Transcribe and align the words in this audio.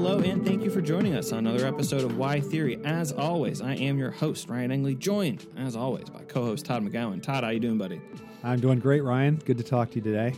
Hello, 0.00 0.20
and 0.20 0.46
thank 0.46 0.62
you 0.62 0.70
for 0.70 0.80
joining 0.80 1.16
us 1.16 1.32
on 1.32 1.44
another 1.44 1.66
episode 1.66 2.04
of 2.04 2.16
Why 2.16 2.38
Theory. 2.40 2.78
As 2.84 3.10
always, 3.10 3.60
I 3.60 3.74
am 3.74 3.98
your 3.98 4.12
host, 4.12 4.48
Ryan 4.48 4.70
Engley, 4.70 4.94
joined, 4.94 5.44
as 5.56 5.74
always, 5.74 6.08
by 6.08 6.22
co 6.22 6.44
host 6.44 6.64
Todd 6.64 6.84
McGowan. 6.84 7.20
Todd, 7.20 7.42
how 7.42 7.50
are 7.50 7.52
you 7.52 7.58
doing, 7.58 7.78
buddy? 7.78 8.00
I'm 8.44 8.60
doing 8.60 8.78
great, 8.78 9.02
Ryan. 9.02 9.42
Good 9.44 9.58
to 9.58 9.64
talk 9.64 9.90
to 9.90 9.96
you 9.96 10.02
today. 10.02 10.36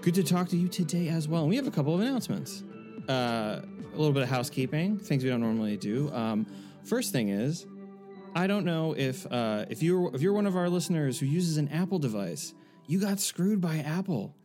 Good 0.00 0.14
to 0.14 0.22
talk 0.22 0.48
to 0.50 0.56
you 0.56 0.68
today 0.68 1.08
as 1.08 1.26
well. 1.26 1.40
And 1.40 1.50
we 1.50 1.56
have 1.56 1.66
a 1.66 1.72
couple 1.72 1.92
of 1.92 2.00
announcements. 2.00 2.62
Uh, 3.08 3.62
a 3.92 3.96
little 3.96 4.12
bit 4.12 4.22
of 4.22 4.28
housekeeping, 4.28 5.00
things 5.00 5.24
we 5.24 5.28
don't 5.28 5.40
normally 5.40 5.76
do. 5.76 6.08
Um, 6.12 6.46
first 6.84 7.10
thing 7.10 7.30
is, 7.30 7.66
I 8.36 8.46
don't 8.46 8.64
know 8.64 8.94
if 8.96 9.26
uh, 9.32 9.64
if 9.68 9.82
you're 9.82 10.14
if 10.14 10.22
you're 10.22 10.34
one 10.34 10.46
of 10.46 10.54
our 10.54 10.68
listeners 10.68 11.18
who 11.18 11.26
uses 11.26 11.56
an 11.56 11.66
Apple 11.70 11.98
device, 11.98 12.54
you 12.86 13.00
got 13.00 13.18
screwed 13.18 13.60
by 13.60 13.78
Apple, 13.78 14.36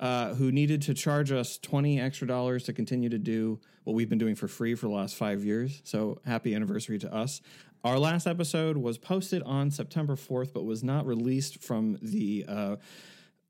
uh, 0.00 0.34
who 0.34 0.52
needed 0.52 0.82
to 0.82 0.94
charge 0.94 1.32
us 1.32 1.58
twenty 1.58 2.00
extra 2.00 2.26
dollars 2.26 2.64
to 2.64 2.72
continue 2.72 3.08
to 3.08 3.18
do 3.18 3.60
what 3.84 3.94
we've 3.94 4.08
been 4.08 4.18
doing 4.18 4.34
for 4.34 4.48
free 4.48 4.74
for 4.74 4.86
the 4.86 4.92
last 4.92 5.16
five 5.16 5.44
years. 5.44 5.80
So 5.84 6.20
happy 6.24 6.54
anniversary 6.54 6.98
to 7.00 7.14
us. 7.14 7.40
Our 7.84 7.98
last 7.98 8.26
episode 8.26 8.76
was 8.76 8.98
posted 8.98 9.42
on 9.42 9.70
September 9.70 10.16
fourth, 10.16 10.52
but 10.54 10.64
was 10.64 10.82
not 10.84 11.06
released 11.06 11.62
from 11.62 11.98
the. 12.02 12.44
Uh, 12.48 12.76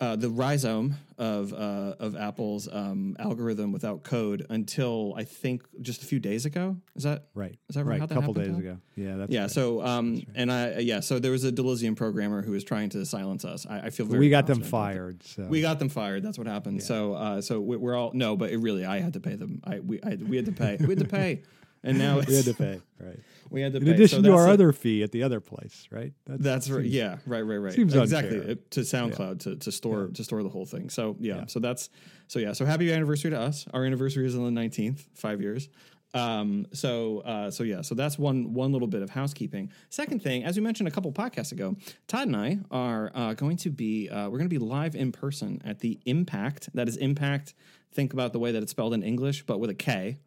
uh, 0.02 0.16
the 0.16 0.28
rhizome 0.28 0.96
of 1.16 1.52
uh, 1.52 1.94
of 2.00 2.16
Apple's 2.16 2.66
um, 2.72 3.14
algorithm 3.20 3.70
without 3.70 4.02
code 4.02 4.44
until 4.50 5.14
I 5.16 5.22
think 5.22 5.62
just 5.80 6.02
a 6.02 6.06
few 6.06 6.18
days 6.18 6.44
ago. 6.44 6.76
Is 6.96 7.04
that 7.04 7.26
Right. 7.34 7.56
Is 7.68 7.76
that 7.76 7.84
right? 7.84 8.02
A 8.02 8.08
couple 8.08 8.34
days 8.34 8.56
ago. 8.58 8.78
Yeah, 8.96 9.14
that's 9.16 9.30
Yeah. 9.32 9.42
right. 9.42 9.50
So, 9.50 9.80
um, 9.80 10.22
and 10.34 10.50
I, 10.50 10.78
yeah, 10.78 10.98
so 10.98 11.20
there 11.20 11.30
was 11.30 11.44
a 11.44 11.52
Deleuzian 11.52 11.94
programmer 11.94 12.42
who 12.42 12.50
was 12.50 12.64
trying 12.64 12.88
to 12.90 13.06
silence 13.06 13.44
us. 13.44 13.64
I, 13.64 13.78
I 13.86 13.90
feel 13.90 14.06
very 14.06 14.18
we 14.18 14.28
got 14.30 14.48
them 14.48 14.56
confident 14.56 14.74
about 14.74 14.88
that. 14.88 14.94
fired. 14.94 15.22
So 15.22 15.42
We 15.48 15.60
got 15.60 15.78
them 15.78 15.88
fired. 15.88 16.22
That's 16.24 16.38
what 16.38 16.48
happened. 16.48 16.82
So, 16.82 17.14
uh, 17.14 17.40
so 17.40 17.60
we- 17.60 17.76
we're 17.76 17.94
all 17.94 18.10
no, 18.12 18.36
but 18.36 18.50
it 18.50 18.58
really, 18.58 18.84
I 18.84 18.98
had 18.98 19.12
to 19.12 19.20
pay 19.20 19.36
them. 19.36 19.60
I 19.64 19.78
we 19.78 20.02
I, 20.02 20.16
we 20.16 20.34
had 20.36 20.46
to 20.46 20.52
pay. 20.52 20.76
We 20.80 20.88
had 20.88 20.98
to 20.98 21.04
pay, 21.04 21.42
and 21.84 21.96
now 21.96 22.18
it's, 22.18 22.26
we 22.32 22.34
had 22.34 22.44
to 22.46 22.54
pay. 22.54 22.80
Right. 22.98 23.20
We 23.52 23.60
had 23.60 23.72
to 23.72 23.78
In 23.78 23.84
pay. 23.84 23.90
addition 23.92 24.24
So 24.24 24.30
to 24.30 24.36
our 24.36 24.48
a- 24.48 24.52
other 24.52 24.72
fee 24.72 25.02
at 25.02 25.12
the 25.12 25.22
other 25.22 25.40
place, 25.40 25.86
right? 25.90 26.12
That's 26.26 26.68
right. 26.70 26.82
seems- 26.82 26.94
Yeah. 26.94 27.18
Right. 27.26 27.42
Right. 27.42 27.56
Right. 27.58 27.72
seems 27.72 27.94
exactly. 27.94 28.38
It- 28.38 28.70
to 28.72 28.80
SoundCloud 28.80 29.40
to, 29.40 29.56
to 29.56 29.70
store 29.72 30.08
to 30.08 30.24
store 30.24 30.42
the 30.42 30.48
whole 30.48 30.66
thing. 30.66 30.90
So 30.90 31.16
yeah, 31.20 31.36
Yeah. 31.36 31.46
So 31.46 31.60
that's 31.60 31.90
so 32.28 32.38
yeah. 32.38 32.52
So 32.54 32.64
happy 32.64 32.92
anniversary 32.92 33.30
to 33.30 33.38
us. 33.38 33.66
Our 33.72 33.84
anniversary 33.84 34.26
is 34.26 34.34
on 34.34 34.44
the 34.44 34.50
nineteenth. 34.50 35.06
Five 35.14 35.40
years. 35.40 35.68
Um. 36.14 36.66
So 36.74 37.20
uh. 37.20 37.50
So 37.50 37.64
yeah. 37.64 37.80
So 37.82 37.94
that's 37.94 38.18
one 38.18 38.52
one 38.52 38.72
little 38.72 38.88
bit 38.88 39.00
of 39.02 39.10
housekeeping. 39.10 39.70
Second 39.88 40.22
thing, 40.22 40.44
as 40.44 40.56
we 40.56 40.62
mentioned 40.62 40.86
a 40.88 40.90
couple 40.90 41.10
podcasts 41.12 41.52
ago, 41.52 41.76
Todd 42.06 42.26
and 42.28 42.36
I 42.36 42.58
are 42.70 43.10
uh, 43.14 43.32
going 43.34 43.56
to 43.58 43.70
be 43.70 44.08
uh, 44.10 44.24
we're 44.28 44.38
going 44.38 44.50
to 44.50 44.58
be 44.58 44.58
live 44.58 44.94
in 44.94 45.10
person 45.12 45.60
at 45.64 45.78
the 45.80 45.98
Impakt. 46.06 46.68
That 46.74 46.88
is 46.88 46.96
Impact. 46.98 47.54
Think 47.92 48.12
about 48.12 48.32
the 48.32 48.38
way 48.38 48.52
that 48.52 48.62
it's 48.62 48.70
spelled 48.72 48.92
in 48.94 49.02
English, 49.02 49.44
but 49.46 49.58
with 49.60 49.70
a 49.70 49.74
K 49.74 50.18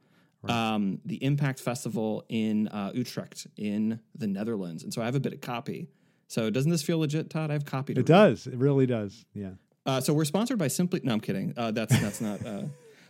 um, 0.49 0.99
the 1.05 1.19
Impakt 1.19 1.59
Festival 1.59 2.23
in 2.29 2.67
uh, 2.69 2.91
Utrecht 2.93 3.47
in 3.57 3.99
the 4.15 4.27
Netherlands. 4.27 4.83
And 4.83 4.93
so 4.93 5.01
I 5.01 5.05
have 5.05 5.15
a 5.15 5.19
bit 5.19 5.33
of 5.33 5.41
copy. 5.41 5.89
So 6.27 6.49
doesn't 6.49 6.71
this 6.71 6.81
feel 6.81 6.99
legit, 6.99 7.29
Todd? 7.29 7.49
I 7.51 7.53
have 7.53 7.65
copied 7.65 7.97
It 7.97 8.05
does. 8.05 8.47
It 8.47 8.57
really 8.57 8.85
does. 8.85 9.25
Yeah. 9.33 9.51
Uh, 9.85 10.01
so 10.01 10.13
we're 10.13 10.25
sponsored 10.25 10.57
by 10.57 10.67
Simply. 10.67 11.01
No, 11.03 11.13
I'm 11.13 11.19
kidding. 11.19 11.53
Uh, 11.55 11.71
that's 11.71 11.99
that's 11.99 12.19
not. 12.21 12.39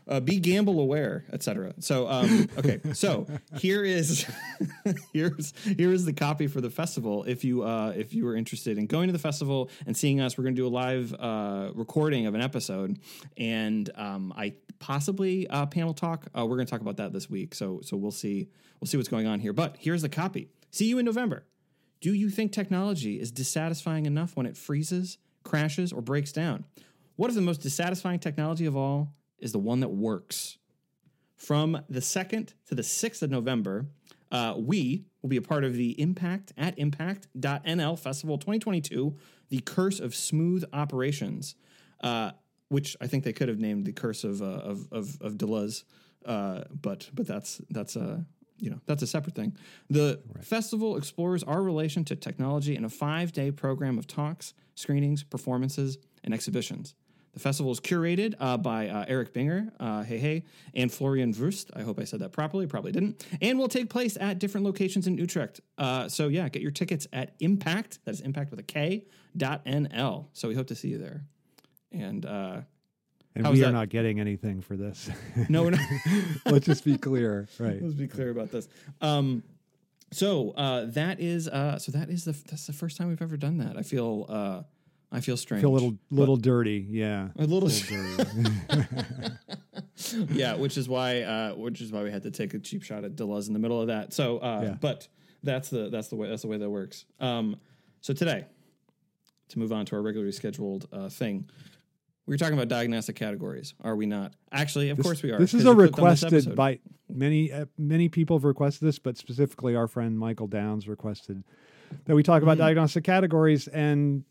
Uh, 0.07 0.19
be 0.19 0.39
gamble 0.39 0.79
aware, 0.79 1.25
etc. 1.33 1.73
So 1.79 2.07
um, 2.07 2.47
okay, 2.57 2.79
so 2.93 3.25
here 3.57 3.83
is 3.83 4.25
here's 5.13 5.53
here's 5.63 6.05
the 6.05 6.13
copy 6.13 6.47
for 6.47 6.61
the 6.61 6.69
festival. 6.69 7.23
If 7.23 7.43
you 7.43 7.63
uh, 7.63 7.93
if 7.95 8.13
you 8.13 8.27
are 8.27 8.35
interested 8.35 8.77
in 8.77 8.85
going 8.85 9.07
to 9.07 9.13
the 9.13 9.19
festival 9.19 9.69
and 9.87 9.97
seeing 9.97 10.21
us, 10.21 10.37
we're 10.37 10.43
going 10.43 10.55
to 10.55 10.61
do 10.61 10.67
a 10.67 10.69
live 10.69 11.13
uh, 11.13 11.71
recording 11.73 12.27
of 12.27 12.35
an 12.35 12.41
episode, 12.41 12.99
and 13.35 13.89
um, 13.95 14.31
I 14.37 14.53
possibly 14.77 15.47
uh, 15.47 15.65
panel 15.65 15.93
talk. 15.93 16.27
Uh, 16.37 16.45
we're 16.45 16.57
going 16.57 16.67
to 16.67 16.71
talk 16.71 16.81
about 16.81 16.97
that 16.97 17.11
this 17.11 17.29
week. 17.29 17.55
So 17.55 17.79
so 17.81 17.97
we'll 17.97 18.11
see 18.11 18.49
we'll 18.79 18.87
see 18.87 18.97
what's 18.97 19.09
going 19.09 19.25
on 19.25 19.39
here. 19.39 19.53
But 19.53 19.77
here's 19.79 20.03
the 20.03 20.09
copy. 20.09 20.49
See 20.69 20.85
you 20.85 20.99
in 20.99 21.05
November. 21.05 21.45
Do 22.01 22.13
you 22.13 22.29
think 22.29 22.51
technology 22.51 23.19
is 23.19 23.31
dissatisfying 23.31 24.05
enough 24.05 24.35
when 24.35 24.45
it 24.45 24.55
freezes, 24.55 25.17
crashes, 25.43 25.91
or 25.91 26.01
breaks 26.01 26.31
down? 26.31 26.65
What 27.15 27.29
if 27.29 27.35
the 27.35 27.41
most 27.41 27.61
dissatisfying 27.61 28.19
technology 28.19 28.65
of 28.65 28.75
all 28.75 29.13
is 29.45 29.51
the 29.51 29.59
one 29.59 29.79
that 29.79 29.89
works? 29.89 30.57
From 31.35 31.79
the 31.87 31.99
2nd 31.99 32.53
to 32.65 32.75
the 32.75 32.81
6th 32.81 33.21
of 33.21 33.29
November, 33.29 33.85
uh, 34.31 34.55
we 34.57 35.05
will 35.21 35.29
be 35.29 35.37
a 35.37 35.41
part 35.41 35.63
of 35.63 35.75
the 35.75 35.95
Impakt 35.99 36.51
at 36.57 36.75
Impakt.nl 36.77 37.99
Festival 37.99 38.37
2022, 38.39 39.15
The 39.49 39.59
Curse 39.59 39.99
of 39.99 40.15
Smooth 40.15 40.65
Operations, 40.73 41.55
uh, 42.01 42.31
which 42.69 42.97
I 42.99 43.07
think 43.07 43.23
they 43.23 43.33
could 43.33 43.47
have 43.47 43.59
named 43.59 43.85
The 43.85 43.93
Curse 43.93 44.23
of, 44.23 44.41
uh, 44.41 44.45
of, 44.45 44.87
of, 44.91 45.21
of 45.21 45.33
Deleuze, 45.37 45.83
uh, 46.25 46.63
but, 46.81 47.07
but 47.13 47.27
that's, 47.27 47.61
that's, 47.69 47.95
uh, 47.95 48.21
you 48.57 48.71
know, 48.71 48.79
that's 48.87 49.03
a 49.03 49.07
separate 49.07 49.35
thing. 49.35 49.55
The 49.91 50.21
festival 50.41 50.97
explores 50.97 51.43
our 51.43 51.61
relation 51.61 52.03
to 52.05 52.15
technology 52.15 52.75
in 52.75 52.83
a 52.83 52.89
five 52.89 53.31
day 53.31 53.51
program 53.51 53.99
of 53.99 54.07
talks, 54.07 54.55
screenings, 54.73 55.23
performances, 55.23 55.99
and 56.23 56.33
exhibitions. 56.33 56.95
The 57.35 57.41
festival 57.41 57.69
is 57.73 57.81
curated 57.81 58.33
uh, 58.39 58.55
by 58.55 58.87
uh, 58.87 59.03
Erik 59.09 59.33
Bünger, 59.33 59.69
uh, 59.77 60.03
hey 60.03 60.17
hey, 60.19 60.45
and 60.73 60.89
Florian 60.91 61.33
Wüst. 61.33 61.69
I 61.75 61.81
hope 61.81 61.99
I 61.99 62.05
said 62.05 62.21
that 62.21 62.31
properly. 62.31 62.65
Probably 62.65 62.93
didn't. 62.93 63.25
And 63.41 63.59
will 63.59 63.67
take 63.67 63.89
place 63.89 64.17
at 64.19 64.39
different 64.39 64.65
locations 64.65 65.05
in 65.05 65.17
Utrecht. 65.17 65.59
Uh, 65.77 66.07
so 66.07 66.29
yeah, 66.29 66.47
get 66.47 66.61
your 66.61 66.71
tickets 66.71 67.07
at 67.11 67.35
Impact. 67.41 67.99
That 68.05 68.11
is 68.11 68.21
Impact 68.21 68.51
with 68.51 68.61
a 68.61 68.63
K. 68.63 69.05
Dot 69.35 69.65
nl. 69.65 70.27
So 70.31 70.47
we 70.47 70.55
hope 70.55 70.67
to 70.67 70.75
see 70.75 70.87
you 70.87 70.97
there. 70.97 71.25
And 71.91 72.25
uh, 72.25 72.61
And 73.35 73.49
we 73.49 73.59
that? 73.59 73.67
are 73.67 73.73
not 73.73 73.89
getting 73.89 74.21
anything 74.21 74.61
for 74.61 74.77
this. 74.77 75.09
no, 75.49 75.63
we're 75.63 75.71
not. 75.71 75.81
Let's 76.45 76.65
just 76.65 76.85
be 76.85 76.97
clear. 76.97 77.49
Right. 77.59 77.81
Let's 77.81 77.95
be 77.95 78.07
clear 78.07 78.29
about 78.29 78.49
this. 78.51 78.69
Um, 79.01 79.43
so 80.13 80.51
uh, 80.51 80.85
that 80.91 81.19
is 81.19 81.49
uh, 81.49 81.79
so 81.79 81.91
that 81.91 82.09
is 82.09 82.23
the 82.23 82.31
that's 82.49 82.65
the 82.65 82.71
first 82.71 82.95
time 82.95 83.09
we've 83.09 83.21
ever 83.21 83.35
done 83.35 83.57
that. 83.57 83.75
I 83.75 83.81
feel 83.81 84.25
uh, 84.29 84.61
I 85.15 85.21
feel 85.21 85.37
strange. 85.37 85.61
Feel 85.61 85.71
a 85.71 85.73
little 85.73 85.97
little 86.11 86.35
dirty. 86.37 86.85
Yeah. 86.89 87.29
a 87.37 87.45
little, 87.45 87.69
dirty. 87.69 88.51
yeah, 90.33 90.55
which 90.55 90.77
is 90.77 90.89
why 90.89 91.21
uh, 91.21 91.53
which 91.55 91.81
is 91.81 91.91
why 91.91 92.03
we 92.03 92.11
had 92.11 92.23
to 92.23 92.31
take 92.31 92.53
a 92.53 92.59
cheap 92.59 92.83
shot 92.83 93.03
at 93.03 93.15
Deleuze 93.15 93.47
in 93.47 93.53
the 93.53 93.59
middle 93.59 93.79
of 93.81 93.87
that. 93.87 94.13
So, 94.13 94.39
uh, 94.39 94.61
Yeah. 94.63 94.75
but 94.79 95.07
that's 95.43 95.69
the 95.69 95.89
that's 95.89 96.09
the 96.09 96.15
way 96.15 96.29
that's 96.29 96.41
the 96.41 96.47
way 96.47 96.57
that 96.57 96.69
works. 96.69 97.05
Um, 97.19 97.55
so 98.01 98.13
today, 98.13 98.45
to 99.49 99.59
move 99.59 99.71
on 99.71 99.85
to 99.87 99.95
our 99.95 100.01
regularly 100.01 100.31
scheduled 100.33 100.87
uh, 100.91 101.07
thing, 101.09 101.49
we 102.25 102.33
were 102.33 102.37
talking 102.37 102.55
about 102.55 102.67
diagnostic 102.67 103.15
categories. 103.15 103.73
Are 103.83 103.95
we 103.95 104.05
not? 104.05 104.33
Actually, 104.51 104.89
of 104.89 104.99
course 104.99 105.23
we 105.23 105.31
are. 105.31 105.39
This 105.39 105.53
is 105.53 105.65
a 105.65 105.69
this 105.69 105.75
requested 105.77 106.55
by 106.55 106.79
many 107.09 107.51
uh, 107.53 107.65
many 107.77 108.09
people 108.09 108.37
have 108.37 108.43
requested 108.43 108.87
this, 108.87 108.99
but 108.99 109.17
specifically 109.17 109.75
our 109.75 109.87
friend 109.87 110.19
Michael 110.19 110.47
Downs 110.47 110.87
requested 110.87 111.43
that 112.05 112.15
we 112.15 112.23
talk 112.23 112.41
Mm-hmm. 112.41 112.49
about 112.49 112.57
diagnostic 112.57 113.03
categories, 113.03 113.67
and 113.69 114.25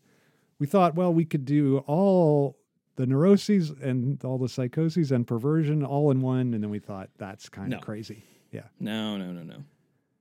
we 0.59 0.67
thought, 0.67 0.95
well, 0.95 1.13
we 1.13 1.25
could 1.25 1.45
do 1.45 1.79
all 1.87 2.57
the 2.95 3.05
neuroses 3.05 3.71
and 3.71 4.23
all 4.23 4.37
the 4.37 4.47
psychoses 4.49 5.11
and 5.11 5.27
perversion 5.27 5.83
all 5.83 6.11
in 6.11 6.21
one, 6.21 6.53
and 6.53 6.63
then 6.63 6.69
we 6.69 6.79
thought 6.79 7.09
that's 7.17 7.49
kind 7.49 7.69
No. 7.69 7.77
of 7.77 7.83
crazy. 7.83 8.23
Yeah, 8.51 8.63
No, 8.79 9.17
no, 9.17 9.31
no, 9.33 9.43
no. 9.43 9.63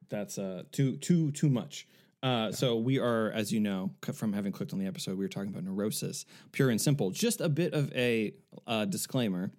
That's 0.08 0.38
uh 0.38 0.64
too 0.72 0.96
too 0.96 1.30
too 1.32 1.48
much. 1.48 1.86
Uh, 2.22 2.50
so 2.50 2.76
we 2.78 2.98
are, 2.98 3.30
as 3.32 3.52
you 3.52 3.60
know, 3.60 3.90
from 4.14 4.32
having 4.32 4.50
clicked 4.50 4.72
on 4.72 4.78
the 4.78 4.86
episode, 4.86 5.18
we 5.18 5.24
were 5.24 5.28
talking 5.28 5.50
about 5.50 5.62
neurosis, 5.64 6.24
pure 6.52 6.70
and 6.70 6.80
simple. 6.80 7.10
Just 7.10 7.40
a 7.42 7.50
bit 7.50 7.74
of 7.74 7.92
a 7.94 8.32
uh, 8.66 8.86
disclaimer. 8.86 9.50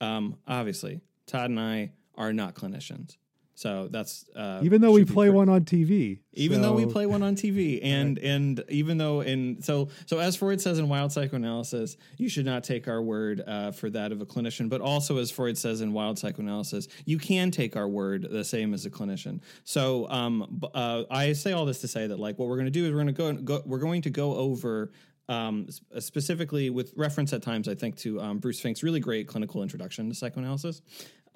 Um, 0.00 0.36
obviously, 0.46 1.00
Todd 1.26 1.50
and 1.50 1.58
I 1.58 1.90
are 2.16 2.32
not 2.32 2.54
clinicians, 2.54 3.16
so 3.62 3.86
that's 3.88 4.24
uh, 4.34 4.58
even 4.64 4.80
though 4.80 4.90
we 4.90 5.04
play 5.04 5.26
clear. 5.26 5.32
one 5.32 5.48
on 5.48 5.64
TV, 5.64 6.18
even 6.32 6.62
though 6.62 6.72
we 6.72 6.84
play 6.84 7.06
one 7.06 7.22
on 7.22 7.36
TV, 7.36 7.78
and 7.84 8.18
and 8.18 8.64
even 8.68 8.98
though 8.98 9.20
in 9.20 9.62
so 9.62 9.88
so 10.06 10.18
as 10.18 10.34
Freud 10.34 10.60
says 10.60 10.80
in 10.80 10.88
Wild 10.88 11.12
Psychoanalysis, 11.12 11.96
you 12.16 12.28
should 12.28 12.44
not 12.44 12.64
take 12.64 12.88
our 12.88 13.00
word 13.00 13.40
uh, 13.46 13.70
for 13.70 13.88
that 13.90 14.10
of 14.10 14.20
a 14.20 14.26
clinician, 14.26 14.68
but 14.68 14.80
also 14.80 15.18
as 15.18 15.30
Freud 15.30 15.56
says 15.56 15.80
in 15.80 15.92
Wild 15.92 16.18
Psychoanalysis, 16.18 16.88
you 17.04 17.18
can 17.18 17.52
take 17.52 17.76
our 17.76 17.86
word 17.86 18.26
the 18.28 18.42
same 18.42 18.74
as 18.74 18.84
a 18.84 18.90
clinician. 18.90 19.40
So 19.62 20.08
um, 20.10 20.60
uh, 20.74 21.04
I 21.08 21.32
say 21.32 21.52
all 21.52 21.64
this 21.64 21.80
to 21.82 21.88
say 21.88 22.08
that 22.08 22.18
like 22.18 22.40
what 22.40 22.48
we're 22.48 22.56
going 22.56 22.64
to 22.64 22.72
do 22.72 22.84
is 22.86 22.90
we're 22.90 23.04
going 23.04 23.06
to 23.06 23.12
go, 23.12 23.58
go 23.58 23.62
we're 23.64 23.78
going 23.78 24.02
to 24.02 24.10
go 24.10 24.34
over. 24.34 24.90
Um, 25.28 25.68
specifically 26.00 26.68
with 26.68 26.92
reference 26.96 27.32
at 27.32 27.42
times, 27.42 27.68
I 27.68 27.76
think 27.76 27.96
to 27.98 28.20
um, 28.20 28.38
Bruce 28.38 28.58
Fink's 28.58 28.82
really 28.82 28.98
great 28.98 29.28
clinical 29.28 29.62
introduction 29.62 30.08
to 30.08 30.16
psychoanalysis. 30.16 30.82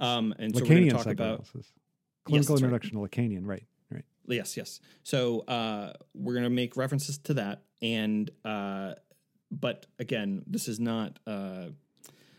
Um, 0.00 0.34
and 0.40 0.54
so 0.54 0.62
we're 0.62 0.68
going 0.68 0.88
to 0.88 0.90
talk 0.90 1.06
about 1.06 1.46
clinical 2.26 2.54
right. 2.54 2.62
introduction 2.62 2.92
to 2.92 3.08
Lacanian, 3.08 3.46
right? 3.46 3.64
Right. 3.90 4.04
Yes, 4.26 4.56
yes. 4.56 4.80
So 5.02 5.40
uh, 5.40 5.92
we're 6.14 6.34
going 6.34 6.44
to 6.44 6.50
make 6.50 6.76
references 6.76 7.18
to 7.18 7.34
that, 7.34 7.62
and 7.80 8.30
uh, 8.44 8.94
but 9.50 9.86
again, 9.98 10.42
this 10.46 10.68
is 10.68 10.80
not. 10.80 11.18
Uh, 11.26 11.68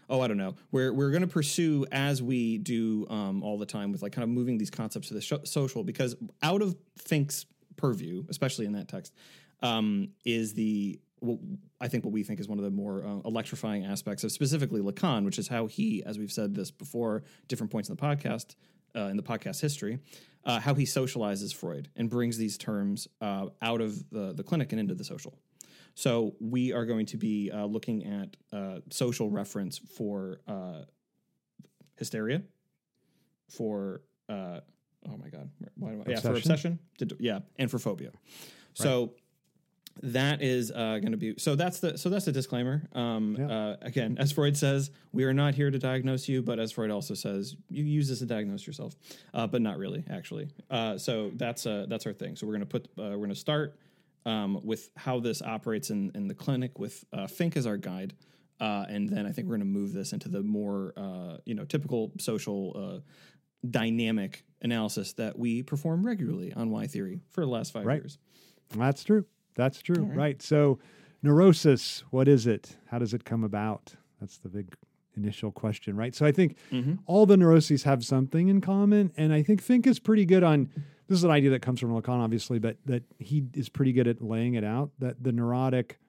oh, 0.10 0.22
I 0.22 0.28
don't 0.28 0.38
know. 0.38 0.56
We're 0.72 0.94
we're 0.94 1.12
going 1.12 1.22
to 1.22 1.28
pursue 1.28 1.86
as 1.92 2.22
we 2.22 2.58
do 2.58 3.08
um, 3.10 3.44
all 3.44 3.58
the 3.58 3.66
time 3.66 3.92
with 3.92 4.02
like 4.02 4.12
kind 4.12 4.24
of 4.24 4.30
moving 4.30 4.58
these 4.58 4.70
concepts 4.70 5.08
to 5.10 5.14
the 5.14 5.22
sho- 5.22 5.44
social 5.44 5.84
because 5.84 6.16
out 6.44 6.62
of 6.62 6.76
Fink's 6.98 7.46
purview, 7.78 8.26
especially 8.30 8.66
in 8.66 8.74
that 8.74 8.88
text, 8.88 9.14
um, 9.62 10.10
is 10.26 10.54
the 10.54 11.00
what 11.20 11.40
I 11.82 11.88
think 11.88 12.04
what 12.04 12.14
we 12.14 12.24
think 12.24 12.40
is 12.40 12.48
one 12.48 12.60
of 12.60 12.64
the 12.64 12.72
more 12.72 13.04
uh, 13.06 13.28
electrifying 13.28 13.86
aspects 13.86 14.24
of 14.24 14.32
specifically 14.32 14.82
Lacan, 14.82 15.26
which 15.26 15.40
is 15.40 15.48
how 15.48 15.68
he, 15.68 16.04
as 16.06 16.20
we've 16.20 16.32
said 16.32 16.54
this 16.56 16.72
before, 16.72 17.24
different 17.48 17.72
points 17.72 17.90
in 17.90 17.96
the 17.96 18.02
podcast, 18.02 18.56
uh, 18.98 19.02
in 19.08 19.18
the 19.18 19.24
podcast 19.24 19.62
history, 19.62 20.00
uh, 20.46 20.60
how 20.60 20.74
he 20.74 20.86
socializes 20.86 21.54
Freud 21.54 21.90
and 21.96 22.10
brings 22.10 22.38
these 22.38 22.58
terms 22.58 23.08
uh, 23.22 23.48
out 23.62 23.82
of 23.82 24.10
the, 24.10 24.34
the 24.34 24.44
clinic 24.44 24.72
and 24.72 24.80
into 24.80 24.96
the 24.96 25.04
social. 25.04 25.38
So 25.94 26.36
we 26.40 26.74
are 26.74 26.86
going 26.86 27.06
to 27.08 27.18
be 27.18 27.52
uh, 27.52 27.66
looking 27.66 28.06
at 28.06 28.38
uh, 28.58 28.80
social 28.90 29.30
reference 29.30 29.78
for 29.78 30.40
uh, 30.48 30.84
hysteria, 31.98 32.44
for 33.50 34.02
uh, 34.30 34.60
oh 35.10 35.18
my 35.18 35.30
god, 35.30 35.50
why 35.76 35.92
do 35.92 36.04
I, 36.06 36.12
yeah, 36.12 36.20
for 36.20 36.36
Obsession? 36.36 36.80
obsession, 36.94 37.18
yeah, 37.20 37.40
and 37.58 37.72
for 37.72 37.80
phobia. 37.80 38.12
So 38.74 39.14
that 40.04 40.42
is 40.42 40.72
uh, 40.72 41.00
going 41.00 41.12
to 41.12 41.18
be 41.18 41.36
so. 41.38 41.56
That's 41.56 41.80
the 41.80 41.98
so 41.98 42.10
that's 42.10 42.26
the 42.26 42.32
disclaimer. 42.32 42.88
Um, 42.94 43.36
Yeah. 43.40 43.48
uh, 43.50 43.78
again, 43.82 44.18
as 44.20 44.32
Freud 44.32 44.56
says, 44.58 44.92
we 45.12 45.24
are 45.24 45.34
not 45.34 45.56
here 45.56 45.70
to 45.72 45.80
diagnose 45.80 46.28
you, 46.28 46.42
but 46.42 46.60
as 46.60 46.72
Freud 46.72 46.92
also 46.92 47.14
says, 47.14 47.56
you 47.70 47.84
use 47.84 48.10
this 48.10 48.20
to 48.20 48.26
diagnose 48.26 48.66
yourself, 48.68 48.96
uh, 49.34 49.48
but 49.48 49.62
not 49.62 49.78
really, 49.78 50.04
actually. 50.10 50.50
Uh, 50.70 50.98
so 50.98 51.32
that's 51.36 51.66
uh, 51.66 51.86
that's 51.90 52.06
our 52.06 52.14
thing. 52.14 52.36
So 52.36 52.48
we're 52.48 52.54
going 52.58 52.68
to 52.68 52.80
put 52.80 52.86
uh, 52.98 53.10
we're 53.12 53.18
going 53.18 53.30
to 53.30 53.36
start 53.36 53.78
um, 54.26 54.60
with 54.64 54.90
how 54.96 55.20
this 55.20 55.42
operates 55.42 55.90
in 55.90 56.12
in 56.16 56.28
the 56.28 56.36
clinic 56.36 56.80
with 56.80 57.04
uh, 57.14 57.28
Fink 57.28 57.56
as 57.58 57.66
our 57.66 57.78
guide. 57.78 58.14
Uh, 58.60 58.86
and 58.90 59.08
then 59.08 59.28
I 59.28 59.32
think 59.32 59.48
we're 59.48 59.58
going 59.58 59.72
to 59.72 59.80
move 59.80 59.94
this 59.94 60.14
into 60.14 60.30
the 60.30 60.42
more, 60.42 60.92
uh, 60.98 61.38
you 61.46 61.54
know, 61.54 61.64
typical 61.64 62.12
social 62.18 62.74
uh, 62.76 63.00
dynamic 63.70 64.44
analysis 64.62 65.14
that 65.14 65.38
we 65.38 65.62
perform 65.64 66.04
regularly 66.06 66.54
on 66.54 66.70
Why 66.72 66.88
theory 66.88 67.20
for 67.30 67.42
the 67.42 67.52
last 67.52 67.72
five 67.72 67.86
Right. 67.86 68.02
years. 68.02 68.18
That's 68.76 69.04
true. 69.04 69.26
That's 69.58 69.82
true. 69.82 70.04
Right. 70.04 70.42
So, 70.42 70.80
neurosis, 71.22 72.04
what 72.12 72.28
is 72.28 72.48
it? 72.48 72.78
How 72.88 73.00
does 73.00 73.14
it 73.14 73.26
come 73.26 73.44
about? 73.44 73.96
That's 74.22 74.38
the 74.38 74.50
big 74.50 74.74
initial 75.16 75.52
question, 75.52 75.98
right? 75.98 76.16
So, 76.16 76.26
I 76.26 76.32
think 76.32 76.56
mm-hmm. 76.72 76.96
all 77.06 77.26
the 77.26 77.38
neuroses 77.38 77.84
have 77.84 78.06
something 78.06 78.48
in 78.48 78.62
common. 78.62 79.12
And 79.18 79.34
I 79.34 79.44
think 79.44 79.62
Fink 79.62 79.88
is 79.88 80.00
pretty 80.00 80.26
good 80.26 80.44
on 80.44 80.70
this 81.08 81.20
is 81.20 81.24
an 81.24 81.32
idea 81.32 81.52
that 81.52 81.62
comes 81.62 81.80
from 81.80 81.92
Lacan, 81.92 82.20
obviously, 82.20 82.60
but 82.60 82.78
that 82.86 83.04
he 83.18 83.46
is 83.54 83.70
pretty 83.70 83.94
good 83.94 84.08
at 84.08 84.22
laying 84.22 84.56
it 84.56 84.64
out 84.64 84.92
that 85.00 85.24
the 85.24 85.32
neurotic 85.32 86.00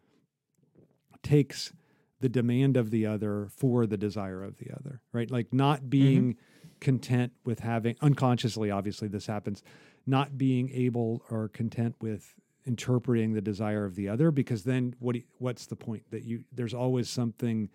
takes 1.23 1.73
the 2.21 2.29
demand 2.29 2.77
of 2.77 2.91
the 2.91 3.07
other 3.07 3.49
for 3.51 3.87
the 3.87 3.97
desire 3.97 4.43
of 4.43 4.59
the 4.59 4.73
other, 4.75 5.01
right? 5.13 5.31
Like 5.31 5.53
not 5.53 5.81
mm-hmm. 5.81 5.89
being 5.89 6.37
content 6.81 7.33
with 7.45 7.61
having 7.61 7.97
unconsciously, 8.01 8.71
obviously, 8.71 9.09
this 9.09 9.27
happens, 9.27 9.63
not 10.07 10.37
being 10.37 10.71
able 10.73 11.23
or 11.31 11.49
content 11.49 11.95
with 12.01 12.35
interpreting 12.69 13.33
the 13.33 13.41
desire 13.41 13.85
of 13.85 13.97
the 13.97 14.09
other, 14.09 14.31
because 14.31 14.63
then 14.63 14.95
what? 15.01 15.17
you- 15.17 15.25
what's 15.39 15.67
the 15.67 15.77
point 15.77 16.05
that 16.11 16.23
you? 16.25 16.45
There's 16.53 16.75
always 16.75 17.09
something 17.09 17.71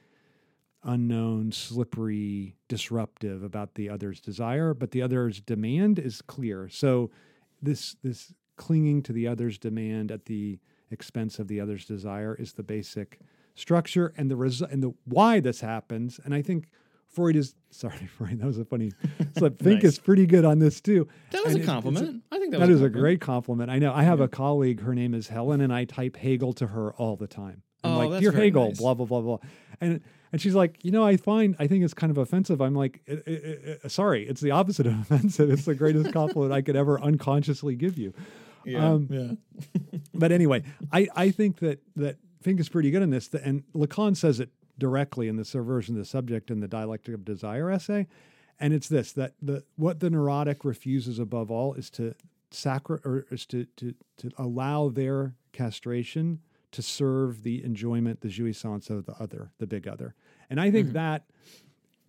unknown, 0.83 1.51
slippery, 1.51 2.55
disruptive 2.67 3.41
about 3.43 3.75
the 3.75 3.89
other's 3.89 4.21
desire, 4.21 4.73
but 4.73 4.91
the 4.91 5.01
other's 5.01 5.41
demand 5.41 5.97
is 5.97 6.21
clear. 6.21 6.69
So 6.69 7.09
this 7.61 7.95
this 8.03 8.33
clinging 8.55 9.01
to 9.03 9.13
the 9.13 9.27
other's 9.27 9.57
demand 9.57 10.11
at 10.11 10.25
the 10.25 10.59
expense 10.91 11.39
of 11.39 11.47
the 11.47 11.59
other's 11.59 11.85
desire 11.85 12.35
is 12.35 12.53
the 12.53 12.63
basic 12.63 13.19
structure 13.55 14.13
and 14.15 14.29
the 14.29 14.35
result 14.35 14.71
and 14.71 14.83
the 14.83 14.93
why 15.05 15.39
this 15.39 15.61
happens. 15.61 16.19
And 16.23 16.33
I 16.33 16.41
think 16.43 16.69
Freud 17.13 17.35
is 17.35 17.55
sorry, 17.71 18.07
Freud. 18.17 18.39
That 18.39 18.45
was 18.47 18.57
a 18.57 18.65
funny 18.65 18.91
slip. 19.37 19.61
Fink 19.63 19.83
Nice. 19.83 19.93
is 19.93 19.99
pretty 19.99 20.25
good 20.25 20.45
on 20.45 20.59
this 20.59 20.81
too. 20.81 21.07
That 21.31 21.43
was 21.43 21.53
And 21.53 21.55
a 21.55 21.59
it- 21.59 21.61
it's 21.63 21.71
compliment. 21.71 22.23
I 22.31 22.39
think 22.39 22.51
that, 22.51 22.59
that 22.59 22.67
was 22.69 22.75
is 22.77 22.81
a 22.81 22.85
compliment. 22.85 23.01
great 23.01 23.21
compliment. 23.21 23.69
I 23.71 23.79
know. 23.79 23.93
I 23.93 24.03
have 24.03 24.19
a 24.19 24.27
colleague. 24.27 24.81
Her 24.81 24.93
name 24.95 25.13
is 25.13 25.27
Helen, 25.27 25.61
and 25.61 25.71
I 25.73 25.85
type 25.85 26.17
Hegel 26.17 26.53
to 26.53 26.67
her 26.67 26.93
all 26.93 27.15
the 27.15 27.27
time. 27.27 27.61
I'm 27.85 27.91
Oh, 27.91 28.07
like, 28.07 28.21
dear 28.21 28.31
Hegel, 28.31 28.67
nice. 28.69 28.77
blah 28.79 28.93
blah 28.93 29.05
blah 29.05 29.21
blah, 29.21 29.37
and 29.81 30.01
and 30.31 30.41
she's 30.41 30.55
like, 30.55 30.83
you 30.83 30.91
know, 30.91 31.03
I 31.05 31.17
find 31.17 31.55
I 31.59 31.67
think 31.67 31.83
it's 31.83 31.93
kind 31.93 32.09
of 32.11 32.17
offensive. 32.17 32.61
I'm 32.61 32.73
like, 32.75 33.01
"Uh, 33.09 33.15
uh, 33.29 33.75
uh, 33.83 33.87
sorry, 33.89 34.25
it's 34.27 34.39
the 34.41 34.51
opposite 34.51 34.87
of 34.87 34.93
offensive. 35.01 35.49
It's 35.51 35.65
the 35.65 35.75
greatest 35.75 36.13
compliment 36.13 36.53
I 36.53 36.61
could 36.61 36.75
ever 36.77 36.99
unconsciously 37.01 37.75
give 37.75 37.97
you. 37.97 38.13
Yeah, 38.65 38.87
Um, 38.93 39.07
yeah. 39.11 39.31
But 40.13 40.31
anyway, 40.31 40.63
I 40.91 41.07
I 41.15 41.31
think 41.31 41.59
that 41.59 41.81
that 41.97 42.17
Fink 42.41 42.59
is 42.61 42.69
pretty 42.69 42.89
good 42.91 43.01
in 43.01 43.09
this, 43.09 43.29
and 43.33 43.63
Lacan 43.75 44.15
says 44.15 44.39
it 44.39 44.49
directly 44.77 45.27
in 45.27 45.35
the 45.35 45.45
subversion 45.45 45.95
of 45.95 45.99
the 45.99 46.05
subject 46.05 46.49
in 46.49 46.59
the 46.59 46.67
dialectic 46.67 47.13
of 47.13 47.25
desire 47.25 47.69
essay, 47.69 48.07
and 48.59 48.73
it's 48.73 48.87
this 48.87 49.11
that 49.13 49.33
the 49.41 49.63
what 49.75 49.99
the 49.99 50.09
neurotic 50.09 50.63
refuses 50.63 51.19
above 51.19 51.51
all 51.51 51.73
is 51.73 51.89
to 51.91 52.15
sacri- 52.51 52.99
or 53.03 53.25
is 53.31 53.45
to 53.47 53.65
to 53.77 53.93
to 54.17 54.31
allow 54.37 54.89
their 54.89 55.35
castration 55.51 56.39
to 56.71 56.81
serve 56.81 57.43
the 57.43 57.63
enjoyment, 57.63 58.21
the 58.21 58.29
jouissance 58.29 58.89
of 58.89 59.05
the 59.05 59.13
other, 59.19 59.51
the 59.59 59.67
big 59.67 59.87
other, 59.87 60.15
and 60.49 60.59
I 60.59 60.71
think 60.71 60.87
mm-hmm. 60.87 60.95
that 60.95 61.25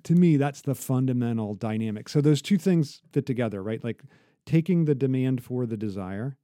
to 0.05 0.15
me 0.15 0.37
that's 0.37 0.63
the 0.63 0.75
fundamental 0.75 1.55
dynamic. 1.55 2.09
So 2.09 2.21
those 2.21 2.43
two 2.43 2.59
things 2.59 3.03
fit 3.13 3.27
together, 3.27 3.63
right? 3.63 3.83
Like 3.83 4.03
taking 4.47 4.85
the 4.85 4.95
demand 4.95 5.43
for 5.43 5.67
the 5.67 5.77
desire 5.77 6.37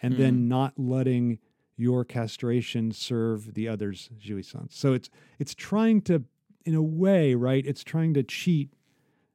and 0.00 0.16
then 0.16 0.36
mm. 0.36 0.48
not 0.48 0.74
letting 0.76 1.38
your 1.78 2.04
castration 2.04 2.92
serve 2.92 3.54
the 3.54 3.66
other's 3.68 4.10
jouissance. 4.18 4.72
So 4.74 4.92
it's 4.92 5.08
it's 5.38 5.54
trying 5.54 6.02
to, 6.02 6.24
in 6.66 6.74
a 6.74 6.82
way, 6.82 7.34
right? 7.34 7.64
It's 7.64 7.82
trying 7.84 8.12
to 8.14 8.22
cheat 8.22 8.74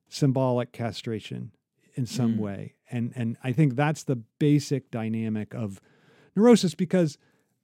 symbolic 0.10 0.72
castration 0.72 1.52
in 1.96 2.06
some 2.06 2.38
way, 2.38 2.76
and 2.92 3.12
and 3.16 3.38
I 3.44 3.52
think 3.54 3.76
that's 3.76 4.04
the 4.04 4.18
basic 4.40 4.92
dynamic 4.92 5.54
of 5.56 5.80
neurosis 6.36 6.76
because 6.76 7.18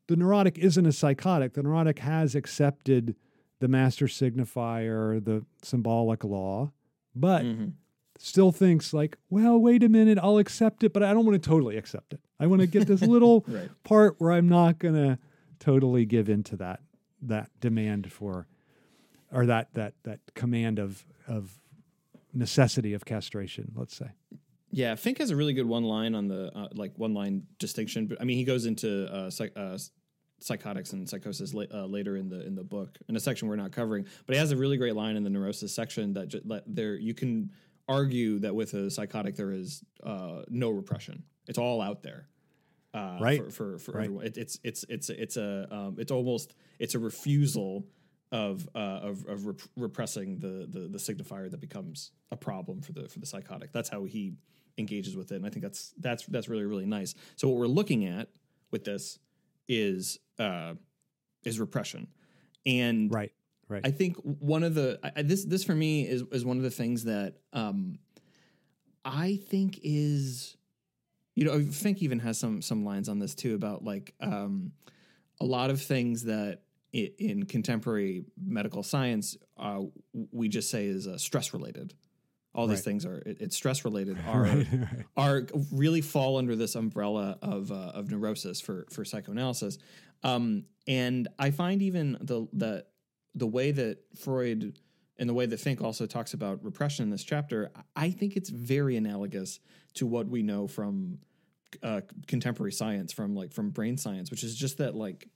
the 0.08 0.16
neurotic 0.16 0.58
isn't 0.58 0.86
a 0.86 0.92
psychotic. 0.92 1.54
The 1.54 1.64
neurotic 1.64 2.00
has 2.00 2.34
accepted 2.36 3.16
the 3.60 3.68
master 3.68 4.06
signifier, 4.06 5.24
the 5.24 5.46
symbolic 5.62 6.24
law, 6.24 6.72
but 7.16 7.44
Mhm. 7.46 7.74
Still 8.22 8.52
thinks 8.52 8.94
like, 8.94 9.18
well, 9.30 9.58
wait 9.58 9.82
a 9.82 9.90
minute, 9.90 10.20
I'll 10.22 10.38
accept 10.38 10.84
it, 10.84 10.92
but 10.94 11.02
I 11.02 11.14
don't 11.14 11.26
want 11.26 11.42
to 11.42 11.50
totally 11.50 11.78
accept 11.78 12.14
it. 12.14 12.20
I 12.40 12.48
want 12.48 12.60
to 12.62 12.68
get 12.68 12.86
this 12.86 13.02
little 13.16 13.46
Right. 13.48 13.70
part 13.84 14.16
where 14.20 14.32
I'm 14.34 14.50
not 14.50 14.78
going 14.78 14.94
to 14.96 15.18
totally 15.60 16.06
give 16.06 16.30
into 16.30 16.56
that 16.58 16.82
that 17.22 17.50
demand 17.60 18.12
for 18.12 18.48
or 19.32 19.46
that 19.46 19.74
that 19.74 19.94
that 20.04 20.20
command 20.36 20.80
of 20.80 21.06
of 21.28 21.60
necessity 22.34 22.94
of 22.94 23.06
castration, 23.06 23.72
let's 23.76 23.96
say. 23.96 24.10
Yeah, 24.72 24.96
Fink 24.96 25.18
has 25.18 25.30
a 25.32 25.36
really 25.36 25.54
good 25.54 25.66
one 25.66 25.84
line 25.84 26.14
on 26.14 26.28
the 26.28 26.52
uh, 26.56 26.68
like 26.74 26.92
one 26.98 27.14
line 27.14 27.44
distinction. 27.58 28.06
But 28.08 28.22
I 28.22 28.24
mean, 28.26 28.38
he 28.38 28.44
goes 28.44 28.66
into 28.66 29.12
uh, 29.12 29.30
psych, 29.30 29.52
uh, 29.56 29.78
psychotics 30.40 30.94
and 30.94 31.10
psychosis 31.10 31.54
la- 31.54 31.64
uh, 31.74 31.86
later 31.86 32.16
in 32.18 32.30
the 32.30 32.46
in 32.46 32.56
the 32.56 32.64
book 32.64 32.98
in 33.08 33.16
a 33.16 33.20
section 33.20 33.48
we're 33.48 33.56
not 33.56 33.72
covering. 33.72 34.06
But 34.28 34.36
he 34.36 34.40
has 34.40 34.52
a 34.52 34.58
really 34.58 34.78
great 34.78 34.96
line 34.96 35.16
in 35.16 35.24
the 35.24 35.30
neurosis 35.30 35.74
section 35.74 36.14
that 36.14 36.28
ju- 36.30 36.42
let 36.46 36.64
there 36.68 36.96
you 36.96 37.14
can 37.14 37.50
argue 37.90 38.40
that 38.40 38.54
with 38.56 38.74
a 38.74 38.90
psychotic 38.90 39.36
there 39.36 39.52
is 39.52 39.84
uh, 40.04 40.44
no 40.50 40.70
repression. 40.70 41.24
It's 41.48 41.58
all 41.58 41.82
out 41.82 42.04
there. 42.04 42.28
Uh, 42.94 43.18
Right. 43.22 43.44
for 43.44 43.50
for, 43.52 43.78
for 43.80 43.92
Right. 43.94 44.04
everyone. 44.06 44.26
It, 44.26 44.38
it's 44.38 44.60
it's 44.64 44.86
it's 44.90 45.10
it's 45.10 45.38
a 45.38 45.68
um, 45.72 45.96
it's 46.00 46.12
almost 46.12 46.54
it's 46.80 46.96
a 46.96 47.00
refusal 47.00 47.86
of 48.32 48.68
uh, 48.76 48.80
of, 49.10 49.26
of 49.28 49.46
rep- 49.48 49.62
repressing 49.76 50.40
the, 50.40 50.68
the 50.70 50.88
the 50.88 50.98
signifier 51.00 51.50
that 51.52 51.60
becomes 51.60 52.12
a 52.32 52.38
problem 52.38 52.82
for 52.82 52.94
the 52.94 53.08
for 53.10 53.20
the 53.20 53.26
psychotic. 53.26 53.72
That's 53.72 53.90
how 53.90 54.06
he 54.06 54.34
engages 54.78 55.16
with 55.16 55.32
it, 55.32 55.36
and 55.36 55.46
I 55.46 55.50
think 55.50 55.64
that's 55.64 55.94
that's 56.00 56.26
that's 56.28 56.48
really 56.50 56.66
really 56.66 56.86
nice. 56.86 57.14
So 57.36 57.48
what 57.50 57.58
we're 57.58 57.68
looking 57.68 58.06
at 58.06 58.30
with 58.72 58.84
this 58.86 59.20
is 59.68 60.18
uh, 60.40 60.74
is 61.44 61.60
repression, 61.60 62.08
and 62.66 63.12
Right. 63.14 63.32
Right. 63.70 63.86
I 63.86 63.92
think 63.92 64.18
one 64.18 64.64
of 64.64 64.74
the 64.74 65.00
I, 65.16 65.22
this 65.22 65.46
this 65.46 65.64
for 65.64 65.76
me 65.76 66.08
is 66.08 66.24
is 66.32 66.44
one 66.44 66.58
of 66.58 66.64
the 66.64 66.72
things 66.72 67.04
that 67.06 67.36
um, 67.54 68.00
I 69.06 69.40
think 69.48 69.80
is 69.84 70.58
you 71.36 71.46
know 71.46 71.62
Fink 71.64 72.02
even 72.02 72.20
has 72.20 72.38
some 72.38 72.62
some 72.62 72.84
lines 72.84 73.08
on 73.08 73.20
this 73.20 73.36
too 73.36 73.56
about 73.56 73.84
like 73.84 74.14
um, 74.20 74.72
a 75.40 75.46
lot 75.46 75.70
of 75.70 75.82
things 75.82 76.24
that 76.24 76.62
i 76.96 77.12
in 77.20 77.46
contemporary 77.46 78.26
medical 78.44 78.82
science 78.82 79.38
uh, 79.58 79.82
we 80.32 80.50
just 80.50 80.70
say 80.72 80.88
is 80.88 81.08
uh, 81.08 81.18
stress 81.18 81.54
related. 81.54 81.94
All 82.56 82.66
these 82.66 82.80
Right. 82.80 82.86
things 82.86 83.06
are 83.06 83.18
it, 83.28 83.38
it's 83.40 83.56
stress 83.56 83.86
related 83.86 84.18
are 84.28 84.42
right. 84.44 84.68
are 85.16 85.48
really 85.72 86.02
fall 86.02 86.38
under 86.38 86.56
this 86.56 86.74
umbrella 86.74 87.38
of 87.44 87.72
uh, 87.72 87.76
of 87.94 88.10
neurosis 88.10 88.60
for 88.60 88.88
for 88.90 89.06
psychoanalysis. 89.06 89.78
Um, 90.24 90.66
and 90.88 91.28
I 91.38 91.52
find 91.52 91.84
even 91.84 92.18
the 92.22 92.48
the 92.52 92.86
the 93.40 93.48
way 93.48 93.72
that 93.72 93.98
Freud 94.16 94.78
and 95.18 95.30
the 95.30 95.34
way 95.34 95.46
that 95.46 95.60
Fink 95.60 95.82
also 95.82 96.06
talks 96.06 96.34
about 96.34 96.64
repression 96.64 97.04
in 97.04 97.10
this 97.10 97.24
chapter, 97.24 97.72
I 97.96 98.12
think 98.12 98.38
it's 98.38 98.50
very 98.50 98.96
analogous 98.96 99.60
to 99.96 100.06
what 100.06 100.28
we 100.28 100.44
know 100.44 100.68
from 100.68 101.20
uh, 101.84 102.02
contemporary 102.28 102.72
science, 102.72 103.12
from 103.12 103.36
like 103.36 103.52
from 103.52 103.70
brain 103.70 103.98
science, 103.98 104.32
which 104.32 104.44
is 104.44 104.56
just 104.56 104.78
that 104.78 104.96
like 104.96 105.28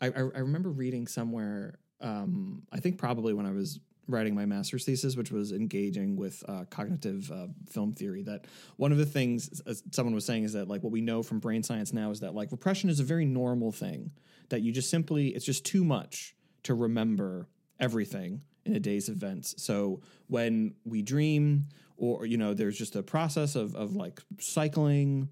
I, 0.00 0.06
I, 0.06 0.40
remember 0.40 0.70
reading 0.70 1.06
somewhere. 1.06 1.78
Um, 2.00 2.64
I 2.72 2.80
think 2.80 2.98
probably 2.98 3.32
when 3.32 3.46
I 3.46 3.52
was 3.52 3.78
writing 4.08 4.34
my 4.34 4.44
master's 4.44 4.84
thesis, 4.84 5.16
which 5.16 5.30
was 5.30 5.52
engaging 5.52 6.16
with 6.16 6.42
uh, 6.48 6.64
cognitive 6.68 7.30
uh, 7.30 7.46
film 7.70 7.92
theory, 7.92 8.22
that 8.24 8.46
one 8.76 8.90
of 8.90 8.98
the 8.98 9.06
things 9.06 9.62
someone 9.92 10.14
was 10.14 10.26
saying 10.26 10.42
is 10.42 10.52
that 10.54 10.66
like 10.68 10.82
what 10.82 10.92
we 10.92 11.00
know 11.00 11.22
from 11.22 11.38
brain 11.38 11.62
science 11.62 11.92
now 11.92 12.10
is 12.10 12.20
that 12.20 12.34
like 12.34 12.50
repression 12.50 12.90
is 12.90 12.98
a 12.98 13.04
very 13.04 13.24
normal 13.24 13.70
thing 13.70 14.10
that 14.48 14.62
you 14.62 14.72
just 14.72 14.90
simply 14.90 15.28
it's 15.28 15.46
just 15.46 15.64
too 15.64 15.84
much 15.84 16.34
to 16.64 16.74
remember 16.74 17.48
everything 17.80 18.42
in 18.64 18.76
a 18.76 18.80
day's 18.80 19.08
events. 19.08 19.54
So 19.58 20.00
when 20.28 20.74
we 20.84 21.02
dream, 21.02 21.66
or 21.96 22.26
you 22.26 22.36
know, 22.36 22.54
there's 22.54 22.78
just 22.78 22.96
a 22.96 23.02
process 23.02 23.56
of 23.56 23.74
of 23.74 23.94
like 23.94 24.20
cycling 24.38 25.28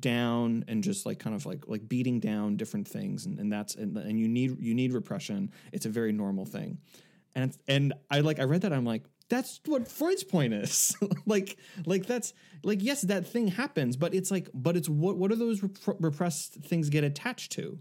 down 0.00 0.64
and 0.68 0.82
just 0.82 1.06
like 1.06 1.18
kind 1.18 1.34
of 1.34 1.46
like 1.46 1.66
like 1.66 1.88
beating 1.88 2.20
down 2.20 2.56
different 2.56 2.86
things 2.86 3.26
and, 3.26 3.38
and 3.38 3.50
that's 3.52 3.74
and, 3.74 3.96
and 3.96 4.18
you 4.18 4.28
need 4.28 4.56
you 4.60 4.74
need 4.74 4.92
repression. 4.92 5.50
It's 5.72 5.86
a 5.86 5.90
very 5.90 6.12
normal 6.12 6.44
thing. 6.44 6.78
And 7.34 7.56
and 7.68 7.92
i 8.10 8.20
like 8.20 8.40
i 8.40 8.44
read 8.44 8.62
that 8.62 8.72
i'm 8.72 8.84
like 8.84 9.04
that's 9.28 9.60
what 9.66 9.86
freud's 9.86 10.24
point 10.24 10.54
is. 10.54 10.96
Like 11.26 11.58
like 11.84 12.06
that's 12.06 12.32
like 12.64 12.82
yes 12.82 13.02
that 13.02 13.26
thing 13.26 13.48
happens 13.48 13.96
but 13.96 14.14
it's 14.14 14.30
like 14.30 14.48
but 14.54 14.76
it's 14.76 14.88
what 14.88 15.18
what 15.18 15.30
do 15.30 15.36
those 15.36 15.62
rep- 15.62 15.96
repressed 16.00 16.54
things 16.54 16.88
get 16.88 17.04
attached 17.04 17.52
to 17.52 17.78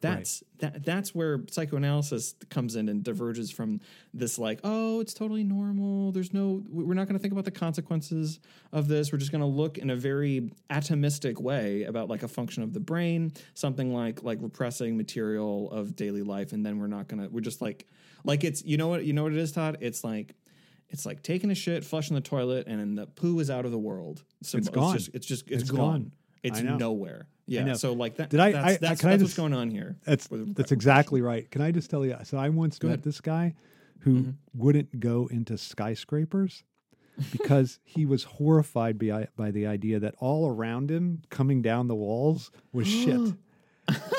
that's 0.00 0.42
right. 0.62 0.72
that 0.72 0.84
that's 0.84 1.14
where 1.14 1.40
psychoanalysis 1.50 2.34
comes 2.50 2.76
in 2.76 2.88
and 2.88 3.02
diverges 3.02 3.50
from 3.50 3.80
this 4.14 4.38
like 4.38 4.60
oh 4.64 5.00
it's 5.00 5.14
totally 5.14 5.44
normal. 5.44 6.12
There's 6.12 6.32
no 6.32 6.62
we're 6.68 6.94
not 6.94 7.06
going 7.06 7.16
to 7.16 7.22
think 7.22 7.32
about 7.32 7.44
the 7.44 7.50
consequences 7.50 8.40
of 8.72 8.88
this. 8.88 9.12
We're 9.12 9.18
just 9.18 9.32
going 9.32 9.40
to 9.40 9.46
look 9.46 9.78
in 9.78 9.90
a 9.90 9.96
very 9.96 10.52
atomistic 10.70 11.40
way 11.40 11.84
about 11.84 12.08
like 12.08 12.22
a 12.22 12.28
function 12.28 12.62
of 12.62 12.72
the 12.72 12.80
brain 12.80 13.32
something 13.54 13.92
like 13.92 14.22
like 14.22 14.38
repressing 14.40 14.96
material 14.96 15.70
of 15.70 15.96
daily 15.96 16.22
life 16.22 16.52
and 16.52 16.64
then 16.64 16.78
we're 16.78 16.86
not 16.86 17.08
going 17.08 17.22
to 17.22 17.28
we're 17.28 17.40
just 17.40 17.60
like 17.60 17.86
like 18.24 18.44
it's 18.44 18.64
you 18.64 18.76
know 18.76 18.88
what 18.88 19.04
you 19.04 19.12
know 19.12 19.24
what 19.24 19.32
it 19.32 19.38
is 19.38 19.52
Todd? 19.52 19.78
It's 19.80 20.04
like 20.04 20.34
it's 20.90 21.04
like 21.04 21.22
taking 21.22 21.50
a 21.50 21.54
shit 21.54 21.84
flushing 21.84 22.14
the 22.14 22.20
toilet 22.20 22.66
and 22.66 22.80
then 22.80 22.94
the 22.94 23.06
poo 23.06 23.38
is 23.40 23.50
out 23.50 23.64
of 23.64 23.72
the 23.72 23.78
world. 23.78 24.22
So 24.42 24.58
it's 24.58 24.68
gone 24.68 24.94
it's 24.94 25.04
just 25.04 25.16
it's 25.16 25.26
just 25.26 25.48
it's, 25.48 25.62
it's 25.62 25.70
gone. 25.70 25.78
gone. 25.78 26.12
It's 26.42 26.60
nowhere 26.60 27.26
yeah. 27.48 27.72
So 27.74 27.92
like 27.92 28.16
that. 28.16 28.30
Did 28.30 28.40
I? 28.40 28.52
That's, 28.52 28.64
I, 28.64 28.68
that's, 28.68 28.80
that's, 28.80 29.04
I 29.04 29.12
just, 29.12 29.22
what's 29.22 29.34
going 29.34 29.54
on 29.54 29.70
here. 29.70 29.96
That's 30.04 30.28
that's 30.30 30.72
exactly 30.72 31.22
right. 31.22 31.50
Can 31.50 31.62
I 31.62 31.70
just 31.70 31.90
tell 31.90 32.04
you? 32.04 32.16
So 32.24 32.38
I 32.38 32.48
once 32.50 32.78
go 32.78 32.88
met 32.88 32.94
ahead. 32.94 33.04
this 33.04 33.20
guy 33.20 33.54
who 34.00 34.14
mm-hmm. 34.14 34.30
wouldn't 34.54 35.00
go 35.00 35.28
into 35.30 35.58
skyscrapers 35.58 36.62
because 37.32 37.80
he 37.84 38.06
was 38.06 38.24
horrified 38.24 38.98
by 38.98 39.28
by 39.36 39.50
the 39.50 39.66
idea 39.66 39.98
that 40.00 40.14
all 40.18 40.48
around 40.48 40.90
him, 40.90 41.22
coming 41.30 41.62
down 41.62 41.88
the 41.88 41.94
walls, 41.94 42.50
was 42.72 42.86
shit. 42.88 43.34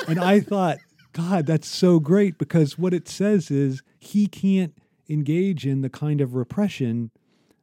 and 0.08 0.18
I 0.18 0.40
thought, 0.40 0.78
God, 1.12 1.46
that's 1.46 1.68
so 1.68 2.00
great 2.00 2.38
because 2.38 2.76
what 2.78 2.92
it 2.92 3.08
says 3.08 3.50
is 3.50 3.82
he 3.98 4.26
can't 4.26 4.74
engage 5.08 5.66
in 5.66 5.80
the 5.82 5.90
kind 5.90 6.20
of 6.20 6.34
repression 6.34 7.10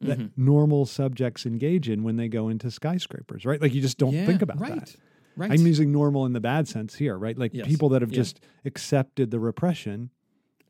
that 0.02 0.20
mm-hmm. 0.20 0.46
normal 0.46 0.86
subjects 0.86 1.46
engage 1.46 1.90
in 1.90 2.04
when 2.04 2.18
they 2.18 2.28
go 2.28 2.50
into 2.50 2.70
skyscrapers, 2.70 3.46
right? 3.46 3.62
Like 3.62 3.74
you 3.74 3.82
just 3.82 3.98
don't 3.98 4.14
yeah, 4.14 4.26
think 4.26 4.42
about 4.42 4.60
right. 4.60 4.86
that. 4.86 4.96
Right. 5.38 5.52
I'm 5.52 5.66
using 5.66 5.92
normal 5.92 6.26
in 6.26 6.34
the 6.34 6.40
bad 6.42 6.68
sense 6.68 6.96
here, 6.96 7.18
right? 7.18 7.38
Like 7.38 7.54
yes. 7.54 7.68
people 7.68 7.90
that 7.90 8.02
have 8.02 8.12
just 8.12 8.42
accepted 8.66 9.32
the 9.32 9.40
repression, 9.40 10.10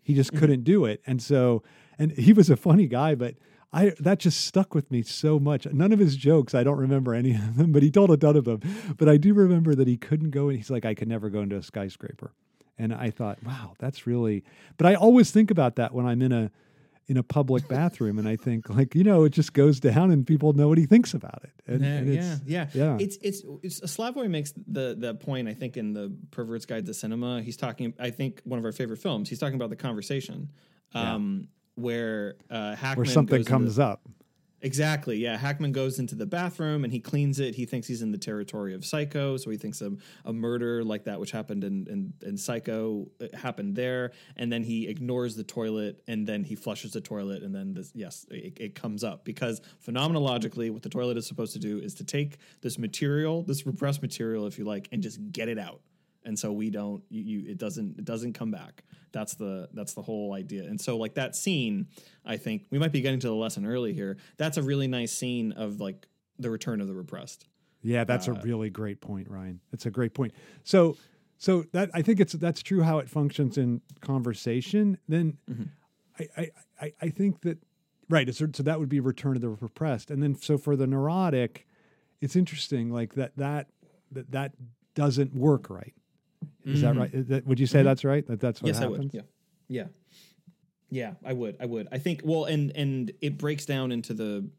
he 0.04 0.14
just 0.14 0.32
Mm-hmm. 0.32 0.40
couldn't 0.40 0.64
do 0.64 0.86
it. 0.86 1.02
And 1.08 1.22
so, 1.22 1.64
and 1.98 2.12
he 2.12 2.34
was 2.34 2.50
a 2.50 2.58
funny 2.58 2.88
guy, 2.88 3.16
but 3.16 3.36
I 3.74 3.94
that 4.00 4.20
just 4.20 4.46
stuck 4.46 4.76
with 4.76 4.90
me 4.92 5.02
so 5.04 5.40
much. 5.40 5.66
None 5.68 5.92
of 5.92 6.00
his 6.00 6.16
jokes, 6.16 6.54
I 6.54 6.64
don't 6.64 6.78
remember 6.78 7.14
any 7.14 7.34
of 7.36 7.56
them, 7.58 7.72
but 7.72 7.82
he 7.84 7.92
told 7.92 8.12
a 8.12 8.18
ton 8.18 8.36
of 8.36 8.46
them. 8.46 8.60
But 8.98 9.10
I 9.10 9.18
do 9.18 9.34
remember 9.34 9.74
that 9.76 9.88
he 9.88 9.98
couldn't 9.98 10.32
go 10.32 10.48
and 10.50 10.58
he's 10.58 10.70
like, 10.70 10.86
I 10.86 10.94
could 10.94 11.08
never 11.08 11.30
go 11.30 11.42
into 11.42 11.56
a 11.58 11.64
skyscraper. 11.64 12.34
And 12.78 12.94
I 12.94 13.10
thought, 13.10 13.42
wow, 13.44 13.74
that's 13.80 14.06
really 14.06 14.44
but 14.78 14.86
I 14.86 14.96
always 14.96 15.32
think 15.32 15.50
about 15.50 15.76
that 15.78 15.94
when 15.94 16.06
I'm 16.06 16.22
in 16.22 16.32
a 16.32 16.52
in 17.08 17.18
a 17.18 17.24
public 17.24 17.68
bathroom 17.68 18.20
and 18.20 18.28
I 18.28 18.36
think 18.36 18.70
like 18.70 18.94
you 18.94 19.04
know 19.04 19.24
it 19.24 19.30
just 19.30 19.54
goes 19.54 19.80
down 19.80 20.12
and 20.12 20.28
people 20.28 20.54
know 20.54 20.68
what 20.68 20.78
he 20.78 20.86
thinks 20.86 21.14
about 21.14 21.42
it 21.44 21.58
and, 21.68 21.82
yeah, 21.82 21.88
and 21.90 22.14
yeah, 22.14 22.38
yeah, 22.46 22.68
yeah. 22.74 22.98
It's 23.00 23.18
it's 23.22 23.44
it's 23.62 23.82
Slavoj 23.82 24.30
makes 24.30 24.54
the 24.68 24.96
the 24.98 25.16
point 25.16 25.48
I 25.48 25.54
think 25.54 25.78
in 25.78 25.94
the 25.94 26.16
Pervert's 26.32 26.66
Guide 26.66 26.86
to 26.86 26.94
Cinema. 26.94 27.42
He's 27.42 27.58
talking. 27.58 27.94
I 28.00 28.10
think 28.10 28.42
one 28.46 28.58
of 28.58 28.66
our 28.66 28.72
favorite 28.72 28.98
films. 28.98 29.30
He's 29.30 29.40
talking 29.40 29.56
about 29.56 29.70
the 29.70 29.76
conversation, 29.76 30.52
um, 30.94 31.42
yeah. 31.42 31.48
where 31.76 32.36
uh, 32.50 32.76
Hackman 32.76 33.06
where 33.06 33.14
something 33.14 33.44
comes 33.44 33.78
into, 33.78 33.90
up. 33.90 34.02
Exactly. 34.62 35.18
Yeah. 35.18 35.38
Hackman 35.38 35.72
goes 35.72 36.00
into 36.00 36.16
the 36.16 36.26
bathroom 36.26 36.84
and 36.84 36.92
he 36.92 37.00
cleans 37.00 37.40
it. 37.40 37.54
He 37.54 37.66
thinks 37.66 37.88
he's 37.88 38.02
in 38.02 38.12
the 38.12 38.18
territory 38.18 38.74
of 38.74 38.84
Psycho. 38.84 39.38
So 39.38 39.52
he 39.52 39.58
thinks 39.58 39.82
of 39.82 40.02
a 40.26 40.34
murder 40.34 40.84
like 40.84 41.04
that, 41.04 41.20
which 41.20 41.32
happened 41.32 41.64
in, 41.64 41.86
in, 41.88 42.14
in 42.28 42.38
Psycho, 42.38 43.08
uh, 43.22 43.38
happened 43.38 43.76
there. 43.76 44.14
And 44.36 44.52
then 44.52 44.64
he 44.64 44.88
ignores 44.88 45.36
the 45.36 45.44
toilet 45.44 46.02
and 46.08 46.26
then 46.26 46.44
he 46.44 46.56
flushes 46.56 46.94
the 46.94 47.02
toilet. 47.02 47.44
And 47.44 47.54
then, 47.54 47.76
this, 47.76 47.92
yes, 47.94 48.26
it, 48.32 48.58
it 48.60 48.76
comes 48.76 49.04
up 49.04 49.24
because 49.24 49.62
phenomenologically, 49.86 50.72
what 50.72 50.82
the 50.82 50.90
toilet 50.90 51.18
is 51.18 51.28
supposed 51.28 51.54
to 51.54 51.60
do 51.60 51.78
is 51.78 51.94
to 51.96 52.04
take 52.04 52.38
this 52.62 52.80
material, 52.80 53.44
this 53.44 53.68
repressed 53.68 54.02
material, 54.02 54.48
if 54.48 54.58
you 54.58 54.66
like, 54.66 54.88
and 54.92 55.04
just 55.04 55.20
get 55.32 55.50
it 55.50 55.60
out 55.60 55.82
and 56.28 56.38
so 56.38 56.52
we 56.52 56.70
don't 56.70 57.02
you, 57.10 57.22
you, 57.24 57.52
it 57.52 57.58
doesn't 57.58 57.98
it 57.98 58.06
doesn't 58.06 58.34
come 58.34 58.52
back. 58.52 58.84
That's 59.12 59.34
the 59.36 59.70
that's 59.74 59.94
the 59.94 60.02
whole 60.02 60.34
idea. 60.34 60.64
And 60.64 60.80
so 60.80 60.98
like 60.98 61.16
that 61.16 61.36
scene 61.36 61.88
i 62.26 62.38
think 62.38 62.66
we 62.70 62.78
might 62.78 62.92
be 62.92 63.02
getting 63.02 63.20
to 63.22 63.28
the 63.28 63.36
lesson 63.36 63.66
early 63.66 63.94
here. 63.94 64.18
That's 64.36 64.58
a 64.58 64.62
really 64.64 64.88
nice 64.88 65.12
scene 65.12 65.54
of 65.54 65.80
like 65.80 66.06
the 66.38 66.52
return 66.52 66.82
of 66.82 66.88
the 66.88 66.94
repressed. 66.94 67.48
Yeah 67.82 68.04
that's 68.04 68.28
uh, 68.28 68.34
a 68.34 68.42
really 68.42 68.70
great 68.70 69.02
point 69.02 69.30
ryan. 69.30 69.62
It's 69.72 69.86
a 69.86 69.92
great 69.92 70.14
point. 70.14 70.34
So 70.64 70.98
so 71.40 71.64
that 71.72 71.90
i 71.94 72.02
think 72.02 72.20
it's 72.20 72.34
that's 72.34 72.62
true 72.62 72.82
how 72.82 73.00
it 73.00 73.10
functions 73.10 73.58
in 73.58 73.82
conversation. 74.02 74.98
Then 75.08 75.38
mm-hmm. 75.50 75.64
I, 76.38 76.52
I 76.82 76.94
i 77.02 77.10
think 77.10 77.42
that 77.42 77.58
right 78.10 78.34
so, 78.36 78.48
so 78.54 78.64
that 78.64 78.80
would 78.80 78.90
be 78.90 79.00
return 79.00 79.36
of 79.36 79.42
the 79.42 79.50
repressed. 79.50 80.12
And 80.12 80.22
then 80.22 80.36
so 80.36 80.58
for 80.58 80.76
the 80.76 80.88
neurotic 80.88 81.66
it's 82.20 82.36
interesting 82.36 82.92
like 82.92 83.14
that 83.14 83.32
that 83.38 83.70
that 84.12 84.32
that 84.32 84.52
doesn't 84.98 85.34
work 85.36 85.70
right 85.70 85.94
is 86.68 86.84
Mm-hmm. 86.84 87.00
that 87.00 87.30
right? 87.36 87.48
Would 87.48 87.60
you 87.60 87.66
say 87.68 87.82
that's 87.84 88.04
right? 88.04 88.26
That 88.28 88.40
that's 88.40 88.62
what 88.62 88.68
yes, 88.68 88.80
happens? 88.80 88.98
I 88.98 89.00
would. 89.00 89.14
Yeah, 89.14 89.22
yeah, 89.70 89.84
yeah. 90.90 91.14
I 91.26 91.34
would. 91.34 91.58
I 91.60 91.66
would. 91.66 91.88
I 91.92 91.98
think. 91.98 92.22
Well, 92.24 92.46
and 92.46 92.72
and 92.76 93.12
it 93.22 93.38
breaks 93.38 93.66
down 93.66 93.92
into 93.92 94.14
the 94.14 94.50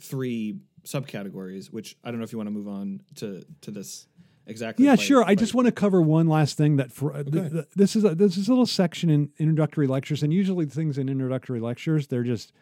three 0.00 0.58
subcategories, 0.84 1.72
which 1.72 1.96
I 2.04 2.10
don't 2.10 2.18
know 2.18 2.24
if 2.24 2.32
you 2.32 2.38
want 2.38 2.48
to 2.48 2.52
move 2.52 2.68
on 2.68 3.02
to 3.16 3.42
to 3.62 3.70
this 3.70 4.06
exactly. 4.46 4.84
Yeah, 4.84 4.96
quite- 4.96 5.04
sure. 5.06 5.24
I 5.24 5.34
just 5.34 5.54
want 5.54 5.66
to 5.66 5.72
cover 5.72 6.00
one 6.02 6.28
last 6.28 6.56
thing 6.56 6.76
that 6.76 6.92
for 6.92 7.14
uh, 7.14 7.22
th- 7.22 7.52
th- 7.52 7.64
this 7.76 7.96
is 7.96 8.04
a, 8.04 8.14
this 8.14 8.36
is 8.36 8.48
a 8.48 8.50
little 8.50 8.66
section 8.66 9.10
in 9.10 9.30
introductory 9.38 9.86
lectures, 9.86 10.22
and 10.22 10.32
usually 10.32 10.66
things 10.66 10.98
in 10.98 11.08
introductory 11.08 11.60
lectures 11.60 12.06
they're 12.08 12.24
just 12.24 12.52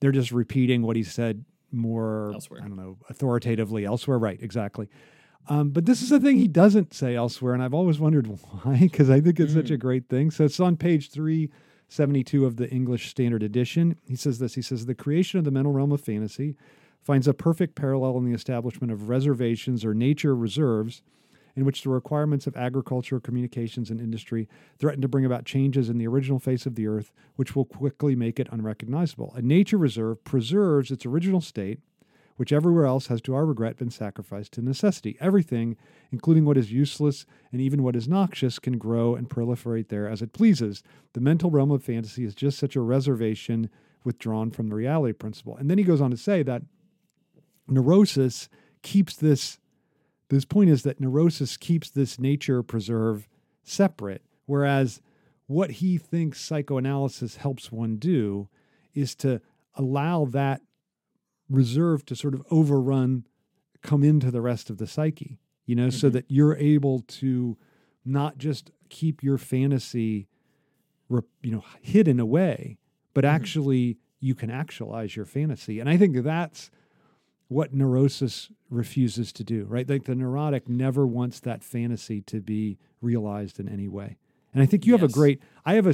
they're 0.00 0.12
just 0.12 0.32
repeating 0.32 0.82
what 0.82 0.96
he 0.96 1.02
said 1.02 1.44
more 1.70 2.30
Elsewhere. 2.34 2.60
I 2.62 2.68
don't 2.68 2.76
know 2.76 2.98
authoritatively 3.08 3.84
elsewhere. 3.84 4.18
Right? 4.18 4.38
Exactly. 4.42 4.88
Um, 5.48 5.70
but 5.70 5.86
this 5.86 6.02
is 6.02 6.12
a 6.12 6.20
thing 6.20 6.38
he 6.38 6.48
doesn't 6.48 6.94
say 6.94 7.16
elsewhere, 7.16 7.52
and 7.54 7.62
I've 7.62 7.74
always 7.74 7.98
wondered 7.98 8.26
why, 8.62 8.78
because 8.80 9.10
I 9.10 9.20
think 9.20 9.40
it's 9.40 9.52
such 9.54 9.66
Mm. 9.70 9.74
a 9.74 9.76
great 9.76 10.08
thing. 10.08 10.30
So 10.30 10.44
it's 10.44 10.60
on 10.60 10.76
page 10.76 11.10
three 11.10 11.50
seventy 11.88 12.22
two 12.24 12.46
of 12.46 12.56
the 12.56 12.70
English 12.70 13.10
Standard 13.10 13.42
Edition. 13.42 13.96
He 14.08 14.16
says 14.16 14.38
this. 14.38 14.54
He 14.54 14.62
says 14.62 14.86
the 14.86 14.94
creation 14.94 15.38
of 15.38 15.44
the 15.44 15.50
mental 15.50 15.72
realm 15.72 15.92
of 15.92 16.00
fantasy 16.00 16.56
finds 17.02 17.26
a 17.26 17.34
perfect 17.34 17.74
parallel 17.74 18.16
in 18.18 18.24
the 18.24 18.32
establishment 18.34 18.92
of 18.92 19.08
reservations 19.08 19.84
or 19.84 19.92
nature 19.92 20.34
reserves 20.36 21.02
in 21.54 21.64
which 21.66 21.82
the 21.82 21.90
requirements 21.90 22.46
of 22.46 22.56
agriculture, 22.56 23.20
communications, 23.20 23.90
and 23.90 24.00
industry 24.00 24.48
threaten 24.78 25.02
to 25.02 25.08
bring 25.08 25.24
about 25.26 25.44
changes 25.44 25.90
in 25.90 25.98
the 25.98 26.06
original 26.06 26.38
face 26.38 26.64
of 26.64 26.76
the 26.76 26.86
earth, 26.86 27.12
which 27.36 27.54
will 27.54 27.66
quickly 27.66 28.14
make 28.16 28.40
it 28.40 28.48
unrecognizable. 28.50 29.32
A 29.36 29.42
nature 29.42 29.76
reserve 29.76 30.24
preserves 30.24 30.90
its 30.90 31.04
original 31.04 31.42
state, 31.42 31.80
which 32.36 32.52
everywhere 32.52 32.86
else 32.86 33.06
has, 33.08 33.20
to 33.22 33.34
our 33.34 33.44
regret, 33.44 33.76
been 33.76 33.90
sacrificed 33.90 34.52
to 34.52 34.62
necessity. 34.62 35.16
Everything, 35.20 35.76
including 36.10 36.44
what 36.44 36.56
is 36.56 36.72
useless 36.72 37.26
and 37.50 37.60
even 37.60 37.82
what 37.82 37.96
is 37.96 38.08
noxious, 38.08 38.58
can 38.58 38.78
grow 38.78 39.14
and 39.14 39.28
proliferate 39.28 39.88
there 39.88 40.08
as 40.08 40.22
it 40.22 40.32
pleases. 40.32 40.82
The 41.12 41.20
mental 41.20 41.50
realm 41.50 41.70
of 41.70 41.84
fantasy 41.84 42.24
is 42.24 42.34
just 42.34 42.58
such 42.58 42.76
a 42.76 42.80
reservation 42.80 43.70
withdrawn 44.04 44.50
from 44.50 44.68
the 44.68 44.74
reality 44.74 45.12
principle. 45.12 45.56
And 45.56 45.70
then 45.70 45.78
he 45.78 45.84
goes 45.84 46.00
on 46.00 46.10
to 46.10 46.16
say 46.16 46.42
that 46.42 46.62
neurosis 47.68 48.48
keeps 48.82 49.16
this 49.16 49.58
this 50.28 50.44
point 50.46 50.70
is 50.70 50.82
that 50.82 50.98
neurosis 50.98 51.56
keeps 51.56 51.90
this 51.90 52.18
nature 52.18 52.62
preserve 52.62 53.28
separate 53.62 54.22
whereas 54.46 55.00
what 55.46 55.72
he 55.72 55.98
thinks 55.98 56.40
psychoanalysis 56.40 57.36
helps 57.36 57.70
one 57.70 57.96
do 57.96 58.48
is 58.94 59.14
to 59.14 59.40
allow 59.74 60.24
that 60.24 60.60
reserve 61.52 62.04
to 62.06 62.16
sort 62.16 62.34
of 62.34 62.42
overrun 62.50 63.26
come 63.82 64.02
into 64.02 64.30
the 64.30 64.40
rest 64.40 64.70
of 64.70 64.78
the 64.78 64.86
psyche 64.86 65.38
you 65.66 65.74
know 65.74 65.90
so 65.90 66.08
Mhm. 66.08 66.12
that 66.14 66.24
you're 66.28 66.56
able 66.56 67.00
to 67.00 67.56
not 68.04 68.38
just 68.38 68.70
keep 68.88 69.22
your 69.22 69.38
fantasy 69.38 70.28
you 71.42 71.50
know 71.50 71.64
hidden 71.80 72.18
away 72.18 72.78
but 73.14 73.24
Mhm. 73.24 73.28
actually 73.28 73.98
you 74.20 74.34
can 74.34 74.50
actualize 74.50 75.14
your 75.16 75.26
fantasy 75.26 75.78
and 75.80 75.88
i 75.88 75.96
think 75.96 76.16
that's 76.22 76.70
what 77.48 77.74
neurosis 77.74 78.50
refuses 78.70 79.30
to 79.30 79.44
do, 79.44 79.66
right? 79.66 79.86
Like 79.86 80.04
the 80.04 80.14
neurotic 80.14 80.70
never 80.70 81.06
wants 81.06 81.38
that 81.40 81.62
fantasy 81.62 82.22
to 82.22 82.40
be 82.40 82.78
realized 83.02 83.60
in 83.60 83.68
any 83.68 83.88
way. 83.88 84.16
And 84.54 84.62
I 84.62 84.66
think 84.66 84.86
you 84.86 84.92
have 84.94 85.02
a 85.02 85.08
great 85.08 85.38
I 85.66 85.74
have 85.74 85.86
a 85.86 85.92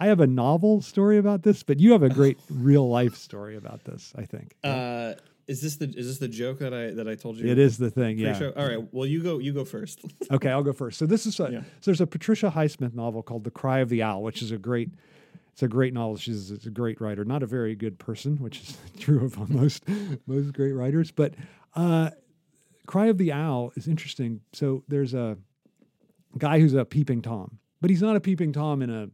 I 0.00 0.06
have 0.06 0.20
a 0.20 0.26
novel 0.26 0.80
story 0.80 1.18
about 1.18 1.42
this, 1.42 1.62
but 1.62 1.80
you 1.80 1.92
have 1.92 2.02
a 2.02 2.08
great 2.08 2.38
real 2.50 2.88
life 2.88 3.16
story 3.16 3.56
about 3.56 3.84
this, 3.84 4.12
I 4.16 4.24
think. 4.24 4.54
Uh, 4.62 5.14
is 5.48 5.60
this 5.62 5.76
the 5.76 5.86
is 5.86 6.06
this 6.06 6.18
the 6.18 6.28
joke 6.28 6.58
that 6.58 6.74
I 6.74 6.90
that 6.92 7.08
I 7.08 7.14
told 7.14 7.38
you? 7.38 7.50
it 7.50 7.58
is 7.58 7.78
the 7.78 7.90
thing, 7.90 8.18
yeah. 8.18 8.50
All 8.56 8.66
right. 8.66 8.78
Well, 8.92 9.06
you 9.06 9.22
go. 9.22 9.38
You 9.38 9.52
go 9.52 9.64
first. 9.64 10.00
Okay, 10.30 10.50
I'll 10.50 10.62
go 10.62 10.74
first. 10.74 10.98
So 10.98 11.06
this 11.06 11.24
is 11.24 11.40
a, 11.40 11.48
Yeah. 11.50 11.60
so 11.80 11.90
there's 11.90 12.02
a 12.02 12.06
Patricia 12.06 12.50
Highsmith 12.54 12.94
novel 12.94 13.22
called 13.22 13.44
The 13.44 13.50
Cry 13.50 13.78
of 13.78 13.88
the 13.88 14.02
Owl, 14.02 14.22
which 14.22 14.42
is 14.42 14.50
a 14.52 14.58
great 14.58 14.90
it's 15.52 15.62
a 15.62 15.68
great 15.68 15.94
novel. 15.94 16.16
She's 16.18 16.50
a 16.66 16.70
great 16.70 17.00
writer, 17.00 17.24
not 17.24 17.42
a 17.42 17.46
very 17.46 17.74
good 17.74 17.98
person, 17.98 18.36
which 18.36 18.60
is 18.60 18.78
true 18.98 19.24
of 19.24 19.48
most 19.50 19.82
most 20.26 20.52
great 20.52 20.72
writers. 20.72 21.10
But 21.10 21.34
uh, 21.74 22.10
Cry 22.86 23.06
of 23.06 23.16
the 23.18 23.32
Owl 23.32 23.72
is 23.74 23.88
interesting. 23.88 24.42
So 24.52 24.84
there's 24.86 25.14
a 25.14 25.38
guy 26.36 26.60
who's 26.60 26.74
a 26.74 26.84
peeping 26.84 27.22
tom, 27.22 27.58
but 27.80 27.88
he's 27.90 28.02
not 28.02 28.16
a 28.16 28.20
peeping 28.20 28.52
tom 28.52 28.82
in 28.82 28.90
a 28.90 29.08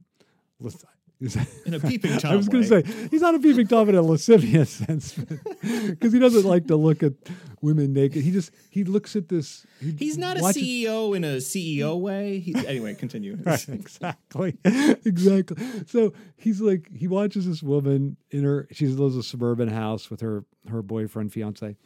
in 1.65 1.75
a 1.75 1.81
peeping 1.81 2.19
tom. 2.19 2.33
I 2.33 2.37
was 2.37 2.49
going 2.49 2.65
to 2.65 2.69
say 2.69 3.09
he's 3.11 3.21
not 3.21 3.35
a 3.35 3.39
peeping 3.39 3.67
tom 3.67 3.89
in 3.89 3.95
a 3.95 4.03
lascivious 4.03 4.71
sense, 4.87 5.15
because 5.15 6.13
he 6.13 6.19
doesn't 6.19 6.45
like 6.45 6.67
to 6.67 6.77
look 6.77 7.03
at 7.03 7.13
women 7.61 7.93
naked. 7.93 8.23
He 8.23 8.31
just 8.31 8.51
he 8.71 8.85
looks 8.85 9.17
at 9.17 9.29
this. 9.29 9.65
He 9.81 9.93
he's 9.93 10.19
not 10.19 10.37
a 10.37 10.41
CEO 10.41 11.17
in 11.17 11.25
a 11.25 11.37
CEO 11.37 11.99
way. 11.99 12.41
He, 12.41 12.55
anyway, 12.67 12.95
continue. 12.95 13.39
right, 13.45 13.69
exactly, 13.69 14.57
exactly. 15.05 15.57
So 15.87 16.13
he's 16.37 16.61
like 16.61 16.89
he 16.95 17.09
watches 17.09 17.47
this 17.47 17.63
woman 17.63 18.17
in 18.31 18.45
her. 18.45 18.69
She 18.73 18.87
lives 18.87 19.17
a 19.17 19.23
suburban 19.23 19.69
house 19.69 20.11
with 20.11 20.21
her 20.21 20.45
her 20.69 20.83
boyfriend 20.83 21.33
fiance, 21.33 21.77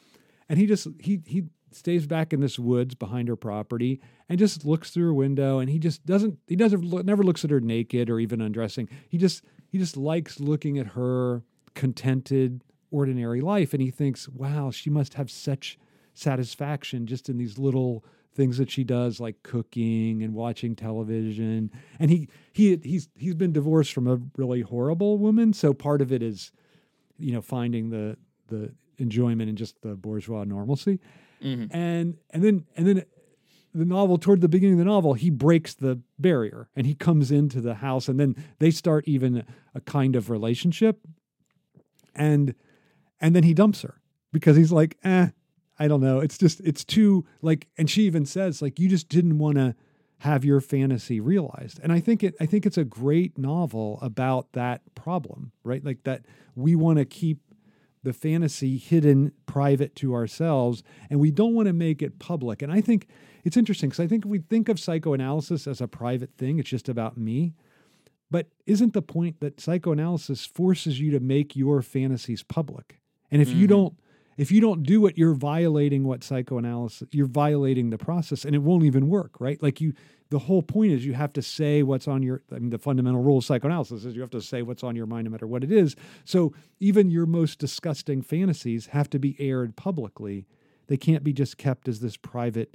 and 0.49 0.59
he 0.59 0.67
just 0.67 0.89
he 0.99 1.21
he 1.27 1.45
stays 1.71 2.07
back 2.07 2.33
in 2.33 2.41
this 2.41 2.59
woods 2.59 2.95
behind 2.95 3.29
her 3.29 3.37
property 3.37 4.01
and 4.29 4.39
just 4.39 4.65
looks 4.65 4.91
through 4.91 5.07
her 5.07 5.15
window 5.15 5.59
and 5.59 5.71
he 5.71 5.79
just 5.79 6.05
doesn't 6.07 6.39
he 6.47 6.57
doesn't 6.57 6.85
look, 6.85 7.05
never 7.05 7.23
looks 7.23 7.45
at 7.45 7.51
her 7.51 7.61
naked 7.61 8.11
or 8.11 8.21
even 8.21 8.41
undressing. 8.41 8.89
He 9.09 9.19
just 9.19 9.43
he 9.69 9.79
just 9.79 9.97
likes 9.97 10.41
looking 10.41 10.79
at 10.79 10.89
her 10.89 11.43
contented 11.75 12.63
ordinary 12.91 13.41
life 13.41 13.73
and 13.73 13.83
he 13.83 13.91
thinks 13.91 14.29
wow 14.31 14.71
she 14.71 14.89
must 14.89 15.15
have 15.15 15.31
such 15.31 15.79
satisfaction 16.15 17.07
just 17.07 17.29
in 17.29 17.37
these 17.37 17.59
little 17.59 18.05
things 18.35 18.59
that 18.59 18.71
she 18.71 18.85
does 18.85 19.19
like 19.19 19.43
cooking 19.43 20.23
and 20.23 20.33
watching 20.33 20.77
television. 20.77 21.71
And 21.99 22.11
he 22.11 22.29
he 22.53 22.79
he's 22.83 23.09
he's 23.17 23.35
been 23.35 23.53
divorced 23.53 23.93
from 23.93 24.07
a 24.07 24.19
really 24.37 24.61
horrible 24.63 25.19
woman 25.19 25.53
so 25.53 25.75
part 25.75 26.01
of 26.01 26.13
it 26.13 26.23
is 26.23 26.53
you 27.19 27.33
know 27.33 27.43
finding 27.43 27.91
the 27.91 28.17
the 28.47 28.73
enjoyment 28.99 29.51
in 29.51 29.57
just 29.57 29.81
the 29.83 29.95
bourgeois 29.95 30.45
normalcy 30.45 31.01
Mm-hmm. 31.43 31.77
And 31.77 32.19
and 32.31 32.45
then 32.45 32.67
and 32.77 32.87
then 32.87 33.05
the 33.75 33.85
novel 33.85 34.19
toward 34.19 34.41
the 34.41 34.49
beginning 34.49 34.75
of 34.75 34.79
the 34.79 34.85
novel 34.85 35.15
he 35.15 35.31
breaks 35.31 35.75
the 35.75 36.01
barrier 36.19 36.69
and 36.75 36.87
he 36.87 36.95
comes 36.95 37.31
into 37.31 37.61
the 37.61 37.75
house 37.75 38.09
and 38.09 38.19
then 38.19 38.35
they 38.59 38.71
start 38.71 39.07
even 39.07 39.45
a 39.75 39.81
kind 39.81 40.17
of 40.17 40.31
relationship. 40.31 41.01
And 42.15 42.55
and 43.21 43.35
then 43.35 43.45
he 43.45 43.55
dumps 43.55 43.83
her 43.83 44.01
because 44.33 44.57
he's 44.57 44.73
like 44.73 44.97
eh 45.05 45.29
i 45.79 45.87
don't 45.87 46.01
know. 46.01 46.21
It's 46.21 46.39
just 46.39 46.61
it's 46.61 46.85
too 46.85 47.25
like 47.43 47.69
and 47.77 47.89
she 47.89 48.03
even 48.03 48.27
says 48.27 48.61
like 48.61 48.79
you 48.79 48.89
just 48.89 49.09
didn't 49.09 49.39
want 49.39 49.57
to 49.57 49.75
have 50.23 50.45
your 50.45 50.61
fantasy 50.61 51.21
realized. 51.21 51.79
And 51.83 51.93
i 51.93 52.01
think 52.01 52.25
it 52.25 52.35
i 52.41 52.47
think 52.47 52.67
it's 52.67 52.79
a 52.79 52.85
great 52.85 53.39
novel 53.39 53.99
about 54.03 54.53
that 54.53 54.83
problem 54.95 55.53
right? 55.63 55.85
Like 55.85 56.03
that 56.05 56.25
we 56.57 56.75
want 56.75 56.99
to 56.99 57.05
keep 57.05 57.39
the 58.09 58.13
fantasy 58.15 58.79
hidden 58.79 59.33
private 59.47 59.95
to 59.95 60.15
ourselves 60.15 60.83
and 61.11 61.21
we 61.21 61.31
don't 61.31 61.55
want 61.55 61.67
to 61.69 61.75
make 61.75 62.03
it 62.03 62.19
public. 62.19 62.63
And 62.63 62.73
i 62.73 62.81
think 62.81 63.07
it's 63.45 63.57
interesting 63.57 63.91
because 63.91 64.03
i 64.03 64.07
think 64.07 64.25
we 64.25 64.39
think 64.39 64.69
of 64.69 64.81
psychoanalysis 64.81 65.67
as 65.67 65.81
a 65.81 65.87
private 65.87 66.33
thing 66.37 66.59
it's 66.59 66.71
just 66.71 66.89
about 66.89 67.17
me. 67.17 67.55
But 68.31 68.49
isn't 68.67 68.93
the 68.93 69.03
point 69.03 69.41
that 69.41 69.61
psychoanalysis 69.61 70.45
forces 70.45 71.01
you 71.01 71.11
to 71.13 71.21
make 71.21 71.57
your 71.57 71.81
fantasies 71.81 72.43
public? 72.43 73.01
And 73.31 73.41
if 73.41 73.49
mm-hmm. 73.49 73.61
you 73.61 73.67
don't 73.67 73.95
if 74.39 74.51
you 74.51 74.61
don't 74.61 74.83
do 74.85 75.05
it 75.07 75.19
you're 75.19 75.35
violating 75.35 76.05
what 76.05 76.25
psychoanalysis 76.25 77.07
you're 77.13 77.27
violating 77.27 77.91
the 77.91 77.99
process 77.99 78.45
and 78.45 78.55
it 78.55 78.61
won't 78.61 78.85
even 78.85 79.09
work 79.09 79.39
right? 79.39 79.63
Like 79.63 79.81
you 79.81 79.93
the 80.31 80.39
whole 80.39 80.63
point 80.63 80.93
is 80.93 81.05
you 81.05 81.15
have 81.15 81.33
to 81.35 81.43
say 81.43 81.83
what's 81.83 82.09
on 82.09 82.23
your 82.23 82.43
i 82.51 82.59
mean 82.59 82.71
the 82.71 82.79
fundamental 82.79 83.23
rule 83.23 83.39
of 83.39 83.45
psychoanalysis 83.45 84.05
is 84.05 84.15
you 84.15 84.21
have 84.23 84.31
to 84.31 84.41
say 84.41 84.63
what's 84.63 84.83
on 84.83 84.97
your 84.97 85.07
mind 85.07 85.27
no 85.27 85.31
matter 85.31 85.47
what 85.47 85.63
it 85.63 85.73
is. 85.73 85.95
So 86.25 86.55
even 86.81 87.11
your 87.11 87.27
most 87.27 87.59
disgusting 87.59 88.23
fantasies 88.23 88.87
have 88.87 89.11
to 89.11 89.19
be 89.19 89.37
aired 89.39 89.77
publicly. 89.77 90.47
They 90.87 90.97
can't 90.97 91.25
be 91.25 91.35
just 91.35 91.59
kept 91.59 91.89
as 91.89 92.01
this 92.01 92.17
private 92.17 92.75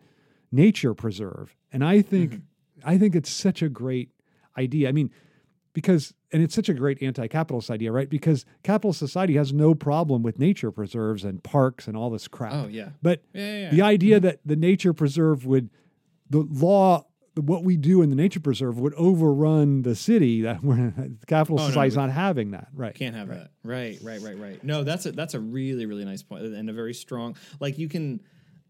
nature 0.52 0.94
preserve. 0.94 1.56
And 1.72 1.84
i 1.84 2.02
think 2.02 2.32
mm-hmm. 2.32 2.90
i 2.90 2.98
think 2.98 3.16
it's 3.16 3.32
such 3.32 3.62
a 3.62 3.70
great 3.70 4.10
idea. 4.58 4.90
I 4.90 4.92
mean 4.92 5.10
because 5.74 6.14
and 6.32 6.42
it's 6.42 6.56
such 6.56 6.70
a 6.70 6.74
great 6.74 7.02
anti-capitalist 7.02 7.70
idea 7.70 7.92
right? 7.92 8.10
Because 8.10 8.46
capitalist 8.64 9.00
society 9.00 9.36
has 9.36 9.52
no 9.52 9.76
problem 9.76 10.24
with 10.24 10.40
nature 10.40 10.72
preserves 10.72 11.24
and 11.24 11.44
parks 11.44 11.88
and 11.88 11.98
all 11.98 12.10
this 12.10 12.28
crap. 12.28 12.54
Oh 12.54 12.68
yeah. 12.68 12.90
But 13.02 13.24
yeah, 13.34 13.42
yeah, 13.42 13.60
yeah. 13.60 13.70
the 13.72 13.82
idea 13.82 14.20
that 14.20 14.40
the 14.46 14.56
nature 14.56 14.94
preserve 14.94 15.46
would 15.46 15.70
the 16.30 16.48
law 16.50 17.06
what 17.36 17.64
we 17.64 17.78
do 17.78 18.04
in 18.04 18.12
the 18.12 18.16
nature 18.16 18.40
preserve 18.40 18.80
would 18.80 18.94
overrun 18.94 19.82
the 19.82 19.96
city 19.96 20.42
that 20.44 20.64
we're 20.64 20.94
capital 21.28 21.60
oh, 21.60 21.68
society's 21.68 21.96
no, 21.96 22.06
not 22.06 22.14
having 22.14 22.52
that 22.52 22.68
right. 22.74 22.96
Can't 22.96 23.16
have 23.16 23.30
right. 23.30 23.40
that. 23.40 23.52
Right 23.64 23.98
right 24.04 24.22
right 24.22 24.38
right. 24.38 24.64
No 24.64 24.84
that's 24.84 25.06
a 25.06 25.12
that's 25.12 25.34
a 25.34 25.40
really 25.40 25.86
really 25.86 26.06
nice 26.06 26.24
point 26.24 26.44
and 26.44 26.70
a 26.70 26.74
very 26.74 26.94
strong 26.94 27.36
like 27.60 27.78
you 27.78 27.90
can 27.90 28.22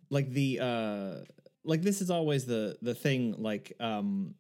like 0.10 0.30
the 0.30 0.60
uh 0.62 1.14
like 1.66 1.82
this 1.82 2.02
is 2.02 2.10
always 2.10 2.46
the 2.46 2.78
the 2.82 2.94
thing 2.94 3.36
like 3.38 3.74
um 3.80 4.36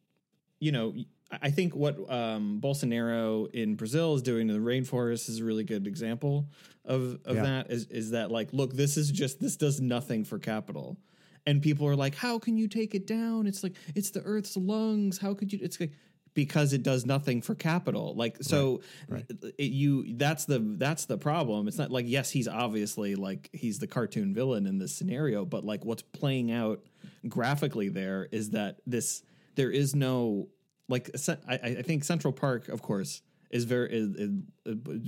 you 0.60 0.71
know 0.71 0.93
I 1.41 1.52
think 1.52 1.76
what 1.76 1.98
um, 2.12 2.60
Bolsonaro 2.62 3.50
in 3.52 3.76
Brazil 3.76 4.15
is 4.15 4.22
doing 4.22 4.48
to 4.48 4.54
the 4.54 4.60
rainforest 4.60 5.30
is 5.30 5.39
a 5.39 5.43
really 5.43 5.63
good 5.63 5.88
example 5.88 6.48
of 6.86 7.19
of 7.26 7.36
yeah. 7.36 7.43
that. 7.43 7.72
Is 7.72 7.86
is 7.88 8.12
that 8.12 8.32
like, 8.32 8.54
look, 8.54 8.74
this 8.74 8.98
is 8.98 9.12
just 9.12 9.39
this 9.39 9.56
does 9.56 9.80
nothing 9.80 10.26
for 10.26 10.39
capital 10.39 10.98
and 11.46 11.62
people 11.62 11.88
are 11.88 11.96
like, 11.96 12.15
"How 12.15 12.39
can 12.39 12.58
you 12.58 12.67
take 12.67 12.96
it 12.96 13.08
down?" 13.08 13.48
It's 13.48 13.63
like 13.63 13.76
it's 13.96 14.12
the 14.12 14.22
Earth's 14.22 14.56
lungs. 14.56 15.17
How 15.17 15.34
could 15.34 15.52
you? 15.52 15.60
It's 15.62 15.80
like 15.80 15.91
because 16.34 16.74
it 16.74 16.84
does 16.84 17.06
nothing 17.06 17.41
for 17.41 17.56
capital. 17.56 18.15
Like 18.15 18.38
so, 18.41 18.82
right, 19.08 19.26
right. 19.41 19.54
It, 19.58 19.72
you 19.72 20.15
that's 20.15 20.46
the 20.46 20.60
that's 20.60 21.06
the 21.06 21.17
problem. 21.17 21.67
It's 21.67 21.78
not 21.78 21.91
like 21.91 22.06
yes, 22.08 22.30
he's 22.32 22.48
obviously 22.48 23.15
like 23.15 23.50
he's 23.54 23.80
the 23.80 23.88
cartoon 23.88 24.34
villain 24.34 24.65
in 24.65 24.78
this 24.78 24.96
scenario, 24.96 25.46
but 25.46 25.63
like 25.65 25.86
what's 25.86 26.02
playing 26.02 26.52
out 26.52 26.82
graphically 27.28 27.89
there 27.89 28.28
is 28.32 28.52
that 28.52 28.80
this 28.86 29.24
there 29.56 29.72
is 29.72 29.93
no 29.93 30.48
like 30.89 31.10
I, 31.48 31.54
I 31.54 31.82
think 31.82 32.04
Central 32.04 32.34
Park, 32.34 32.69
of 32.69 32.82
course 32.82 33.22
is 33.54 33.65
very 33.65 33.89
is, 33.91 34.15
is 34.15 34.32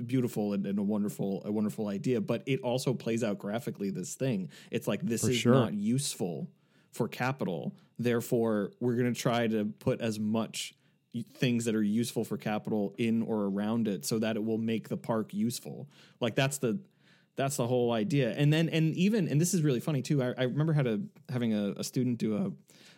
beautiful 0.05 0.53
and, 0.53 0.67
and, 0.67 0.77
a 0.77 0.83
wonderful 0.83 1.41
a 1.45 1.51
wonderful 1.51 1.87
idea, 1.87 2.21
but 2.21 2.43
it 2.45 2.61
also 2.61 2.93
plays 2.93 3.23
out 3.23 3.39
graphically. 3.39 3.89
This 3.89 4.13
thing, 4.13 4.49
it's 4.69 4.87
like 4.87 5.01
this 5.01 5.23
for 5.23 5.31
is 5.31 5.37
sure. 5.37 5.53
not 5.53 5.73
useful 5.73 6.47
for 6.91 7.07
capital. 7.07 7.73
Therefore, 7.97 8.71
we're 8.79 8.95
going 8.95 9.11
to 9.11 9.19
try 9.19 9.47
to 9.47 9.65
put 9.65 9.99
as 9.99 10.19
much 10.19 10.75
things 11.33 11.65
that 11.65 11.73
are 11.73 11.83
useful 11.83 12.23
for 12.23 12.37
capital 12.37 12.93
in 12.97 13.23
or 13.23 13.45
around 13.45 13.87
it 13.87 14.05
so 14.05 14.19
that 14.19 14.35
it 14.35 14.43
will 14.43 14.57
make 14.57 14.89
the 14.89 14.97
park 14.97 15.33
useful. 15.33 15.89
Like 16.19 16.35
that's 16.35 16.59
the 16.59 16.79
that's 17.35 17.57
the 17.57 17.65
whole 17.65 17.91
idea. 17.91 18.31
And 18.31 18.53
then 18.53 18.69
and 18.69 18.95
even 18.95 19.27
and 19.27 19.41
this 19.41 19.55
is 19.55 19.63
really 19.63 19.79
funny 19.79 20.03
too. 20.03 20.21
I, 20.21 20.33
I 20.37 20.43
remember 20.43 20.73
had 20.73 20.87
a 20.87 21.01
having 21.29 21.53
a, 21.53 21.73
a 21.77 21.83
student 21.83 22.19
do 22.19 22.35
a 22.35 22.51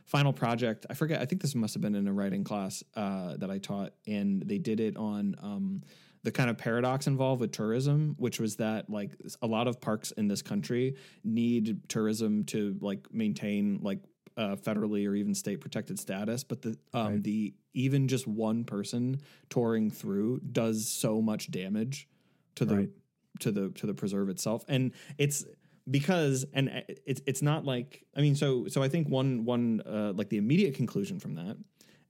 final 0.07 0.33
project. 0.33 0.85
I 0.89 0.93
forget. 0.93 1.21
I 1.21 1.25
think 1.25 1.41
this 1.41 1.53
must 1.53 1.73
have 1.75 1.81
been 1.81 1.95
in 1.95 2.07
a 2.07 2.13
writing 2.13 2.43
class 2.43 2.83
uh, 2.95 3.37
that 3.37 3.51
I 3.51 3.59
taught, 3.59 3.93
and 4.07 4.41
they 4.41 4.57
did 4.57 4.79
it 4.79 4.97
on 4.97 5.35
um, 5.41 5.81
the 6.23 6.31
kind 6.31 6.49
of 6.49 6.57
paradox 6.57 7.07
involved 7.07 7.41
with 7.41 7.51
tourism, 7.51 8.15
which 8.17 8.39
was 8.39 8.55
that 8.55 8.89
like 8.89 9.11
a 9.41 9.47
lot 9.47 9.67
of 9.67 9.79
parks 9.79 10.11
in 10.11 10.27
this 10.27 10.41
country 10.41 10.95
need 11.23 11.87
tourism 11.89 12.45
to 12.45 12.77
like 12.81 13.13
maintain 13.13 13.79
like 13.81 13.99
uh, 14.37 14.55
federally 14.55 15.07
or 15.07 15.15
even 15.15 15.35
state 15.35 15.59
protected 15.61 15.99
status, 15.99 16.43
but 16.43 16.61
the 16.61 16.77
um, 16.93 17.13
right. 17.13 17.23
the 17.23 17.53
even 17.73 18.07
just 18.07 18.27
one 18.27 18.63
person 18.63 19.19
touring 19.49 19.91
through 19.91 20.39
does 20.51 20.87
so 20.87 21.21
much 21.21 21.51
damage 21.51 22.07
to 22.55 22.65
the 22.65 22.75
right. 22.75 22.89
to 23.39 23.51
the 23.51 23.69
to 23.71 23.85
the 23.85 23.93
preserve 23.93 24.29
itself, 24.29 24.63
and 24.67 24.93
it's 25.17 25.45
because 25.89 26.45
and 26.53 26.69
uh, 26.69 26.81
it's 27.05 27.21
it's 27.25 27.41
not 27.41 27.65
like 27.65 28.03
I 28.15 28.21
mean 28.21 28.35
so 28.35 28.67
so 28.67 28.83
I 28.83 28.89
think 28.89 29.07
one 29.07 29.45
one 29.45 29.81
uh, 29.85 30.13
like 30.15 30.29
the 30.29 30.37
immediate 30.37 30.75
conclusion 30.75 31.19
from 31.19 31.35
that 31.35 31.57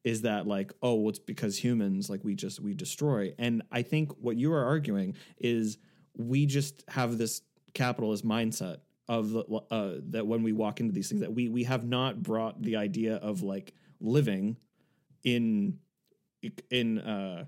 is 0.04 0.22
that 0.22 0.48
like 0.48 0.74
oh 0.82 0.96
well 0.96 1.10
it's 1.10 1.20
because 1.20 1.58
humans 1.58 2.10
like 2.10 2.24
we 2.24 2.36
just 2.36 2.60
we 2.60 2.74
destroy. 2.74 3.34
And 3.38 3.64
I 3.72 3.82
think 3.82 4.12
what 4.20 4.38
you 4.38 4.52
are 4.54 4.66
arguing 4.66 5.16
is 5.38 5.78
we 6.16 6.46
just 6.46 6.84
have 6.88 7.18
this 7.18 7.42
capitalist 7.74 8.26
mindset 8.26 8.78
of 9.08 9.36
uh, 9.72 9.94
that 10.10 10.26
when 10.26 10.44
we 10.44 10.52
walk 10.52 10.80
into 10.80 10.94
these 10.94 11.10
things 11.10 11.22
that 11.22 11.34
we 11.34 11.48
we 11.48 11.64
have 11.64 11.86
not 11.86 12.22
brought 12.22 12.62
the 12.62 12.76
idea 12.76 13.16
of 13.18 13.44
like 13.44 13.74
living 14.00 14.58
in 15.24 15.78
in 16.72 17.00
uh 17.00 17.46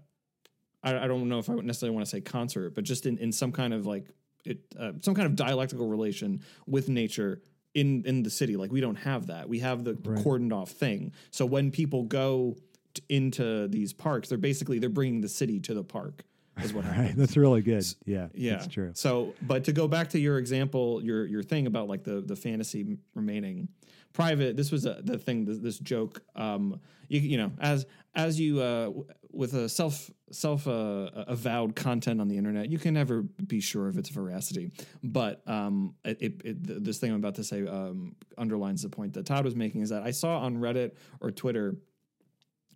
I, 0.81 0.97
I 0.97 1.07
don't 1.07 1.27
know 1.27 1.39
if 1.39 1.49
I 1.49 1.55
necessarily 1.55 1.95
want 1.95 2.05
to 2.05 2.09
say 2.09 2.21
concert 2.21 2.75
but 2.75 2.83
just 2.83 3.05
in 3.05 3.17
in 3.17 3.31
some 3.31 3.51
kind 3.51 3.73
of 3.73 3.85
like 3.85 4.07
it, 4.49 4.59
uh, 4.79 4.93
some 5.01 5.13
kind 5.15 5.25
of 5.25 5.35
dialectical 5.35 5.87
relation 5.87 6.41
with 6.67 6.89
nature 6.89 7.41
in 7.73 8.03
in 8.05 8.23
the 8.23 8.29
city. 8.29 8.55
Like 8.57 8.71
we 8.71 8.81
don't 8.81 8.95
have 8.95 9.27
that. 9.27 9.47
We 9.47 9.59
have 9.59 9.83
the 9.83 9.93
right. 9.93 10.23
cordoned 10.23 10.53
off 10.53 10.71
thing. 10.71 11.13
So 11.31 11.45
when 11.45 11.71
people 11.71 12.03
go 12.03 12.55
t- 12.93 13.03
into 13.09 13.67
these 13.67 13.93
parks, 13.93 14.29
they're 14.29 14.37
basically 14.37 14.79
they're 14.79 14.89
bringing 14.89 15.21
the 15.21 15.29
city 15.29 15.59
to 15.61 15.73
the 15.73 15.83
park. 15.83 16.23
Is 16.61 16.73
what. 16.73 16.85
Right. 16.97 17.13
That's 17.15 17.37
really 17.37 17.61
good. 17.61 17.85
Yeah. 18.05 18.27
Yeah. 18.33 18.53
That's 18.53 18.67
true. 18.67 18.91
So, 18.93 19.33
but 19.41 19.63
to 19.65 19.71
go 19.71 19.87
back 19.87 20.09
to 20.09 20.19
your 20.19 20.37
example, 20.37 21.01
your 21.03 21.25
your 21.25 21.43
thing 21.43 21.67
about 21.67 21.87
like 21.87 22.03
the 22.03 22.21
the 22.21 22.35
fantasy 22.35 22.97
remaining 23.15 23.69
private. 24.13 24.57
This 24.57 24.71
was 24.71 24.85
a, 24.85 24.99
the 25.03 25.17
thing. 25.17 25.45
This, 25.45 25.59
this 25.59 25.79
joke. 25.79 26.21
Um, 26.35 26.79
you 27.07 27.19
you 27.21 27.37
know 27.37 27.51
as 27.59 27.85
as 28.15 28.39
you 28.39 28.61
uh 28.61 28.85
w- 28.85 29.05
with 29.31 29.53
a 29.53 29.69
self 29.69 30.09
self 30.31 30.67
uh, 30.67 31.09
avowed 31.27 31.75
content 31.75 32.21
on 32.21 32.27
the 32.27 32.37
internet, 32.37 32.69
you 32.69 32.79
can 32.79 32.93
never 32.93 33.21
be 33.21 33.59
sure 33.59 33.87
of 33.87 33.97
its 33.97 34.09
veracity. 34.09 34.71
But 35.03 35.47
um, 35.47 35.95
it, 36.03 36.41
it, 36.43 36.83
this 36.83 36.99
thing 36.99 37.11
I'm 37.11 37.17
about 37.17 37.35
to 37.35 37.43
say 37.43 37.65
um 37.67 38.15
underlines 38.37 38.81
the 38.81 38.89
point 38.89 39.13
that 39.13 39.25
Todd 39.25 39.45
was 39.45 39.55
making 39.55 39.81
is 39.81 39.89
that 39.89 40.03
I 40.03 40.11
saw 40.11 40.39
on 40.39 40.57
Reddit 40.57 40.93
or 41.21 41.31
Twitter 41.31 41.75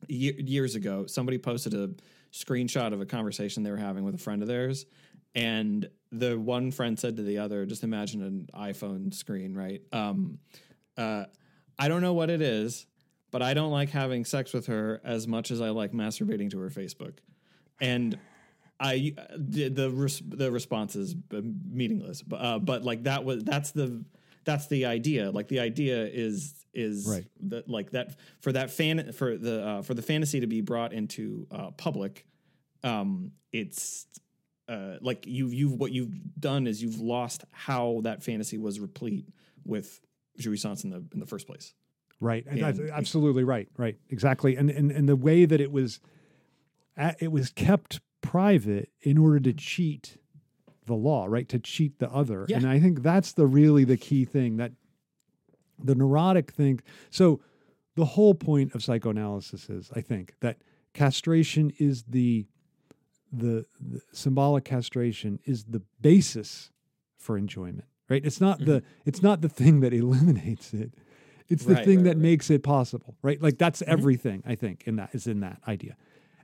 ye- 0.08 0.42
years 0.42 0.76
ago 0.76 1.06
somebody 1.06 1.38
posted 1.38 1.74
a 1.74 1.90
screenshot 2.32 2.94
of 2.94 3.02
a 3.02 3.06
conversation 3.06 3.64
they 3.64 3.72
were 3.72 3.78
having 3.78 4.04
with 4.04 4.16
a 4.16 4.20
friend 4.20 4.42
of 4.42 4.48
theirs 4.48 4.86
and 5.36 5.90
the 6.12 6.38
one 6.38 6.72
friend 6.72 7.00
said 7.00 7.16
to 7.18 7.24
the 7.24 7.38
other 7.38 7.66
just 7.66 7.84
imagine 7.84 8.22
an 8.22 8.48
iphone 8.56 9.14
screen 9.14 9.54
right 9.54 9.82
um, 9.92 10.40
uh, 10.98 11.26
i 11.78 11.88
don't 11.88 12.02
know 12.02 12.14
what 12.14 12.30
it 12.30 12.42
is 12.42 12.86
but 13.32 13.42
i 13.42 13.54
don't 13.54 13.72
like 13.72 13.90
having 13.90 14.26
sex 14.26 14.54
with 14.54 14.68
her 14.68 15.00
as 15.04 15.28
much 15.28 15.52
as 15.52 15.62
i 15.62 15.70
like 15.70 15.92
masturbating 15.92 16.50
to 16.50 16.60
her 16.60 16.70
facebook 16.70 17.18
and 17.82 18.18
i 18.80 19.14
the 19.38 19.70
the, 19.70 19.90
res- 19.92 20.22
the 20.26 20.52
response 20.52 20.96
is 20.96 21.16
meaningless 21.70 22.22
but 22.22 22.38
uh, 22.38 22.60
but 22.60 22.84
like 22.84 23.04
that 23.04 23.24
was 23.24 23.44
that's 23.44 23.72
the 23.72 24.04
that's 24.46 24.68
the 24.68 24.86
idea 24.86 25.32
like 25.32 25.48
the 25.48 25.60
idea 25.60 26.06
is 26.06 26.54
is 26.74 27.08
Right. 27.08 27.26
that 27.52 27.70
like 27.70 27.92
that 27.92 28.18
for 28.42 28.52
that 28.52 28.72
fan 28.72 29.12
for 29.14 29.38
the 29.38 29.66
uh, 29.66 29.82
for 29.84 29.94
the 29.94 30.02
fantasy 30.02 30.40
to 30.40 30.48
be 30.48 30.62
brought 30.62 30.92
into 30.92 31.48
uh, 31.52 31.72
public 31.72 32.26
um 32.84 33.32
it's 33.52 34.08
uh 34.68 34.96
like 35.02 35.26
you 35.28 35.48
you've 35.48 35.74
what 35.74 35.92
you've 35.92 36.14
done 36.40 36.68
is 36.68 36.82
you've 36.82 37.00
lost 37.00 37.44
how 37.52 38.00
that 38.04 38.24
fantasy 38.24 38.58
was 38.58 38.80
replete 38.80 39.28
with 39.66 40.00
jouissance 40.40 40.84
in 40.84 40.90
the 40.90 41.04
in 41.14 41.20
the 41.20 41.26
first 41.28 41.48
place 41.48 41.74
Right. 42.20 42.46
And 42.48 42.62
that's 42.62 42.80
And- 42.80 42.90
absolutely 42.92 43.44
right. 43.44 43.68
Right. 43.76 43.98
Exactly. 44.10 44.56
And, 44.56 44.70
and 44.70 44.92
and 44.92 45.10
the 45.10 45.16
way 45.16 45.44
that 45.44 45.60
it 45.60 45.70
was 45.74 46.00
it 46.98 47.32
was 47.32 47.50
kept 47.50 48.02
private 48.22 48.90
in 49.02 49.18
order 49.18 49.40
to 49.40 49.54
cheat 49.54 50.18
the 50.86 50.94
law, 50.94 51.26
right? 51.26 51.48
To 51.50 51.60
cheat 51.60 52.00
the 52.00 52.10
other. 52.10 52.46
Yeah. 52.48 52.58
And 52.58 52.68
I 52.68 52.80
think 52.80 53.04
that's 53.04 53.34
the 53.34 53.48
really 53.48 53.84
the 53.84 53.98
key 53.98 54.26
thing 54.26 54.58
that 54.58 54.72
the 55.84 55.96
neurotic 55.96 56.52
think 56.52 56.84
so 57.10 57.42
the 57.96 58.06
whole 58.06 58.34
point 58.34 58.74
of 58.74 58.84
psychoanalysis 58.84 59.70
is, 59.70 59.92
I 59.96 60.02
think, 60.02 60.34
that 60.42 60.58
castration 60.94 61.72
is 61.78 62.04
the 62.04 62.46
the, 63.36 63.66
the 63.82 64.00
symbolic 64.12 64.64
castration 64.64 65.40
is 65.46 65.64
the 65.64 65.82
basis 66.02 66.70
for 67.18 67.36
enjoyment 67.36 67.86
right 68.08 68.24
it's 68.24 68.40
not 68.40 68.60
the 68.60 68.82
mm-hmm. 68.82 69.02
it's 69.06 69.24
not 69.24 69.42
the 69.42 69.50
thing 69.50 69.80
that 69.80 69.92
eliminates 69.94 70.72
it 70.72 70.94
it's 71.50 71.66
the 71.66 71.74
Right, 71.74 71.86
thing 71.86 71.98
right, 71.98 72.04
that 72.04 72.10
right. 72.12 72.18
makes 72.20 72.52
it 72.52 72.62
possible 72.62 73.16
right 73.24 73.42
like 73.42 73.58
that's 73.58 73.82
mm-hmm. 73.82 73.92
everything 73.92 74.44
i 74.46 74.54
think 74.54 74.84
in 74.86 74.98
that 74.98 75.10
is 75.14 75.26
in 75.26 75.40
that 75.40 75.60
idea 75.68 75.96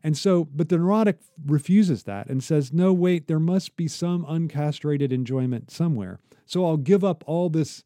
and 0.04 0.18
so 0.18 0.46
but 0.46 0.70
the 0.70 0.78
neurotic 0.78 1.18
refuses 1.46 2.04
that 2.04 2.28
and 2.28 2.44
says 2.44 2.72
no 2.74 2.94
wait 2.94 3.28
there 3.28 3.40
must 3.40 3.76
be 3.76 3.88
some 3.88 4.26
uncastrated 4.26 5.12
enjoyment 5.12 5.72
somewhere 5.72 6.20
so 6.46 6.66
i'll 6.66 6.78
give 6.78 7.04
up 7.04 7.24
all 7.28 7.50
this 7.50 7.84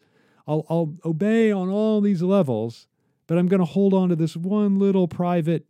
i'll, 0.48 0.66
I'll 0.70 0.96
obey 1.06 1.52
on 1.52 1.70
all 1.70 2.02
these 2.02 2.22
levels 2.22 2.88
but 3.28 3.38
i'm 3.38 3.48
going 3.48 3.60
to 3.60 3.66
hold 3.66 3.94
on 3.94 4.10
to 4.10 4.16
this 4.16 4.36
one 4.36 4.80
little 4.80 5.08
private 5.08 5.66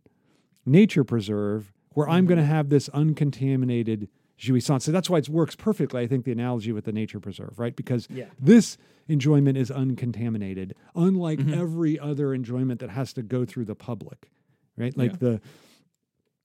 nature 0.66 1.04
preserve 1.04 1.72
where 1.94 2.08
I'm 2.08 2.26
going 2.26 2.38
to 2.38 2.42
mm-hmm. 2.44 2.52
have 2.52 2.68
this 2.68 2.88
uncontaminated 2.90 4.08
jouissance. 4.38 4.82
So 4.82 4.92
that's 4.92 5.08
why 5.08 5.18
it 5.18 5.28
works 5.28 5.54
perfectly, 5.54 6.02
I 6.02 6.06
think, 6.06 6.24
the 6.24 6.32
analogy 6.32 6.72
with 6.72 6.84
the 6.84 6.92
nature 6.92 7.20
preserve, 7.20 7.58
right? 7.58 7.74
Because 7.74 8.08
Yeah. 8.10 8.26
this 8.38 8.76
enjoyment 9.06 9.56
is 9.56 9.70
uncontaminated, 9.70 10.74
unlike 10.94 11.38
mm-hmm. 11.38 11.54
every 11.54 11.98
other 11.98 12.34
enjoyment 12.34 12.80
that 12.80 12.90
has 12.90 13.12
to 13.14 13.22
go 13.22 13.44
through 13.44 13.66
the 13.66 13.76
public, 13.76 14.28
right? 14.76 14.96
Like 14.96 15.12
Yeah. 15.12 15.18
the 15.20 15.40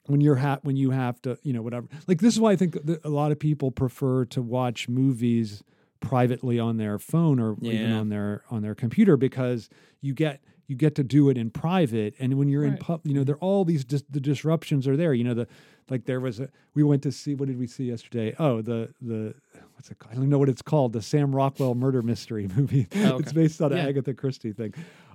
when 0.09 0.21
you're 0.21 0.35
ha- 0.35 0.59
when 0.63 0.75
you 0.75 0.89
have 0.91 1.21
to, 1.21 1.37
you 1.43 1.53
know, 1.53 1.61
whatever. 1.61 1.87
Like 2.07 2.19
this 2.19 2.33
is 2.33 2.39
why 2.39 2.51
I 2.51 2.55
think 2.55 2.73
that 2.85 3.05
a 3.05 3.09
lot 3.09 3.31
of 3.31 3.39
people 3.39 3.71
prefer 3.71 4.25
to 4.25 4.41
watch 4.41 4.89
movies 4.89 5.63
privately 5.99 6.57
on 6.59 6.77
their 6.77 6.97
phone 6.97 7.39
or 7.39 7.55
even 7.61 7.91
on 7.91 8.09
their 8.09 8.43
on 8.49 8.61
their 8.61 8.73
computer 8.75 9.17
because 9.17 9.69
you 10.01 10.13
get 10.13 10.41
you 10.67 10.75
get 10.75 10.95
to 10.95 11.03
do 11.03 11.29
it 11.29 11.37
in 11.37 11.49
private. 11.49 12.13
And 12.19 12.35
when 12.35 12.47
you're 12.47 12.63
in 12.63 12.77
pub 12.77 13.01
you 13.03 13.13
know 13.13 13.23
there 13.23 13.37
all 13.37 13.65
these 13.65 13.83
dis- 13.83 14.03
the 14.09 14.19
disruptions 14.19 14.87
are 14.87 14.97
there. 14.97 15.13
You 15.13 15.23
know 15.25 15.33
the 15.33 15.47
like 15.89 16.05
there 16.05 16.19
was 16.19 16.39
a 16.39 16.49
we 16.73 16.83
went 16.83 17.03
to 17.03 17.11
see 17.11 17.35
what 17.35 17.47
did 17.47 17.57
we 17.59 17.67
see 17.67 17.85
yesterday? 17.85 18.35
Oh 18.39 18.61
the 18.61 18.93
the 19.01 19.35
what's 19.73 19.91
it 19.91 19.99
called? 19.99 20.13
I 20.13 20.15
don't 20.15 20.29
know 20.29 20.39
what 20.39 20.49
it's 20.49 20.61
called 20.63 20.93
the 20.93 21.01
Sam 21.01 21.35
Rockwell 21.35 21.75
murder 21.75 22.01
mystery 22.01 22.47
movie. 22.55 22.87
Oh, 22.95 23.17
it's 23.19 23.33
based 23.33 23.61
on 23.61 23.73
an 23.73 23.79
Agatha 23.79 24.13
Christie 24.15 24.53
thing. 24.53 24.73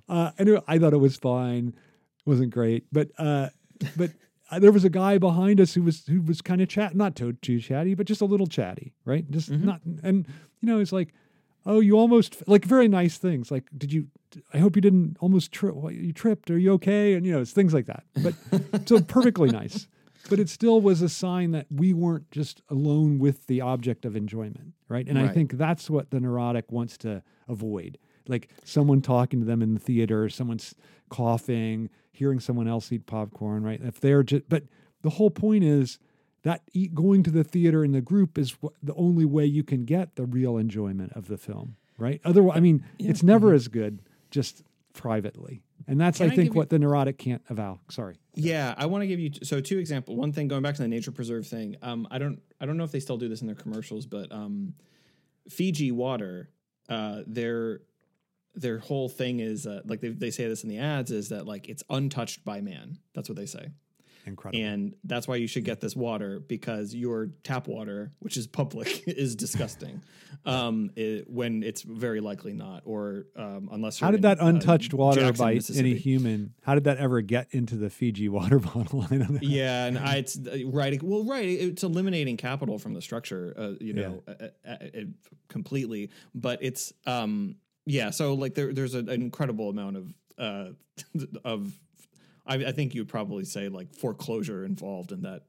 Uh 0.08 0.30
anyway 0.38 0.60
I 0.68 0.78
thought 0.78 0.92
it 0.92 0.98
was 0.98 1.16
fine. 1.16 1.68
It 1.68 2.26
wasn't 2.28 2.50
great. 2.50 2.84
But 2.92 3.08
uh 3.18 3.48
but 3.96 4.10
there 4.58 4.72
was 4.72 4.84
a 4.84 4.90
guy 4.90 5.18
behind 5.18 5.60
us 5.60 5.74
who 5.74 5.82
was 5.82 6.06
who 6.06 6.20
was 6.22 6.40
kind 6.42 6.60
of 6.60 6.68
chat 6.68 6.94
not 6.94 7.14
too, 7.16 7.32
too 7.34 7.60
chatty 7.60 7.94
but 7.94 8.06
just 8.06 8.20
a 8.20 8.24
little 8.26 8.46
chatty 8.46 8.92
right? 9.04 9.30
Just 9.30 9.50
Mm-hmm. 9.50 9.66
not 9.66 9.80
and 10.02 10.26
you 10.60 10.66
know 10.68 10.80
it's 10.80 10.92
like 10.92 11.12
oh 11.66 11.80
you 11.80 11.96
almost 11.98 12.42
like 12.46 12.64
very 12.64 12.88
nice 12.88 13.16
things 13.18 13.50
like 13.50 13.64
did 13.76 13.92
you 13.92 14.06
i 14.52 14.58
hope 14.58 14.76
you 14.76 14.82
didn't 14.82 15.16
almost 15.20 15.52
trip 15.52 15.74
you 15.90 16.12
tripped 16.12 16.50
are 16.50 16.58
you 16.58 16.72
okay? 16.74 17.14
And 17.14 17.24
you 17.26 17.32
know 17.32 17.40
it's 17.40 17.52
things 17.52 17.72
like 17.74 17.86
that 17.86 18.04
but 18.16 18.34
so 18.88 19.00
perfectly 19.00 19.50
nice 19.50 19.88
but 20.30 20.40
it 20.40 20.48
still 20.48 20.80
was 20.80 21.02
a 21.02 21.08
sign 21.08 21.50
that 21.52 21.66
we 21.70 21.92
weren't 21.92 22.30
just 22.30 22.62
alone 22.70 23.18
with 23.18 23.46
the 23.46 23.60
object 23.60 24.04
of 24.04 24.16
enjoyment 24.16 24.72
right? 24.88 25.06
And 25.08 25.18
i 25.18 25.28
think 25.28 25.52
that's 25.52 25.88
what 25.90 26.10
the 26.10 26.20
neurotic 26.20 26.70
wants 26.72 26.96
to 26.98 27.22
avoid 27.48 27.98
like 28.28 28.48
someone 28.64 29.00
talking 29.00 29.40
to 29.40 29.46
them 29.46 29.62
in 29.62 29.74
the 29.74 29.80
theater 29.80 30.28
someone's 30.28 30.74
coughing 31.10 31.88
hearing 32.12 32.40
someone 32.40 32.66
else 32.68 32.90
eat 32.92 33.06
popcorn 33.06 33.62
right 33.62 33.80
if 33.82 34.00
they're 34.00 34.22
just 34.22 34.48
but 34.48 34.64
the 35.02 35.10
whole 35.10 35.30
point 35.30 35.62
is 35.64 35.98
that 36.42 36.62
eat, 36.74 36.94
going 36.94 37.22
to 37.22 37.30
the 37.30 37.42
theater 37.44 37.82
in 37.84 37.92
the 37.92 38.00
group 38.02 38.36
is 38.38 38.52
wh- 38.62 38.66
the 38.82 38.94
only 38.94 39.24
way 39.24 39.46
you 39.46 39.64
can 39.64 39.84
get 39.86 40.14
the 40.16 40.26
real 40.26 40.58
enjoyment 40.58 41.10
of 41.14 41.26
the 41.26 41.38
film, 41.38 41.76
right? 41.96 42.20
Otherwise, 42.22 42.58
I 42.58 42.60
mean, 42.60 42.84
it's 42.98 43.22
never 43.22 43.54
as 43.54 43.68
good 43.68 44.00
just 44.30 44.62
privately, 44.92 45.62
and 45.88 45.98
that's 45.98 46.18
Can 46.18 46.28
I 46.28 46.32
I 46.32 46.36
think 46.36 46.52
you- 46.52 46.58
what 46.58 46.68
the 46.68 46.78
neurotic 46.78 47.16
can't 47.16 47.40
avow. 47.48 47.80
Sorry, 47.88 48.16
Yeah, 48.34 48.74
I 48.76 48.84
want 48.84 49.00
to 49.02 49.06
give 49.06 49.20
you 49.20 49.30
so 49.42 49.60
two 49.62 49.78
examples. 49.78 50.18
One 50.18 50.32
thing 50.32 50.48
going 50.48 50.62
back 50.62 50.74
to 50.74 50.82
the 50.82 50.88
nature 50.88 51.12
preserve 51.12 51.46
thing. 51.46 51.76
Um, 51.80 52.06
I 52.10 52.18
don't 52.18 52.40
I 52.60 52.66
don't 52.66 52.76
know 52.76 52.84
if 52.84 52.92
they 52.92 53.00
still 53.00 53.16
do 53.16 53.28
this 53.28 53.40
in 53.40 53.46
their 53.46 53.56
commercials, 53.56 54.04
but 54.04 54.30
um, 54.30 54.74
Fiji 55.48 55.92
water, 55.92 56.50
uh, 56.90 57.22
their 57.26 57.80
their 58.54 58.78
whole 58.78 59.08
thing 59.08 59.40
is 59.40 59.66
uh, 59.66 59.82
like 59.84 60.00
they 60.00 60.08
they 60.08 60.30
say 60.30 60.46
this 60.48 60.62
in 60.62 60.68
the 60.68 60.78
ads 60.78 61.10
is 61.10 61.28
that 61.30 61.46
like 61.46 61.68
it's 61.68 61.82
untouched 61.90 62.44
by 62.44 62.60
man. 62.60 62.98
That's 63.14 63.28
what 63.28 63.36
they 63.36 63.46
say. 63.46 63.68
incredible. 64.26 64.64
And 64.64 64.94
that's 65.04 65.26
why 65.28 65.36
you 65.36 65.46
should 65.46 65.64
get 65.64 65.80
this 65.80 65.96
water 65.96 66.40
because 66.40 66.94
your 66.94 67.30
tap 67.42 67.68
water, 67.68 68.12
which 68.20 68.36
is 68.36 68.46
public, 68.46 69.04
is 69.06 69.34
disgusting. 69.36 70.02
um, 70.46 70.90
it, 70.96 71.28
when 71.28 71.62
it's 71.62 71.82
very 71.82 72.20
likely 72.20 72.52
not, 72.52 72.82
or 72.84 73.26
um, 73.36 73.68
unless 73.72 73.98
how 73.98 74.10
did 74.10 74.16
in, 74.16 74.22
that 74.22 74.40
uh, 74.40 74.46
untouched 74.46 74.94
water 74.94 75.20
Jackson, 75.20 75.44
by 75.44 75.60
any 75.78 75.94
human? 75.94 76.54
How 76.62 76.74
did 76.74 76.84
that 76.84 76.98
ever 76.98 77.20
get 77.20 77.48
into 77.50 77.76
the 77.76 77.90
Fiji 77.90 78.28
water 78.28 78.58
bottle? 78.74 79.02
I 79.10 79.16
don't 79.16 79.30
know. 79.30 79.38
Yeah, 79.42 79.86
and 79.86 79.98
I 79.98 80.16
it's 80.16 80.38
uh, 80.38 80.58
right. 80.66 81.02
Well, 81.02 81.24
right. 81.24 81.48
It's 81.48 81.82
eliminating 81.82 82.36
capital 82.36 82.78
from 82.78 82.94
the 82.94 83.02
structure. 83.02 83.54
Uh, 83.56 83.72
you 83.80 83.92
know, 83.92 84.22
uh, 84.26 84.32
uh, 84.32 84.48
uh, 84.68 84.72
uh, 84.72 85.00
completely. 85.48 86.10
But 86.34 86.60
it's 86.62 86.92
um 87.06 87.56
yeah. 87.86 88.10
So 88.10 88.34
like 88.34 88.54
there 88.54 88.72
there's 88.72 88.94
a, 88.94 88.98
an 88.98 89.10
incredible 89.10 89.70
amount 89.70 89.96
of 89.96 90.14
uh 90.38 90.68
of 91.44 91.72
I, 92.46 92.56
I 92.56 92.72
think 92.72 92.94
you'd 92.94 93.08
probably 93.08 93.44
say 93.44 93.68
like 93.68 93.94
foreclosure 93.94 94.64
involved 94.64 95.12
in 95.12 95.22
that 95.22 95.42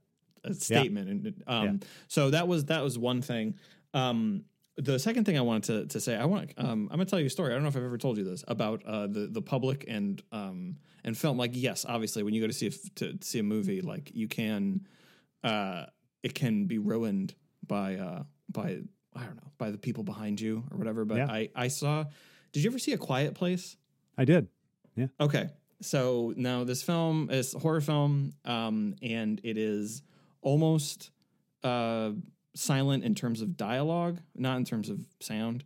uh, 0.43 0.53
statement. 0.53 1.09
And 1.09 1.43
um 1.47 1.79
so 2.07 2.29
that 2.31 2.47
was 2.47 2.65
that 2.65 2.83
was 2.83 2.97
one 2.97 3.21
thing. 3.21 3.55
Um 3.93 4.45
the 4.77 4.99
second 4.99 5.23
thing 5.23 5.37
I 5.37 5.41
wanted 5.41 5.63
to, 5.63 5.93
to 5.93 5.99
say, 6.01 6.15
I 6.15 6.25
want 6.25 6.51
um, 6.57 6.89
I'm 6.91 6.97
gonna 6.97 7.05
tell 7.05 7.19
you 7.19 7.27
a 7.27 7.29
story. 7.29 7.51
I 7.51 7.53
don't 7.55 7.63
know 7.63 7.69
if 7.69 7.77
I've 7.77 7.83
ever 7.83 7.97
told 7.97 8.17
you 8.17 8.23
this 8.23 8.43
about 8.47 8.83
uh, 8.85 9.07
the 9.07 9.27
the 9.27 9.41
public 9.41 9.85
and 9.87 10.21
um, 10.31 10.77
and 11.03 11.17
film. 11.17 11.37
Like, 11.37 11.51
yes, 11.53 11.85
obviously, 11.87 12.23
when 12.23 12.33
you 12.33 12.41
go 12.41 12.47
to 12.47 12.53
see 12.53 12.67
a, 12.67 12.71
to 12.95 13.17
see 13.21 13.39
a 13.39 13.43
movie, 13.43 13.81
like 13.81 14.11
you 14.13 14.27
can, 14.27 14.85
uh, 15.43 15.85
it 16.23 16.35
can 16.35 16.65
be 16.65 16.77
ruined 16.77 17.35
by 17.65 17.95
uh, 17.95 18.23
by 18.51 18.79
I 19.15 19.23
don't 19.23 19.35
know 19.35 19.51
by 19.57 19.71
the 19.71 19.77
people 19.77 20.03
behind 20.03 20.41
you 20.41 20.63
or 20.71 20.77
whatever. 20.77 21.05
But 21.05 21.17
Yeah. 21.17 21.27
I 21.31 21.49
I 21.55 21.67
saw. 21.69 22.05
Did 22.51 22.63
you 22.63 22.69
ever 22.69 22.79
see 22.79 22.93
a 22.93 22.97
Quiet 22.97 23.33
Place? 23.33 23.77
I 24.17 24.25
did. 24.25 24.47
Yeah. 24.95 25.07
Okay. 25.19 25.49
So 25.81 26.33
now 26.37 26.63
this 26.63 26.83
film 26.83 27.29
is 27.29 27.53
a 27.53 27.59
horror 27.59 27.81
film, 27.81 28.33
um, 28.45 28.95
and 29.01 29.41
it 29.43 29.57
is 29.57 30.03
almost 30.41 31.11
uh, 31.63 32.11
silent 32.55 33.03
in 33.03 33.13
terms 33.13 33.41
of 33.41 33.57
dialogue, 33.57 34.19
not 34.35 34.57
in 34.57 34.63
terms 34.65 34.89
of 34.89 35.05
sound. 35.19 35.63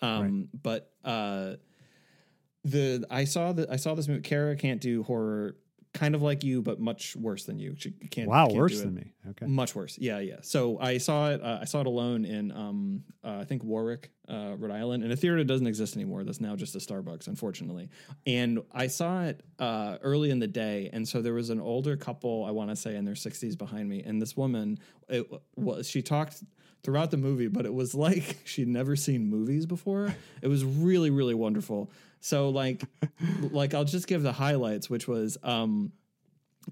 Um, 0.00 0.48
But 0.62 0.92
uh, 1.04 1.54
the 2.64 3.04
I 3.10 3.24
saw 3.24 3.52
that 3.52 3.70
I 3.70 3.76
saw 3.76 3.94
this 3.94 4.08
movie. 4.08 4.22
Kara 4.22 4.56
can't 4.56 4.80
do 4.80 5.02
horror 5.04 5.56
kind 5.92 6.14
of 6.14 6.22
like 6.22 6.42
you, 6.42 6.62
but 6.62 6.80
much 6.80 7.14
worse 7.16 7.44
than 7.44 7.58
you. 7.58 7.74
She 7.76 7.90
can't. 7.90 8.28
Wow, 8.28 8.46
can't 8.46 8.58
worse 8.58 8.80
than 8.80 8.94
me. 8.94 9.12
Okay. 9.30 9.46
Much 9.46 9.74
worse. 9.74 9.98
Yeah, 9.98 10.20
yeah. 10.20 10.36
So 10.42 10.78
I 10.78 10.98
saw 10.98 11.30
it. 11.30 11.42
Uh, 11.42 11.58
I 11.60 11.64
saw 11.64 11.80
it 11.80 11.86
alone 11.86 12.24
in, 12.24 12.50
um, 12.52 13.04
uh, 13.22 13.38
I 13.40 13.44
think 13.44 13.62
Warwick, 13.62 14.10
uh, 14.28 14.54
Rhode 14.58 14.70
Island, 14.70 15.02
and 15.04 15.12
a 15.12 15.16
theater 15.16 15.42
doesn't 15.44 15.66
exist 15.66 15.94
anymore. 15.96 16.24
That's 16.24 16.40
now 16.40 16.56
just 16.56 16.74
a 16.74 16.78
Starbucks, 16.78 17.26
unfortunately. 17.28 17.90
And 18.26 18.60
I 18.72 18.86
saw 18.86 19.24
it 19.24 19.42
uh, 19.58 19.98
early 20.02 20.30
in 20.30 20.38
the 20.38 20.46
day, 20.46 20.88
and 20.92 21.06
so 21.06 21.20
there 21.20 21.34
was 21.34 21.50
an 21.50 21.60
older 21.60 21.96
couple, 21.96 22.44
I 22.44 22.50
want 22.50 22.70
to 22.70 22.76
say, 22.76 22.96
in 22.96 23.04
their 23.04 23.14
sixties 23.14 23.54
behind 23.54 23.88
me, 23.88 24.02
and 24.02 24.20
this 24.20 24.36
woman, 24.36 24.78
it 25.08 25.30
was 25.56 25.88
she 25.88 26.00
talked 26.00 26.42
throughout 26.82 27.10
the 27.10 27.16
movie, 27.16 27.48
but 27.48 27.66
it 27.66 27.72
was 27.72 27.94
like 27.94 28.38
she'd 28.44 28.68
never 28.68 28.96
seen 28.96 29.28
movies 29.28 29.66
before. 29.66 30.14
It 30.40 30.48
was 30.48 30.64
really, 30.64 31.10
really 31.10 31.34
wonderful. 31.34 31.90
So 32.22 32.48
like, 32.48 32.82
like 33.40 33.74
I'll 33.74 33.84
just 33.84 34.06
give 34.06 34.22
the 34.22 34.32
highlights, 34.32 34.88
which 34.88 35.06
was. 35.06 35.36
Um, 35.42 35.92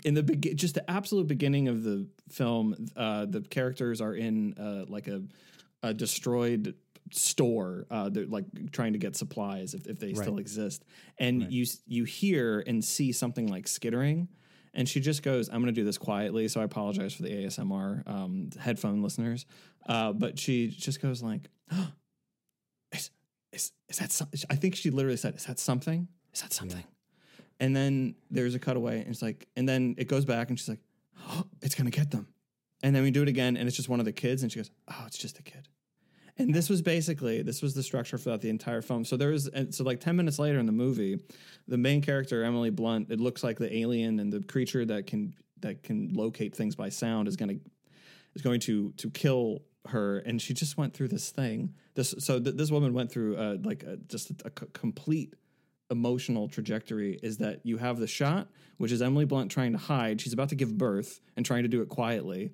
in 0.04 0.14
the 0.14 0.22
begin, 0.22 0.56
just 0.56 0.76
the 0.76 0.88
absolute 0.88 1.26
beginning 1.26 1.66
of 1.66 1.82
the 1.82 2.06
film, 2.28 2.86
uh, 2.96 3.26
the 3.26 3.40
characters 3.40 4.00
are 4.00 4.14
in 4.14 4.54
uh, 4.56 4.84
like 4.88 5.08
a, 5.08 5.20
a 5.82 5.92
destroyed 5.92 6.76
store. 7.10 7.86
Uh, 7.90 8.08
they're 8.08 8.26
like 8.26 8.44
trying 8.70 8.92
to 8.92 9.00
get 9.00 9.16
supplies 9.16 9.74
if, 9.74 9.88
if 9.88 9.98
they 9.98 10.14
still 10.14 10.38
exist, 10.38 10.84
and 11.18 11.52
you 11.52 11.66
you 11.86 12.04
hear 12.04 12.62
and 12.66 12.84
see 12.84 13.10
something 13.10 13.48
like 13.48 13.66
skittering, 13.66 14.28
and 14.74 14.88
she 14.88 15.00
just 15.00 15.24
goes, 15.24 15.48
"I'm 15.48 15.60
going 15.60 15.74
to 15.74 15.80
do 15.80 15.84
this 15.84 15.98
quietly." 15.98 16.46
So 16.46 16.60
I 16.60 16.64
apologize 16.64 17.12
for 17.14 17.24
the 17.24 17.46
ASMR 17.46 18.08
um, 18.08 18.50
headphone 18.60 19.02
listeners, 19.02 19.44
uh, 19.88 20.12
but 20.12 20.38
she 20.38 20.68
just 20.68 21.02
goes 21.02 21.20
like, 21.20 21.48
"Is 21.72 21.78
is 23.52 23.72
is 23.88 23.98
that 23.98 24.12
something?" 24.12 24.40
I 24.50 24.56
think 24.56 24.74
she 24.76 24.90
literally 24.90 25.16
said, 25.16 25.34
"Is 25.36 25.44
that 25.46 25.58
something? 25.58 26.08
Is 26.32 26.42
that 26.42 26.52
something?" 26.52 26.84
And 27.58 27.76
then 27.76 28.14
there's 28.30 28.54
a 28.54 28.58
cutaway, 28.58 29.00
and 29.00 29.08
it's 29.08 29.22
like, 29.22 29.46
and 29.56 29.68
then 29.68 29.94
it 29.98 30.08
goes 30.08 30.24
back, 30.24 30.48
and 30.48 30.58
she's 30.58 30.68
like, 30.68 30.80
oh, 31.28 31.44
"It's 31.62 31.74
gonna 31.74 31.90
get 31.90 32.10
them." 32.10 32.28
And 32.82 32.96
then 32.96 33.02
we 33.02 33.10
do 33.10 33.22
it 33.22 33.28
again, 33.28 33.56
and 33.56 33.68
it's 33.68 33.76
just 33.76 33.88
one 33.88 34.00
of 34.00 34.06
the 34.06 34.12
kids, 34.12 34.42
and 34.42 34.50
she 34.50 34.58
goes, 34.58 34.70
"Oh, 34.88 35.04
it's 35.06 35.18
just 35.18 35.38
a 35.38 35.42
kid." 35.42 35.68
And 36.38 36.54
this 36.54 36.70
was 36.70 36.80
basically 36.80 37.42
this 37.42 37.60
was 37.60 37.74
the 37.74 37.82
structure 37.82 38.16
throughout 38.16 38.40
the 38.40 38.48
entire 38.48 38.80
film. 38.80 39.04
So 39.04 39.18
there 39.18 39.28
was, 39.28 39.50
so 39.70 39.84
like 39.84 40.00
ten 40.00 40.16
minutes 40.16 40.38
later 40.38 40.58
in 40.58 40.64
the 40.64 40.72
movie, 40.72 41.18
the 41.68 41.76
main 41.76 42.00
character 42.00 42.42
Emily 42.44 42.70
Blunt, 42.70 43.10
it 43.10 43.20
looks 43.20 43.44
like 43.44 43.58
the 43.58 43.74
alien 43.76 44.18
and 44.20 44.32
the 44.32 44.40
creature 44.40 44.86
that 44.86 45.06
can 45.06 45.34
that 45.60 45.82
can 45.82 46.14
locate 46.14 46.56
things 46.56 46.74
by 46.74 46.88
sound 46.88 47.28
is 47.28 47.36
going 47.36 47.58
to 47.58 47.70
is 48.34 48.40
going 48.40 48.60
to 48.60 48.92
to 48.92 49.10
kill 49.10 49.62
her, 49.88 50.18
and 50.18 50.40
she 50.40 50.54
just 50.54 50.76
went 50.76 50.94
through 50.94 51.08
this 51.08 51.30
thing. 51.30 51.74
This 51.94 52.14
so 52.18 52.38
th- 52.38 52.56
this 52.56 52.70
woman 52.70 52.92
went 52.92 53.10
through 53.10 53.36
uh, 53.36 53.56
like 53.62 53.82
a, 53.82 53.96
just 53.96 54.30
a, 54.30 54.34
a 54.44 54.50
c- 54.60 54.66
complete 54.72 55.34
emotional 55.90 56.48
trajectory 56.48 57.18
is 57.22 57.38
that 57.38 57.60
you 57.64 57.76
have 57.78 57.98
the 57.98 58.06
shot, 58.06 58.48
which 58.78 58.92
is 58.92 59.02
Emily 59.02 59.24
Blunt 59.24 59.50
trying 59.50 59.72
to 59.72 59.78
hide. 59.78 60.20
She's 60.20 60.32
about 60.32 60.50
to 60.50 60.54
give 60.54 60.76
birth 60.78 61.20
and 61.36 61.44
trying 61.44 61.64
to 61.64 61.68
do 61.68 61.82
it 61.82 61.88
quietly. 61.88 62.52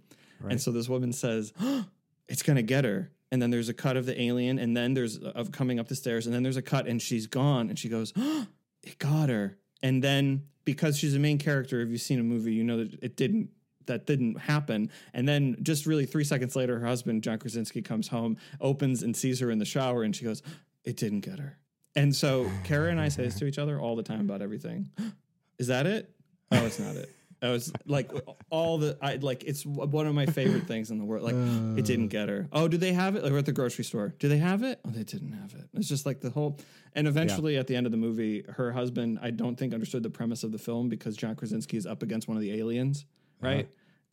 And 0.50 0.60
so 0.60 0.70
this 0.70 0.88
woman 0.88 1.12
says, 1.12 1.52
it's 2.28 2.42
going 2.42 2.56
to 2.56 2.62
get 2.62 2.84
her. 2.84 3.10
And 3.32 3.42
then 3.42 3.50
there's 3.50 3.68
a 3.68 3.74
cut 3.74 3.96
of 3.96 4.06
the 4.06 4.18
alien, 4.20 4.58
and 4.58 4.76
then 4.76 4.94
there's 4.94 5.18
of 5.18 5.50
coming 5.50 5.80
up 5.80 5.88
the 5.88 5.96
stairs, 5.96 6.26
and 6.26 6.34
then 6.34 6.44
there's 6.44 6.56
a 6.56 6.62
cut, 6.62 6.86
and 6.86 7.02
she's 7.02 7.26
gone, 7.26 7.68
and 7.68 7.78
she 7.78 7.88
goes, 7.88 8.12
"It 8.84 8.98
got 8.98 9.28
her." 9.30 9.58
And 9.82 10.02
then 10.02 10.44
because 10.64 10.96
she's 10.96 11.14
a 11.16 11.18
main 11.18 11.38
character, 11.38 11.80
if 11.80 11.88
you've 11.88 12.00
seen 12.00 12.20
a 12.20 12.22
movie, 12.22 12.54
you 12.54 12.62
know 12.62 12.78
that 12.78 13.02
it 13.02 13.16
didn't 13.16 13.50
that 13.87 14.07
didn't 14.07 14.38
happen. 14.38 14.90
And 15.14 15.29
then 15.29 15.57
just 15.62 15.87
really 15.87 16.07
three 16.07 16.25
seconds 16.25 16.57
later, 16.57 16.79
her 16.79 16.87
husband 16.87 17.22
John 17.22 17.38
Krasinski 17.38 17.83
comes 17.83 18.09
home, 18.09 18.37
opens 18.61 19.03
and 19.03 19.16
sees 19.16 19.40
her 19.40 19.51
in 19.51 19.59
the 19.59 19.64
shower, 19.64 20.03
and 20.03 20.14
she 20.14 20.25
goes, 20.25 20.42
"It 20.85 20.96
didn't 20.96 21.20
get 21.20 21.38
her." 21.38 21.59
And 21.94 22.14
so 22.14 22.51
Kara 22.64 22.90
and 22.90 23.01
I 23.01 23.09
say 23.09 23.25
this 23.25 23.38
to 23.38 23.46
each 23.46 23.59
other 23.59 23.81
all 23.81 23.96
the 23.96 24.03
time 24.03 24.20
about 24.20 24.42
everything. 24.42 24.90
Is 25.59 25.68
that 25.68 25.87
it? 25.87 26.11
Oh, 26.53 26.66
it's 26.66 26.79
not 26.79 26.96
it. 26.96 27.11
I 27.42 27.51
was 27.51 27.72
like 27.87 28.11
all 28.51 28.79
the 28.79 28.96
I 29.03 29.16
like 29.16 29.44
it's 29.44 29.64
one 29.64 30.07
of 30.07 30.14
my 30.14 30.27
favorite 30.27 30.66
things 30.66 30.90
in 30.90 30.99
the 30.99 31.05
world. 31.05 31.22
Like 31.22 31.35
it 31.79 31.85
didn't 31.85 32.09
get 32.09 32.29
her. 32.29 32.49
Oh, 32.53 32.66
do 32.66 32.77
they 32.77 32.92
have 32.92 33.14
it? 33.14 33.22
Like 33.22 33.33
we're 33.33 33.38
at 33.38 33.46
the 33.46 33.53
grocery 33.53 33.85
store. 33.85 34.14
Do 34.18 34.29
they 34.29 34.38
have 34.38 34.62
it? 34.62 34.81
Oh, 34.87 34.90
they 34.90 35.03
didn't 35.03 35.33
have 35.33 35.55
it. 35.55 35.68
It's 35.75 35.88
just 35.88 36.07
like 36.07 36.20
the 36.20 36.31
whole. 36.31 36.59
And 36.94 37.07
eventually, 37.07 37.59
at 37.59 37.66
the 37.66 37.77
end 37.77 37.85
of 37.85 37.92
the 37.92 37.99
movie, 37.99 38.44
her 38.49 38.72
husband 38.72 39.18
I 39.20 39.31
don't 39.31 39.57
think 39.57 39.75
understood 39.75 40.03
the 40.03 40.11
premise 40.11 40.44
of 40.44 40.53
the 40.53 40.59
film 40.59 40.88
because 40.88 41.16
John 41.16 41.37
Krasinski 41.37 41.77
is 41.77 41.87
up 41.87 42.03
against 42.03 42.27
one 42.27 42.37
of 42.38 42.40
the 42.40 42.59
aliens, 42.59 43.05
right? 43.40 43.68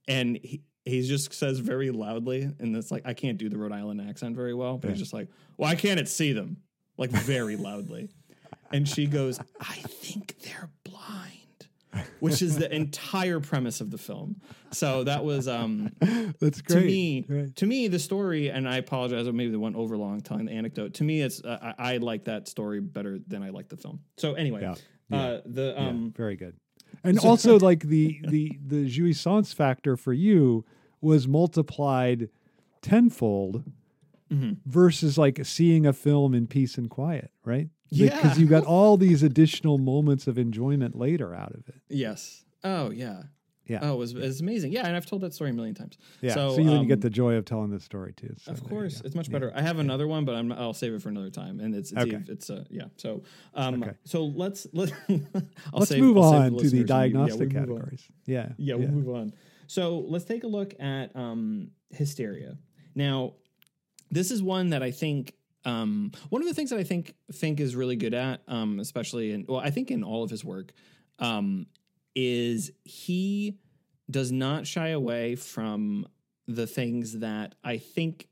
And 0.07 0.37
he 0.41 0.61
he 0.85 1.01
just 1.07 1.33
says 1.33 1.59
very 1.59 1.91
loudly, 1.91 2.41
and 2.59 2.75
it's 2.75 2.91
like 2.91 3.03
I 3.05 3.13
can't 3.13 3.37
do 3.37 3.47
the 3.49 3.57
Rhode 3.57 3.71
Island 3.71 4.01
accent 4.01 4.35
very 4.35 4.53
well, 4.53 4.77
but 4.77 4.89
he's 4.89 4.99
just 4.99 5.13
like, 5.13 5.29
why 5.55 5.75
can't 5.75 5.99
it 5.99 6.09
see 6.09 6.33
them? 6.33 6.57
Like 6.97 7.09
very 7.11 7.55
loudly. 7.55 8.09
And 8.71 8.87
she 8.87 9.05
goes, 9.07 9.39
I 9.59 9.75
think 9.75 10.35
they're 10.41 10.69
blind, 10.83 11.67
which 12.19 12.41
is 12.41 12.57
the 12.57 12.73
entire 12.75 13.39
premise 13.39 13.81
of 13.81 13.91
the 13.91 13.97
film. 13.97 14.41
So 14.71 15.03
that 15.05 15.23
was 15.23 15.47
um 15.47 15.91
That's 16.01 16.61
great. 16.61 16.67
to 16.67 16.81
me 16.81 17.25
Right. 17.29 17.55
to 17.55 17.65
me 17.65 17.87
the 17.87 17.99
story 17.99 18.49
and 18.49 18.67
I 18.67 18.77
apologize 18.77 19.25
maybe 19.31 19.51
they 19.51 19.57
went 19.57 19.75
over 19.75 19.95
long 19.95 20.19
telling 20.21 20.45
the 20.45 20.51
anecdote. 20.53 20.95
To 20.95 21.03
me 21.03 21.21
it's 21.21 21.41
uh, 21.43 21.73
I, 21.77 21.93
I 21.93 21.97
like 21.97 22.25
that 22.25 22.47
story 22.47 22.81
better 22.81 23.19
than 23.27 23.41
I 23.43 23.49
like 23.51 23.69
the 23.69 23.77
film. 23.77 23.99
So 24.17 24.33
anyway, 24.33 24.61
Yeah. 25.09 25.17
uh 25.17 25.41
the 25.45 25.79
um 25.81 26.13
Very 26.17 26.35
good. 26.35 26.55
And 27.03 27.19
also, 27.23 27.59
like 27.59 27.83
the 27.83 28.19
the 28.27 28.57
the 28.65 28.85
jouissance 28.89 29.53
factor 29.53 29.95
for 29.97 30.13
you 30.13 30.65
was 31.01 31.27
multiplied 31.27 32.29
tenfold 32.81 33.63
Mm-hmm. 34.31 34.53
versus 34.65 35.15
like 35.15 35.45
seeing 35.45 35.85
a 35.85 35.93
film 35.93 36.33
in 36.33 36.47
peace 36.47 36.75
and 36.79 36.89
quiet, 36.89 37.29
right? 37.45 37.69
Yeah. 37.89 38.15
Because 38.15 38.39
you 38.39 38.47
got 38.47 38.65
all 38.65 38.97
these 38.97 39.21
additional 39.21 39.77
moments 39.77 40.25
of 40.25 40.39
enjoyment 40.39 40.97
later 40.97 41.35
out 41.35 41.51
of 41.53 41.67
it. 41.69 41.81
yes. 41.87 42.43
Oh 42.63 42.89
yeah. 42.89 43.23
Yeah. 43.65 43.79
Oh, 43.81 43.93
it 43.93 43.97
was, 43.97 44.11
it 44.13 44.19
was 44.19 44.41
amazing. 44.41 44.73
Yeah, 44.73 44.85
and 44.85 44.95
I've 44.95 45.05
told 45.05 45.21
that 45.21 45.33
story 45.33 45.51
a 45.51 45.53
million 45.53 45.73
times. 45.73 45.97
Yeah. 46.21 46.33
So, 46.33 46.55
So, 46.55 46.61
you, 46.61 46.69
um, 46.71 46.87
get 46.87 46.99
the 46.99 47.09
joy 47.09 47.35
of 47.35 47.45
telling 47.45 47.69
this 47.71 47.83
story 47.83 48.11
too. 48.13 48.35
So 48.41 48.51
Of 48.51 48.61
course, 48.67 49.01
it's 49.05 49.15
much 49.15 49.31
better. 49.31 49.53
I 49.55 49.61
have 49.61 49.79
another 49.79 50.05
one, 50.07 50.25
but 50.25 50.35
I'm, 50.35 50.51
I'll 50.51 50.73
save 50.73 50.93
it 50.93 51.01
for 51.01 51.07
another 51.09 51.29
time. 51.29 51.59
And 51.61 51.73
it's 51.73 51.91
it's 51.93 52.01
Okay. 52.01 52.19
it's 52.27 52.49
uh, 52.49 52.65
yeah. 52.69 52.85
So 52.97 53.23
um, 53.53 53.81
Okay. 53.83 53.93
so 54.03 54.25
let's 54.25 54.67
let 54.73 54.91
I'll 55.09 55.79
Let's 55.79 55.89
save- 55.91 56.01
move 56.01 56.17
I'll 56.17 56.23
on 56.25 56.57
to 56.57 56.69
the 56.69 56.75
you- 56.77 56.81
yeah, 56.81 56.87
diagnostic 56.87 57.39
we'll 57.53 57.61
categories. 57.61 58.07
Yeah. 58.25 58.49
Yeah, 58.57 58.75
we'll 58.75 58.89
move 58.89 59.09
on. 59.15 59.33
So 59.67 59.99
let's 59.99 60.25
take 60.25 60.43
a 60.43 60.47
look 60.47 60.73
at 60.79 61.15
um, 61.15 61.69
hysteria. 61.89 62.57
Now, 62.95 63.33
this 64.11 64.29
is 64.29 64.43
one 64.43 64.71
that 64.71 64.83
I 64.83 64.91
think 64.91 65.33
um, 65.65 66.11
one 66.29 66.41
of 66.41 66.47
the 66.49 66.53
things 66.53 66.69
that 66.71 66.79
I 66.79 66.83
think 66.83 67.15
Fink 67.31 67.61
is 67.61 67.75
really 67.75 67.95
good 67.95 68.13
at, 68.13 68.41
um, 68.49 68.79
especially 68.79 69.31
in 69.31 69.45
well, 69.47 69.59
I 69.61 69.69
think 69.69 69.89
in 69.89 70.03
all 70.03 70.21
of 70.21 70.29
his 70.29 70.43
work, 70.43 70.73
um, 71.19 71.65
is 72.15 72.71
he 72.83 73.57
does 74.09 74.31
not 74.31 74.67
shy 74.67 74.89
away 74.89 75.35
from 75.35 76.05
the 76.47 76.67
things 76.67 77.19
that 77.19 77.55
I 77.63 77.77
think 77.77 78.27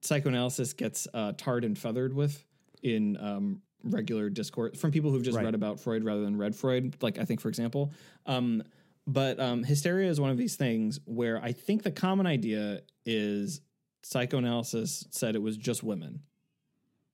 psychoanalysis 0.00 0.72
gets 0.72 1.06
uh, 1.12 1.32
tarred 1.36 1.64
and 1.64 1.76
feathered 1.78 2.14
with 2.14 2.44
in 2.82 3.16
um, 3.18 3.62
regular 3.82 4.30
discourse 4.30 4.78
from 4.78 4.90
people 4.90 5.10
who've 5.10 5.22
just 5.22 5.36
Right. 5.36 5.44
read 5.44 5.54
about 5.54 5.80
Freud 5.80 6.04
rather 6.04 6.22
than 6.22 6.36
read 6.36 6.54
Freud. 6.56 6.96
Like 7.02 7.18
I 7.18 7.24
think, 7.24 7.40
for 7.40 7.48
example, 7.48 7.92
um, 8.26 8.62
but 9.06 9.38
um, 9.40 9.64
hysteria 9.64 10.08
is 10.08 10.20
one 10.20 10.30
of 10.30 10.36
these 10.36 10.56
things 10.56 11.00
where 11.04 11.42
I 11.42 11.52
think 11.52 11.82
the 11.82 11.90
common 11.90 12.26
idea 12.26 12.82
is 13.06 13.60
psychoanalysis 14.02 15.06
said 15.10 15.34
it 15.34 15.42
was 15.42 15.56
just 15.56 15.82
women 15.82 16.20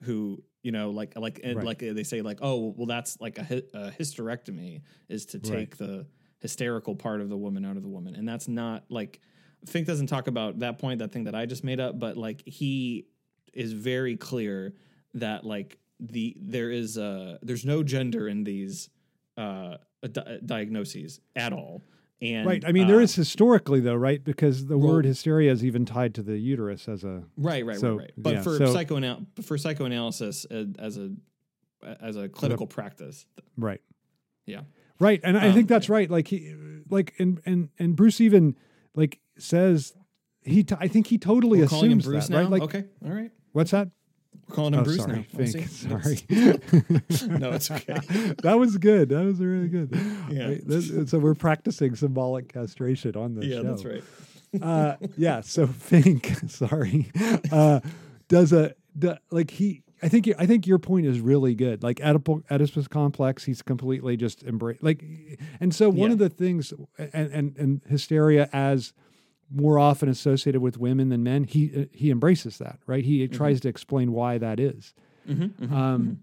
who 0.02 0.42
you 0.64 0.72
know 0.72 0.90
like 0.90 1.16
like 1.16 1.40
and 1.44 1.56
Right. 1.58 1.64
like 1.66 1.78
they 1.78 2.02
say 2.02 2.22
like 2.22 2.38
oh 2.42 2.74
well 2.76 2.86
that's 2.86 3.20
like 3.20 3.38
a, 3.38 3.62
a 3.74 3.90
hysterectomy 3.92 4.80
is 5.08 5.26
to 5.26 5.38
take 5.38 5.76
the 5.76 6.06
hysterical 6.40 6.96
part 6.96 7.20
of 7.20 7.28
the 7.28 7.36
woman 7.36 7.64
out 7.64 7.76
of 7.76 7.82
the 7.82 7.88
woman. 7.88 8.14
And 8.16 8.28
that's 8.28 8.48
not 8.48 8.84
like 8.88 9.20
Fink 9.66 9.86
doesn't 9.86 10.08
talk 10.08 10.26
about 10.26 10.58
that 10.58 10.78
point 10.78 10.98
that 10.98 11.12
thing 11.12 11.24
that 11.24 11.34
I 11.34 11.46
just 11.46 11.62
made 11.64 11.78
up 11.80 11.98
but 11.98 12.16
like 12.16 12.42
he 12.46 13.06
is 13.52 13.72
very 13.72 14.16
clear 14.16 14.74
that 15.14 15.44
like 15.44 15.78
the 16.00 16.36
there 16.40 16.70
is 16.70 16.98
uh 16.98 17.38
there's 17.42 17.64
no 17.64 17.82
gender 17.82 18.26
in 18.28 18.42
these 18.44 18.88
uh 19.36 19.76
di- 20.10 20.38
diagnoses 20.44 21.20
at 21.36 21.52
all 21.52 21.82
and 22.22 22.46
Right. 22.46 22.64
I 22.66 22.72
mean, 22.72 22.86
there 22.86 22.98
uh, 23.00 23.02
is 23.02 23.14
historically 23.14 23.80
though, 23.80 23.94
right? 23.94 24.22
Because 24.22 24.66
the 24.66 24.78
word 24.78 25.04
hysteria 25.04 25.50
is 25.52 25.64
even 25.64 25.84
tied 25.84 26.14
to 26.14 26.22
the 26.22 26.38
uterus 26.38 26.88
as 26.88 27.04
a 27.04 27.24
Right, 27.36 27.64
right, 27.66 27.78
So, 27.78 27.90
right, 27.96 27.98
right. 28.00 28.12
But 28.16 28.34
yeah, 28.34 28.42
for 28.42 28.56
so- 28.58 28.74
psychoanal 28.74 29.26
for 29.42 29.58
psychoanalysis 29.58 30.46
uh, 30.50 30.64
as 30.78 30.96
a 30.98 31.12
as 32.00 32.16
a 32.16 32.28
clinical 32.30 32.66
practice, 32.66 33.26
right. 33.58 33.80
yeah, 34.46 34.62
Right, 34.98 35.20
and 35.22 35.36
I 35.36 35.48
Um, 35.48 35.54
think 35.54 35.68
that's 35.68 35.88
right. 35.90 36.08
Like 36.10 36.28
he, 36.28 36.54
like, 36.88 37.12
and 37.18 37.40
and 37.44 37.68
and 37.78 37.94
Bruce 37.96 38.20
even 38.22 38.56
like 38.94 39.18
says 39.36 39.92
he. 40.42 40.62
T- 40.64 40.76
I 40.80 40.88
think 40.88 41.08
he 41.08 41.18
totally 41.18 41.58
we're 41.58 41.64
assumes 41.66 41.70
calling 41.80 41.90
him 41.90 41.98
Bruce 41.98 42.28
that, 42.28 42.32
now. 42.32 42.40
right? 42.42 42.50
Like, 42.50 42.62
okay, 42.62 42.84
all 43.04 43.10
right, 43.12 43.30
what's 43.52 43.72
that? 43.72 43.88
We're 44.48 44.54
calling 44.54 44.74
him 44.74 44.80
Oh, 44.80 44.84
Bruce 44.84 44.96
sorry, 44.98 45.26
now. 45.32 45.44
Fink. 45.44 45.68
Sorry. 45.68 46.18
no, 47.38 47.52
it's 47.52 47.70
okay. 47.70 47.94
that 48.42 48.56
was 48.58 48.76
good. 48.78 49.08
That 49.10 49.24
was 49.24 49.38
really 49.40 49.68
good. 49.68 49.90
Yeah. 50.30 50.48
Right, 50.48 50.66
this- 50.66 51.10
so 51.10 51.18
we're 51.18 51.34
practicing 51.34 51.94
symbolic 51.96 52.52
castration 52.52 53.16
on 53.16 53.34
the 53.34 53.46
yeah, 53.46 53.56
show. 53.56 53.62
Yeah, 53.62 53.70
that's 53.70 53.84
right. 53.84 54.04
uh, 54.62 54.96
yeah. 55.16 55.40
So 55.40 55.66
Fink, 55.68 56.32
sorry, 56.48 57.10
uh, 57.52 57.80
does 58.28 58.52
a 58.52 58.74
do, 58.98 59.14
like 59.30 59.50
he. 59.50 59.82
I 60.02 60.08
think 60.08 60.28
I 60.38 60.44
think 60.44 60.66
your 60.66 60.78
point 60.78 61.06
is 61.06 61.20
really 61.20 61.54
good. 61.54 61.82
Like 61.82 61.96
Oedipal, 61.98 62.42
Oedipus 62.50 62.88
complex, 62.88 63.44
he's 63.44 63.62
completely 63.62 64.18
just 64.18 64.42
embrace 64.42 64.76
like, 64.82 65.02
and 65.60 65.74
so 65.74 65.88
one 65.88 66.10
Yeah. 66.10 66.12
of 66.12 66.18
the 66.18 66.28
things 66.28 66.74
and, 66.98 67.32
and 67.32 67.56
and 67.56 67.82
hysteria 67.88 68.50
as 68.52 68.92
more 69.50 69.78
often 69.78 70.08
associated 70.08 70.60
with 70.60 70.78
women 70.78 71.08
than 71.10 71.22
men, 71.22 71.44
he 71.44 71.88
he 71.92 72.10
embraces 72.10 72.58
that, 72.58 72.78
right? 72.86 73.04
He 73.04 73.26
tries 73.28 73.60
to 73.60 73.68
explain 73.68 74.12
why 74.12 74.38
that 74.38 74.58
is. 74.60 74.94
Mhm, 75.28 75.50
mhm, 75.58 75.72
Um, 75.72 76.18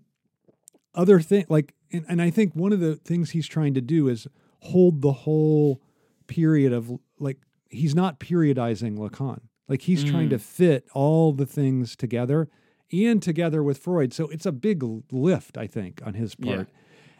Other 0.93 1.21
thing, 1.21 1.45
like, 1.47 1.73
and, 1.93 2.05
and 2.09 2.21
I 2.21 2.29
think 2.29 2.53
one 2.53 2.73
of 2.73 2.79
the 2.81 2.95
things 2.97 3.29
he's 3.31 3.47
trying 3.47 3.73
to 3.75 3.81
do 3.81 4.09
is 4.09 4.27
hold 4.59 5.01
the 5.01 5.13
whole 5.13 5.81
period 6.27 6.73
of 6.73 6.91
like 7.17 7.37
he's 7.69 7.95
not 7.95 8.19
periodizing 8.19 8.97
Lacan. 8.97 9.39
Like 9.69 9.83
he's 9.83 10.03
trying 10.03 10.27
Mm. 10.27 10.31
to 10.31 10.39
fit 10.39 10.85
all 10.93 11.31
the 11.31 11.45
things 11.45 11.95
together 11.95 12.49
and 12.91 13.21
together 13.23 13.63
with 13.63 13.77
Freud. 13.77 14.11
So 14.13 14.27
it's 14.27 14.45
a 14.45 14.51
big 14.51 14.83
lift, 15.11 15.57
I 15.57 15.65
think, 15.65 16.01
on 16.05 16.15
his 16.15 16.35
Yeah. 16.37 16.55
part. 16.55 16.69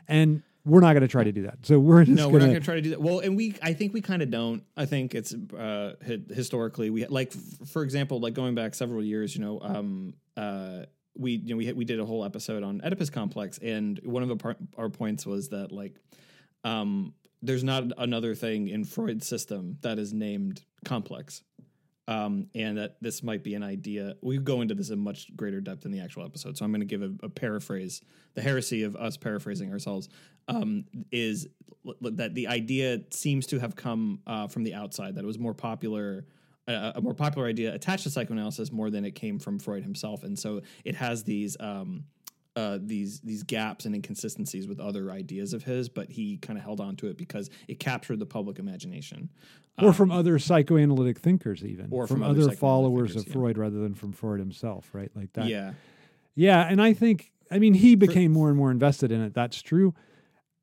And 0.08 0.44
we're 0.65 0.82
not 0.82 0.93
going 0.93 1.02
to 1.02 1.08
try 1.08 1.24
to 1.24 1.32
do 1.32 1.43
that. 1.43 1.60
So 1.63 1.80
we're 1.80 2.04
just 2.04 2.15
no, 2.17 2.28
we're 2.28 2.39
gonna, 2.39 2.47
not 2.47 2.52
going 2.54 2.62
to 2.62 2.65
try 2.65 2.76
to 2.76 2.82
do 2.82 2.89
that. 2.91 3.02
Well, 3.02 3.19
and 3.19 3.36
we, 3.36 3.56
I 3.62 3.74
think 3.74 3.93
we 3.93 4.02
kind 4.02 4.21
of 4.21 4.30
don't. 4.30 4.63
I 4.78 4.86
think 4.86 5.15
it's 5.15 5.34
uh, 5.34 5.95
hi- 6.06 6.19
historically 6.34 6.89
we 6.89 7.06
like, 7.08 7.34
f- 7.36 7.67
for 7.69 7.84
example, 7.84 8.19
like 8.19 8.34
going 8.34 8.56
back 8.56 8.76
several 8.76 9.04
years. 9.04 9.36
You 9.36 9.41
know, 9.41 9.60
um, 9.62 10.13
uh, 10.38 10.86
we 11.17 11.34
you 11.34 11.50
know 11.50 11.58
we 11.58 11.74
we 11.74 11.86
did 11.86 12.00
a 12.00 12.06
whole 12.06 12.24
episode 12.24 12.63
on 12.63 12.82
Oedipus 12.84 13.10
complex, 13.10 13.58
and 13.58 14.00
one 14.04 14.24
of 14.24 14.30
the 14.30 14.38
par- 14.38 14.58
our 14.78 14.89
points 14.89 15.26
was 15.26 15.50
that 15.50 15.71
like, 15.71 15.95
um, 16.63 17.13
there's 17.41 17.63
not 17.63 17.86
another 17.97 18.36
thing 18.36 18.67
in 18.67 18.84
Freud's 18.86 19.28
system 19.28 19.78
that 19.82 19.97
is 19.97 20.13
named 20.13 20.63
complex. 20.86 21.41
Um, 22.12 22.47
and 22.54 22.78
that 22.78 22.97
this 23.00 23.24
might 23.24 23.41
be 23.41 23.56
an 23.56 23.63
idea. 23.63 24.15
We 24.21 24.38
go 24.38 24.62
into 24.62 24.76
this 24.76 24.89
in 24.89 25.00
much 25.00 25.34
greater 25.36 25.62
depth 25.62 25.86
in 25.86 25.91
the 25.91 26.02
actual 26.02 26.26
episode, 26.26 26.58
so 26.58 26.65
I'm 26.65 26.71
going 26.71 26.82
to 26.82 26.86
give 26.86 27.04
a, 27.04 27.12
a 27.24 27.30
paraphrase. 27.30 28.02
The 28.34 28.41
heresy 28.41 28.84
of 28.84 28.95
us 28.95 29.15
paraphrasing 29.17 29.71
ourselves 29.71 30.10
um, 30.47 30.86
is 31.12 31.47
l- 31.88 31.95
that 32.02 32.34
the 32.34 32.47
idea 32.47 33.00
seems 33.12 33.47
to 33.47 33.60
have 33.60 33.76
come 33.76 34.19
uh, 34.28 34.47
from 34.47 34.63
the 34.63 34.74
outside. 34.74 35.15
That 35.15 35.24
it 35.24 35.28
was 35.28 35.39
more 35.39 35.54
popular, 35.54 36.26
uh, 36.67 36.93
a 36.95 37.02
more 37.02 37.13
popular 37.13 37.47
idea 37.47 37.74
attached 37.74 38.04
to 38.04 38.10
psychoanalysis 38.10 38.71
more 38.74 38.89
than 38.89 39.06
it 39.06 39.15
came 39.15 39.39
from 39.39 39.58
Freud 39.58 39.84
himself, 39.84 40.24
and 40.24 40.38
so 40.38 40.62
it 40.84 40.95
has 40.95 41.24
these. 41.24 41.56
Um, 41.60 42.06
uh, 42.56 42.78
these 42.82 43.22
these 43.22 43.44
gaps 43.44 43.86
and 43.86 43.96
inconsistencies 43.96 44.68
with 44.68 44.80
other 44.80 45.12
ideas 45.12 45.54
of 45.54 45.64
his, 45.64 45.90
but 45.90 46.10
he 46.12 46.38
kind 46.38 46.58
of 46.58 46.66
held 46.66 46.82
on 46.82 46.96
to 46.98 47.08
it 47.08 47.18
because 47.18 47.50
it 47.68 47.80
captured 47.80 48.20
the 48.20 48.26
public 48.26 48.60
imagination. 48.60 49.30
or 49.82 49.94
from 49.94 50.12
other 50.12 50.38
psychoanalytic 50.38 51.18
thinkers, 51.18 51.64
even, 51.64 51.88
or 51.92 52.08
from, 52.08 52.18
from 52.18 52.24
other 52.24 52.44
other 52.44 52.52
followers 52.56 53.12
thinkers, 53.12 53.24
of 53.24 53.28
yeah. 53.28 53.34
Freud 53.34 53.58
rather 53.58 53.80
than 53.80 53.96
from 53.96 54.12
Freud 54.12 54.40
himself, 54.40 54.90
right? 54.94 55.12
Like 55.16 55.32
that. 55.34 55.48
yeah, 55.48 55.74
Yeah, 56.36 56.68
and 56.68 56.82
I 56.82 56.94
think 56.94 57.32
I 57.50 57.60
mean 57.60 57.74
he 57.74 57.96
became 57.96 58.32
more 58.32 58.50
and 58.50 58.58
more 58.58 58.72
invested 58.72 59.12
in 59.12 59.22
it. 59.22 59.34
That's 59.34 59.62
true. 59.62 59.94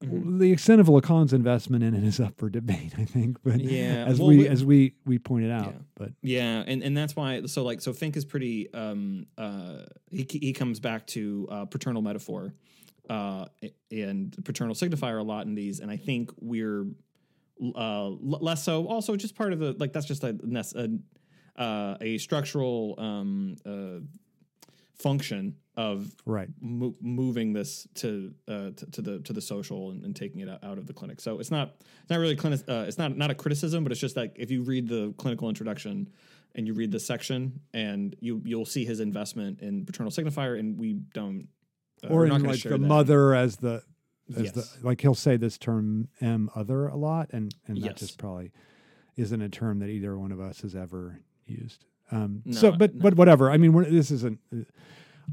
Mm-hmm. 0.04 0.38
The 0.38 0.52
extent 0.52 0.80
of 0.80 0.86
Lacan's 0.86 1.32
investment 1.32 1.82
in 1.82 1.92
it 1.92 2.04
is 2.04 2.20
up 2.20 2.34
for 2.36 2.48
debate, 2.48 2.92
I 2.96 3.04
think. 3.04 3.38
But 3.42 3.60
Yeah, 3.60 4.04
as 4.06 4.20
well, 4.20 4.28
we 4.28 4.38
we- 4.38 4.48
as 4.48 4.64
we 4.64 4.94
we 5.04 5.18
pointed 5.18 5.50
out, 5.50 5.66
Yeah. 5.74 5.80
but 5.96 6.12
Yeah, 6.22 6.62
and, 6.66 6.82
and 6.84 6.96
that's 6.96 7.16
why. 7.16 7.42
So 7.46 7.64
like, 7.64 7.80
so 7.80 7.92
Fink 7.92 8.16
is 8.16 8.24
pretty. 8.24 8.72
Um, 8.72 9.26
uh, 9.36 9.82
he 10.10 10.24
he 10.30 10.52
comes 10.52 10.78
back 10.78 11.06
to 11.08 11.48
uh, 11.50 11.64
paternal 11.64 12.00
metaphor, 12.00 12.54
uh, 13.10 13.46
and 13.90 14.36
paternal 14.44 14.76
signifier 14.76 15.18
a 15.18 15.22
lot 15.24 15.46
in 15.46 15.56
these, 15.56 15.80
and 15.80 15.90
I 15.90 15.96
think 15.96 16.30
we're 16.40 16.86
uh, 17.74 18.08
less 18.20 18.62
so. 18.62 18.86
Also, 18.86 19.16
just 19.16 19.34
part 19.34 19.52
of 19.52 19.58
the 19.58 19.72
like 19.78 19.92
that's 19.92 20.06
just 20.06 20.22
a 20.22 20.38
a, 20.76 21.60
uh, 21.60 21.96
a 22.00 22.18
structural 22.18 22.94
um, 22.98 23.56
uh, 23.66 23.98
function 24.94 25.56
of 25.78 26.12
right, 26.26 26.48
mo- 26.60 26.96
moving 27.00 27.52
this 27.52 27.86
to, 27.94 28.34
uh, 28.48 28.70
to 28.76 28.86
to 28.90 29.00
the 29.00 29.20
to 29.20 29.32
the 29.32 29.40
social 29.40 29.90
and, 29.92 30.04
and 30.04 30.16
taking 30.16 30.40
it 30.40 30.48
out, 30.48 30.76
of 30.76 30.86
the 30.88 30.92
clinic. 30.92 31.20
So 31.20 31.38
it's 31.38 31.52
not 31.52 31.76
it's 32.02 32.10
not 32.10 32.18
really 32.18 32.34
clinic. 32.34 32.60
Uh, 32.68 32.84
it's 32.88 32.98
not 32.98 33.16
not 33.16 33.30
a 33.30 33.34
criticism, 33.34 33.84
but 33.84 33.92
it's 33.92 34.00
just 34.00 34.16
like 34.16 34.34
if 34.36 34.50
you 34.50 34.62
read 34.62 34.88
the 34.88 35.14
clinical 35.18 35.48
introduction 35.48 36.10
and 36.56 36.66
you 36.66 36.74
read 36.74 36.90
the 36.90 36.98
section, 36.98 37.60
and 37.72 38.16
you 38.18 38.42
you'll 38.44 38.66
see 38.66 38.84
his 38.84 38.98
investment 38.98 39.60
in 39.60 39.86
paternal 39.86 40.10
signifier, 40.10 40.58
and 40.58 40.76
we 40.76 40.94
don't. 41.14 41.46
Uh, 42.02 42.08
or 42.08 42.26
in 42.26 42.42
like 42.42 42.62
the 42.62 42.70
that. 42.70 42.78
mother 42.80 43.34
as 43.34 43.56
the 43.58 43.82
as 44.36 44.42
Yes. 44.42 44.52
the 44.52 44.86
like 44.86 45.00
he'll 45.00 45.14
say 45.14 45.36
this 45.36 45.58
term 45.58 46.08
m 46.20 46.50
other 46.56 46.88
a 46.88 46.96
lot, 46.96 47.30
and 47.32 47.54
and 47.68 47.76
that 47.76 47.90
Yes. 47.90 48.00
just 48.00 48.18
probably 48.18 48.50
isn't 49.16 49.40
a 49.40 49.48
term 49.48 49.78
that 49.78 49.90
either 49.90 50.18
one 50.18 50.32
of 50.32 50.40
us 50.40 50.60
has 50.62 50.74
ever 50.74 51.20
used. 51.46 51.84
Um, 52.10 52.42
so, 52.50 52.72
but 52.72 52.94
no. 52.94 53.00
but 53.02 53.14
whatever. 53.14 53.50
I 53.50 53.58
mean, 53.58 53.72
this 53.92 54.10
isn't. 54.10 54.40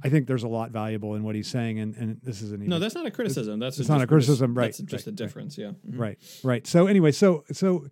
I 0.03 0.09
think 0.09 0.27
there's 0.27 0.43
a 0.43 0.47
lot 0.47 0.71
valuable 0.71 1.15
in 1.15 1.23
what 1.23 1.35
he's 1.35 1.47
saying, 1.47 1.79
and 1.79 1.95
and 1.95 2.19
this 2.21 2.41
isn't. 2.41 2.55
Even, 2.61 2.69
No, 2.69 2.79
that's 2.79 2.95
not 2.95 3.05
a 3.05 3.11
criticism. 3.11 3.59
That's 3.59 3.79
it's 3.79 3.89
not 3.89 4.01
a 4.01 4.07
criticism, 4.07 4.53
right, 4.53 4.65
That's 4.65 4.79
just 4.79 4.91
right, 4.93 5.07
a 5.07 5.09
right. 5.11 5.15
difference. 5.15 5.57
Yeah. 5.57 5.71
Mhm. 5.87 5.99
Right, 5.99 6.17
right. 6.43 6.67
So 6.67 6.87
anyway, 6.87 7.11
so 7.11 7.43
so, 7.51 7.87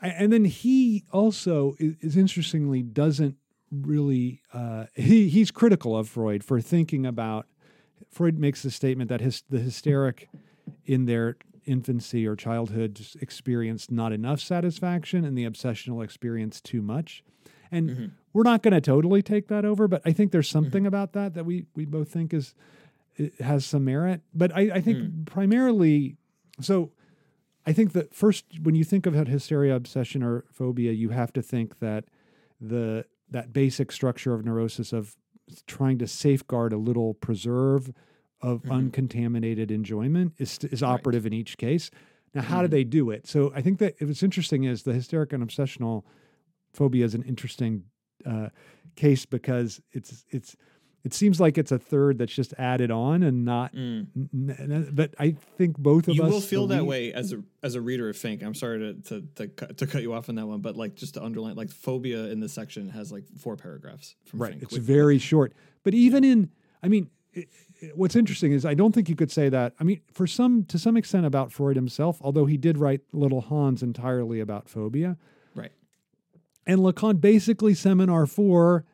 and 0.00 0.32
then 0.32 0.44
he 0.44 1.04
also 1.12 1.74
is, 1.78 1.94
is 2.00 2.16
interestingly 2.16 2.82
doesn't 2.82 3.36
really. 3.70 4.42
Uh, 4.52 4.86
he 4.94 5.28
he's 5.28 5.50
critical 5.50 5.96
of 5.96 6.08
Freud 6.08 6.44
for 6.44 6.60
thinking 6.60 7.04
about. 7.04 7.46
Freud 8.10 8.38
makes 8.38 8.62
the 8.62 8.70
statement 8.70 9.08
that 9.10 9.20
his 9.20 9.42
the 9.50 9.58
hysteric 9.58 10.28
in 10.86 11.04
their 11.06 11.36
infancy 11.66 12.26
or 12.26 12.34
childhood 12.36 12.98
experienced 13.20 13.90
not 13.90 14.12
enough 14.12 14.40
satisfaction, 14.40 15.24
and 15.24 15.36
the 15.36 15.44
obsessional 15.44 16.02
experienced 16.02 16.64
too 16.64 16.80
much. 16.80 17.22
And 17.70 17.90
Mhm. 17.90 18.10
We're 18.38 18.44
not 18.44 18.62
going 18.62 18.72
to 18.72 18.80
totally 18.80 19.20
take 19.20 19.48
that 19.48 19.64
over, 19.64 19.88
but 19.88 20.00
I 20.04 20.12
think 20.12 20.30
there's 20.30 20.48
something 20.48 20.82
mm-hmm. 20.82 20.86
about 20.86 21.12
that 21.14 21.34
that 21.34 21.44
we 21.44 21.66
we 21.74 21.84
both 21.84 22.08
think 22.08 22.32
is 22.32 22.54
it 23.16 23.34
has 23.40 23.66
some 23.66 23.84
merit. 23.84 24.20
But 24.32 24.54
I, 24.54 24.70
I 24.74 24.80
think 24.80 24.98
mm. 24.98 25.26
primarily, 25.26 26.14
so 26.60 26.92
I 27.66 27.72
think 27.72 27.94
that 27.94 28.14
first 28.14 28.44
when 28.62 28.76
you 28.76 28.84
think 28.84 29.06
of 29.06 29.14
hysteria, 29.14 29.74
obsession, 29.74 30.22
or 30.22 30.44
phobia, 30.52 30.92
you 30.92 31.08
have 31.08 31.32
to 31.32 31.42
think 31.42 31.80
that 31.80 32.04
the 32.60 33.06
that 33.28 33.52
basic 33.52 33.90
structure 33.90 34.32
of 34.34 34.44
neurosis 34.44 34.92
of 34.92 35.16
trying 35.66 35.98
to 35.98 36.06
safeguard 36.06 36.72
a 36.72 36.78
little 36.78 37.14
preserve 37.14 37.92
of 38.40 38.60
mm-hmm. 38.60 38.70
uncontaminated 38.70 39.72
enjoyment 39.72 40.34
is 40.38 40.60
is 40.70 40.80
operative 40.80 41.26
in 41.26 41.32
each 41.32 41.58
case. 41.58 41.90
Now, 42.34 42.42
how 42.42 42.58
do 42.58 42.66
mm-hmm. 42.66 42.70
they 42.70 42.84
do 42.84 43.10
it? 43.10 43.26
So 43.26 43.52
I 43.52 43.62
think 43.62 43.80
that 43.80 43.96
what's 44.00 44.22
interesting 44.22 44.62
is 44.62 44.84
the 44.84 44.92
hysteric 44.92 45.32
and 45.32 45.42
obsessional 45.42 46.04
phobia 46.72 47.04
is 47.04 47.16
an 47.16 47.24
interesting 47.24 47.82
uh, 48.26 48.48
case 48.96 49.26
because 49.26 49.80
it's 49.92 50.24
it's 50.30 50.56
it 51.04 51.14
seems 51.14 51.40
like 51.40 51.56
it's 51.56 51.70
a 51.70 51.78
third 51.78 52.18
that's 52.18 52.34
just 52.34 52.52
added 52.58 52.90
on 52.90 53.22
and 53.22 53.44
not. 53.44 53.72
Mm. 53.72 54.08
n- 54.16 54.56
n- 54.58 54.90
but 54.92 55.14
I 55.18 55.30
think 55.56 55.78
both 55.78 56.08
of 56.08 56.10
us. 56.12 56.16
You 56.16 56.22
us 56.24 56.30
will 56.32 56.40
feel 56.40 56.66
that 56.68 56.84
way 56.84 57.12
as 57.12 57.32
a 57.32 57.42
as 57.62 57.76
a 57.76 57.80
reader 57.80 58.08
of 58.08 58.16
Fink. 58.16 58.42
I'm 58.42 58.54
sorry 58.54 58.78
to 58.80 58.94
to 59.08 59.20
to 59.36 59.48
cut, 59.48 59.78
to 59.78 59.86
cut 59.86 60.02
you 60.02 60.12
off 60.12 60.28
on 60.28 60.34
that 60.34 60.46
one, 60.46 60.60
but 60.60 60.76
like 60.76 60.96
just 60.96 61.14
to 61.14 61.22
underline, 61.22 61.54
like 61.54 61.70
phobia 61.70 62.24
in 62.26 62.40
this 62.40 62.52
section 62.52 62.88
has 62.90 63.12
like 63.12 63.24
four 63.38 63.56
paragraphs 63.56 64.16
from 64.26 64.42
Right. 64.42 64.50
Fink. 64.52 64.62
It's 64.64 64.76
very 64.76 65.18
short. 65.18 65.52
But 65.84 65.94
even 65.94 66.24
in, 66.24 66.50
I 66.82 66.88
mean, 66.88 67.08
i 67.36 67.46
i- 67.82 67.92
what's 67.94 68.16
interesting 68.16 68.50
is 68.52 68.64
I 68.66 68.74
don't 68.74 68.92
think 68.92 69.08
you 69.08 69.14
could 69.16 69.30
say 69.30 69.48
that. 69.48 69.74
I 69.78 69.84
mean, 69.84 70.00
for 70.12 70.26
some, 70.26 70.64
to 70.64 70.78
some 70.80 70.96
extent 70.96 71.24
about 71.26 71.52
Freud 71.52 71.76
himself, 71.76 72.18
although 72.22 72.44
he 72.46 72.56
did 72.56 72.76
write 72.76 73.02
Little 73.12 73.40
Hans 73.40 73.84
entirely 73.84 74.40
about 74.40 74.68
phobia. 74.68 75.16
And 76.68 76.80
Lacan 76.80 77.20
basically, 77.20 77.74
Seminar 77.74 78.26
4 78.26 78.84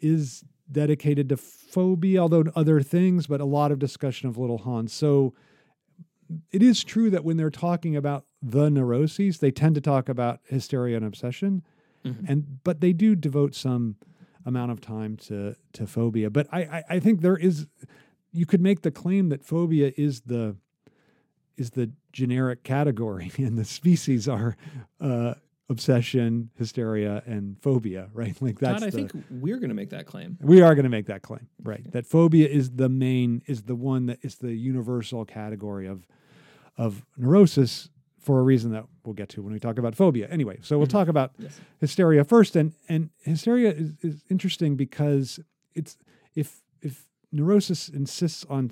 is 0.00 0.44
dedicated 0.72 1.28
to 1.28 1.36
phobia, 1.36 2.20
although 2.20 2.44
other 2.56 2.80
things, 2.80 3.26
but 3.26 3.40
a 3.40 3.44
lot 3.44 3.70
of 3.70 3.78
discussion 3.78 4.28
of 4.28 4.38
Little 4.38 4.58
Hans. 4.58 4.92
So 4.92 5.34
it 6.50 6.62
is 6.62 6.82
true 6.82 7.10
that 7.10 7.24
when 7.24 7.36
they're 7.36 7.50
talking 7.50 7.94
about 7.96 8.24
the 8.42 8.70
neuroses, 8.70 9.38
they 9.38 9.50
tend 9.50 9.74
to 9.74 9.80
talk 9.80 10.08
about 10.08 10.40
hysteria 10.46 10.96
and 10.96 11.04
obsession, 11.06 11.62
Mhm. 12.04 12.24
and 12.28 12.64
but 12.64 12.80
they 12.80 12.92
do 12.92 13.14
devote 13.16 13.54
some 13.54 13.96
amount 14.46 14.70
of 14.72 14.80
time 14.80 15.16
to 15.16 15.54
to 15.72 15.86
phobia. 15.86 16.30
But 16.30 16.46
I, 16.52 16.60
I 16.62 16.84
I 16.90 16.98
think 17.00 17.20
there 17.20 17.36
is 17.36 17.66
you 18.32 18.46
could 18.46 18.60
make 18.60 18.82
the 18.82 18.90
claim 18.90 19.30
that 19.30 19.44
phobia 19.44 19.92
is 19.96 20.20
the 20.22 20.56
is 21.56 21.70
the 21.70 21.90
generic 22.12 22.62
category, 22.62 23.32
and 23.38 23.58
the 23.58 23.64
species 23.64 24.28
are 24.28 24.56
uh, 25.00 25.34
obsession, 25.68 26.50
hysteria, 26.56 27.22
and 27.26 27.60
phobia. 27.60 28.08
Right? 28.14 28.36
Like 28.40 28.58
that's 28.58 28.80
Todd, 28.80 28.86
I 28.86 28.90
the, 28.90 28.96
think 28.96 29.12
we're 29.30 29.58
going 29.58 29.68
to 29.68 29.74
make 29.74 29.90
that 29.90 30.06
claim. 30.06 30.38
we 30.40 30.60
are 30.62 30.74
going 30.74 30.84
to 30.84 30.90
make 30.90 31.06
that 31.06 31.22
claim, 31.22 31.48
right? 31.62 31.90
That 31.92 32.06
phobia 32.06 32.48
is 32.48 32.70
the 32.70 32.88
main, 32.88 33.42
is 33.46 33.62
the 33.62 33.76
one 33.76 34.06
that 34.06 34.18
is 34.22 34.36
the 34.36 34.54
universal 34.54 35.24
category 35.24 35.86
of 35.86 36.06
of 36.76 37.04
neurosis 37.16 37.90
for 38.18 38.40
a 38.40 38.42
reason 38.42 38.72
that 38.72 38.84
we'll 39.04 39.14
get 39.14 39.28
to 39.30 39.42
when 39.42 39.52
we 39.52 39.58
talk 39.58 39.78
about 39.78 39.94
phobia. 39.94 40.28
Anyway, 40.30 40.58
so 40.62 40.76
we'll 40.78 40.86
mm-hmm. 40.86 40.98
talk 40.98 41.08
about 41.08 41.32
Yes. 41.38 41.60
hysteria 41.80 42.24
first, 42.24 42.56
and 42.56 42.72
and 42.88 43.10
hysteria 43.22 43.70
is, 43.70 43.92
is 44.02 44.24
interesting 44.28 44.76
because 44.76 45.40
it's 45.74 45.96
if 46.34 46.62
if 46.82 47.06
neurosis 47.32 47.88
insists 47.88 48.44
on 48.48 48.70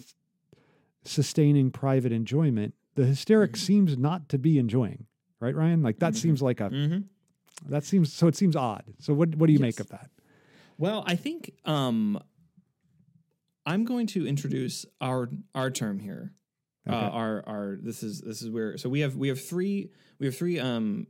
sustaining 1.04 1.70
private 1.70 2.12
enjoyment, 2.12 2.74
the 2.94 3.04
hysteric 3.06 3.52
mm-hmm. 3.52 3.64
seems 3.64 3.96
not 3.96 4.28
to 4.28 4.38
be 4.38 4.58
enjoying, 4.58 5.06
right, 5.46 5.54
Ryan? 5.54 5.82
Like 5.82 5.98
that 6.00 6.16
seems 6.16 6.42
like 6.42 6.60
a 6.60 6.68
Mm-hmm. 6.70 7.70
that 7.70 7.84
seems 7.84 8.12
so 8.12 8.26
it 8.26 8.36
seems 8.36 8.56
odd. 8.56 8.84
So 8.98 9.14
what 9.14 9.34
what 9.36 9.46
do 9.46 9.52
you 9.52 9.58
make 9.58 9.80
of 9.80 9.88
that? 9.88 10.10
Well, 10.78 11.04
I 11.06 11.16
think 11.16 11.52
um, 11.64 12.20
I'm 13.64 13.84
going 13.84 14.06
to 14.08 14.26
introduce 14.26 14.84
our 15.00 15.30
our 15.54 15.70
term 15.70 15.98
here. 15.98 16.32
Uh, 16.88 16.92
our 16.92 17.42
our 17.48 17.78
this 17.82 18.02
is 18.02 18.20
this 18.20 18.42
is 18.42 18.50
where 18.50 18.76
so 18.78 18.88
we 18.88 19.00
have 19.00 19.16
we 19.16 19.28
have 19.28 19.40
three 19.42 19.90
we 20.20 20.26
have 20.26 20.36
three 20.36 20.60
um 20.60 21.06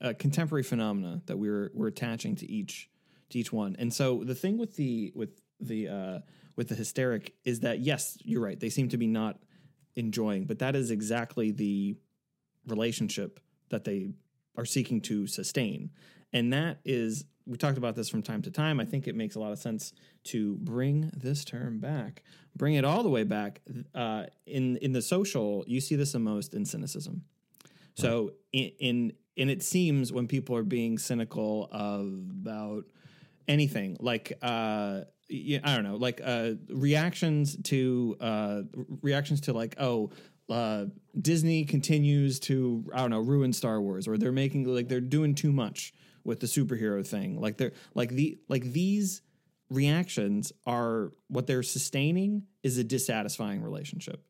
uh, 0.00 0.14
contemporary 0.18 0.62
phenomena 0.62 1.20
that 1.26 1.36
we're 1.38 1.70
we're 1.74 1.88
attaching 1.88 2.36
to 2.36 2.50
each 2.50 2.88
to 3.30 3.38
each 3.38 3.52
one. 3.52 3.76
And 3.78 3.92
so 3.92 4.24
the 4.24 4.34
thing 4.34 4.56
with 4.56 4.76
the 4.76 5.12
with 5.14 5.30
the 5.60 5.88
uh 5.88 6.18
with 6.56 6.68
the 6.68 6.74
hysteric 6.74 7.34
is 7.44 7.60
that 7.60 7.80
yes, 7.80 8.16
you're 8.22 8.40
right. 8.42 8.58
They 8.58 8.70
seem 8.70 8.88
to 8.90 8.96
be 8.96 9.06
not 9.06 9.38
enjoying, 9.94 10.44
but 10.46 10.60
that 10.60 10.74
is 10.74 10.90
exactly 10.90 11.50
the 11.50 11.96
relationship 12.66 13.40
that 13.70 13.84
they 13.84 14.10
are 14.56 14.64
seeking 14.64 15.00
to 15.02 15.26
sustain. 15.26 15.90
And 16.32 16.52
that 16.52 16.78
is 16.84 17.24
we 17.46 17.56
talked 17.56 17.78
about 17.78 17.96
this 17.96 18.08
from 18.08 18.22
time 18.22 18.42
to 18.42 18.50
time. 18.50 18.78
I 18.78 18.84
think 18.84 19.08
it 19.08 19.16
makes 19.16 19.34
a 19.34 19.40
lot 19.40 19.50
of 19.50 19.58
sense 19.58 19.92
to 20.24 20.56
bring 20.58 21.10
this 21.16 21.44
term 21.44 21.80
back, 21.80 22.22
bring 22.54 22.74
it 22.74 22.84
all 22.84 23.02
the 23.02 23.08
way 23.08 23.24
back. 23.24 23.60
Uh, 23.94 24.26
in 24.46 24.76
in 24.76 24.92
the 24.92 25.02
social, 25.02 25.64
you 25.66 25.80
see 25.80 25.96
this 25.96 26.12
the 26.12 26.18
most 26.18 26.54
in 26.54 26.64
cynicism. 26.64 27.24
So 27.94 28.32
in, 28.52 28.70
in 28.78 29.12
and 29.36 29.50
it 29.50 29.62
seems 29.62 30.12
when 30.12 30.26
people 30.28 30.56
are 30.56 30.62
being 30.62 30.98
cynical 30.98 31.68
about 31.72 32.84
anything 33.48 33.96
like 34.00 34.38
uh 34.42 35.02
yeah, 35.28 35.60
I 35.62 35.74
don't 35.76 35.84
know, 35.84 35.96
like 35.96 36.20
uh 36.24 36.52
reactions 36.68 37.56
to 37.64 38.16
uh 38.20 38.62
reactions 39.02 39.42
to 39.42 39.52
like 39.52 39.74
oh 39.78 40.10
uh 40.50 40.86
Disney 41.20 41.64
continues 41.64 42.40
to 42.40 42.84
I 42.92 42.98
don't 42.98 43.10
know 43.10 43.20
ruin 43.20 43.52
Star 43.52 43.80
Wars 43.80 44.06
or 44.08 44.18
they're 44.18 44.32
making 44.32 44.64
like 44.64 44.88
they're 44.88 45.00
doing 45.00 45.34
too 45.34 45.52
much 45.52 45.92
with 46.24 46.40
the 46.40 46.46
superhero 46.46 47.06
thing. 47.06 47.40
Like 47.40 47.56
they're 47.56 47.72
like 47.94 48.10
the 48.10 48.38
like 48.48 48.64
these 48.64 49.22
reactions 49.70 50.52
are 50.66 51.12
what 51.28 51.46
they're 51.46 51.62
sustaining 51.62 52.42
is 52.62 52.76
a 52.78 52.84
dissatisfying 52.84 53.62
relationship 53.62 54.24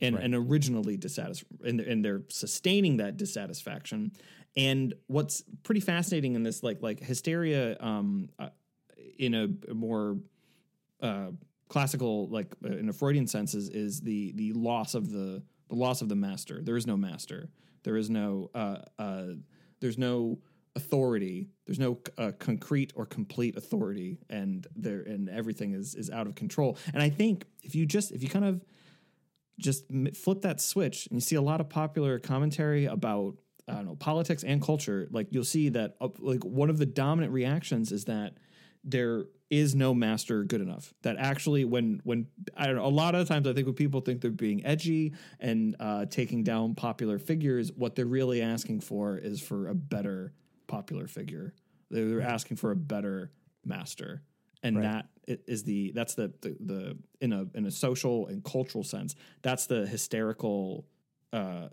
and, 0.00 0.16
Right. 0.16 0.24
and 0.24 0.34
originally 0.34 0.96
dissatisfied 0.98 1.58
and, 1.64 1.80
and 1.80 2.04
they're 2.04 2.22
sustaining 2.28 2.98
that 2.98 3.16
dissatisfaction 3.16 4.12
and 4.56 4.92
what's 5.06 5.42
pretty 5.62 5.80
fascinating 5.80 6.34
in 6.34 6.42
this 6.42 6.62
like 6.62 6.82
like 6.82 7.00
hysteria 7.02 7.76
um 7.80 8.28
uh, 8.38 8.50
in 9.18 9.34
a, 9.34 9.74
more 9.74 10.18
uh 11.00 11.28
classical 11.68 12.28
like 12.28 12.54
uh, 12.64 12.76
in 12.76 12.88
a 12.88 12.92
freudian 12.92 13.26
sense 13.26 13.54
is, 13.54 13.70
is 13.70 14.00
the 14.00 14.32
the 14.32 14.52
loss 14.52 14.94
of 14.94 15.10
the 15.10 15.42
the 15.68 15.74
loss 15.74 16.02
of 16.02 16.08
the 16.08 16.16
master. 16.16 16.60
There 16.62 16.76
is 16.76 16.86
no 16.86 16.96
master. 16.96 17.50
There 17.82 17.96
is 17.96 18.10
no 18.10 18.50
uh 18.54 18.78
uh 18.98 19.26
there's 19.80 19.98
no 19.98 20.38
authority. 20.76 21.50
There's 21.66 21.78
no 21.78 21.98
uh, 22.18 22.32
concrete 22.38 22.92
or 22.96 23.06
complete 23.06 23.56
authority 23.56 24.18
and 24.28 24.66
there 24.74 25.02
and 25.02 25.28
everything 25.28 25.72
is 25.74 25.94
is 25.94 26.10
out 26.10 26.26
of 26.26 26.34
control. 26.34 26.78
And 26.92 27.02
i 27.02 27.08
think 27.08 27.44
if 27.62 27.74
you 27.74 27.86
just 27.86 28.12
if 28.12 28.22
you 28.22 28.28
kind 28.28 28.44
of 28.44 28.64
just 29.58 29.84
flip 30.16 30.42
that 30.42 30.60
switch 30.60 31.06
and 31.06 31.16
you 31.16 31.20
see 31.20 31.36
a 31.36 31.42
lot 31.42 31.60
of 31.60 31.68
popular 31.68 32.18
commentary 32.18 32.86
about 32.86 33.36
I 33.68 33.74
don't 33.74 33.86
know 33.86 33.96
politics 33.96 34.42
and 34.42 34.60
culture 34.60 35.08
like 35.10 35.28
you'll 35.30 35.44
see 35.44 35.70
that 35.70 35.96
uh, 36.00 36.08
like 36.18 36.44
one 36.44 36.70
of 36.70 36.78
the 36.78 36.86
dominant 36.86 37.32
reactions 37.32 37.92
is 37.92 38.04
that 38.06 38.34
there 38.82 39.24
is 39.50 39.74
no 39.74 39.94
master 39.94 40.44
good 40.44 40.60
enough. 40.60 40.94
That 41.02 41.16
actually 41.18 41.64
when 41.64 42.00
when 42.04 42.26
I 42.56 42.66
don't 42.66 42.76
know 42.76 42.86
a 42.86 42.88
lot 42.88 43.14
of 43.14 43.26
the 43.26 43.32
times 43.32 43.46
I 43.46 43.52
think 43.52 43.66
when 43.66 43.74
people 43.74 44.00
think 44.00 44.20
they're 44.20 44.30
being 44.30 44.64
edgy 44.64 45.12
and 45.38 45.76
uh, 45.78 46.06
taking 46.06 46.42
down 46.42 46.74
popular 46.74 47.18
figures 47.18 47.70
what 47.72 47.94
they're 47.94 48.06
really 48.06 48.42
asking 48.42 48.80
for 48.80 49.16
is 49.16 49.40
for 49.40 49.68
a 49.68 49.74
better 49.74 50.32
popular 50.66 51.06
figure. 51.06 51.54
They're, 51.90 52.22
asking 52.22 52.56
for 52.56 52.70
a 52.72 52.76
better 52.76 53.30
master. 53.64 54.22
And 54.62 54.78
Right. 54.78 55.04
that 55.26 55.40
is 55.46 55.62
the 55.62 55.92
that's 55.94 56.14
the, 56.14 56.32
the 56.40 56.56
the 56.58 56.98
in 57.20 57.32
a 57.32 57.46
in 57.54 57.66
a 57.66 57.70
social 57.70 58.26
and 58.26 58.42
cultural 58.42 58.82
sense 58.82 59.14
that's 59.42 59.66
the 59.66 59.86
hysterical 59.86 60.86
uh 61.32 61.68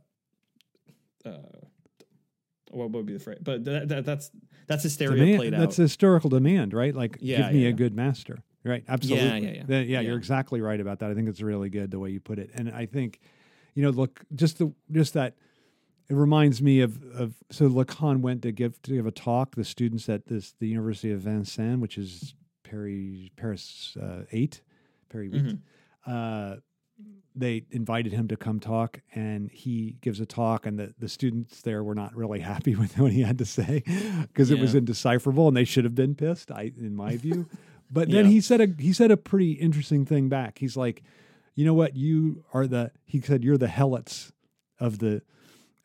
uh 1.26 1.32
what 2.72 2.91
would 2.91 3.05
be 3.05 3.13
the 3.13 3.19
phrase? 3.19 3.39
But 3.41 3.65
that, 3.65 3.88
that 3.89 4.05
that's 4.05 4.32
that's 4.72 4.84
hysteria 4.84 5.15
Demand- 5.17 5.38
played 5.38 5.53
that's 5.53 5.76
historical 5.78 6.30
demand, 6.30 6.74
right? 6.74 6.95
Like, 6.95 7.17
Yeah, 7.22 7.43
give 7.43 7.53
me 7.53 7.63
yeah, 7.63 7.69
a 7.69 7.74
good 7.74 7.95
master, 7.95 8.43
right? 8.63 8.84
Absolutely. 8.88 9.43
yeah, 9.47 9.51
yeah. 9.53 9.63
That- 9.65 9.88
yeah, 9.88 9.99
you're 10.01 10.17
exactly 10.17 10.61
right 10.61 10.80
about 10.80 10.99
that. 10.99 11.11
I 11.11 11.13
think 11.13 11.30
it's 11.30 11.41
really 11.41 11.69
good 11.69 11.91
the 11.91 11.99
way 11.99 12.09
you 12.09 12.19
put 12.19 12.39
it, 12.39 12.49
and 12.55 12.69
I 12.72 12.86
think, 12.86 13.19
you 13.76 13.84
know, 13.84 13.89
look, 13.91 14.22
just 14.36 14.57
the 14.57 14.74
just 14.91 15.13
that 15.13 15.36
it 16.09 16.15
reminds 16.15 16.61
me 16.61 16.82
of 16.82 17.01
of 17.13 17.36
so 17.51 17.69
Lacan 17.69 18.19
went 18.22 18.41
to 18.41 18.51
give 18.51 18.82
to 18.82 18.91
give 18.91 19.05
a 19.05 19.11
talk. 19.11 19.55
The 19.55 19.63
students 19.63 20.09
at 20.09 20.26
this 20.28 20.53
the 20.59 20.67
University 20.67 21.11
of 21.11 21.22
Vincennes, 21.22 21.80
which 21.82 21.97
is 21.97 22.36
Paris 22.63 23.30
Paris 23.38 23.95
uh, 24.01 24.24
eight, 24.32 24.61
Paris 25.09 25.32
eight. 25.34 25.41
Mhm. 25.43 25.59
Uh, 26.05 26.55
they 27.36 27.64
invited 27.72 28.12
him 28.12 28.28
to 28.28 28.38
come 28.38 28.60
talk 28.60 29.02
and 29.14 29.50
he 29.52 29.98
gives 30.02 30.20
a 30.20 30.26
talk 30.26 30.66
and 30.66 30.78
the, 30.78 30.94
the 31.00 31.08
students 31.08 31.62
there 31.62 31.84
were 31.84 31.96
not 31.96 32.16
really 32.16 32.40
happy 32.54 32.76
with 32.76 32.98
what 32.98 33.12
he 33.12 33.22
had 33.22 33.38
to 33.38 33.46
say 33.46 33.84
because 34.22 34.52
it 34.52 34.60
was 34.60 34.76
indecipherable 34.76 35.48
and 35.48 35.56
they 35.56 35.64
should 35.64 35.84
have 35.84 35.96
been 35.96 36.16
pissed 36.16 36.52
I, 36.52 36.72
in 36.78 36.96
my 36.96 37.18
view. 37.18 37.48
But 37.94 38.10
then 38.10 38.24
Yeah. 38.24 38.32
he 38.32 38.40
said 38.40 38.62
a 38.62 38.70
he 38.80 38.94
said 38.94 39.12
a 39.12 39.18
pretty 39.18 39.52
interesting 39.52 40.06
thing 40.06 40.30
back. 40.30 40.60
He's 40.60 40.78
like 40.78 41.04
you 41.56 41.66
know 41.66 41.74
what? 41.74 41.98
You 41.98 42.46
are 42.54 42.66
the 42.66 42.92
he 43.06 43.20
said 43.20 43.44
you're 43.44 43.58
the 43.58 43.68
helots 43.68 44.32
of 44.80 45.00
the 45.00 45.24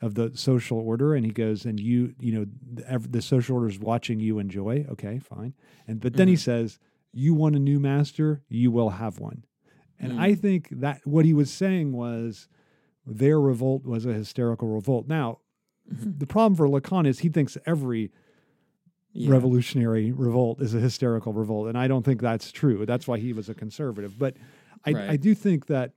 of 0.00 0.14
the 0.14 0.30
social 0.36 0.78
order 0.78 1.16
and 1.16 1.26
he 1.26 1.32
goes 1.32 1.64
and 1.64 1.80
you 1.80 2.14
you 2.20 2.32
know 2.32 2.46
the, 2.74 3.08
the 3.08 3.20
social 3.22 3.56
order 3.56 3.68
is 3.68 3.80
watching 3.80 4.20
you 4.20 4.38
enjoy. 4.38 4.86
Okay 4.88 5.18
fine. 5.18 5.54
And 5.88 6.00
but 6.00 6.14
then 6.14 6.28
he 6.28 6.34
mm-hmm. 6.34 6.42
says 6.42 6.78
you 7.12 7.34
want 7.34 7.56
a 7.56 7.58
new 7.58 7.80
master? 7.80 8.42
You 8.48 8.70
will 8.70 8.90
have 8.90 9.18
one 9.18 9.42
and 10.00 10.12
Mm. 10.12 10.18
i 10.18 10.34
think 10.34 10.68
that 10.70 11.00
what 11.06 11.24
he 11.24 11.32
was 11.34 11.50
saying 11.50 11.92
was 11.92 12.48
their 13.06 13.40
revolt 13.40 13.84
was 13.84 14.04
a 14.06 14.12
hysterical 14.12 14.68
revolt 14.68 15.06
now 15.08 15.38
Mhm. 15.92 16.18
the 16.18 16.26
problem 16.26 16.56
for 16.56 16.66
lacan 16.68 17.06
is 17.06 17.20
he 17.20 17.28
thinks 17.28 17.56
every 17.66 18.10
Yeah. 19.12 19.30
revolutionary 19.30 20.12
revolt 20.12 20.60
is 20.60 20.74
a 20.74 20.80
hysterical 20.80 21.32
revolt 21.32 21.68
and 21.68 21.78
i 21.78 21.86
don't 21.88 22.04
think 22.04 22.20
that's 22.20 22.50
true 22.52 22.84
that's 22.86 23.06
why 23.08 23.18
he 23.18 23.32
was 23.32 23.48
a 23.48 23.54
conservative 23.54 24.18
but 24.18 24.36
i, 24.84 24.92
Right. 24.92 25.10
I 25.10 25.16
do 25.16 25.34
think 25.34 25.66
that 25.66 25.92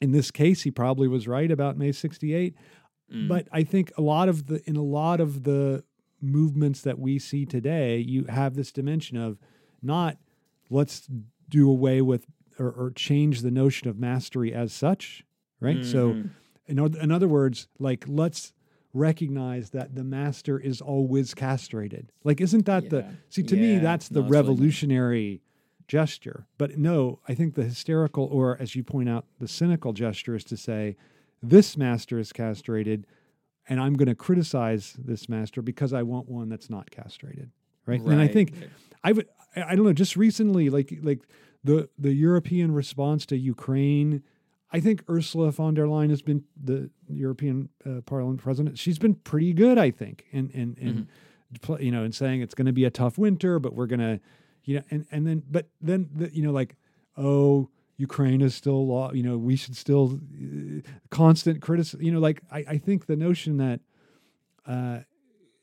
in 0.00 0.12
this 0.12 0.30
case 0.30 0.62
he 0.62 0.70
probably 0.70 1.08
was 1.08 1.26
right 1.28 1.50
about 1.50 1.76
may 1.78 1.92
68 1.92 2.54
Mm. 3.12 3.28
but 3.28 3.46
I 3.52 3.62
think 3.62 3.92
a 3.98 4.00
lot 4.00 4.30
of 4.30 4.46
the 4.46 4.62
in 4.66 4.74
a 4.76 4.82
lot 4.82 5.20
of 5.20 5.42
the 5.42 5.84
movements 6.22 6.80
that 6.82 6.98
we 6.98 7.18
see 7.18 7.44
today, 7.44 7.98
you 7.98 8.24
have 8.24 8.54
this 8.54 8.72
dimension 8.72 9.18
of 9.18 9.38
not 9.82 10.16
let's 10.70 11.10
do 11.50 11.68
away 11.68 12.00
with 12.00 12.24
or, 12.62 12.70
or 12.70 12.90
change 12.90 13.42
the 13.42 13.50
notion 13.50 13.88
of 13.88 13.98
mastery 13.98 14.54
as 14.54 14.72
such, 14.72 15.24
right? 15.60 15.84
So, 15.84 16.14
Mhm. 16.14 16.30
in, 16.66 16.78
in 16.96 17.10
other 17.10 17.28
words, 17.28 17.66
like 17.78 18.04
let's 18.06 18.52
recognize 18.94 19.70
that 19.70 19.94
the 19.94 20.04
master 20.04 20.58
is 20.58 20.80
always 20.80 21.34
castrated. 21.34 22.12
Like, 22.24 22.40
isn't 22.40 22.66
that 22.66 22.90
the 22.90 23.04
see 23.28 23.42
to 23.42 23.56
me 23.56 23.78
that's 23.78 24.08
the 24.08 24.20
No, 24.20 24.26
it's 24.26 24.30
really 24.30 24.42
nice. 24.42 24.48
revolutionary 24.48 25.42
gesture? 25.88 26.46
But 26.58 26.78
no, 26.78 27.18
I 27.28 27.34
think 27.34 27.54
the 27.54 27.64
hysterical 27.64 28.24
or 28.26 28.56
as 28.60 28.76
you 28.76 28.84
point 28.84 29.08
out, 29.08 29.24
the 29.40 29.48
cynical 29.48 29.92
gesture 29.92 30.34
is 30.36 30.44
to 30.44 30.56
say 30.56 30.96
this 31.42 31.76
master 31.76 32.18
is 32.18 32.32
castrated 32.32 33.06
and 33.68 33.80
I'm 33.80 33.94
going 33.94 34.08
to 34.08 34.14
criticize 34.14 34.94
this 34.98 35.28
master 35.28 35.62
because 35.62 35.92
I 35.92 36.02
want 36.02 36.28
one 36.28 36.48
that's 36.48 36.68
not 36.68 36.90
castrated. 36.90 37.50
Right. 37.86 38.00
And 38.00 38.20
I 38.20 38.28
think 38.28 38.52
Right. 38.60 38.70
I 39.04 39.12
would 39.12 39.26
I 39.56 39.74
don't 39.74 39.84
know, 39.84 39.92
just 39.92 40.16
recently, 40.16 40.70
like 40.70 40.92
like 41.02 41.20
the 41.64 41.88
the 41.98 42.12
European 42.12 42.72
response 42.72 43.26
to 43.26 43.36
Ukraine, 43.36 44.22
I 44.72 44.80
think 44.80 45.04
Ursula 45.08 45.52
von 45.52 45.74
der 45.74 45.86
Leyen 45.86 46.10
has 46.10 46.22
been 46.22 46.44
the 46.62 46.90
European 47.08 47.68
uh, 47.86 48.00
Parliament 48.02 48.40
president. 48.40 48.78
She's 48.78 48.98
been 48.98 49.14
pretty 49.14 49.52
good, 49.52 49.78
I 49.78 49.90
think, 49.90 50.26
in 50.30 50.50
in, 50.50 50.74
in 50.80 51.08
pl- 51.60 51.80
you 51.80 51.90
know, 51.90 52.04
in 52.04 52.12
saying 52.12 52.40
it's 52.40 52.54
going 52.54 52.66
to 52.66 52.72
be 52.72 52.84
a 52.84 52.90
tough 52.90 53.18
winter, 53.18 53.58
but 53.58 53.74
we're 53.74 53.86
going 53.86 54.00
to, 54.00 54.20
you 54.64 54.76
know, 54.76 54.82
and 54.90 55.06
and 55.10 55.26
then 55.26 55.42
but 55.50 55.68
then 55.80 56.08
the, 56.14 56.34
you 56.34 56.42
know 56.42 56.52
like 56.52 56.76
oh 57.16 57.68
Ukraine 57.96 58.40
is 58.40 58.54
still 58.54 58.86
law, 58.86 59.12
you 59.12 59.22
know, 59.22 59.36
we 59.38 59.54
should 59.54 59.76
still 59.76 60.18
uh, 60.18 60.80
constant 61.10 61.60
criticism, 61.60 62.02
you 62.02 62.10
know, 62.10 62.18
like 62.18 62.42
I, 62.50 62.64
I 62.68 62.78
think 62.78 63.06
the 63.06 63.16
notion 63.16 63.58
that 63.58 63.80
uh, 64.66 65.00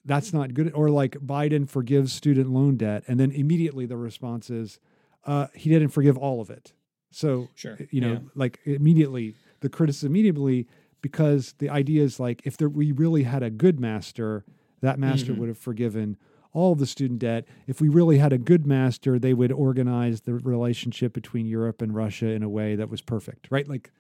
that's 0.06 0.32
not 0.32 0.54
good, 0.54 0.72
or 0.74 0.90
like 0.90 1.14
Biden 1.20 1.68
forgives 1.68 2.14
student 2.14 2.50
loan 2.50 2.78
debt, 2.78 3.04
and 3.08 3.20
then 3.20 3.32
immediately 3.32 3.86
the 3.86 3.98
response 3.98 4.50
is 4.50 4.80
uh, 5.26 5.48
he 5.54 5.70
didn't 5.70 5.90
forgive 5.90 6.18
all 6.18 6.42
of 6.42 6.50
it. 6.50 6.74
So 7.12 7.48
Sure. 7.56 7.78
you 7.92 8.02
know, 8.02 8.14
Yeah. 8.14 8.20
like 8.36 8.60
immediately 8.66 9.36
the 9.62 9.70
criticism 9.70 10.12
immediately 10.12 10.68
because 11.02 11.54
the 11.60 11.70
idea 11.70 12.04
is 12.04 12.20
like 12.20 12.42
if 12.46 12.56
there, 12.58 12.70
we 12.70 12.92
really 12.92 13.24
had 13.24 13.42
a 13.44 13.50
good 13.50 13.80
master, 13.80 14.46
that 14.82 15.00
master 15.00 15.34
Mhm. 15.34 15.38
would 15.40 15.50
have 15.50 15.58
forgiven 15.58 16.18
all 16.54 16.76
the 16.76 16.86
student 16.86 17.20
debt. 17.20 17.46
If 17.68 17.80
we 17.82 17.90
really 17.90 18.18
had 18.18 18.34
a 18.34 18.38
good 18.38 18.66
master, 18.66 19.20
they 19.20 19.34
would 19.34 19.52
organize 19.52 20.22
the 20.22 20.34
relationship 20.36 21.14
between 21.14 21.46
Europe 21.46 21.82
and 21.82 21.94
Russia 21.94 22.30
in 22.30 22.42
a 22.44 22.50
way 22.50 22.76
that 22.76 22.90
was 22.90 23.02
perfect, 23.02 23.48
right? 23.52 23.68
Like, 23.68 23.92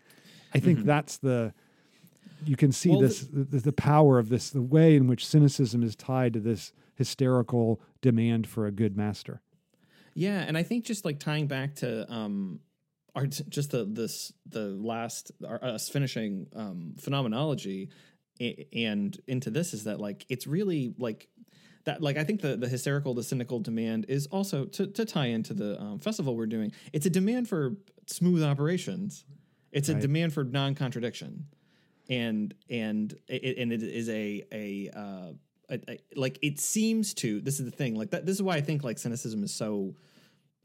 I 0.54 0.60
think 0.60 0.80
Mhm. 0.80 0.84
that's 0.86 1.18
the 1.18 1.54
you 2.46 2.56
can 2.56 2.72
see 2.72 2.90
Well, 2.92 3.02
this 3.02 3.28
the, 3.28 3.44
the 3.60 3.74
power 3.74 4.18
of 4.18 4.30
this 4.30 4.50
the 4.50 4.62
way 4.62 4.96
in 4.96 5.08
which 5.08 5.28
cynicism 5.28 5.84
is 5.84 5.94
tied 5.96 6.34
to 6.34 6.40
this 6.40 6.72
hysterical 6.96 7.82
demand 8.02 8.48
for 8.48 8.66
a 8.66 8.72
good 8.72 8.96
master. 8.96 9.42
Yeah, 10.20 10.44
and 10.46 10.58
I 10.58 10.64
think 10.64 10.84
just 10.84 11.06
like 11.06 11.18
tying 11.20 11.48
back 11.48 11.76
to 11.76 12.12
um 12.12 12.60
our 13.16 13.26
just 13.26 13.72
the 13.72 13.86
this 13.86 14.34
the 14.48 14.68
last 14.68 15.32
our, 15.48 15.64
us 15.64 15.88
finishing 15.88 16.48
um, 16.54 16.96
phenomenology 17.00 17.90
and 18.74 19.18
into 19.28 19.50
this 19.50 19.74
is 19.74 19.86
that 19.86 20.02
like 20.02 20.26
it's 20.28 20.46
really 20.46 20.94
like 20.98 21.30
that 21.86 22.02
like 22.02 22.18
I 22.18 22.26
think 22.26 22.42
the 22.42 22.58
the 22.58 22.68
hysterical 22.68 23.14
the 23.14 23.24
cynical 23.24 23.62
demand 23.62 24.08
is 24.10 24.28
also 24.28 24.66
to 24.66 24.88
to 24.88 25.06
tie 25.06 25.28
into 25.28 25.54
the 25.54 25.80
um, 25.80 26.00
festival 26.00 26.36
we're 26.36 26.48
doing. 26.48 26.74
It's 26.92 27.06
a 27.06 27.10
demand 27.10 27.48
for 27.48 27.78
smooth 28.08 28.44
operations. 28.44 29.24
It's 29.72 29.88
a 29.88 29.94
demand 29.94 30.34
for 30.34 30.44
non 30.44 30.76
contradiction, 30.76 31.46
and 32.10 32.54
and 32.70 33.14
it, 33.30 33.58
and 33.58 33.72
it 33.72 33.84
is 33.84 34.10
a 34.10 34.44
a, 34.52 34.90
uh, 34.94 35.32
a, 35.70 35.92
a 35.92 36.00
like 36.16 36.40
it 36.42 36.60
seems 36.60 37.14
to. 37.16 37.40
This 37.40 37.60
is 37.60 37.66
the 37.66 37.72
thing. 37.72 37.96
Like 37.96 38.12
that. 38.12 38.26
This 38.26 38.36
is 38.36 38.44
why 38.44 38.56
I 38.56 38.62
think 38.62 38.84
like 38.84 38.98
cynicism 38.98 39.44
is 39.44 39.54
so 39.54 39.96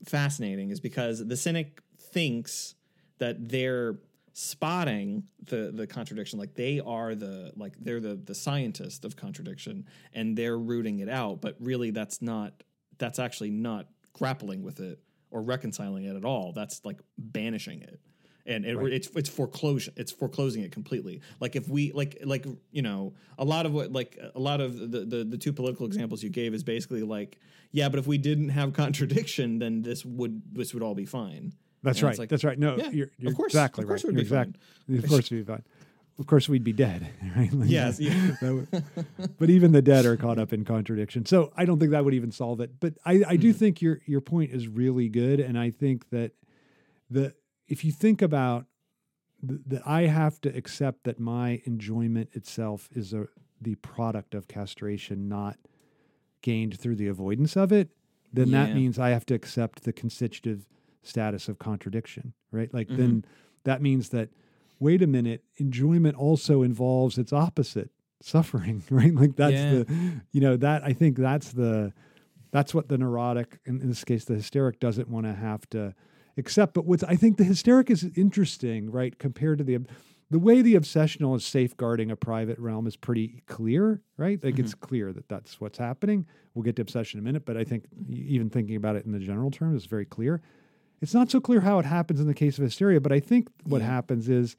fascinating. 0.04 0.70
Is 0.70 0.80
because 0.80 1.26
the 1.26 1.36
cynic 1.36 1.80
thinks 1.98 2.74
that 3.18 3.48
they're 3.48 3.96
spotting 4.34 5.22
the 5.44 5.70
the 5.72 5.86
contradiction. 5.86 6.38
Like 6.38 6.54
they 6.54 6.80
are 6.80 7.14
the 7.14 7.52
like 7.56 7.74
they're 7.80 8.00
the 8.00 8.16
the 8.16 8.34
scientist 8.34 9.04
of 9.04 9.16
contradiction 9.16 9.86
and 10.12 10.36
they're 10.36 10.58
rooting 10.58 10.98
it 10.98 11.08
out 11.08 11.40
but 11.40 11.56
really 11.60 11.90
that's 11.92 12.20
not 12.20 12.64
that's 12.98 13.18
actually 13.18 13.50
not 13.50 13.86
grappling 14.12 14.62
with 14.62 14.80
it 14.80 14.98
or 15.30 15.40
reconciling 15.40 16.04
it 16.04 16.16
at 16.16 16.24
all. 16.24 16.52
That's 16.52 16.84
like 16.84 17.00
banishing 17.16 17.82
it. 17.82 18.00
And 18.46 18.64
it, 18.66 18.76
it's 18.92 19.08
it's 19.14 19.28
foreclosure 19.28 19.92
it's 19.96 20.12
foreclosing 20.12 20.64
it 20.64 20.72
completely. 20.72 21.22
Like 21.40 21.54
if 21.54 21.68
we 21.68 21.92
like 21.92 22.18
like 22.24 22.44
you 22.72 22.82
know 22.82 23.14
a 23.38 23.44
lot 23.44 23.66
of 23.66 23.72
what 23.72 23.92
like 23.92 24.18
a 24.34 24.38
lot 24.40 24.60
of 24.60 24.78
the, 24.78 25.04
the 25.04 25.24
the 25.24 25.38
two 25.38 25.52
political 25.52 25.86
examples 25.86 26.22
you 26.22 26.28
gave 26.28 26.54
is 26.54 26.62
basically 26.62 27.02
like 27.04 27.38
yeah 27.78 27.88
but 27.90 27.98
if 27.98 28.06
we 28.06 28.16
didn't 28.18 28.48
have 28.50 28.72
contradiction 28.72 29.58
then 29.58 29.82
this 29.82 30.04
would 30.04 30.40
this 30.52 30.72
would 30.72 30.82
all 30.82 30.94
be 30.94 31.04
fine 31.06 31.52
That's 31.82 31.98
And 31.98 32.08
right. 32.08 32.18
like, 32.18 32.28
That's 32.30 32.44
right. 32.44 32.58
No, 32.58 32.76
yeah, 32.78 32.90
you're, 32.98 33.10
you're 33.18 33.32
of 33.32 33.36
course, 33.36 33.52
exactly 33.52 33.82
of 33.82 33.88
course 33.88 34.04
right. 34.04 34.14
it 34.14 34.16
would 34.16 34.26
You're 34.30 34.44
be 34.44 34.48
exact- 34.96 35.04
Of 35.04 35.10
course 35.10 35.30
we'd 35.30 35.44
be 35.46 35.52
fine. 35.52 35.64
Of 36.18 36.26
course 36.32 36.48
we'd 36.48 36.62
be 36.72 36.72
dead, 36.72 37.00
right? 37.36 37.52
Like, 37.52 37.68
Yes, 37.68 37.98
yeah. 38.00 38.14
that 38.40 38.52
would- 38.54 39.36
but 39.38 39.50
even 39.50 39.72
the 39.72 39.82
dead 39.82 40.06
are 40.06 40.16
caught 40.16 40.38
up 40.38 40.52
in 40.52 40.64
contradiction. 40.64 41.26
So 41.26 41.52
I 41.56 41.64
don't 41.66 41.78
think 41.80 41.90
that 41.90 42.04
would 42.04 42.14
even 42.14 42.30
solve 42.32 42.60
it. 42.64 42.70
But 42.80 42.94
I, 43.04 43.14
I 43.32 43.36
do 43.36 43.50
Mm-hmm. 43.50 43.58
think 43.58 43.82
your 43.82 44.00
your 44.06 44.20
point 44.22 44.52
is 44.52 44.68
really 44.68 45.08
good, 45.08 45.38
and 45.40 45.58
I 45.58 45.70
think 45.70 46.08
that 46.10 46.30
the 47.10 47.34
if 47.68 47.84
you 47.84 47.92
think 47.92 48.22
about 48.22 48.66
th- 49.46 49.60
that, 49.66 49.82
I 49.84 50.02
have 50.06 50.40
to 50.42 50.48
accept 50.56 51.04
that 51.04 51.18
my 51.18 51.60
enjoyment 51.64 52.28
itself 52.32 52.88
is 52.94 53.12
a 53.12 53.26
the 53.60 53.74
product 53.76 54.34
of 54.34 54.46
castration, 54.46 55.28
not 55.28 55.56
gained 56.44 56.78
through 56.78 56.94
the 56.96 57.08
avoidance 57.08 57.56
of 57.56 57.72
it. 57.72 57.88
Then 58.32 58.50
that 58.50 58.74
means 58.74 58.98
I 58.98 59.10
have 59.10 59.24
to 59.26 59.34
accept 59.34 59.84
the 59.84 59.92
constitutive 59.92 60.66
status 61.02 61.48
of 61.48 61.58
contradiction, 61.58 62.34
right? 62.52 62.72
Like 62.72 62.88
Mm-hmm. 62.88 62.96
then 63.00 63.24
that 63.64 63.80
means 63.80 64.10
that 64.10 64.28
wait 64.78 65.00
a 65.02 65.06
minute, 65.06 65.42
enjoyment 65.56 66.16
also 66.16 66.62
involves 66.62 67.16
its 67.16 67.32
opposite, 67.32 67.90
suffering, 68.20 68.82
right? 68.90 69.14
Like 69.14 69.36
that's 69.36 69.62
Yeah. 69.62 69.70
the 69.84 69.86
you 70.32 70.40
know, 70.40 70.56
that 70.58 70.84
I 70.84 70.92
think 70.92 71.16
that's 71.16 71.52
the 71.52 71.92
that's 72.50 72.74
what 72.74 72.88
the 72.88 72.98
neurotic, 72.98 73.58
in, 73.64 73.80
in 73.80 73.88
this 73.88 74.04
case 74.04 74.24
the 74.26 74.34
hysteric 74.34 74.78
doesn't 74.80 75.08
want 75.08 75.26
to 75.26 75.32
have 75.34 75.68
to 75.70 75.94
accept. 76.36 76.74
But 76.74 76.84
what's 76.84 77.02
I 77.04 77.16
think 77.16 77.36
the 77.38 77.44
hysteric 77.44 77.90
is 77.90 78.04
interesting, 78.16 78.90
right, 78.90 79.18
compared 79.18 79.58
to 79.58 79.64
the 79.64 79.78
the 80.30 80.38
way 80.38 80.62
the 80.62 80.74
obsessional 80.74 81.36
is 81.36 81.44
safeguarding 81.44 82.10
a 82.10 82.16
private 82.16 82.58
realm 82.58 82.86
is 82.86 82.96
pretty 82.96 83.42
clear, 83.46 84.00
right? 84.16 84.42
Like 84.42 84.58
it's 84.58 84.74
mm-hmm. 84.74 84.86
clear 84.86 85.12
that 85.12 85.28
that's 85.28 85.60
what's 85.60 85.78
happening. 85.78 86.26
We'll 86.54 86.62
get 86.62 86.76
to 86.76 86.82
obsession 86.82 87.18
in 87.18 87.24
a 87.24 87.26
minute, 87.26 87.44
but 87.44 87.56
I 87.56 87.64
think 87.64 87.84
even 88.08 88.50
thinking 88.50 88.76
about 88.76 88.96
it 88.96 89.04
in 89.04 89.12
the 89.12 89.18
general 89.18 89.50
terms 89.50 89.82
is 89.82 89.86
very 89.86 90.06
clear. 90.06 90.40
It's 91.00 91.14
not 91.14 91.30
so 91.30 91.40
clear 91.40 91.60
how 91.60 91.78
it 91.78 91.84
happens 91.84 92.20
in 92.20 92.26
the 92.26 92.34
case 92.34 92.58
of 92.58 92.64
hysteria, 92.64 93.00
but 93.00 93.12
I 93.12 93.20
think 93.20 93.48
what 93.64 93.82
Yeah. 93.82 93.88
happens 93.88 94.28
is 94.28 94.56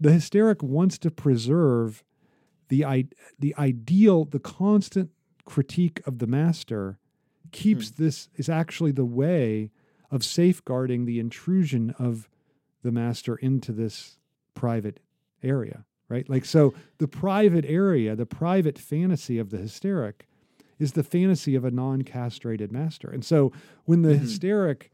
the 0.00 0.12
hysteric 0.12 0.62
wants 0.62 0.98
to 0.98 1.10
preserve 1.10 2.04
the 2.68 2.84
I- 2.84 3.08
the 3.38 3.54
ideal, 3.58 4.24
the 4.24 4.38
constant 4.38 5.10
critique 5.44 6.00
of 6.06 6.18
the 6.18 6.26
master 6.26 6.98
keeps 7.52 7.90
mm. 7.90 7.96
this 7.96 8.28
is 8.36 8.48
actually 8.48 8.92
the 8.92 9.04
way 9.04 9.70
of 10.10 10.24
safeguarding 10.24 11.04
the 11.04 11.18
intrusion 11.18 11.90
of 11.98 12.28
the 12.82 12.92
master 12.92 13.36
into 13.36 13.72
this 13.72 14.18
private 14.54 15.00
area, 15.42 15.84
right? 16.08 16.28
Like 16.28 16.44
so 16.44 16.74
the 16.98 17.08
private 17.08 17.64
area, 17.66 18.16
the 18.16 18.26
private 18.26 18.78
fantasy 18.78 19.38
of 19.38 19.50
the 19.50 19.58
hysteric 19.58 20.26
is 20.78 20.92
the 20.92 21.04
fantasy 21.04 21.54
of 21.54 21.64
a 21.64 21.70
non-castrated 21.70 22.72
master. 22.72 23.08
And 23.08 23.24
so 23.24 23.52
when 23.84 24.02
the 24.02 24.10
mm-hmm. 24.10 24.22
hysteric 24.22 24.90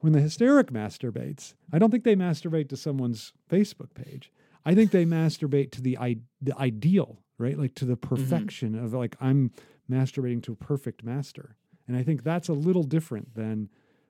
when 0.00 0.14
the 0.14 0.20
hysteric 0.20 0.72
masturbates, 0.72 1.54
I 1.72 1.78
don't 1.78 1.90
think 1.90 2.04
they 2.04 2.16
masturbate 2.16 2.70
to 2.70 2.76
someone's 2.76 3.34
Facebook 3.50 3.92
page. 3.94 4.32
I 4.64 4.74
think 4.74 4.90
they 4.90 5.04
masturbate 5.04 5.70
to 5.72 5.82
the 5.82 5.98
I, 5.98 6.16
the 6.40 6.56
ideal, 6.58 7.18
right? 7.38 7.58
Like 7.58 7.74
to 7.76 7.84
the 7.84 7.96
mm-hmm. 7.96 8.14
perfection 8.14 8.74
of 8.74 8.94
like 8.94 9.16
I'm 9.20 9.52
masturbating 9.90 10.42
to 10.44 10.52
a 10.52 10.56
perfect 10.56 11.04
master. 11.04 11.56
And 11.86 11.96
I 11.96 12.02
think 12.02 12.22
that's 12.22 12.48
a 12.48 12.54
little 12.54 12.84
different 12.84 13.34
than 13.34 13.68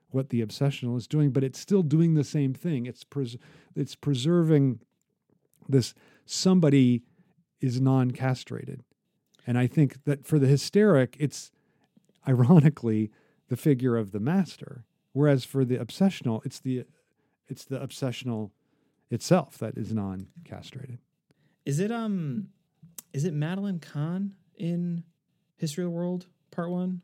what 0.09 0.29
the 0.29 0.45
obsessional 0.45 0.97
is 0.97 1.07
doing, 1.07 1.31
but 1.31 1.43
it's 1.43 1.59
still 1.59 1.83
doing 1.83 2.13
the 2.13 2.23
same 2.23 2.53
thing. 2.53 2.85
It's 2.85 3.03
pres- 3.03 3.37
it's 3.75 3.95
preserving 3.95 4.79
this 5.67 5.93
somebody 6.25 7.03
is 7.59 7.79
non-castrated. 7.79 8.83
And 9.45 9.57
I 9.57 9.67
think 9.67 10.03
that 10.05 10.25
for 10.25 10.39
the 10.39 10.47
hysteric, 10.47 11.15
it's 11.19 11.51
ironically 12.27 13.11
the 13.49 13.57
figure 13.57 13.97
of 13.97 14.11
the 14.11 14.19
master, 14.19 14.85
whereas 15.13 15.43
for 15.45 15.65
the 15.65 15.77
obsessional, 15.77 16.45
it's 16.45 16.59
the 16.59 16.85
it's 17.47 17.65
the 17.65 17.79
obsessional 17.79 18.51
itself 19.09 19.57
that 19.57 19.77
is 19.77 19.93
non-castrated. 19.93 20.99
Is 21.65 21.79
it 21.79 21.91
um 21.91 22.49
is 23.13 23.25
it 23.25 23.33
Madeline 23.33 23.79
Kahn 23.79 24.33
in 24.55 25.03
History 25.57 25.83
of 25.83 25.91
the 25.91 25.95
World 25.95 26.27
Part 26.49 26.69
One? 26.69 27.01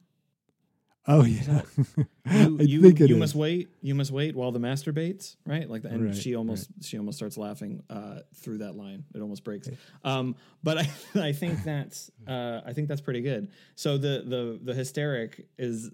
Oh 1.09 1.23
yeah, 1.23 1.61
You 2.29 2.59
I 2.59 2.63
you, 2.63 2.81
you 2.81 3.15
is. 3.15 3.19
must 3.19 3.35
wait. 3.35 3.69
You 3.81 3.95
must 3.95 4.11
wait 4.11 4.35
while 4.35 4.51
the 4.51 4.59
masturbates, 4.59 5.37
right? 5.45 5.69
Like, 5.69 5.83
the, 5.83 5.89
and 5.89 6.05
Right, 6.07 6.15
she 6.15 6.35
almost 6.35 6.69
she 6.81 6.97
almost 6.97 7.17
starts 7.17 7.37
laughing 7.37 7.81
uh, 7.89 8.19
through 8.35 8.57
that 8.57 8.75
line. 8.75 9.05
It 9.15 9.21
almost 9.21 9.45
breaks. 9.45 9.69
Um, 10.03 10.35
but 10.63 10.79
I 10.79 10.89
I 11.29 11.31
think 11.31 11.63
that's 11.63 12.11
uh, 12.27 12.59
I 12.65 12.73
think 12.73 12.89
that's 12.89 12.99
pretty 12.99 13.21
good. 13.21 13.49
So 13.75 13.97
the 13.97 14.23
the 14.25 14.59
the 14.61 14.73
hysteric 14.73 15.47
is 15.57 15.91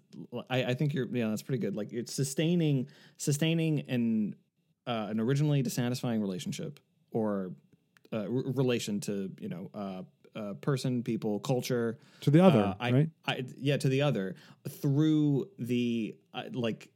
I, 0.49 0.64
I 0.64 0.74
think 0.74 0.95
you're 0.95 1.07
yeah 1.16 1.30
that's 1.30 1.43
pretty 1.43 1.61
good. 1.61 1.76
Like 1.76 1.93
it's 1.93 2.14
sustaining 2.14 2.88
sustaining 3.18 3.82
an 3.82 4.36
uh, 4.88 5.07
an 5.11 5.20
originally 5.20 5.61
dissatisfying 5.61 6.22
relationship 6.22 6.80
or 7.11 7.51
uh, 8.11 8.18
r- 8.22 8.28
relation 8.30 8.99
to 9.01 9.32
you 9.39 9.49
know 9.49 9.70
uh, 10.36 10.53
person, 10.61 11.03
people, 11.03 11.39
culture 11.39 11.97
to 12.21 12.31
the 12.31 12.39
other, 12.43 12.59
uh, 12.61 12.75
I, 12.79 12.91
right? 12.91 13.09
I, 13.27 13.45
yeah, 13.57 13.77
to 13.77 13.89
the 13.89 14.01
other 14.01 14.36
through 14.67 15.49
the 15.59 16.15
uh, 16.34 16.43
like 16.51 16.89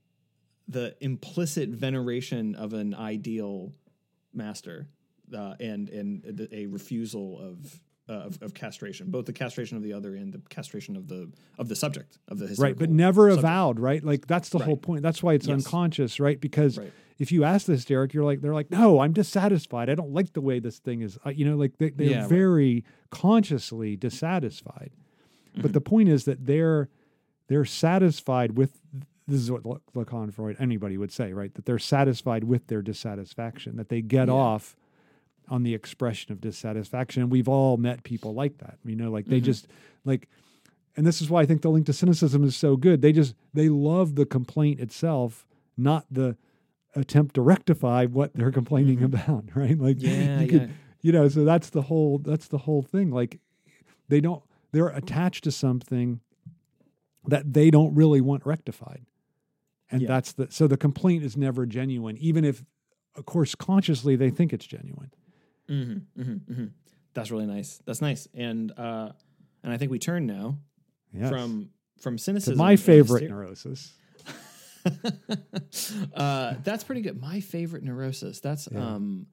the 0.68 0.96
implicit 1.02 1.70
veneration 1.70 2.56
of 2.56 2.74
an 2.74 2.94
ideal 2.94 3.74
master 4.34 4.88
uh, 5.36 5.56
and 5.60 5.90
and 5.90 6.48
a 6.52 6.68
refusal 6.68 7.40
of, 7.40 7.82
uh, 8.10 8.14
of 8.14 8.42
of 8.42 8.54
castration, 8.54 9.10
both 9.12 9.26
the 9.26 9.34
castration 9.34 9.76
of 9.78 9.84
the 9.84 9.94
other 9.94 10.16
and 10.16 10.32
the 10.34 10.42
castration 10.50 10.96
of 10.96 11.08
the 11.08 11.30
of 11.58 11.68
the 11.68 11.76
subject 11.76 12.18
of 12.28 12.40
the 12.40 12.56
Right, 12.58 12.78
but 12.78 12.90
never 12.90 13.30
subject. 13.30 13.44
avowed, 13.44 13.80
right? 13.80 14.04
Like 14.04 14.28
that's 14.28 14.50
the 14.50 14.60
whole 14.60 14.78
point. 14.78 15.02
That's 15.04 15.22
why 15.22 15.34
it's 15.34 15.48
Yes. 15.48 15.66
unconscious, 15.66 16.20
right? 16.20 16.40
Because 16.40 16.78
Right. 16.78 16.92
if 17.20 17.32
you 17.32 17.44
ask 17.44 17.66
the 17.66 17.74
hysteric, 17.74 18.14
you're 18.14 18.24
like, 18.24 18.42
they're 18.42 18.54
like, 18.54 18.72
no, 18.72 19.00
I'm 19.00 19.12
dissatisfied. 19.14 19.90
I 19.90 19.96
don't 19.96 20.12
like 20.14 20.34
the 20.34 20.42
way 20.42 20.60
this 20.60 20.80
thing 20.80 21.02
is. 21.02 21.18
Uh, 21.26 21.30
you 21.32 21.44
know, 21.46 21.58
like 21.58 21.78
they, 21.78 21.90
they're 21.90 22.10
Yeah, 22.10 22.20
right. 22.22 22.30
very 22.30 22.86
consciously 23.10 23.96
dissatisfied. 23.96 24.92
Mm-hmm. 25.52 25.62
But 25.62 25.74
the 25.74 25.82
point 25.82 26.10
is 26.10 26.26
that 26.26 26.46
they're 26.46 26.90
they're 27.48 27.66
satisfied 27.66 28.58
with. 28.58 28.80
This 29.30 29.42
is 29.42 29.52
what 29.52 29.64
Lacan, 29.64 30.34
Freud, 30.34 30.56
anybody 30.58 30.98
would 30.98 31.12
say, 31.12 31.34
right? 31.34 31.54
That 31.56 31.66
they're 31.66 31.78
satisfied 31.80 32.46
with 32.46 32.68
their 32.68 32.82
dissatisfaction. 32.82 33.76
That 33.76 33.90
they 33.90 34.02
get 34.02 34.30
Yeah. 34.30 34.34
off 34.36 34.78
on 35.50 35.64
the 35.64 35.74
expression 35.74 36.32
of 36.32 36.42
dissatisfaction, 36.42 37.22
and 37.24 37.32
we've 37.32 37.48
all 37.48 37.78
met 37.78 38.04
people 38.04 38.34
like 38.34 38.58
that. 38.60 38.78
You 38.86 38.96
know, 38.96 39.12
like 39.12 39.26
they 39.26 39.40
Mhm. 39.42 39.46
just 39.46 39.68
like 40.06 40.28
and 40.96 41.06
this 41.06 41.22
is 41.22 41.30
why 41.30 41.42
I 41.42 41.46
think 41.46 41.62
the 41.62 41.70
link 41.70 41.86
to 41.86 41.94
cynicism 41.94 42.44
is 42.44 42.56
so 42.56 42.76
good. 42.76 43.02
They 43.02 43.12
just 43.14 43.36
they 43.54 43.70
love 43.70 44.16
the 44.16 44.26
complaint 44.26 44.80
itself, 44.80 45.46
not 45.78 46.06
the 46.12 46.36
attempt 46.96 47.36
to 47.36 47.42
rectify 47.42 48.06
what 48.08 48.34
they're 48.34 48.52
complaining 48.52 49.04
about, 49.04 49.46
right? 49.56 49.78
Like 49.78 49.98
Mm-hmm. 49.98 50.06
Yeah, 50.22 50.42
you 50.42 50.48
could, 50.48 50.62
yeah. 50.62 50.68
you 51.02 51.12
know, 51.12 51.28
so 51.30 51.46
that's 51.46 51.70
the 51.70 51.84
whole 51.84 52.18
that's 52.18 52.48
the 52.48 52.58
whole 52.60 52.82
thing. 52.82 53.12
Like 53.12 53.40
they 54.10 54.20
don't 54.22 54.44
they're 54.72 54.90
attached 54.90 55.44
to 55.46 55.52
something 55.52 56.20
that 57.26 57.54
they 57.54 57.70
don't 57.70 57.94
really 57.94 58.22
want 58.22 58.46
rectified. 58.46 59.06
And 59.92 60.02
Yeah. 60.02 60.08
that's 60.08 60.34
the 60.34 60.48
so 60.50 60.68
the 60.68 60.78
complaint 60.78 61.24
is 61.24 61.38
never 61.38 61.66
genuine, 61.66 62.18
even 62.18 62.44
if 62.44 62.64
of 63.16 63.26
course 63.26 63.54
consciously 63.56 64.16
they 64.16 64.30
think 64.30 64.52
it's 64.52 64.66
genuine. 64.66 65.12
Mm-hmm, 65.70 66.22
mm-hmm, 66.22 66.52
mm-hmm. 66.52 66.66
That's 67.14 67.32
really 67.32 67.46
nice. 67.48 67.80
That's 67.86 68.02
nice, 68.02 68.28
and 68.34 68.72
uh, 68.78 69.10
and 69.64 69.74
I 69.74 69.78
think 69.78 69.92
we 69.92 70.00
turn 70.00 70.26
now 70.28 70.58
Yes. 71.14 71.30
from 71.30 71.70
from 72.00 72.18
to 72.18 72.24
cynicism. 72.24 72.58
my 72.58 72.76
favorite 72.76 73.24
hyster- 73.24 73.30
neurosis. 73.30 73.94
uh, 76.16 76.56
that's 76.64 76.84
pretty 76.84 77.02
good. 77.02 77.20
My 77.20 77.40
favorite 77.40 77.84
neurosis. 77.84 78.40
That's 78.40 78.68
Yeah. 78.72 78.80
um, 78.96 79.28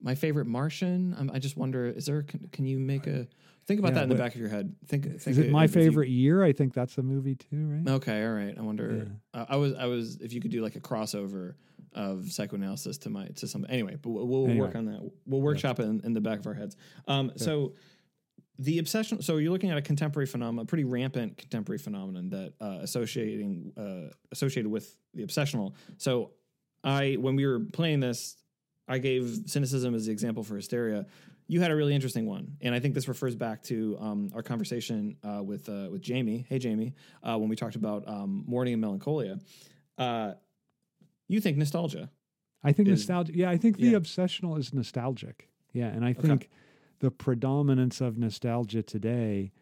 my 0.00 0.14
favorite 0.14 0.46
Martian. 0.46 1.14
Um, 1.18 1.30
I 1.32 1.38
just 1.38 1.56
wonder, 1.56 1.86
is 1.86 2.06
there? 2.06 2.22
Can, 2.22 2.48
can 2.52 2.66
you 2.66 2.78
make 2.78 3.06
a 3.06 3.26
think 3.66 3.80
about 3.80 3.88
Yeah, 3.90 3.94
that 3.96 4.02
in 4.04 4.08
the 4.08 4.14
back 4.14 4.34
of 4.34 4.40
your 4.40 4.48
head? 4.48 4.74
Think. 4.86 5.04
think 5.04 5.26
Is 5.26 5.38
it 5.38 5.50
my 5.50 5.64
if 5.64 5.74
you- 5.74 5.82
favorite 5.82 6.08
year? 6.08 6.42
I 6.42 6.52
think 6.52 6.74
that's 6.74 6.96
a 6.98 7.02
movie 7.02 7.34
too, 7.34 7.66
right? 7.68 7.92
Okay, 7.94 8.24
all 8.24 8.32
right. 8.32 8.54
I 8.56 8.62
wonder. 8.62 9.08
Uh, 9.34 9.44
I 9.48 9.56
was, 9.56 9.74
I 9.74 9.86
was. 9.86 10.16
If 10.20 10.32
you 10.32 10.40
could 10.40 10.50
do 10.50 10.62
like 10.62 10.76
a 10.76 10.80
crossover 10.80 11.54
of 11.92 12.30
psychoanalysis 12.30 12.98
to 12.98 13.10
my 13.10 13.26
to 13.36 13.46
some. 13.46 13.66
Anyway, 13.68 13.96
but 14.00 14.10
we'll, 14.10 14.26
we'll 14.26 14.44
Anyway. 14.44 14.66
work 14.66 14.74
on 14.76 14.86
that. 14.86 15.00
We'll 15.26 15.40
workshop 15.40 15.80
it 15.80 15.84
in, 15.84 16.00
in 16.04 16.12
the 16.12 16.20
back 16.20 16.38
of 16.40 16.46
our 16.46 16.54
heads. 16.54 16.76
Um, 17.06 17.32
so 17.36 17.74
the 18.58 18.78
obsession. 18.78 19.22
So 19.22 19.36
you're 19.36 19.52
looking 19.52 19.70
at 19.70 19.78
a 19.78 19.82
contemporary 19.82 20.26
phenomenon, 20.26 20.66
pretty 20.66 20.84
rampant 20.84 21.38
contemporary 21.38 21.78
phenomenon 21.78 22.30
that 22.30 22.52
uh, 22.60 22.78
associating 22.82 23.72
uh, 23.76 24.12
associated 24.32 24.70
with 24.70 24.96
the 25.14 25.24
obsessional. 25.24 25.74
So 25.96 26.32
I, 26.82 27.14
when 27.20 27.36
we 27.36 27.46
were 27.46 27.60
playing 27.60 28.00
this, 28.00 28.36
I 28.88 28.98
gave 28.98 29.42
cynicism 29.46 29.94
as 29.94 30.06
the 30.06 30.12
example 30.12 30.42
for 30.42 30.56
hysteria. 30.56 31.06
You 31.50 31.60
had 31.60 31.70
a 31.70 31.76
really 31.76 31.94
interesting 31.94 32.26
one, 32.26 32.56
and 32.60 32.74
I 32.74 32.80
think 32.80 32.94
this 32.94 33.08
refers 33.08 33.34
back 33.34 33.62
to 33.64 33.96
um, 34.00 34.30
our 34.34 34.42
conversation 34.42 35.16
uh, 35.24 35.42
with 35.42 35.68
uh, 35.68 35.88
with 35.90 36.02
Jamie. 36.02 36.44
Hey, 36.48 36.58
Jamie, 36.58 36.94
uh, 37.22 37.38
when 37.38 37.48
we 37.48 37.56
talked 37.56 37.76
about 37.76 38.06
um, 38.06 38.44
mourning 38.46 38.74
and 38.74 38.80
melancholia. 38.82 39.38
You 41.28 41.40
think 41.40 41.56
nostalgia? 41.56 42.10
I 42.64 42.72
think 42.72 42.88
is- 42.88 43.00
nostalgia. 43.00 43.36
Yeah, 43.36 43.50
I 43.50 43.56
think 43.56 43.76
the 43.76 43.88
yeah. 43.90 43.98
obsessional 43.98 44.58
is 44.58 44.74
nostalgic. 44.74 45.48
Yeah, 45.72 45.88
and 45.88 46.04
I 46.04 46.12
think 46.12 46.48
the 47.00 47.10
predominance 47.10 48.00
of 48.00 48.18
nostalgia 48.18 48.82
today 48.82 49.52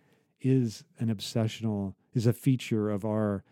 is 0.41 0.85
an 0.99 1.09
obsessional 1.14 1.95
is 2.14 2.27
a 2.27 2.33
feature 2.33 2.89
of 2.91 3.05
our 3.05 3.43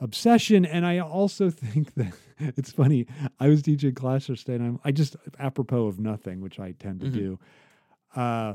obsession. 0.00 0.64
And 0.64 0.84
I 0.86 0.98
also 0.98 1.50
think 1.62 1.94
that 1.94 2.14
it's 2.56 2.72
funny. 2.72 3.06
I 3.38 3.48
was 3.48 3.62
teaching 3.62 3.94
class 3.94 4.28
yesterday, 4.28 4.56
and 4.56 4.66
I'm, 4.66 4.80
I 4.84 4.90
just 4.92 5.14
apropos 5.38 5.86
of 5.86 6.00
nothing, 6.00 6.40
which 6.40 6.58
I 6.58 6.72
tend 6.72 7.00
to 7.00 7.06
Mhm. 7.06 7.12
do. 7.12 7.38
Uh, 8.16 8.54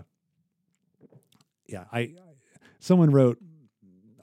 yeah, 1.67 1.85
I 1.91 2.15
someone 2.79 3.11
wrote 3.11 3.37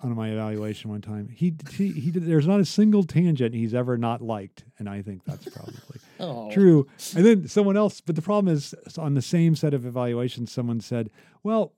on 0.02 0.14
my 0.14 0.30
evaluation 0.30 0.90
one 0.90 1.00
time. 1.00 1.28
He 1.28 1.54
he, 1.72 1.90
he 1.92 2.10
did, 2.10 2.26
there's 2.26 2.46
not 2.46 2.60
a 2.60 2.64
single 2.64 3.04
tangent 3.04 3.54
he's 3.54 3.74
ever 3.74 3.96
not 3.98 4.20
liked, 4.22 4.64
and 4.78 4.88
I 4.88 5.02
think 5.02 5.24
that's 5.24 5.48
probably 5.48 5.74
Oh, 6.20 6.50
true. 6.50 6.86
And 7.14 7.24
then 7.26 7.48
someone 7.48 7.76
else, 7.76 8.00
but 8.00 8.16
the 8.16 8.22
problem 8.22 8.52
is 8.54 8.74
on 8.98 9.14
the 9.14 9.22
same 9.22 9.54
set 9.54 9.74
of 9.74 9.84
evaluations, 9.86 10.50
someone 10.52 10.80
said, 10.80 11.10
"Well, 11.42 11.74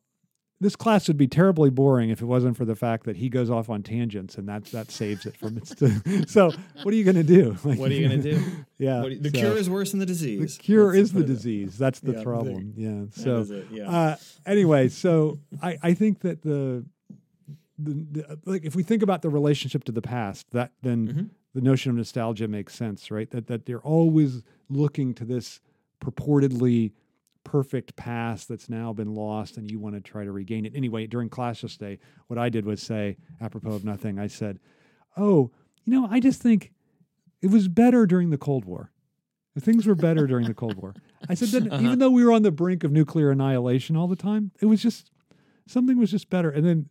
this 0.61 0.75
class 0.77 1.07
would 1.09 1.17
be 1.17 1.27
terribly 1.29 1.71
boring 1.71 2.11
if 2.11 2.21
it 2.21 2.25
wasn't 2.27 2.57
for 2.57 2.65
the 2.65 2.75
fact 2.77 3.05
that 3.07 3.17
he 3.17 3.29
goes 3.29 3.49
off 3.51 3.69
on 3.71 3.83
tangents, 3.83 4.37
and 4.37 4.49
that 4.49 4.65
that 4.67 4.91
saves 4.91 5.27
it 5.27 5.37
from 5.37 5.57
its." 5.57 5.75
so, 6.33 6.53
what 6.83 6.93
are 6.93 6.97
you 6.97 7.05
going 7.05 7.17
to 7.17 7.23
do? 7.25 7.57
Like, 7.65 7.79
What 7.79 7.91
are 7.91 7.95
you 7.95 8.09
going 8.09 8.23
to 8.23 8.33
do? 8.35 8.45
yeah, 8.79 9.05
you- 9.05 9.19
the 9.21 9.31
so 9.31 9.39
cure 9.39 9.57
is 9.57 9.69
worse 9.69 9.91
than 9.91 10.01
the 10.01 10.07
disease. 10.07 10.57
the 10.57 10.63
cure 10.63 10.87
Let's 10.89 10.99
is 10.99 11.13
the 11.13 11.21
put 11.23 11.31
it- 11.31 11.33
disease. 11.35 11.79
That's 11.79 12.01
the 12.01 12.13
Yeah, 12.13 12.23
problem. 12.23 12.73
Yeah. 12.77 13.05
So, 13.11 13.39
is 13.39 13.51
it, 13.51 13.67
yeah. 13.73 13.91
uh, 13.91 14.17
anyway, 14.47 14.89
so 14.89 15.39
I, 15.63 15.79
I 15.83 15.95
think 15.95 16.21
that 16.21 16.43
the, 16.43 16.85
the, 17.79 17.93
the 18.11 18.39
like 18.45 18.65
if 18.65 18.75
we 18.75 18.83
think 18.83 19.03
about 19.03 19.23
the 19.23 19.31
relationship 19.31 19.85
to 19.85 19.93
the 19.93 20.03
past, 20.03 20.51
that 20.51 20.73
then 20.83 21.09
Mhm. 21.09 21.31
the 21.55 21.61
notion 21.61 21.91
of 21.91 21.97
nostalgia 21.97 22.49
makes 22.49 22.75
sense, 22.75 23.11
right? 23.11 23.31
That 23.31 23.47
that 23.47 23.67
they're 23.67 23.81
always 23.83 24.43
looking 24.69 25.15
to 25.15 25.25
this 25.25 25.61
purportedly 26.01 26.93
perfect 27.45 27.97
past 27.97 28.49
that's 28.49 28.69
now 28.69 28.93
been 28.93 29.15
lost 29.15 29.57
and 29.57 29.71
you 29.71 29.79
want 29.79 29.95
to 29.95 30.01
try 30.01 30.25
to 30.25 30.33
regain 30.33 30.67
it. 30.67 30.75
Anyway, 30.75 31.07
during 31.07 31.29
class 31.31 31.63
yesterday, 31.63 31.99
what 32.27 32.39
I 32.39 32.49
did 32.51 32.67
was 32.67 32.83
say, 32.83 33.17
apropos 33.41 33.73
of 33.73 33.85
nothing, 33.85 34.19
I 34.19 34.27
said, 34.27 34.59
Oh, 35.17 35.51
you 35.85 35.93
know, 35.93 36.07
I 36.11 36.21
just 36.21 36.43
think 36.43 36.73
it 37.41 37.51
was 37.51 37.69
better 37.69 38.07
during 38.07 38.31
the 38.31 38.39
Cold 38.39 38.65
War. 38.65 38.91
Things 39.59 39.87
were 39.87 39.95
better 39.97 40.27
during 40.27 40.47
the 40.47 40.55
Cold 40.55 40.77
War. 40.77 40.95
I 41.29 41.35
said 41.35 41.49
that 41.51 41.73
Uh-huh. 41.73 41.83
even 41.83 41.99
though 41.99 42.11
we 42.11 42.23
were 42.25 42.33
on 42.33 42.43
the 42.43 42.53
brink 42.53 42.85
of 42.85 42.93
nuclear 42.93 43.31
annihilation 43.31 43.97
all 43.97 44.07
the 44.09 44.15
time, 44.17 44.51
it 44.61 44.67
was 44.67 44.83
just 44.83 45.11
something 45.67 45.97
was 45.99 46.11
just 46.11 46.29
better. 46.31 46.51
And 46.51 46.65
then 46.67 46.89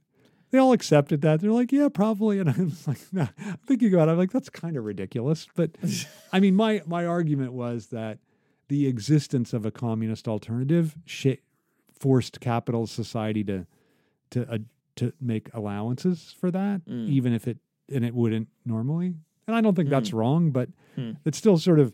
they 0.51 0.57
all 0.57 0.71
accepted 0.73 1.21
that. 1.21 1.41
They're 1.41 1.51
like, 1.51 1.71
yeah, 1.71 1.89
probably. 1.89 2.39
And 2.39 2.49
I 2.49 2.53
was 2.61 2.87
like, 2.87 2.99
no, 3.11 3.27
I'm 3.45 3.57
thinking 3.65 3.93
about 3.93 4.07
it. 4.07 4.11
I'm 4.11 4.17
like, 4.17 4.31
that's 4.31 4.49
kind 4.49 4.77
of 4.77 4.85
ridiculous. 4.85 5.47
But 5.55 5.71
I 6.33 6.39
mean, 6.39 6.55
my 6.55 6.81
my 6.85 7.05
argument 7.05 7.53
was 7.53 7.87
that 7.87 8.19
the 8.69 8.87
existence 8.87 9.53
of 9.53 9.65
a 9.65 9.71
communist 9.71 10.27
alternative 10.27 10.95
sh- 11.05 11.35
forced 11.93 12.39
capitalist 12.41 12.93
society 12.95 13.43
to 13.45 13.65
to 14.31 14.51
uh, 14.51 14.57
to 14.97 15.13
make 15.21 15.53
allowances 15.53 16.35
for 16.39 16.49
that, 16.51 16.85
Mm. 16.85 17.07
even 17.09 17.33
if 17.33 17.47
it 17.47 17.57
and 17.93 18.03
it 18.03 18.13
wouldn't 18.13 18.47
normally. 18.65 19.13
And 19.47 19.55
I 19.55 19.61
don't 19.61 19.75
think 19.75 19.89
that's 19.89 20.11
wrong, 20.11 20.51
but 20.51 20.69
Hmm. 20.95 21.11
it 21.23 21.35
still 21.35 21.57
sort 21.57 21.79
of 21.79 21.93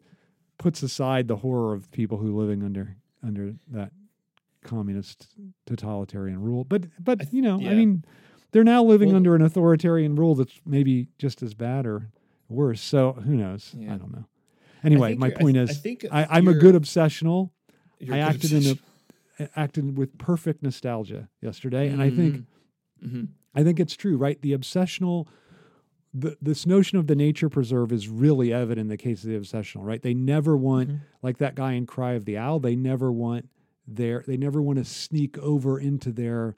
puts 0.58 0.82
aside 0.82 1.28
the 1.28 1.36
horror 1.38 1.74
of 1.74 1.92
people 1.92 2.18
who 2.18 2.36
living 2.36 2.64
under 2.64 2.96
under 3.22 3.54
that 3.72 3.92
communist 4.64 5.28
totalitarian 5.66 6.42
rule. 6.42 6.64
But 6.64 6.86
but 7.00 7.32
you 7.34 7.42
know, 7.42 7.60
yeah. 7.60 7.72
I 7.72 7.74
mean, 7.76 8.04
they're 8.54 8.64
now 8.64 8.84
living 8.84 9.10
Well- 9.10 9.18
under 9.18 9.36
an 9.36 9.42
authoritarian 9.42 10.16
rule 10.16 10.36
that's 10.36 10.60
maybe 10.66 11.08
just 11.18 11.44
as 11.44 11.54
bad 11.54 11.86
or 11.86 12.10
worse. 12.48 12.80
So 12.82 13.14
who 13.14 13.36
knows? 13.36 13.74
Yeah. 13.78 13.96
I 13.96 13.98
don't 13.98 14.12
know. 14.14 14.26
Anyway, 14.84 15.16
my 15.16 15.28
you're- 15.28 15.36
I 15.38 15.42
point 15.42 15.56
th- 15.56 15.70
I 15.70 15.72
is, 15.72 15.78
think 15.80 16.06
I, 16.12 16.28
I'm 16.30 16.48
a 16.48 16.54
good 16.54 16.76
obsessional. 16.76 17.50
I 18.10 18.20
acted 18.20 18.52
in 18.54 18.78
a 19.40 19.50
acted 19.56 19.98
with 19.98 20.18
perfect 20.18 20.62
nostalgia 20.62 21.30
yesterday, 21.42 21.88
and 21.90 22.02
I 22.02 22.10
think 22.10 22.46
Mhm. 23.04 23.30
I 23.56 23.64
think 23.64 23.80
it's 23.80 23.96
true, 23.96 24.16
right? 24.18 24.42
The 24.42 24.52
obsessional, 24.54 25.28
the, 26.14 26.38
this 26.42 26.66
notion 26.68 26.98
of 26.98 27.08
the 27.08 27.16
nature 27.16 27.50
preserve 27.50 27.92
is 27.92 28.08
really 28.10 28.52
evident 28.54 28.82
in 28.86 28.88
the 28.90 28.98
case 28.98 29.24
of 29.24 29.30
the 29.30 29.36
obsessional, 29.40 29.84
right? 29.86 30.02
They 30.02 30.14
never 30.14 30.56
want, 30.58 30.90
Mhm. 30.90 31.00
like 31.22 31.38
that 31.40 31.56
guy 31.56 31.74
in 31.74 31.86
Cry 31.86 32.14
of 32.14 32.26
the 32.26 32.38
Owl, 32.38 32.60
they 32.60 32.76
never 32.76 33.12
want 33.12 33.50
their, 33.88 34.24
they 34.28 34.38
never 34.38 34.62
want 34.62 34.78
to 34.80 34.86
sneak 34.86 35.38
over 35.40 35.80
into 35.80 36.12
their, 36.12 36.56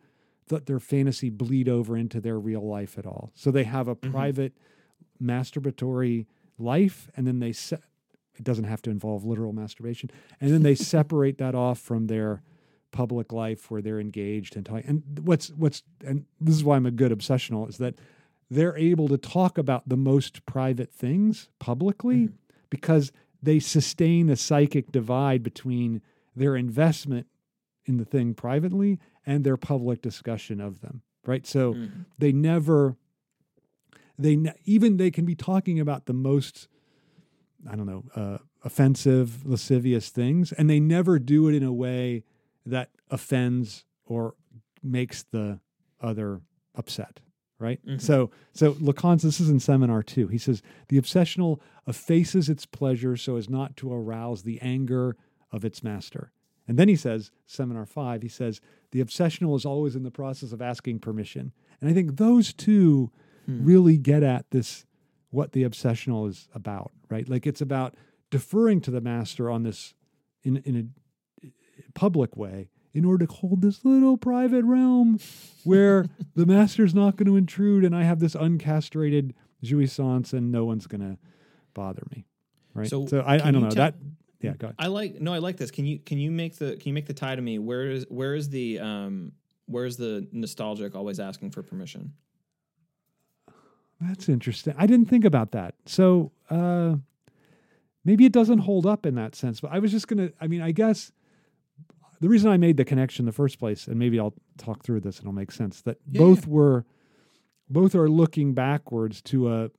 let 0.52 0.66
their 0.68 0.80
fantasy 0.80 1.30
bleed 1.30 1.68
over 1.68 1.98
into 1.98 2.22
their 2.22 2.40
real 2.40 2.66
life 2.66 2.98
at 2.98 3.06
all. 3.06 3.32
So 3.34 3.50
they 3.52 3.64
have 3.64 3.88
a 3.88 3.96
Mhm. 3.96 4.12
private 4.12 4.54
masturbatory 5.22 6.26
life, 6.58 7.10
and 7.16 7.26
then 7.26 7.40
they 7.40 7.52
se- 7.52 7.78
it 8.38 8.44
doesn't 8.44 8.66
have 8.66 8.82
to 8.84 8.90
involve 8.90 9.26
literal 9.26 9.54
masturbation, 9.54 10.10
and 10.42 10.52
then 10.52 10.64
they 10.64 10.76
separate 10.76 11.38
that 11.38 11.56
off 11.56 11.80
from 11.80 12.08
their 12.08 12.42
public 12.92 13.34
life 13.34 13.70
where 13.70 13.82
they're 13.82 14.00
engaged 14.00 14.56
and 14.56 14.66
talking. 14.66 14.86
And 14.88 15.20
what's 15.24 15.50
what's 15.52 15.84
and 16.06 16.26
this 16.40 16.56
is 16.56 16.64
why 16.64 16.76
I'm 16.78 16.86
a 16.86 16.92
good 16.92 17.12
obsessional 17.12 17.68
is 17.68 17.78
that 17.78 17.96
they're 18.50 18.78
able 18.78 19.08
to 19.10 19.18
talk 19.18 19.58
about 19.58 19.90
the 19.90 19.98
most 19.98 20.46
private 20.46 20.94
things 20.94 21.50
publicly 21.60 22.28
Mhm. 22.28 22.34
because 22.70 23.12
they 23.42 23.60
sustain 23.60 24.30
a 24.30 24.36
psychic 24.36 24.92
divide 24.92 25.44
between 25.44 26.02
their 26.36 26.56
investment 26.56 27.28
in 27.86 27.98
the 27.98 28.06
thing 28.06 28.34
privately 28.34 29.00
and 29.26 29.44
their 29.44 29.58
public 29.58 30.02
discussion 30.02 30.60
of 30.62 30.82
them. 30.82 31.02
Right. 31.26 31.46
So 31.46 31.74
Mhm. 31.74 32.06
they 32.18 32.32
never 32.32 32.98
they 34.18 34.36
ne- 34.38 34.54
even 34.66 34.96
they 34.98 35.12
can 35.12 35.26
be 35.26 35.36
talking 35.36 35.78
about 35.80 36.06
the 36.06 36.14
most 36.14 36.70
i 37.70 37.76
don't 37.76 37.86
know 37.86 38.06
uh, 38.16 38.38
offensive 38.64 39.46
lascivious 39.46 40.10
things 40.10 40.54
and 40.54 40.70
they 40.70 40.80
never 40.80 41.20
do 41.20 41.50
it 41.50 41.56
in 41.56 41.64
a 41.64 41.74
way 41.74 42.24
that 42.66 42.92
offends 43.12 43.84
or 44.06 44.36
makes 44.82 45.24
the 45.24 45.60
other 46.00 46.40
upset 46.76 47.20
right 47.60 47.86
Mhm. 47.86 48.00
so 48.00 48.32
so 48.54 48.74
lacan's 48.76 49.24
this 49.24 49.42
is 49.42 49.50
in 49.50 49.60
seminar 49.60 50.02
two 50.02 50.28
he 50.28 50.38
says 50.38 50.62
the 50.88 50.98
obsessional 50.98 51.60
effaces 51.86 52.48
its 52.48 52.66
pleasure 52.66 53.18
so 53.18 53.36
as 53.36 53.50
not 53.50 53.76
to 53.78 53.92
arouse 53.92 54.44
the 54.44 54.62
anger 54.62 55.18
of 55.52 55.66
its 55.66 55.84
master 55.84 56.32
and 56.70 56.80
then 56.80 56.88
he 56.88 56.96
says 56.96 57.32
seminar 57.46 57.86
five 57.86 58.22
he 58.22 58.30
says 58.30 58.62
the 58.96 59.04
obsessional 59.04 59.56
is 59.58 59.66
always 59.66 59.94
in 59.96 60.04
the 60.04 60.12
process 60.12 60.54
of 60.54 60.62
asking 60.62 61.00
permission. 61.00 61.52
And 61.82 61.90
i 61.90 61.94
think 61.94 62.16
those 62.18 62.54
two 62.54 63.12
Hmm. 63.46 63.64
really 63.64 63.98
get 64.00 64.24
at 64.24 64.50
this 64.50 64.86
what 65.30 65.52
the 65.52 65.64
obsessional 65.64 66.28
is 66.30 66.48
about 66.56 66.92
right? 67.10 67.30
Like 67.30 67.46
it's 67.46 67.62
about 67.62 67.94
deferring 68.32 68.82
to 68.82 68.92
the 68.92 69.02
master 69.02 69.52
on 69.52 69.62
this 69.64 69.94
in 70.44 70.58
in 70.70 70.76
a 71.44 71.48
public 71.94 72.36
way 72.36 72.70
in 72.94 73.06
order 73.06 73.26
to 73.28 73.32
hold 73.34 73.62
this 73.62 73.84
little 73.86 74.18
private 74.18 74.64
realm 74.66 75.20
where 75.64 76.06
the 76.36 76.46
master's 76.46 76.96
not 76.96 77.18
going 77.18 77.28
to 77.28 77.36
intrude 77.38 77.84
and 77.86 77.96
i 77.96 78.04
have 78.04 78.20
this 78.20 78.36
uncastrated 78.36 79.34
jouissance 79.64 80.34
and 80.34 80.52
no 80.52 80.66
one's 80.66 80.88
going 80.88 81.02
to 81.02 81.18
bother 81.74 82.04
me 82.16 82.26
right? 82.74 82.88
So 82.90 83.06
so 83.06 83.20
i, 83.22 83.36
I 83.36 83.52
don't 83.52 83.62
know. 83.62 83.70
tell- 83.70 83.76
that 83.92 83.96
yeah 84.46 84.54
go 84.58 84.68
ahead 84.68 84.76
I 84.80 84.88
like 84.88 85.20
no, 85.20 85.34
I 85.34 85.40
like 85.40 85.58
this. 85.58 85.72
Can 85.72 85.86
you 85.86 86.00
can 86.00 86.18
you 86.18 86.32
make 86.32 86.56
the 86.58 86.78
can 86.78 86.88
you 86.90 86.94
make 86.94 87.06
the 87.08 87.14
tie 87.14 87.36
to 87.36 87.42
me? 87.42 87.60
Where 87.60 87.90
is 87.90 88.06
where 88.10 88.36
is 88.36 88.50
the 88.50 88.80
um 88.80 89.32
where 89.68 89.86
is 89.86 89.98
the 89.98 90.28
nostalgic 90.32 90.96
always 90.96 91.20
asking 91.20 91.52
for 91.52 91.64
permission? 91.64 92.14
That's 94.02 94.30
interesting. 94.30 94.76
I 94.78 94.86
didn't 94.88 95.08
think 95.08 95.26
about 95.26 95.52
that. 95.52 95.76
So 95.86 96.32
uh, 96.50 96.96
maybe 98.04 98.26
it 98.26 98.32
doesn't 98.34 98.60
hold 98.60 98.86
up 98.86 99.06
in 99.06 99.16
that 99.16 99.36
sense. 99.36 99.62
But 99.62 99.72
I 99.72 99.80
was 99.80 99.92
just 99.92 100.08
gonna. 100.08 100.30
I 100.40 100.48
mean, 100.48 100.62
I 100.62 100.72
guess 100.72 101.12
the 102.20 102.30
reason 102.30 102.50
I 102.52 102.58
made 102.58 102.78
the 102.78 102.86
connection 102.86 103.24
in 103.24 103.26
the 103.26 103.32
first 103.32 103.58
place, 103.60 103.88
and 103.88 103.98
maybe 103.98 104.20
I'll 104.20 104.34
talk 104.58 104.84
through 104.84 105.02
this 105.02 105.18
and 105.18 105.26
it'll 105.26 105.34
make 105.34 105.52
sense. 105.52 105.82
That 105.82 105.98
Yeah, 106.12 106.20
both 106.20 106.46
were, 106.48 106.86
both 107.70 107.96
are 107.96 108.10
looking 108.10 108.54
backwards 108.54 109.22
to 109.24 109.52
a 109.52 109.72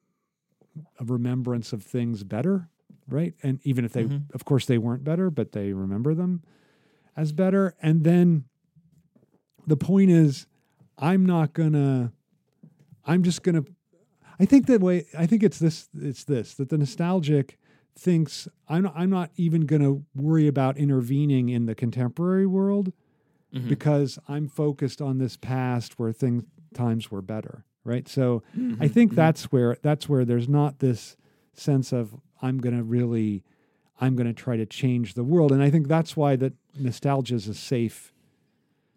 a 0.98 1.04
remembrance 1.04 1.72
of 1.72 1.82
things 1.82 2.22
better, 2.24 2.68
right? 3.08 3.34
And 3.42 3.60
even 3.64 3.84
if 3.84 3.92
they, 3.92 4.04
Mhm. 4.04 4.32
of 4.34 4.44
course, 4.44 4.66
they 4.66 4.78
weren't 4.78 5.04
better, 5.04 5.30
but 5.30 5.52
they 5.52 5.72
remember 5.72 6.14
them 6.14 6.42
as 7.16 7.32
better. 7.32 7.74
And 7.82 8.04
then 8.04 8.44
the 9.66 9.76
point 9.76 10.10
is, 10.10 10.46
I'm 10.98 11.26
not 11.26 11.52
gonna. 11.52 12.12
I'm 13.04 13.22
just 13.22 13.42
gonna. 13.42 13.64
I 14.40 14.44
think 14.46 14.66
that 14.66 14.80
way. 14.80 15.06
I 15.16 15.26
think 15.26 15.42
it's 15.42 15.58
this. 15.58 15.88
It's 15.94 16.24
this 16.24 16.54
that 16.54 16.68
the 16.70 16.78
nostalgic 16.78 17.58
thinks 17.94 18.48
I'm. 18.68 18.84
Not, 18.84 18.94
I'm 18.96 19.10
not 19.10 19.30
even 19.36 19.62
gonna 19.62 20.00
worry 20.14 20.46
about 20.46 20.76
intervening 20.76 21.48
in 21.48 21.66
the 21.66 21.74
contemporary 21.74 22.46
world 22.46 22.92
Mhm. 23.54 23.68
because 23.68 24.18
I'm 24.28 24.48
focused 24.48 25.00
on 25.02 25.18
this 25.18 25.36
past 25.36 25.98
where 25.98 26.12
things 26.12 26.44
times 26.74 27.10
were 27.10 27.22
better, 27.22 27.64
right? 27.84 28.06
So 28.08 28.42
I 28.54 28.58
Mhm. 28.58 28.90
think 28.90 29.12
Mhm. 29.12 29.16
that's 29.16 29.44
where 29.52 29.76
that's 29.82 30.08
where 30.08 30.24
there's 30.24 30.48
not 30.48 30.78
this 30.80 31.16
sense 31.52 31.92
of 31.92 32.14
I'm 32.42 32.58
going 32.58 32.76
to 32.76 32.82
really 32.82 33.42
I'm 34.00 34.14
going 34.14 34.26
to 34.26 34.34
try 34.34 34.56
to 34.58 34.66
change 34.66 35.14
the 35.14 35.24
world, 35.24 35.52
and 35.52 35.62
I 35.62 35.70
think 35.70 35.88
that's 35.88 36.16
why 36.16 36.36
that 36.36 36.52
nostalgia 36.78 37.34
is 37.34 37.48
a 37.48 37.54
safe 37.54 38.12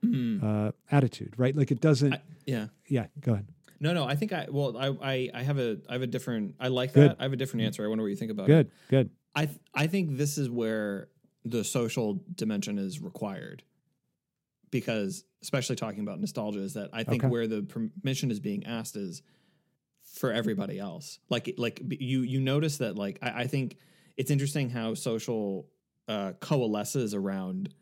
Mhm. 0.04 0.42
uh, 0.44 0.72
attitude, 0.92 1.34
right? 1.38 1.56
Like 1.56 1.72
it 1.72 1.80
doesn't. 1.82 2.14
I- 2.14 2.22
yeah. 2.46 2.68
yeah, 2.88 3.08
go 3.22 3.34
ahead. 3.34 3.48
No, 3.82 3.94
no. 3.94 4.04
I 4.06 4.16
think 4.16 4.34
I 4.34 4.48
well, 4.50 4.78
I, 4.78 4.88
I, 5.02 5.30
I 5.34 5.44
have 5.44 5.58
a, 5.60 5.78
I 5.90 5.94
have 5.94 6.02
a 6.02 6.08
different. 6.08 6.56
I 6.60 6.68
like 6.70 6.94
Good. 6.94 7.12
that. 7.12 7.18
I 7.20 7.24
have 7.24 7.34
a 7.34 7.38
different 7.38 7.66
answer. 7.66 7.84
I 7.86 7.88
wonder 7.88 8.04
what 8.04 8.10
you 8.10 8.16
think 8.18 8.32
about 8.32 8.44
it. 8.46 8.48
Good, 8.48 8.72
good. 8.90 9.10
I, 9.36 9.46
th- 9.46 9.58
I 9.74 9.88
think 9.88 10.18
this 10.18 10.38
is 10.38 10.50
where 10.50 11.08
the 11.46 11.64
social 11.64 12.20
dimension 12.36 12.78
is 12.78 13.00
required, 13.00 13.64
because 14.72 15.24
especially 15.42 15.76
talking 15.76 16.02
about 16.02 16.20
nostalgia 16.20 16.60
is 16.60 16.74
that 16.74 16.90
I 16.92 17.04
think 17.04 17.24
Okay. 17.24 17.32
where 17.32 17.48
the 17.48 17.62
permission 17.64 18.32
is 18.32 18.40
being 18.40 18.66
asked 18.66 18.96
is 18.96 19.22
for 20.14 20.32
everybody 20.32 20.80
else. 20.80 21.20
Like, 21.30 21.54
like 21.58 21.82
you, 21.90 22.22
you 22.22 22.40
notice 22.40 22.78
that. 22.78 22.96
Like, 22.98 23.20
I, 23.22 23.42
I 23.42 23.48
think 23.48 23.78
it's 24.18 24.32
interesting 24.32 24.70
how 24.70 24.94
social 24.94 25.68
uh, 26.08 26.34
coalesces 26.40 27.14
around 27.14 27.74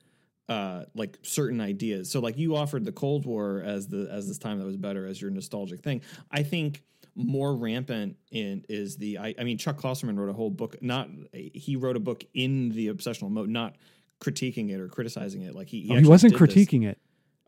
uh 0.49 0.85
like 0.95 1.17
certain 1.23 1.59
ideas 1.59 2.09
so 2.09 2.21
like 2.21 2.37
you 2.37 2.55
offered 2.55 2.85
the 2.85 2.91
cold 2.93 3.25
war 3.25 3.61
as 3.65 3.85
the 3.89 4.07
as 4.09 4.29
this 4.29 4.37
time 4.37 4.59
that 4.59 4.65
was 4.65 4.77
better 4.77 5.05
as 5.05 5.21
your 5.21 5.29
nostalgic 5.29 5.81
thing 5.81 5.99
i 6.31 6.41
think 6.41 6.83
more 7.15 7.53
rampant 7.53 8.15
in 8.31 8.63
is 8.69 8.95
the 8.95 9.17
i, 9.17 9.35
I 9.37 9.43
mean 9.43 9.57
chuck 9.57 9.77
klosterman 9.77 10.17
wrote 10.17 10.29
a 10.29 10.33
whole 10.33 10.49
book 10.49 10.81
not 10.81 11.09
he 11.33 11.75
wrote 11.75 11.97
a 11.97 11.99
book 11.99 12.23
in 12.33 12.69
the 12.69 12.87
obsessional 12.87 13.29
mode 13.29 13.49
not 13.49 13.75
critiquing 14.21 14.69
it 14.71 14.79
or 14.79 14.87
criticizing 14.87 15.41
it 15.41 15.53
like 15.53 15.67
he 15.67 15.81
he, 15.81 15.91
Oh, 15.91 15.95
he 15.99 16.05
wasn't 16.07 16.31
did 16.37 16.41
this. 16.49 16.55
critiquing 16.55 16.85
it. 16.87 16.97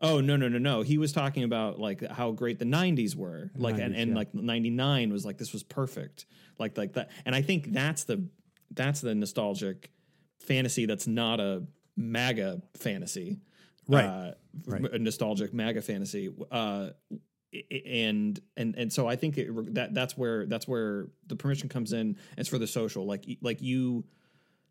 Oh 0.00 0.20
no 0.20 0.36
no 0.36 0.48
no 0.48 0.58
no! 0.58 0.82
He 0.82 0.98
was 0.98 1.12
talking 1.12 1.42
about 1.42 1.78
like 1.78 2.06
how 2.10 2.32
great 2.32 2.58
the 2.58 2.64
'90s 2.64 3.14
were, 3.14 3.50
like 3.54 3.78
and, 3.78 3.94
90s, 3.94 4.02
and 4.02 4.10
yeah. 4.10 4.16
like 4.16 4.34
'99 4.34 5.12
was 5.12 5.26
like 5.26 5.36
this 5.36 5.52
was 5.52 5.62
perfect, 5.62 6.26
like 6.58 6.78
like 6.78 6.94
that. 6.94 7.10
And 7.24 7.34
I 7.34 7.42
think 7.42 7.72
that's 7.72 8.04
the 8.04 8.26
that's 8.70 9.00
the 9.00 9.14
nostalgic 9.14 9.90
fantasy 10.38 10.86
that's 10.86 11.06
not 11.06 11.38
a 11.40 11.64
MAGA 11.96 12.62
fantasy, 12.76 13.40
Right. 13.88 14.04
Uh, 14.04 14.32
Right. 14.66 14.82
A 14.82 14.98
nostalgic 14.98 15.54
MAGA 15.54 15.80
fantasy, 15.80 16.28
uh, 16.50 16.90
and 17.86 18.40
and 18.56 18.74
and 18.76 18.92
so 18.92 19.06
I 19.06 19.14
think 19.14 19.38
it, 19.38 19.74
that 19.74 19.94
that's 19.94 20.18
where 20.18 20.44
that's 20.46 20.66
where 20.66 21.06
the 21.28 21.36
permission 21.36 21.68
comes 21.68 21.92
in. 21.92 22.16
It's 22.36 22.48
for 22.48 22.58
the 22.58 22.66
social, 22.66 23.06
like 23.06 23.24
like 23.42 23.62
you 23.62 24.04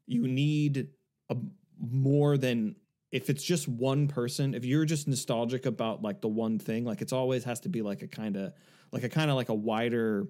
you 0.05 0.27
need 0.27 0.89
a 1.29 1.37
more 1.79 2.37
than 2.37 2.75
if 3.11 3.29
it's 3.29 3.43
just 3.43 3.67
one 3.67 4.07
person 4.07 4.53
if 4.53 4.63
you're 4.65 4.85
just 4.85 5.07
nostalgic 5.07 5.65
about 5.65 6.01
like 6.03 6.21
the 6.21 6.27
one 6.27 6.59
thing 6.59 6.85
like 6.85 7.01
it's 7.01 7.13
always 7.13 7.43
has 7.43 7.59
to 7.61 7.69
be 7.69 7.81
like 7.81 8.01
a 8.03 8.07
kind 8.07 8.35
of 8.37 8.53
like 8.91 9.03
a 9.03 9.09
kind 9.09 9.29
of 9.31 9.35
like 9.35 9.49
a 9.49 9.53
wider 9.53 10.27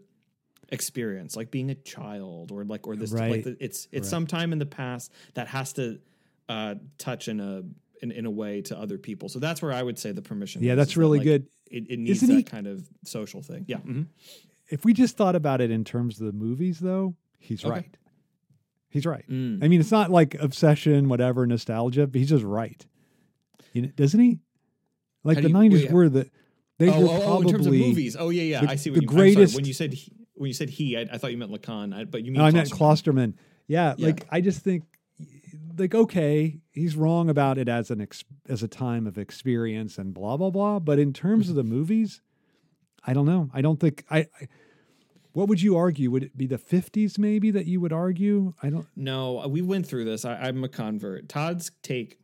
experience 0.72 1.36
like 1.36 1.50
being 1.50 1.72
a 1.72 1.76
child 1.76 2.52
or 2.52 2.64
like 2.64 2.88
or 2.88 2.96
this 2.96 3.12
like 3.12 3.44
the, 3.44 3.58
it's 3.60 3.88
it's 3.92 4.06
Right. 4.06 4.10
some 4.10 4.28
time 4.28 4.54
in 4.54 4.60
the 4.60 4.66
past 4.66 5.12
that 5.34 5.48
has 5.48 5.74
to 5.74 6.00
uh 6.48 6.76
touch 6.98 7.28
in 7.28 7.40
a 7.40 7.64
in, 8.04 8.12
in 8.12 8.26
a 8.26 8.32
way 8.32 8.62
to 8.62 8.78
other 8.78 8.98
people 8.98 9.30
so 9.30 9.40
that's 9.40 9.62
where 9.62 9.74
i 9.74 9.82
would 9.82 9.98
say 9.98 10.12
the 10.12 10.22
permission 10.22 10.62
Yeah, 10.64 10.76
that's 10.76 10.92
is 10.92 10.96
that, 10.96 11.00
really 11.02 11.18
like, 11.20 11.26
good. 11.26 11.48
it, 11.72 11.90
it 11.90 12.00
needs 12.00 12.18
Isn't 12.24 12.30
that 12.30 12.36
he- 12.36 12.44
kind 12.44 12.68
of 12.68 12.88
social 13.04 13.42
thing 13.42 13.66
yeah 13.68 13.78
mhm. 13.78 14.08
If 14.72 14.86
we 14.86 14.94
just 14.94 15.18
thought 15.18 15.36
about 15.36 15.62
it 15.62 15.72
in 15.72 15.84
terms 15.84 16.20
of 16.22 16.28
the 16.28 16.32
movies, 16.32 16.78
though, 16.80 17.16
he's 17.40 17.66
Okay. 17.66 17.72
right. 17.72 17.98
He's 18.90 19.06
right. 19.06 19.24
Mm. 19.30 19.64
I 19.64 19.68
mean, 19.68 19.80
it's 19.80 19.92
not 19.92 20.10
like 20.10 20.36
obsession, 20.36 21.10
whatever, 21.10 21.46
nostalgia, 21.46 22.08
but 22.08 22.18
he's 22.20 22.30
just 22.30 22.44
right. 22.44 22.84
You 23.74 23.84
know, 23.84 23.88
doesn't 23.90 24.20
he? 24.20 24.40
Like 25.24 25.38
How 25.38 25.42
the 25.44 25.48
you- 25.50 25.54
nineties 25.54 25.84
wait, 25.84 25.92
were 25.92 26.10
the 26.10 26.30
they 26.80 26.90
oh, 26.90 27.02
were 27.02 27.08
oh, 27.08 27.12
oh, 27.12 27.22
probably 27.22 27.46
in 27.48 27.52
terms 27.54 27.66
of 27.68 27.74
movies 27.74 28.16
oh 28.18 28.30
yeah 28.30 28.42
yeah 28.44 28.62
the- 28.62 28.70
i 28.72 28.76
see 28.78 28.90
the 28.90 29.02
you 29.02 29.06
greatest- 29.08 29.52
sorry, 29.54 29.60
when 29.62 29.66
you 29.68 29.74
said 29.74 29.92
he, 29.94 30.14
when 30.36 30.48
you 30.48 30.54
said 30.54 30.70
he 30.70 30.98
I, 30.98 31.02
I 31.12 31.18
thought 31.18 31.32
you 31.32 31.38
meant 31.38 31.52
lacan 31.52 31.94
I, 31.94 32.06
but 32.06 32.24
you 32.24 32.32
mean 32.32 32.40
No, 32.40 32.46
I 32.46 32.52
meant 32.52 32.70
Klosterman. 32.70 33.14
Klosterman. 33.14 33.34
Yeah, 33.68 33.96
Yeah. 33.98 34.06
like 34.08 34.26
I 34.32 34.40
just 34.42 34.62
think, 34.62 34.86
like, 35.78 35.94
okay, 35.94 36.60
he's 36.72 36.96
wrong 36.96 37.30
about 37.30 37.58
it 37.58 37.68
as 37.70 37.92
an 37.92 38.00
ex- 38.02 38.24
as 38.48 38.64
a 38.64 38.68
time 38.68 39.06
of 39.06 39.18
experience 39.18 39.98
and 39.98 40.14
blah 40.14 40.38
blah 40.38 40.50
blah. 40.50 40.80
But 40.80 40.98
in 41.00 41.12
terms 41.14 41.50
of 41.50 41.56
the 41.56 41.64
movies, 41.64 42.22
I 43.06 43.14
don't 43.14 43.26
know. 43.26 43.50
I 43.54 43.62
don't 43.62 43.80
think 43.80 44.06
I. 44.10 44.20
I 44.42 44.48
what 45.34 45.48
would 45.48 45.62
you 45.62 45.78
argue? 45.78 46.12
Would 46.12 46.24
it 46.24 46.38
be 46.38 46.48
the 46.48 46.58
fifties 46.58 47.18
maybe 47.20 47.52
that 47.52 47.66
you 47.66 47.80
would 47.82 47.94
argue? 47.94 48.54
I 48.64 48.70
don't. 48.70 48.88
No, 48.96 49.42
uh, 49.42 49.48
we 49.48 49.62
went 49.62 49.86
through 49.86 50.06
this. 50.06 50.26
I, 50.26 50.36
I'm 50.36 50.64
a 50.64 50.70
convert. 50.70 51.30
Todd's 51.30 51.72
take. 51.84 52.20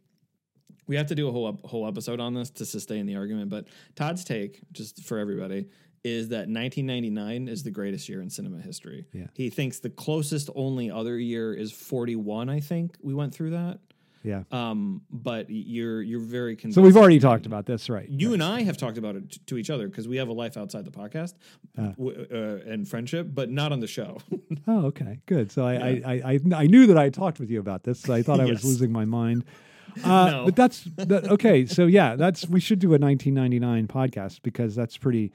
We 0.88 0.96
have 0.96 1.08
to 1.08 1.16
do 1.16 1.28
a 1.28 1.32
whole 1.32 1.60
whole 1.64 1.88
episode 1.88 2.20
on 2.20 2.34
this 2.34 2.50
to 2.52 2.66
sustain 2.66 3.06
the 3.06 3.16
argument, 3.16 3.50
but 3.50 3.68
Todd's 3.96 4.24
take, 4.24 4.62
just 4.72 5.04
for 5.04 5.18
everybody, 5.18 5.68
is 6.04 6.30
that 6.30 6.48
1999 6.48 7.48
is 7.48 7.64
the 7.64 7.72
greatest 7.72 8.08
year 8.08 8.22
in 8.22 8.30
cinema 8.30 8.62
history. 8.62 9.08
Yeah. 9.12 9.26
He 9.34 9.50
thinks 9.50 9.80
the 9.80 9.90
closest 9.90 10.52
only 10.56 10.92
other 10.92 11.18
year 11.18 11.54
is 11.56 11.72
41. 11.72 12.48
I 12.48 12.60
think 12.60 12.96
we 13.02 13.16
went 13.16 13.34
through 13.34 13.50
that. 13.52 13.80
Yeah. 14.26 14.44
Um, 14.52 15.02
but 15.12 15.46
you're 15.50 16.02
you're 16.02 16.20
very 16.20 16.56
convinced. 16.56 16.76
So 16.76 16.82
we've 16.82 16.98
already 16.98 17.20
talked 17.20 17.46
about 17.46 17.66
this, 17.66 17.90
right? 17.90 18.10
You 18.10 18.34
and 18.34 18.42
I 18.44 18.64
have 18.64 18.76
talked 18.78 18.98
about 18.98 19.16
it 19.16 19.32
t- 19.32 19.42
to 19.46 19.58
each 19.58 19.70
other 19.70 19.88
because 19.88 20.08
we 20.08 20.18
have 20.18 20.28
a 20.30 20.34
life 20.34 20.58
outside 20.58 20.84
the 20.86 20.92
podcast 20.92 21.34
Uh. 21.78 21.90
w- 21.92 22.26
uh, 22.32 22.70
and 22.72 22.88
friendship, 22.88 23.28
but 23.34 23.50
not 23.52 23.72
on 23.72 23.80
the 23.80 23.88
show. 23.88 24.18
Oh, 24.68 24.86
okay, 24.88 25.20
good. 25.28 25.52
So 25.52 25.64
I, 25.64 25.74
I, 25.76 26.02
I, 26.06 26.14
I, 26.34 26.40
I 26.64 26.68
knew 26.68 26.88
that 26.88 26.98
I 26.98 27.10
talked 27.10 27.40
with 27.40 27.52
you 27.52 27.60
about 27.60 27.84
this. 27.84 28.00
So 28.00 28.14
I 28.14 28.24
thought 28.24 28.40
I 28.40 28.46
was 28.46 28.64
losing 28.72 28.92
my 28.92 29.06
mind. 29.06 29.46
Uh, 30.04 30.30
No. 30.32 30.46
But 30.46 30.56
that's 30.58 30.84
that, 30.98 31.30
okay. 31.32 31.66
So 31.66 31.86
yeah, 31.86 32.16
that's 32.18 32.48
we 32.50 32.60
should 32.60 32.80
do 32.80 32.88
a 32.94 32.98
1999 33.00 33.88
podcast 33.88 34.42
because 34.44 34.76
that's 34.76 34.98
pretty 34.98 35.32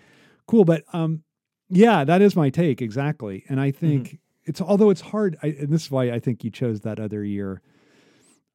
cool. 0.46 0.64
But 0.66 0.84
um, 0.92 1.22
yeah, 1.70 2.04
that 2.04 2.20
is 2.20 2.36
my 2.36 2.50
take 2.50 2.82
exactly. 2.82 3.44
And 3.48 3.58
I 3.60 3.70
think 3.70 4.06
Mm-hmm. 4.08 4.16
it's 4.50 4.60
although 4.60 4.90
it's 4.90 5.00
hard, 5.00 5.38
I, 5.42 5.48
and 5.60 5.68
this 5.70 5.84
is 5.84 5.90
why 5.90 6.10
I 6.10 6.18
think 6.18 6.44
you 6.44 6.50
chose 6.50 6.80
that 6.82 6.98
other 7.00 7.24
year 7.24 7.62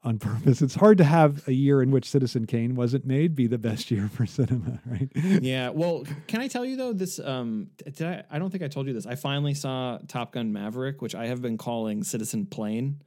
on 0.05 0.19
purpose. 0.19 0.61
It's 0.61 0.75
hard 0.75 0.97
to 0.99 1.03
have 1.03 1.45
a 1.47 1.51
year 1.51 1.81
in 1.81 1.91
which 1.91 2.09
Citizen 2.09 2.45
Kane 2.45 2.75
wasn't 2.75 3.05
made 3.05 3.35
be 3.35 3.47
the 3.47 3.57
best 3.57 3.89
year 3.91 4.07
for 4.07 4.25
cinema, 4.25 4.79
right? 4.85 5.09
yeah. 5.15 5.69
Well, 5.69 6.05
can 6.27 6.39
I 6.41 6.47
tell 6.47 6.63
you 6.63 6.77
though? 6.77 6.93
This 6.93 7.19
um, 7.19 7.67
did 7.83 8.01
I? 8.07 8.23
I 8.29 8.39
don't 8.39 8.51
think 8.51 8.63
I 8.63 8.67
told 8.67 8.87
you 8.87 8.93
this. 8.93 9.05
I 9.05 9.15
finally 9.15 9.53
saw 9.55 9.97
Top 10.07 10.31
Gun 10.33 10.53
Maverick, 10.53 11.01
which 11.01 11.15
I 11.15 11.25
have 11.27 11.41
been 11.41 11.57
calling 11.57 12.03
Citizen 12.03 12.45
Plane. 12.45 13.01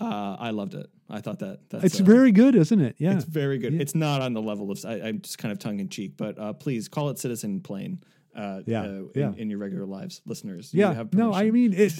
Uh, 0.00 0.36
I 0.38 0.50
loved 0.50 0.74
it. 0.74 0.86
I 1.10 1.20
thought 1.20 1.40
that 1.40 1.68
that's 1.70 1.84
It's 1.84 2.00
uh, 2.00 2.04
very 2.04 2.32
good, 2.32 2.54
isn't 2.54 2.80
it? 2.80 2.96
Yeah. 2.98 3.14
it's 3.14 3.24
very 3.24 3.58
good. 3.58 3.74
Yeah. 3.74 3.80
It's 3.82 3.94
not 3.94 4.22
on 4.22 4.32
the 4.32 4.42
level 4.42 4.70
of. 4.70 4.84
I, 4.84 5.00
I'm 5.02 5.20
just 5.20 5.38
kind 5.38 5.52
of 5.52 5.58
tongue 5.58 5.80
in 5.80 5.88
cheek, 5.88 6.16
but 6.16 6.38
uh, 6.38 6.52
please 6.52 6.88
call 6.88 7.10
it 7.10 7.18
Citizen 7.18 7.60
Plane. 7.60 8.02
Uh, 8.34 8.62
Yeah, 8.66 8.80
uh, 8.82 8.84
in, 8.86 9.10
yeah. 9.14 9.32
in 9.36 9.50
your 9.50 9.60
regular 9.60 9.86
lives, 9.86 10.20
listeners. 10.26 10.74
Yeah, 10.74 11.04
no, 11.12 11.32
I 11.32 11.50
mean 11.52 11.72
it. 11.72 11.92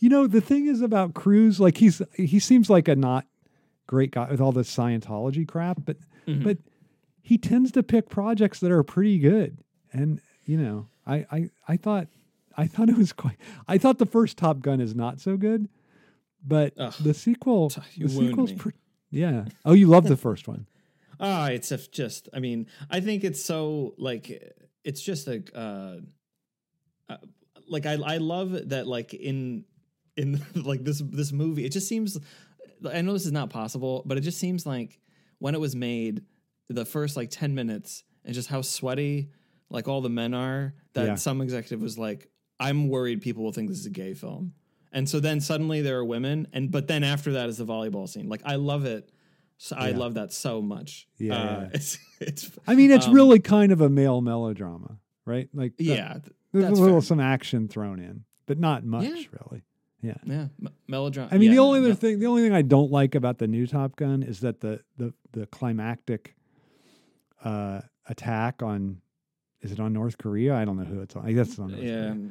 You 0.00 0.10
know, 0.10 0.26
the 0.26 0.42
thing 0.42 0.66
is 0.66 0.82
about 0.82 1.14
Cruise, 1.14 1.58
like 1.60 1.78
he's 1.78 2.02
he 2.14 2.38
seems 2.38 2.68
like 2.68 2.88
a 2.88 2.96
not 2.96 3.26
great 3.88 4.12
guy 4.12 4.30
with 4.30 4.40
all 4.40 4.52
this 4.52 4.72
Scientology 4.74 5.48
crap, 5.48 5.78
but 5.84 5.96
Mhm. 6.28 6.44
but 6.44 6.58
he 7.22 7.36
tends 7.36 7.72
to 7.72 7.82
pick 7.82 8.08
projects 8.08 8.60
that 8.60 8.70
are 8.70 8.84
pretty 8.84 9.18
good. 9.18 9.58
And 9.92 10.20
you 10.44 10.56
know, 10.56 10.88
I 11.04 11.26
I 11.32 11.50
I 11.66 11.76
thought 11.76 12.06
I 12.56 12.66
thought 12.68 12.88
it 12.88 12.96
was 12.96 13.12
quite. 13.12 13.36
I 13.66 13.78
thought 13.78 13.98
the 13.98 14.06
first 14.06 14.36
Top 14.38 14.60
Gun 14.60 14.80
is 14.80 14.94
not 14.94 15.20
so 15.20 15.36
good, 15.36 15.68
but 16.46 16.74
Ugh, 16.76 16.94
the 17.00 17.14
sequel, 17.14 17.70
the 17.98 18.08
sequel's 18.08 18.52
pre- 18.52 18.72
yeah. 19.10 19.46
Oh, 19.64 19.72
you 19.72 19.86
love 19.88 20.06
the 20.06 20.16
first 20.28 20.46
one. 20.48 20.66
Ah, 21.20 21.48
it's 21.48 21.72
a, 21.72 21.78
just. 21.78 22.28
I 22.32 22.38
mean, 22.40 22.66
I 22.90 23.00
think 23.00 23.24
it's 23.24 23.42
so 23.42 23.94
like 23.98 24.54
it's 24.84 25.02
just 25.02 25.26
like 25.26 25.50
uh, 25.54 25.96
uh 27.08 27.16
like 27.68 27.86
I 27.86 27.94
I 27.94 28.16
love 28.18 28.68
that 28.68 28.86
like 28.86 29.14
in 29.14 29.64
in 30.16 30.40
like 30.54 30.84
this 30.84 31.00
this 31.04 31.32
movie. 31.32 31.64
It 31.64 31.72
just 31.72 31.88
seems. 31.88 32.18
I 32.90 33.00
know 33.02 33.12
this 33.12 33.26
is 33.26 33.32
not 33.32 33.50
possible, 33.50 34.02
but 34.06 34.18
it 34.18 34.22
just 34.22 34.38
seems 34.38 34.66
like 34.66 34.98
when 35.38 35.54
it 35.54 35.60
was 35.60 35.74
made, 35.76 36.22
the 36.68 36.84
first 36.84 37.16
like 37.16 37.30
ten 37.30 37.54
minutes 37.54 38.04
and 38.24 38.34
just 38.34 38.48
how 38.48 38.62
sweaty 38.62 39.30
like 39.70 39.88
all 39.88 40.00
the 40.00 40.08
men 40.10 40.34
are. 40.34 40.74
That 40.94 41.06
Yeah. 41.06 41.14
some 41.16 41.40
executive 41.40 41.80
was 41.80 41.98
like, 41.98 42.30
"I'm 42.60 42.88
worried 42.88 43.20
people 43.22 43.44
will 43.44 43.52
think 43.52 43.68
this 43.68 43.78
is 43.78 43.86
a 43.86 43.90
gay 43.90 44.14
film." 44.14 44.54
And 44.92 45.08
so 45.08 45.20
then 45.20 45.40
suddenly 45.40 45.82
there 45.82 45.98
are 45.98 46.04
women, 46.04 46.46
and 46.52 46.70
but 46.70 46.86
then 46.88 47.04
after 47.04 47.32
that 47.32 47.48
is 47.48 47.58
the 47.58 47.66
volleyball 47.66 48.08
scene. 48.08 48.28
Like 48.28 48.42
I 48.44 48.56
love 48.56 48.84
it. 48.84 49.10
So 49.58 49.76
I 49.76 49.88
Yeah. 49.90 49.96
love 49.98 50.14
that 50.14 50.32
so 50.32 50.62
much. 50.62 51.08
Yeah, 51.18 51.34
Uh, 51.34 51.60
yeah. 51.62 51.68
it's 51.74 51.98
it's 52.20 52.50
I 52.66 52.74
mean, 52.74 52.90
it's 52.90 53.06
Um, 53.06 53.14
really 53.14 53.38
kind 53.40 53.72
of 53.72 53.80
a 53.80 53.88
male 53.90 54.20
melodrama, 54.20 54.98
right? 55.26 55.48
Like 55.52 55.76
that- 55.76 55.84
yeah. 55.84 56.12
th- 56.14 56.32
there's 56.52 56.64
that's 56.64 56.78
a 56.78 56.82
little 56.82 57.00
fair. 57.00 57.06
some 57.06 57.20
action 57.20 57.68
thrown 57.68 57.98
in. 58.00 58.24
but 58.46 58.58
not 58.58 58.82
much 58.82 59.04
Yeah. 59.04 59.24
really. 59.42 59.62
Yeah. 60.00 60.14
Yeah, 60.24 60.46
m- 60.60 60.70
melodrama. 60.86 61.28
I 61.32 61.38
mean, 61.38 61.50
yeah, 61.50 61.56
the 61.56 61.58
only 61.58 61.80
no, 61.80 61.86
other 61.86 61.94
no. 61.94 61.96
thing, 61.96 62.20
the 62.20 62.26
only 62.26 62.42
thing 62.42 62.52
I 62.52 62.62
don't 62.62 62.90
like 62.90 63.14
about 63.14 63.38
the 63.38 63.48
new 63.48 63.66
Top 63.66 63.96
Gun 63.96 64.22
is 64.22 64.40
that 64.40 64.60
the 64.60 64.80
the 64.96 65.12
the 65.32 65.46
climactic 65.46 66.36
uh, 67.44 67.80
attack 68.06 68.62
on 68.62 69.00
is 69.60 69.72
it 69.72 69.80
on 69.80 69.92
North 69.92 70.18
Korea? 70.18 70.54
I 70.54 70.64
don't 70.64 70.76
know 70.76 70.84
who 70.84 71.00
it's 71.00 71.16
on. 71.16 71.26
I 71.26 71.32
guess 71.32 71.48
it's 71.48 71.58
on. 71.58 71.72
North 71.72 71.82
Yeah, 71.82 72.10
Korea. 72.10 72.30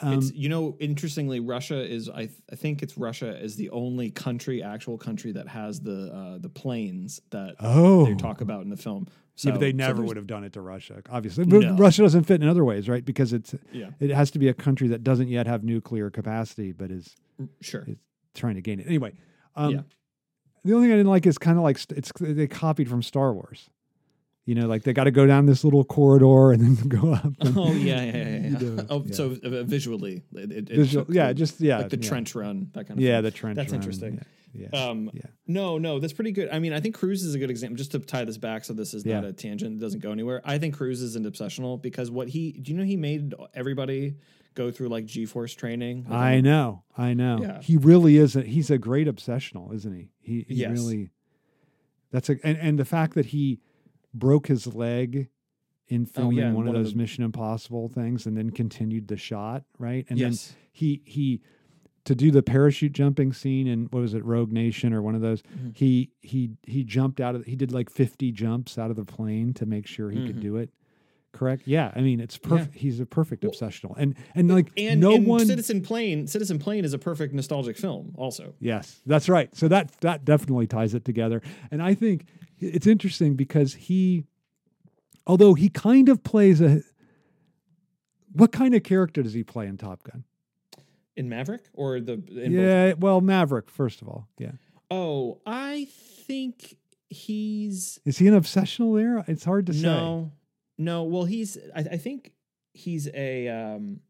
Um, 0.00 0.12
it's 0.18 0.32
you 0.32 0.48
know 0.48 0.76
interestingly, 0.78 1.40
Russia 1.40 1.80
is 1.82 2.08
I 2.08 2.26
th- 2.26 2.42
I 2.52 2.56
think 2.56 2.82
it's 2.82 2.96
Russia 2.96 3.36
is 3.42 3.56
the 3.56 3.70
only 3.70 4.10
country, 4.10 4.62
actual 4.62 4.96
country 4.98 5.32
that 5.32 5.48
has 5.48 5.80
the 5.80 6.12
uh, 6.14 6.38
the 6.38 6.48
planes 6.48 7.20
that 7.30 7.56
oh, 7.60 8.04
they 8.04 8.14
talk 8.14 8.40
about 8.40 8.62
in 8.62 8.70
the 8.70 8.76
film. 8.76 9.08
So, 9.38 9.48
yeah, 9.50 9.54
but 9.54 9.60
they 9.60 9.72
never 9.72 9.94
there's- 9.94 10.08
would 10.08 10.16
have 10.16 10.26
done 10.26 10.42
it 10.42 10.52
to 10.54 10.60
Russia, 10.60 11.00
obviously. 11.10 11.44
But 11.44 11.60
No. 11.60 11.76
Russia 11.76 12.02
doesn't 12.02 12.24
fit 12.24 12.42
in 12.42 12.48
other 12.48 12.64
ways, 12.64 12.88
right? 12.88 13.04
Because 13.04 13.32
it's 13.32 13.54
Yeah, 13.72 13.90
it 14.00 14.10
has 14.10 14.32
to 14.32 14.38
be 14.40 14.48
a 14.48 14.54
country 14.54 14.88
that 14.88 15.04
doesn't 15.04 15.28
yet 15.28 15.46
have 15.46 15.62
nuclear 15.62 16.10
capacity, 16.10 16.72
but 16.72 16.90
is 16.90 17.14
sure. 17.60 17.82
It's- 17.82 17.96
trying 18.34 18.56
to 18.56 18.60
gain 18.60 18.80
it. 18.80 18.86
Anyway, 18.86 19.12
um, 19.54 19.74
Yeah. 19.74 19.80
the 20.64 20.74
only 20.74 20.86
thing 20.88 20.92
I 20.94 20.96
didn't 20.96 21.10
like 21.10 21.24
is 21.26 21.38
kind 21.38 21.56
of 21.56 21.62
like 21.62 21.78
it's 21.96 22.10
they 22.20 22.46
copied 22.48 22.88
from 22.88 23.00
Star 23.02 23.32
Wars. 23.32 23.70
You 24.44 24.54
know, 24.54 24.66
like 24.66 24.82
they 24.82 24.92
got 24.92 25.04
to 25.04 25.10
go 25.10 25.26
down 25.26 25.46
this 25.46 25.62
little 25.62 25.84
corridor 25.84 26.52
and 26.52 26.60
then 26.76 26.88
go 27.00 27.12
up. 27.12 27.24
and- 27.40 27.56
Oh 27.56 27.72
yeah, 27.72 28.02
yeah, 28.02 28.16
yeah. 28.16 28.28
yeah. 28.38 28.58
You 28.60 28.70
know, 28.70 28.86
oh, 28.90 29.04
yeah. 29.06 29.14
so 29.14 29.36
uh, 29.44 29.62
visually, 29.62 30.22
it, 30.34 30.50
it, 30.52 30.68
Visual- 30.68 31.06
yeah, 31.14 31.32
just 31.32 31.60
yeah, 31.60 31.78
like 31.78 31.90
the 31.90 31.96
trench 31.96 32.34
run, 32.34 32.70
that 32.72 32.88
kind 32.88 32.98
of 32.98 33.04
Yeah, 33.04 33.16
thing. 33.18 33.22
the 33.24 33.30
trench. 33.30 33.56
That's 33.56 33.72
run, 33.72 33.80
interesting. 33.80 34.20
Yeah, 34.52 34.68
yeah. 34.72 34.88
Um, 34.88 35.10
Yeah. 35.14 35.22
No, 35.46 35.78
no, 35.78 35.98
that's 35.98 36.12
pretty 36.12 36.32
good. 36.32 36.48
I 36.50 36.58
mean, 36.58 36.72
I 36.72 36.80
think 36.80 36.94
Cruise 36.94 37.22
is 37.24 37.34
a 37.34 37.38
good 37.38 37.50
example. 37.50 37.76
Just 37.76 37.92
to 37.92 37.98
tie 37.98 38.24
this 38.24 38.38
back, 38.38 38.64
so 38.64 38.72
this 38.74 38.94
is 38.94 39.04
not 39.04 39.24
a 39.24 39.32
tangent; 39.32 39.76
it 39.76 39.80
doesn't 39.80 40.00
go 40.00 40.12
anywhere. 40.12 40.40
I 40.44 40.58
think 40.58 40.74
Cruise 40.76 41.02
is 41.02 41.16
an 41.16 41.24
obsessional 41.24 41.80
because 41.80 42.10
what 42.10 42.28
he 42.28 42.52
do 42.52 42.72
you 42.72 42.78
know 42.78 42.84
he 42.84 42.96
made 42.96 43.34
everybody 43.54 44.16
go 44.54 44.70
through 44.70 44.88
like 44.88 45.06
G-force 45.06 45.54
training. 45.54 46.06
I 46.10 46.32
him? 46.34 46.44
know, 46.44 46.82
I 46.96 47.14
know. 47.14 47.38
Yeah. 47.40 47.60
He 47.62 47.76
really 47.76 48.16
is. 48.16 48.34
A, 48.36 48.42
he's 48.42 48.70
a 48.70 48.78
great 48.78 49.06
obsessional, 49.06 49.72
isn't 49.74 49.94
he? 49.94 50.10
He, 50.20 50.44
he 50.48 50.54
Yes. 50.54 50.72
really. 50.72 51.10
That's 52.10 52.28
a 52.30 52.36
and, 52.44 52.58
and 52.58 52.78
the 52.78 52.84
fact 52.84 53.14
that 53.14 53.26
he 53.26 53.60
broke 54.14 54.48
his 54.48 54.66
leg 54.66 55.28
in 55.88 56.04
filming 56.06 56.38
Oh, 56.38 56.42
yeah, 56.42 56.52
one, 56.52 56.66
of 56.66 56.72
one 56.72 56.76
of 56.76 56.82
those 56.84 56.92
the- 56.92 56.98
Mission 56.98 57.22
Impossible 57.24 57.88
things, 57.88 58.26
and 58.26 58.36
then 58.36 58.50
continued 58.50 59.08
the 59.08 59.16
shot, 59.16 59.64
right? 59.78 60.04
And 60.08 60.18
yes, 60.18 60.48
then 60.48 60.56
he 60.72 61.02
he 61.04 61.42
to 62.08 62.14
do 62.14 62.30
the 62.30 62.42
parachute 62.42 62.92
jumping 62.92 63.32
scene 63.32 63.66
in 63.66 63.84
what 63.90 64.00
was 64.00 64.14
it 64.14 64.24
Rogue 64.24 64.50
Nation 64.52 64.92
or 64.92 65.00
one 65.02 65.14
of 65.14 65.20
those 65.20 65.42
Mhm. 65.42 65.76
he 65.76 66.10
he 66.20 66.50
he 66.66 66.82
jumped 66.84 67.20
out 67.20 67.34
of 67.34 67.44
he 67.46 67.54
did 67.56 67.70
like 67.72 67.88
50 67.90 68.32
jumps 68.32 68.76
out 68.78 68.90
of 68.90 68.96
the 68.96 69.04
plane 69.04 69.54
to 69.54 69.64
make 69.66 69.86
sure 69.86 70.10
he 70.10 70.26
could 70.26 70.36
Mhm. 70.38 70.40
do 70.42 70.56
it 70.56 70.70
correct 71.32 71.64
yeah 71.66 71.92
i 71.94 72.00
mean 72.00 72.18
it's 72.20 72.38
Yeah. 72.42 72.48
perfect 72.48 72.74
he's 72.76 72.98
a 73.00 73.04
perfect 73.06 73.44
Well, 73.44 73.52
obsessional 73.52 73.94
and 73.98 74.14
and 74.34 74.48
like 74.50 74.72
and, 74.78 75.00
no 75.00 75.14
and 75.14 75.26
one 75.26 75.44
Citizen 75.46 75.82
Plane. 75.82 76.26
Citizen 76.26 76.58
Plane 76.58 76.84
is 76.86 76.94
a 76.94 76.98
perfect 76.98 77.34
nostalgic 77.34 77.76
film. 77.76 78.14
Also, 78.16 78.54
yes 78.58 79.02
that's 79.04 79.28
right 79.28 79.54
so 79.54 79.68
that 79.68 79.92
that 80.00 80.24
definitely 80.24 80.66
ties 80.66 80.94
it 80.94 81.04
together 81.04 81.42
and 81.70 81.82
i 81.82 81.92
think 81.94 82.24
it's 82.58 82.86
interesting 82.86 83.34
because 83.36 83.74
he 83.74 84.24
although 85.26 85.52
he 85.54 85.68
kind 85.68 86.08
of 86.08 86.24
plays 86.24 86.60
a 86.62 86.80
what 88.32 88.52
kind 88.52 88.74
of 88.74 88.82
character 88.82 89.22
does 89.22 89.34
he 89.34 89.42
play 89.42 89.66
in 89.66 89.76
top 89.76 90.02
gun 90.04 90.24
in 91.18 91.28
Maverick 91.28 91.64
or 91.74 92.00
the 92.00 92.12
in 92.14 92.20
both? 92.20 92.50
yeah 92.52 92.92
well 92.98 93.20
maverick 93.20 93.68
first 93.70 94.00
of 94.02 94.08
all 94.08 94.28
yeah 94.38 94.52
Oh, 94.90 95.40
I 95.44 95.86
think 96.26 96.76
he's 97.10 98.00
is 98.06 98.16
he 98.18 98.26
an 98.28 98.34
obsessional 98.34 98.96
there 98.98 99.22
it's 99.28 99.44
hard 99.44 99.66
to 99.66 99.74
say 99.74 99.82
no, 99.82 100.32
no. 100.78 101.02
Well, 101.04 101.24
he's. 101.24 101.58
I, 101.76 101.80
I 101.80 101.96
think 101.98 102.32
he's 102.72 103.08
a. 103.12 103.48
Um, 103.48 104.00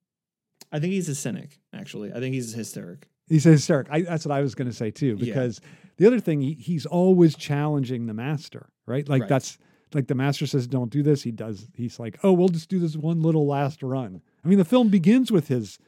I 0.71 0.79
think 0.79 0.93
he's 0.93 1.09
a 1.09 1.15
cynic. 1.15 1.59
Actually, 1.75 2.13
I 2.13 2.21
think 2.21 2.35
he's 2.35 2.55
a 2.55 2.57
hysteric. 2.59 3.09
He's 3.29 3.45
a 3.47 3.51
hysteric. 3.51 3.89
I, 3.91 4.03
that's 4.03 4.25
what 4.25 4.35
I 4.37 4.41
was 4.41 4.55
going 4.55 4.69
to 4.69 4.75
say 4.75 4.91
too. 4.91 5.17
Yeah. 5.19 5.25
Because 5.25 5.61
the 5.97 6.07
other 6.07 6.21
thing, 6.21 6.41
he, 6.43 6.55
he's 6.55 6.87
always 6.87 7.35
challenging 7.35 8.07
the 8.07 8.15
master, 8.15 8.69
right? 8.87 9.09
Like 9.09 9.23
Right. 9.23 9.29
that's 9.29 9.59
like 9.95 10.07
the 10.07 10.15
master 10.15 10.47
says, 10.47 10.67
"Don't 10.69 10.91
do 10.91 11.03
this." 11.03 11.23
He 11.23 11.33
does. 11.33 11.67
He's 11.75 11.99
like, 11.99 12.19
"Oh, 12.23 12.33
we'll 12.33 12.49
just 12.51 12.69
do 12.69 12.79
this 12.79 12.97
one 12.97 13.21
little 13.23 13.47
last 13.47 13.83
run." 13.83 14.21
I 14.45 14.49
mean, 14.49 14.59
the 14.59 14.65
film 14.65 14.89
begins 14.91 15.33
with 15.33 15.49
his 15.49 15.79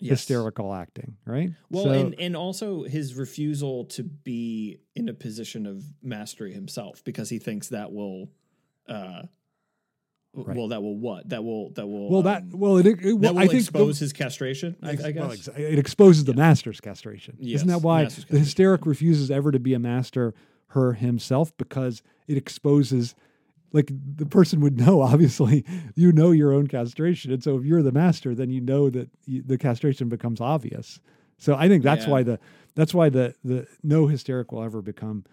Yes. 0.00 0.10
hysterical 0.20 0.72
acting, 0.72 1.16
right? 1.26 1.50
Well, 1.70 1.84
So- 1.84 1.90
and 1.90 2.14
and 2.20 2.36
also 2.36 2.84
his 2.84 3.14
refusal 3.14 3.84
to 3.86 4.04
be 4.04 4.78
in 4.94 5.08
a 5.08 5.14
position 5.14 5.66
of 5.66 5.84
mastery 6.02 6.52
himself 6.52 7.02
because 7.04 7.30
he 7.30 7.38
thinks 7.38 7.68
that 7.68 7.92
will, 7.92 8.28
uh, 8.88 9.22
Right. 10.34 10.56
well, 10.56 10.68
that 10.68 10.82
will 10.82 10.96
what 10.96 11.28
that 11.30 11.42
will 11.42 11.70
that 11.70 11.86
will 11.86 12.10
well, 12.10 12.22
that 12.22 12.42
um, 12.42 12.50
well, 12.52 12.76
it, 12.76 12.86
it 12.86 13.00
that 13.00 13.16
well, 13.16 13.32
will 13.34 13.38
I 13.40 13.46
think 13.48 13.52
the- 13.52 13.56
expose 13.58 13.98
his 13.98 14.12
castration. 14.12 14.76
I, 14.82 14.90
Ex- 14.92 15.04
I 15.04 15.10
guess. 15.12 15.48
well, 15.48 15.56
it 15.56 15.78
exposes 15.80 16.24
the 16.24 16.34
master's 16.34 16.80
castration. 16.80 17.36
Yes, 17.40 17.56
Isn't 17.56 17.68
that 17.68 17.82
why 17.82 18.04
the 18.04 18.38
hysteric 18.38 18.86
refuses 18.86 19.30
ever 19.32 19.50
to 19.50 19.58
be 19.58 19.74
a 19.74 19.78
master 19.80 20.34
her 20.72 20.92
himself 20.92 21.56
because 21.56 22.02
it 22.28 22.36
exposes 22.36 23.14
like 23.72 23.90
the 24.16 24.26
person 24.26 24.60
would 24.60 24.78
know 24.78 25.00
obviously 25.12 25.64
you 25.94 26.12
know 26.12 26.30
your 26.30 26.52
own 26.52 26.66
castration 26.66 27.32
and 27.32 27.42
so 27.42 27.56
if 27.58 27.64
you're 27.64 27.82
the 27.82 27.92
master 27.92 28.34
then 28.34 28.50
you 28.50 28.60
know 28.60 28.88
that 28.90 29.08
you, 29.26 29.42
the 29.42 29.58
castration 29.58 30.08
becomes 30.08 30.40
obvious 30.40 31.00
so 31.38 31.54
i 31.54 31.68
think 31.68 31.82
that's 31.82 32.06
Yeah. 32.06 32.12
why 32.12 32.22
the 32.22 32.38
that's 32.74 32.94
why 32.94 33.08
the 33.08 33.34
the 33.44 33.66
no 33.82 34.06
hysteric 34.06 34.52
will 34.52 34.62
ever 34.62 34.80
become 34.82 35.24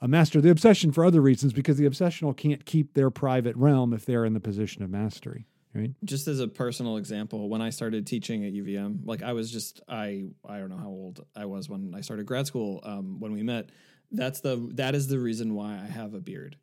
a 0.00 0.08
master 0.08 0.40
the 0.40 0.50
obsession 0.50 0.92
for 0.92 1.04
other 1.04 1.20
reasons 1.20 1.52
because 1.52 1.76
the 1.76 1.84
obsessional 1.88 2.36
can't 2.36 2.64
keep 2.66 2.94
their 2.94 3.10
private 3.10 3.56
realm 3.56 3.92
if 3.92 4.04
they're 4.06 4.24
in 4.24 4.32
the 4.34 4.40
position 4.40 4.82
of 4.82 4.90
mastery 4.90 5.46
right 5.74 5.90
just 6.04 6.28
as 6.28 6.38
a 6.40 6.46
personal 6.46 6.96
example, 6.98 7.48
when 7.48 7.60
I 7.60 7.70
started 7.70 8.06
teaching 8.06 8.44
at 8.44 8.52
UVM, 8.52 9.00
like 9.06 9.24
I 9.24 9.32
was 9.32 9.50
just 9.50 9.80
I 9.88 10.26
I 10.48 10.58
don't 10.58 10.68
know 10.68 10.76
how 10.76 10.86
old 10.88 11.26
I 11.34 11.46
was 11.46 11.68
when 11.68 11.94
I 11.96 12.00
started 12.00 12.26
grad 12.26 12.46
school. 12.46 12.80
Um, 12.84 13.18
when 13.18 13.32
we 13.32 13.42
met, 13.42 13.70
that's 14.12 14.38
the 14.40 14.68
that 14.74 14.94
is 14.94 15.08
the 15.08 15.18
reason 15.18 15.52
why 15.54 15.72
I 15.74 15.86
have 15.86 16.14
a 16.14 16.20
beard. 16.20 16.56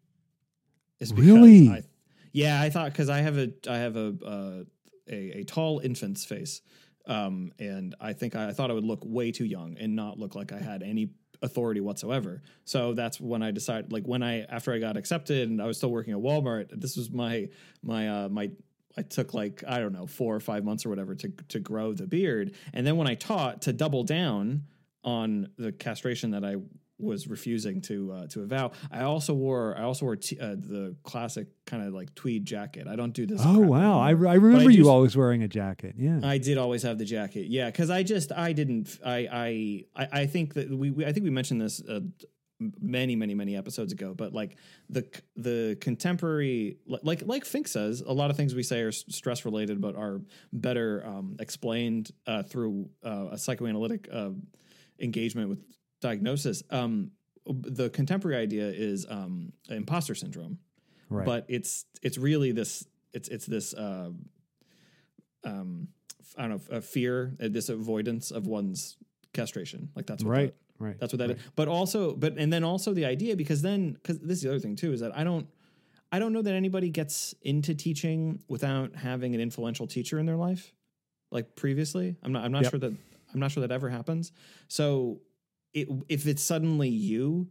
Is 1.02 1.12
because 1.12 1.28
Really? 1.32 1.70
I, 1.70 1.84
yeah, 2.32 2.62
I 2.62 2.70
thought 2.70 2.91
because 2.91 3.10
I 3.10 3.20
have 3.20 3.38
a 3.38 3.52
I 3.68 3.78
have 3.78 3.97
a 3.97 4.16
uh, 4.26 4.64
a, 5.10 5.39
a 5.39 5.43
tall 5.43 5.80
infant's 5.80 6.24
face, 6.24 6.62
um, 7.08 7.52
and 7.60 7.95
I 7.99 8.14
think 8.14 8.36
I, 8.36 8.49
I 8.49 8.54
thought 8.54 8.72
I 8.72 8.74
would 8.74 8.86
look 8.86 9.02
way 9.04 9.32
too 9.32 9.45
young 9.45 9.78
and 9.78 9.95
not 9.95 10.18
look 10.18 10.36
like 10.36 10.54
I 10.54 10.60
had 10.60 10.84
any 10.84 11.10
authority 11.41 11.82
whatsoever. 11.82 12.41
So 12.66 12.93
that's 12.93 13.20
when 13.20 13.41
I 13.41 13.52
decided, 13.52 13.91
like 13.91 14.06
when 14.06 14.24
I 14.24 14.41
after 14.43 14.72
I 14.72 14.78
got 14.78 14.95
accepted 14.95 15.49
and 15.49 15.62
I 15.62 15.66
was 15.66 15.78
still 15.78 15.91
working 15.91 16.14
at 16.14 16.20
Walmart. 16.20 16.70
This 16.80 16.95
was 16.95 17.12
my 17.12 17.49
my 17.84 18.08
uh, 18.08 18.30
my 18.30 18.52
I 18.97 19.02
took 19.02 19.34
like 19.34 19.64
I 19.68 19.80
don't 19.80 19.93
know 19.93 20.06
four 20.06 20.36
or 20.36 20.39
five 20.39 20.64
months 20.64 20.86
or 20.86 20.89
whatever 20.89 21.16
to 21.16 21.30
to 21.49 21.60
grow 21.60 21.93
the 21.93 22.08
beard, 22.08 22.54
and 22.74 22.86
then 22.86 22.95
when 22.95 23.08
I 23.08 23.16
taught 23.16 23.64
to 23.64 23.74
double 23.74 24.04
down 24.04 24.64
on 25.04 25.49
the 25.58 25.72
castration 25.72 26.32
that 26.32 26.45
I 26.45 26.58
was 27.02 27.28
refusing 27.28 27.82
to 27.82 28.12
uh, 28.12 28.28
to 28.28 28.41
avow, 28.41 28.72
I 28.91 29.02
also 29.04 29.34
wore 29.34 29.76
I 29.78 29.84
also 29.84 30.06
wore 30.06 30.16
t- 30.16 30.39
uh, 30.39 30.56
the 30.56 30.95
classic 31.04 31.47
kind 31.66 31.86
of 31.86 31.93
like 31.93 32.14
tweed 32.16 32.45
jacket. 32.45 32.88
I 32.88 32.95
don't 32.95 33.14
do 33.14 33.26
this. 33.26 33.41
oh 33.43 33.60
wow 33.60 33.99
I. 33.99 34.10
I 34.10 34.12
remember 34.14 34.70
do 34.70 34.78
you 34.78 34.89
always 34.89 35.16
wearing 35.16 35.43
a 35.43 35.47
jacket 35.47 35.95
yeah 35.97 36.20
I 36.24 36.38
did 36.38 36.58
always 36.58 36.84
have 36.84 36.97
the 36.97 37.06
jacket, 37.06 37.47
yeah, 37.47 37.68
because 37.68 37.89
I 37.89 38.04
just 38.04 38.32
I 38.32 38.54
didn't 38.54 38.99
I 39.06 39.28
I 39.32 40.04
I, 40.04 40.22
I 40.22 40.26
think 40.26 40.54
that 40.56 40.70
we, 40.70 40.91
we 40.91 41.06
I 41.06 41.12
think 41.12 41.24
we 41.24 41.30
mentioned 41.30 41.62
this 41.62 41.82
uh, 41.88 42.02
many 42.80 43.16
many 43.16 43.34
many 43.34 43.56
episodes 43.56 43.91
ago, 43.91 44.14
but 44.14 44.34
like 44.34 44.56
the 44.89 45.06
the 45.36 45.78
contemporary 45.82 46.78
like 46.86 47.24
like 47.26 47.45
Fink 47.45 47.68
says, 47.68 48.02
a 48.02 48.14
lot 48.14 48.30
of 48.30 48.38
things 48.38 48.54
we 48.54 48.64
say 48.64 48.82
are 48.82 48.91
stress 48.91 49.45
related, 49.45 49.82
but 49.82 49.95
are 49.95 50.22
better 50.54 51.04
um, 51.06 51.38
explained 51.39 52.12
uh, 52.28 52.43
through 52.43 52.89
uh, 53.04 53.30
a 53.32 53.38
psychoanalytic 53.38 54.08
uh, 54.12 54.30
engagement 54.99 55.49
with 55.49 55.60
diagnosis. 56.02 56.64
Um, 56.70 57.12
the 57.47 57.89
contemporary 57.89 58.38
idea 58.38 58.68
is 58.70 59.06
um, 59.10 59.54
imposter 59.70 60.14
syndrome 60.16 60.60
right 61.10 61.26
but 61.26 61.45
it's 61.49 61.86
it's 62.04 62.18
really 62.18 62.52
this 62.52 62.86
it's 63.14 63.28
it's 63.30 63.45
this 63.45 63.74
uh, 63.74 64.10
um 65.43 65.88
I 66.38 66.47
don't 66.47 66.52
know 66.70 66.78
a 66.78 66.82
fear 66.82 67.36
uh, 67.41 67.47
this 67.49 67.70
avoidance 67.70 68.32
of 68.32 68.47
one's 68.47 68.97
castration 69.34 69.89
like 69.95 70.06
that's 70.06 70.24
what 70.24 70.30
right 70.32 70.54
that, 70.80 70.84
right 70.86 70.99
that's 70.99 71.14
what 71.14 71.18
that 71.20 71.32
is. 71.32 71.38
right. 71.38 71.45
but 71.56 71.68
also 71.68 72.16
but 72.16 72.38
and 72.38 72.52
then 72.54 72.64
also 72.64 72.93
the 72.93 73.06
idea 73.06 73.36
because 73.36 73.62
then 73.62 73.93
because 73.93 74.20
this 74.20 74.38
is 74.38 74.41
the 74.43 74.49
other 74.49 74.60
thing 74.60 74.76
too 74.76 74.93
is 74.93 74.99
that 75.02 75.16
I 75.18 75.24
don't 75.24 75.47
I 76.12 76.20
don't 76.20 76.34
know 76.34 76.41
that 76.41 76.54
anybody 76.54 76.89
gets 76.89 77.34
into 77.41 77.74
teaching 77.74 78.43
without 78.47 78.95
having 78.95 79.34
an 79.34 79.41
influential 79.41 79.88
teacher 79.88 80.20
in 80.20 80.26
their 80.26 80.38
life 80.38 80.74
like 81.32 81.56
previously 81.56 82.16
I'm 82.24 82.32
not 82.32 82.43
I'm 82.45 82.52
not 82.52 82.64
Yep. 82.64 82.72
sure 82.72 82.80
that 82.82 82.93
I'm 83.34 83.39
not 83.39 83.52
sure 83.52 83.62
that 83.62 83.72
ever 83.72 83.89
happens 83.89 84.32
so 84.68 85.22
it, 85.74 85.88
if 86.10 86.28
it's 86.28 86.44
suddenly 86.44 86.90
you 86.90 87.48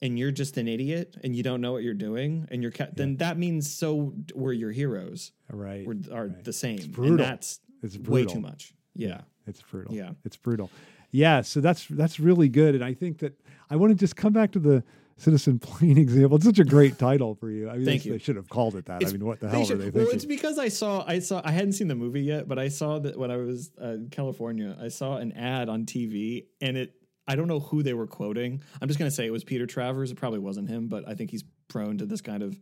and 0.00 0.18
you're 0.18 0.30
just 0.30 0.56
an 0.56 0.68
idiot 0.68 1.16
and 1.24 1.34
you 1.34 1.42
don't 1.42 1.60
know 1.60 1.72
what 1.72 1.82
you're 1.82 1.94
doing 1.94 2.46
and 2.50 2.62
you're 2.62 2.70
ca- 2.72 2.88
then 2.94 3.16
that 3.16 3.36
means 3.38 3.70
so 3.70 4.14
were 4.34 4.52
your 4.52 4.70
heroes 4.70 5.32
right 5.52 5.86
were, 5.86 5.96
are 6.12 6.26
right. 6.28 6.44
the 6.44 6.52
same 6.52 6.78
brutal. 6.90 7.12
and 7.12 7.18
that's 7.20 7.60
it's 7.82 7.98
way 7.98 8.24
too 8.24 8.40
much 8.40 8.72
yeah 8.94 9.20
It's 9.46 9.62
brutal. 9.62 9.94
Yeah. 9.94 10.10
It's 10.24 10.36
brutal. 10.36 10.70
Yeah. 11.10 11.40
So 11.42 11.60
that's 11.60 11.86
that's 11.86 12.20
really 12.20 12.48
good. 12.50 12.74
And 12.74 12.84
I 12.84 12.92
think 12.94 13.18
that 13.20 13.32
I 13.70 13.76
want 13.76 13.90
to 13.92 13.96
just 13.96 14.14
come 14.14 14.32
back 14.34 14.52
to 14.52 14.58
the 14.58 14.82
Citizen 15.16 15.58
Plane 15.68 15.96
example. 15.96 16.36
It's 16.36 16.44
such 16.44 16.58
a 16.58 16.64
great 16.64 16.98
title 16.98 17.34
for 17.34 17.50
you. 17.50 17.68
I 17.70 17.76
mean, 17.76 17.86
Thank 17.86 18.02
they, 18.02 18.06
you. 18.08 18.12
they 18.12 18.18
should 18.18 18.36
have 18.36 18.48
called 18.50 18.74
it 18.76 18.84
that. 18.86 18.96
It's- 19.00 19.10
I 19.10 19.16
mean, 19.16 19.24
what 19.26 19.40
the 19.40 19.48
hell 19.48 19.64
should- 19.64 19.76
are 19.76 19.78
they 19.78 19.84
thinking? 19.86 20.02
well, 20.04 20.10
it's 20.14 20.24
because 20.26 20.58
I 20.58 20.68
saw 20.68 21.02
I 21.06 21.18
saw 21.20 21.40
I 21.44 21.50
hadn't 21.52 21.72
seen 21.72 21.88
the 21.88 21.94
movie 21.94 22.20
yet, 22.22 22.46
but 22.46 22.58
I 22.58 22.68
saw 22.68 22.98
that 22.98 23.16
when 23.18 23.30
I 23.30 23.36
was 23.38 23.70
uh, 23.82 23.94
in 23.94 24.08
California, 24.10 24.76
I 24.80 24.88
saw 24.88 25.16
an 25.16 25.32
ad 25.32 25.68
on 25.70 25.86
TV, 25.86 26.44
and 26.60 26.76
it 26.76 26.92
I 27.28 27.36
don't 27.36 27.46
know 27.48 27.60
who 27.60 27.82
they 27.82 27.94
were 27.94 28.06
quoting. 28.08 28.62
I'm 28.80 28.88
just 28.88 28.98
gonna 28.98 29.10
say 29.10 29.26
it 29.26 29.30
was 29.32 29.44
Peter 29.44 29.66
Travers. 29.66 30.10
It 30.10 30.16
probably 30.16 30.40
wasn't 30.40 30.68
him, 30.68 30.88
but 30.88 31.06
I 31.06 31.14
think 31.14 31.30
he's 31.30 31.44
prone 31.68 31.98
to 31.98 32.06
this 32.06 32.20
kind 32.20 32.42
of 32.42 32.58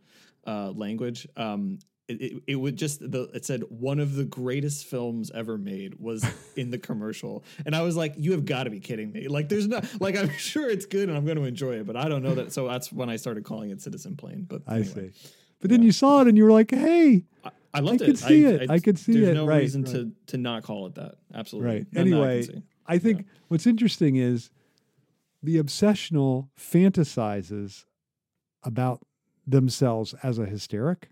uh, 0.47 0.71
language. 0.73 1.27
Um, 1.37 1.79
it, 2.09 2.21
it, 2.23 2.43
it 2.47 2.55
would 2.55 2.77
just 2.77 3.01
the 3.01 3.23
it 3.35 3.45
said 3.45 3.63
one 3.69 3.99
of 3.99 4.15
the 4.15 4.25
greatest 4.25 4.87
films 4.87 5.31
ever 5.35 5.59
made 5.59 5.97
was 5.99 6.25
in 6.57 6.71
the 6.71 6.79
commercial 6.79 7.43
and 7.65 7.75
i 7.75 7.83
was 7.83 7.97
like 7.97 8.15
you 8.17 8.31
have 8.31 8.45
got 8.45 8.63
to 8.63 8.71
be 8.71 8.79
kidding 8.79 9.11
me 9.11 9.27
like 9.27 9.49
there's 9.49 9.67
not 9.67 9.85
like 10.01 10.17
i'm 10.17 10.31
sure 10.39 10.71
it's 10.71 10.87
good 10.87 11.09
and 11.09 11.19
i'm 11.19 11.25
going 11.25 11.37
to 11.37 11.43
enjoy 11.43 11.73
it 11.73 11.85
but 11.85 11.97
i 11.97 12.09
don't 12.09 12.23
know 12.23 12.37
that 12.37 12.53
so 12.53 12.69
that's 12.69 12.93
when 12.93 13.11
i 13.11 13.17
started 13.17 13.43
calling 13.43 13.71
it 13.71 13.83
citizen 13.83 14.15
plane 14.15 14.47
but 14.49 14.63
I 14.69 14.83
see. 14.85 15.11
But 15.61 15.71
then 15.71 15.83
you 15.83 15.91
saw 15.91 16.21
it 16.21 16.29
and 16.29 16.37
you 16.37 16.45
were 16.45 16.53
like, 16.53 16.71
hey, 16.71 17.25
I, 17.43 17.51
I 17.75 17.81
loved 17.81 18.01
could 18.01 18.11
it. 18.11 18.19
see 18.19 18.45
it. 18.45 18.71
I 18.71 18.79
could 18.79 18.99
see 18.99 19.13
there's 19.15 19.29
it. 19.31 19.35
no 19.35 19.47
Right, 19.47 19.63
reason 19.63 19.83
right. 19.85 19.93
to 19.95 20.13
to 20.29 20.37
not 20.37 20.63
call 20.63 20.87
it 20.87 20.95
that. 20.97 21.15
Absolutely. 21.35 21.71
Right. 21.71 21.87
None 21.93 22.05
I 22.05 22.07
Anyway. 22.07 22.63
I 22.87 22.99
think 22.99 23.27
what's 23.49 23.67
interesting 23.67 24.17
is 24.17 24.51
the 25.47 25.57
obsessional 25.63 26.49
fantasizes 26.59 27.85
about 28.63 29.01
themselves 29.47 30.15
as 30.23 30.39
a 30.39 30.47
hysteric. 30.47 31.09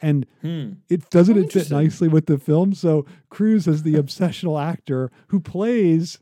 And 0.00 0.26
Hmm. 0.40 0.72
it 0.88 1.08
doesn't 1.10 1.36
Oh, 1.36 1.40
it 1.42 1.52
fit 1.52 1.70
nicely 1.70 2.08
with 2.08 2.26
the 2.26 2.38
film. 2.38 2.74
So 2.74 3.04
Cruise 3.28 3.66
is 3.66 3.82
the 3.82 3.94
obsessional 3.94 4.60
actor 4.60 5.10
who 5.28 5.40
plays 5.40 6.18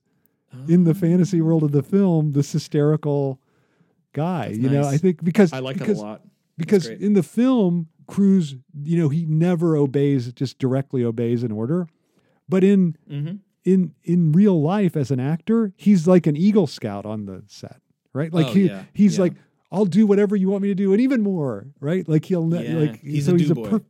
in 0.69 0.85
the 0.85 0.95
fantasy 0.95 1.41
world 1.41 1.63
of 1.63 1.73
the 1.73 1.83
film 1.83 2.33
this 2.33 2.53
hysterical 2.53 3.41
guy. 4.13 4.47
That's 4.49 4.59
you 4.59 4.69
know. 4.69 4.85
I 4.85 4.97
think 4.97 5.23
because 5.23 5.53
I 5.53 5.61
like 5.61 5.79
because, 5.79 5.99
that 5.99 6.03
a 6.03 6.07
lot. 6.07 6.23
because 6.57 6.87
great. 6.87 7.01
in 7.01 7.13
the 7.13 7.23
film, 7.23 7.89
Cruise, 8.07 8.57
you 8.83 8.99
know, 8.99 9.09
he 9.09 9.25
never 9.27 9.77
obeys, 9.77 10.33
just 10.33 10.59
directly 10.59 11.05
obeys 11.05 11.43
an 11.43 11.53
order. 11.53 11.87
But 12.49 12.65
in 12.65 12.97
hmm 13.09 13.37
in 13.65 13.95
in 14.05 14.33
real 14.33 14.61
life 14.61 14.97
as 14.97 15.11
an 15.11 15.21
actor, 15.21 15.73
he's 15.77 16.07
like 16.09 16.27
an 16.27 16.37
Eagle 16.37 16.67
Scout 16.67 17.05
on 17.07 17.27
the 17.27 17.43
set, 17.47 17.81
right? 18.13 18.33
Like 18.33 18.47
Oh, 18.49 18.53
he 18.53 18.67
yeah, 18.67 18.85
he's 18.93 19.17
yeah. 19.17 19.23
like, 19.25 19.33
I'll 19.71 19.85
do 19.87 20.07
whatever 20.07 20.35
you 20.37 20.49
want 20.49 20.63
me 20.63 20.69
to 20.69 20.75
do, 20.75 20.93
and 20.93 21.01
even 21.01 21.23
more, 21.23 21.67
right? 21.81 22.09
Like 22.09 22.25
he'll 22.25 22.49
Yeah, 22.49 22.75
like 22.79 23.01
he's 23.01 23.27
so 23.27 23.35
a 23.35 23.39
he's 23.39 23.51
a 23.51 23.55
do-boy. 23.55 23.81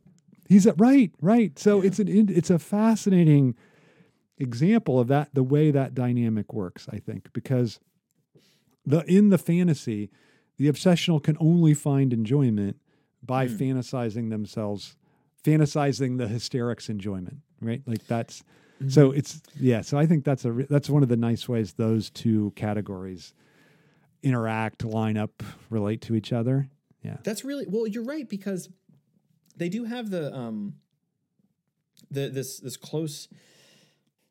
he's 0.49 0.65
a 0.65 0.73
right, 0.73 1.11
right. 1.21 1.57
So 1.57 1.81
it's 1.81 1.99
an 1.99 2.07
it's 2.29 2.49
a 2.49 2.59
fascinating 2.59 3.55
example 4.37 4.99
of 4.99 5.07
that 5.07 5.29
the 5.33 5.43
way 5.43 5.71
that 5.71 5.93
dynamic 5.93 6.53
works. 6.53 6.87
I 6.91 6.97
think 6.99 7.31
because 7.33 7.79
the 8.85 9.03
in 9.05 9.29
the 9.29 9.37
fantasy, 9.37 10.09
the 10.57 10.67
obsessional 10.67 11.21
can 11.23 11.37
only 11.39 11.73
find 11.73 12.11
enjoyment 12.13 12.77
by 13.23 13.47
Hmm. 13.47 13.55
fantasizing 13.55 14.29
themselves, 14.31 14.95
fantasizing 15.43 16.17
the 16.17 16.27
hysterics 16.27 16.89
enjoyment, 16.89 17.37
right? 17.61 17.81
Like 17.85 18.05
that's 18.07 18.43
Mm-hmm. 18.81 18.89
so 18.89 19.11
it's 19.11 19.41
yeah. 19.59 19.81
So 19.81 19.97
I 19.97 20.05
think 20.05 20.25
that's 20.25 20.43
a 20.45 20.51
re- 20.51 20.67
that's 20.69 20.89
one 20.89 21.03
of 21.03 21.09
the 21.09 21.17
nice 21.17 21.47
ways 21.47 21.73
those 21.73 22.09
two 22.09 22.51
categories 22.55 23.33
interact, 24.23 24.83
line 24.83 25.17
up, 25.17 25.43
relate 25.69 26.01
to 26.01 26.15
each 26.15 26.33
other. 26.33 26.69
Yeah, 27.03 27.17
That's 27.23 27.43
really 27.43 27.65
well. 27.67 27.87
You're 27.87 28.03
right 28.03 28.27
because 28.29 28.69
they 29.55 29.69
do 29.69 29.83
have 29.85 30.09
the 30.09 30.33
um 30.33 30.75
the 32.11 32.29
this 32.29 32.59
this 32.59 32.77
close 32.77 33.27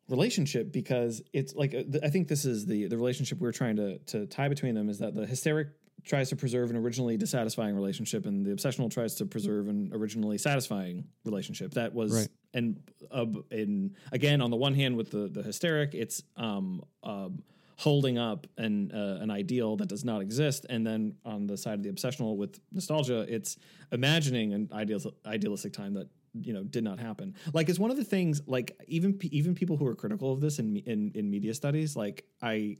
relationship 0.07 0.71
because 0.71 1.21
it's 1.33 1.55
like 1.55 1.73
uh, 1.73 1.83
I 2.03 2.09
think 2.09 2.27
this 2.27 2.45
is 2.45 2.65
the 2.65 2.87
the 2.87 2.97
relationship 2.97 3.39
we're 3.39 3.51
trying 3.51 3.75
to 3.77 3.97
to 3.99 4.25
tie 4.27 4.49
between 4.49 4.75
them 4.75 4.89
is 4.89 4.99
that 4.99 5.15
the 5.15 5.25
hysteric 5.25 5.69
tries 6.03 6.29
to 6.29 6.35
preserve 6.35 6.69
an 6.69 6.75
originally 6.77 7.15
dissatisfying 7.17 7.75
relationship 7.75 8.25
and 8.25 8.45
the 8.45 8.51
obsessional 8.51 8.89
tries 8.89 9.15
to 9.15 9.25
preserve 9.25 9.67
an 9.67 9.91
originally 9.93 10.37
satisfying 10.37 11.05
relationship 11.25 11.73
that 11.75 11.93
was 11.93 12.11
Right. 12.13 12.27
And 12.53 12.81
uh, 13.11 13.25
in 13.51 13.95
again 14.11 14.41
on 14.41 14.49
the 14.49 14.57
one 14.57 14.73
hand 14.75 14.95
with 14.95 15.11
the 15.11 15.27
the 15.27 15.43
hysteric 15.43 15.93
it's 15.93 16.23
um 16.37 16.83
um 17.03 17.43
holding 17.81 18.19
up 18.19 18.45
an 18.59 18.91
uh, 18.91 19.17
an 19.21 19.31
ideal 19.31 19.75
that 19.75 19.87
does 19.87 20.05
not 20.05 20.21
exist. 20.21 20.67
And 20.69 20.85
then 20.85 21.15
on 21.25 21.47
the 21.47 21.57
side 21.57 21.73
of 21.79 21.83
the 21.83 21.91
obsessional 21.91 22.37
with 22.37 22.59
nostalgia 22.71 23.25
it's 23.27 23.57
imagining 23.91 24.53
an 24.53 24.69
ideal 24.71 25.01
idealistic 25.25 25.73
time 25.73 25.95
that 25.95 26.07
you 26.33 26.53
know 26.53 26.63
did 26.63 26.83
not 26.83 26.99
happen. 26.99 27.35
Like 27.53 27.69
it's 27.69 27.79
one 27.79 27.89
of 27.89 27.97
the 27.97 28.03
things 28.03 28.41
like 28.45 28.79
even 28.87 29.19
even 29.31 29.55
people 29.55 29.77
who 29.77 29.87
are 29.87 29.95
critical 29.95 30.31
of 30.31 30.41
this 30.41 30.59
in 30.59 30.77
in 30.77 31.11
in 31.15 31.29
media 31.29 31.53
studies 31.53 31.95
like 31.95 32.25
i 32.41 32.77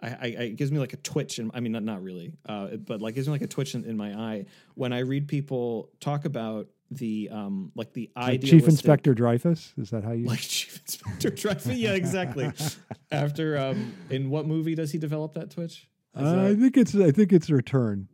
I, 0.00 0.08
I, 0.08 0.26
it 0.26 0.56
gives 0.56 0.70
me 0.70 0.78
like 0.78 0.92
a 0.92 0.96
twitch, 0.98 1.40
and 1.40 1.50
I 1.54 1.58
mean 1.58 1.72
not 1.72 1.82
not 1.82 2.04
really, 2.04 2.32
uh, 2.48 2.76
but 2.76 3.02
like 3.02 3.16
gives 3.16 3.26
me 3.26 3.32
like 3.32 3.42
a 3.42 3.48
twitch 3.48 3.74
in, 3.74 3.84
in 3.84 3.96
my 3.96 4.14
eye 4.14 4.44
when 4.74 4.92
I 4.92 5.00
read 5.00 5.26
people 5.26 5.90
talk 5.98 6.24
about 6.24 6.68
the 6.90 7.28
um 7.30 7.72
like 7.74 7.92
the 7.92 8.10
idealistic 8.16 8.50
Chief 8.50 8.68
Inspector 8.68 9.14
Dreyfus. 9.14 9.74
Is 9.76 9.90
that 9.90 10.04
how 10.04 10.12
you? 10.12 10.26
like 10.26 10.40
Chief 10.40 10.80
Inspector 10.80 11.30
Dreyfus. 11.30 11.76
Yeah, 11.76 11.92
exactly. 11.92 12.50
After 13.12 13.58
um, 13.58 13.94
in 14.10 14.30
what 14.30 14.46
movie 14.46 14.74
does 14.74 14.92
he 14.92 14.98
develop 14.98 15.34
that 15.34 15.50
twitch? 15.50 15.88
Uh, 16.16 16.48
I 16.48 16.54
think 16.54 16.76
it's 16.76 16.94
I 16.94 17.10
think 17.10 17.32
it's 17.32 17.50
Return. 17.50 18.08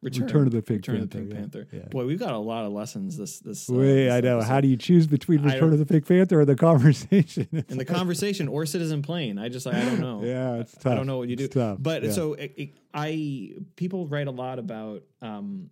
Return 0.00 0.46
of 0.46 0.52
the 0.52 0.62
Pink 0.62 0.86
Return 0.86 1.02
of 1.02 1.10
the 1.10 1.18
Panther, 1.18 1.34
Pink. 1.34 1.50
Panther. 1.52 1.68
Yeah. 1.72 1.88
Boy, 1.90 2.06
we've 2.06 2.20
got 2.20 2.32
a 2.32 2.38
lot 2.38 2.64
of 2.64 2.72
lessons 2.72 3.16
this 3.16 3.40
this. 3.40 3.68
uh, 3.68 3.74
Wait, 3.74 4.04
this 4.04 4.12
I 4.12 4.20
know. 4.20 4.36
episode. 4.38 4.48
How 4.48 4.60
do 4.60 4.68
you 4.68 4.76
choose 4.76 5.08
between 5.08 5.42
Return 5.42 5.72
of 5.72 5.80
the 5.80 5.86
Pink 5.86 6.06
Panther 6.06 6.40
or 6.40 6.44
the 6.44 6.54
conversation? 6.56 7.48
In 7.68 7.78
the 7.78 7.84
conversation 7.84 8.46
or 8.46 8.64
Citizen 8.64 9.02
Kane? 9.02 9.38
I 9.38 9.48
just 9.48 9.66
I 9.66 9.72
don't 9.72 9.98
know. 9.98 10.22
Yeah, 10.22 10.56
it's 10.56 10.72
tough. 10.74 10.92
I 10.92 10.94
don't 10.94 11.08
know 11.08 11.18
what 11.18 11.28
you 11.28 11.34
do. 11.34 11.76
But 11.80 12.04
yeah. 12.04 12.12
so 12.12 12.34
it, 12.34 12.54
it, 12.56 12.70
I 12.94 13.54
people 13.74 14.06
write 14.06 14.28
a 14.28 14.32
lot 14.32 14.60
about 14.60 15.02
um, 15.20 15.70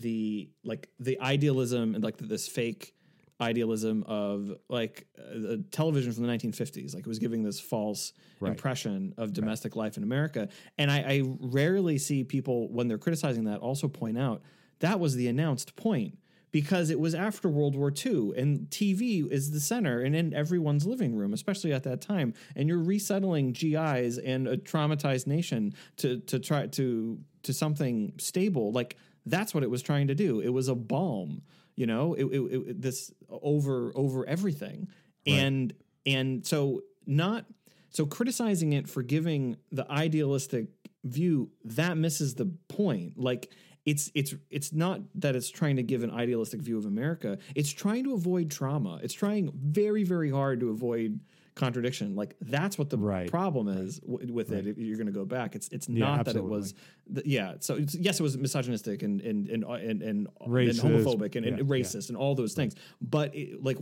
the 0.00 0.50
like 0.64 0.88
the 1.00 1.18
idealism 1.20 1.94
and 1.94 2.04
like 2.04 2.16
this 2.18 2.46
fake 2.48 2.94
idealism 3.40 4.02
of 4.06 4.50
like 4.68 5.06
uh, 5.18 5.56
television 5.70 6.10
from 6.12 6.26
the 6.26 6.32
1950s 6.32 6.94
like 6.94 7.04
it 7.04 7.08
was 7.08 7.18
giving 7.18 7.42
this 7.42 7.60
false 7.60 8.12
Right. 8.40 8.50
impression 8.50 9.14
of 9.16 9.32
domestic 9.32 9.76
life 9.76 9.96
in 9.96 10.02
america 10.02 10.48
and 10.78 10.90
I, 10.90 10.98
I 10.98 11.22
rarely 11.40 11.96
see 11.98 12.22
people 12.24 12.68
when 12.70 12.86
they're 12.88 12.98
criticizing 12.98 13.44
that 13.44 13.60
also 13.60 13.88
point 13.88 14.18
out 14.18 14.42
that 14.80 15.00
was 15.00 15.14
the 15.16 15.28
announced 15.28 15.74
point 15.76 16.18
because 16.52 16.88
it 16.90 16.98
was 17.00 17.14
after 17.14 17.48
World 17.50 17.74
War 17.76 17.90
II 18.04 18.32
and 18.36 18.68
TV 18.70 19.30
is 19.30 19.50
the 19.50 19.60
center 19.60 20.00
and 20.00 20.14
in 20.16 20.32
everyone's 20.32 20.86
living 20.86 21.14
room, 21.14 21.34
especially 21.34 21.72
at 21.72 21.82
that 21.82 22.00
time. 22.00 22.32
And 22.54 22.66
you're 22.68 22.78
resettling 22.78 23.52
GIs 23.52 24.16
and 24.16 24.46
a 24.48 24.56
traumatized 24.56 25.26
nation 25.26 25.74
to 25.98 26.20
to 26.20 26.38
try 26.38 26.66
to 26.68 27.18
to 27.42 27.52
something 27.52 28.12
stable. 28.18 28.72
Like 28.72 28.96
that's 29.26 29.52
what 29.52 29.62
it 29.62 29.70
was 29.70 29.82
trying 29.82 30.06
to 30.08 30.14
do. 30.14 30.40
It 30.40 30.48
was 30.48 30.68
a 30.68 30.74
balm, 30.74 31.42
you 31.74 31.86
know, 31.86 32.14
it, 32.14 32.24
it, 32.24 32.40
it- 32.68 32.82
this 32.82 33.12
over 33.28 33.92
over 33.94 34.26
everything. 34.26 34.88
And 35.26 35.72
and 36.06 36.46
so 36.46 36.82
not 37.06 37.44
so 37.90 38.06
criticizing 38.06 38.72
it 38.74 38.88
for 38.88 39.02
giving 39.02 39.56
the 39.72 39.90
idealistic 39.90 40.68
view 41.04 41.50
that 41.64 41.96
misses 41.96 42.34
the 42.34 42.46
point. 42.68 43.18
Like 43.18 43.50
it's 43.84 44.10
it's 44.14 44.34
it's 44.50 44.72
not 44.72 45.00
that 45.16 45.34
it's 45.36 45.50
trying 45.50 45.76
to 45.76 45.82
give 45.82 46.02
an 46.04 46.10
idealistic 46.12 46.60
view 46.60 46.78
of 46.78 46.86
America. 46.86 47.38
It's 47.54 47.70
trying 47.72 48.04
to 48.04 48.14
avoid 48.14 48.50
trauma. 48.50 49.00
It's 49.02 49.14
trying 49.14 49.50
very 49.54 50.04
very 50.04 50.30
hard 50.30 50.60
to 50.60 50.70
avoid 50.70 51.20
contradiction. 51.56 52.14
Like 52.14 52.36
that's 52.40 52.78
what 52.78 52.90
the 52.90 52.98
Right. 52.98 53.28
problem 53.28 53.66
is 53.66 53.98
w- 54.00 54.32
with 54.32 54.52
it. 54.52 54.76
You're 54.78 54.96
going 54.98 55.06
to 55.08 55.12
go 55.12 55.24
back, 55.24 55.56
it's 55.56 55.68
it's 55.72 55.88
Yeah, 55.88 56.04
not 56.16 56.26
that 56.26 56.36
it 56.36 56.44
was. 56.44 56.74
th- 57.12 57.26
yeah. 57.26 57.54
So 57.60 57.74
it's, 57.74 57.94
yes, 57.96 58.20
it 58.20 58.22
was 58.22 58.38
misogynistic 58.38 59.02
and 59.02 59.20
and 59.22 59.48
and 59.48 59.64
uh, 59.64 59.72
and, 59.72 60.02
and, 60.02 60.28
Racist. 60.46 60.84
and 60.84 60.94
homophobic 60.94 61.34
and, 61.34 61.44
and 61.46 61.58
Yeah, 61.58 61.64
yeah. 61.64 61.82
racist 61.82 62.08
and 62.10 62.16
all 62.16 62.34
those 62.36 62.54
things. 62.54 62.76
But 63.00 63.34
it, 63.34 63.62
like 63.64 63.78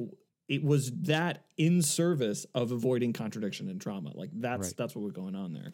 it 0.49 0.63
was 0.65 0.91
that 1.03 1.45
in 1.57 1.83
service 1.83 2.47
of 2.55 2.71
avoiding 2.73 3.13
contradiction 3.13 3.69
and 3.69 3.81
trauma. 3.81 4.13
Like 4.15 4.31
that's 4.33 4.69
Right. 4.69 4.77
that's 4.79 4.95
what 4.95 5.03
was 5.03 5.13
going 5.13 5.35
on 5.35 5.53
there. 5.53 5.73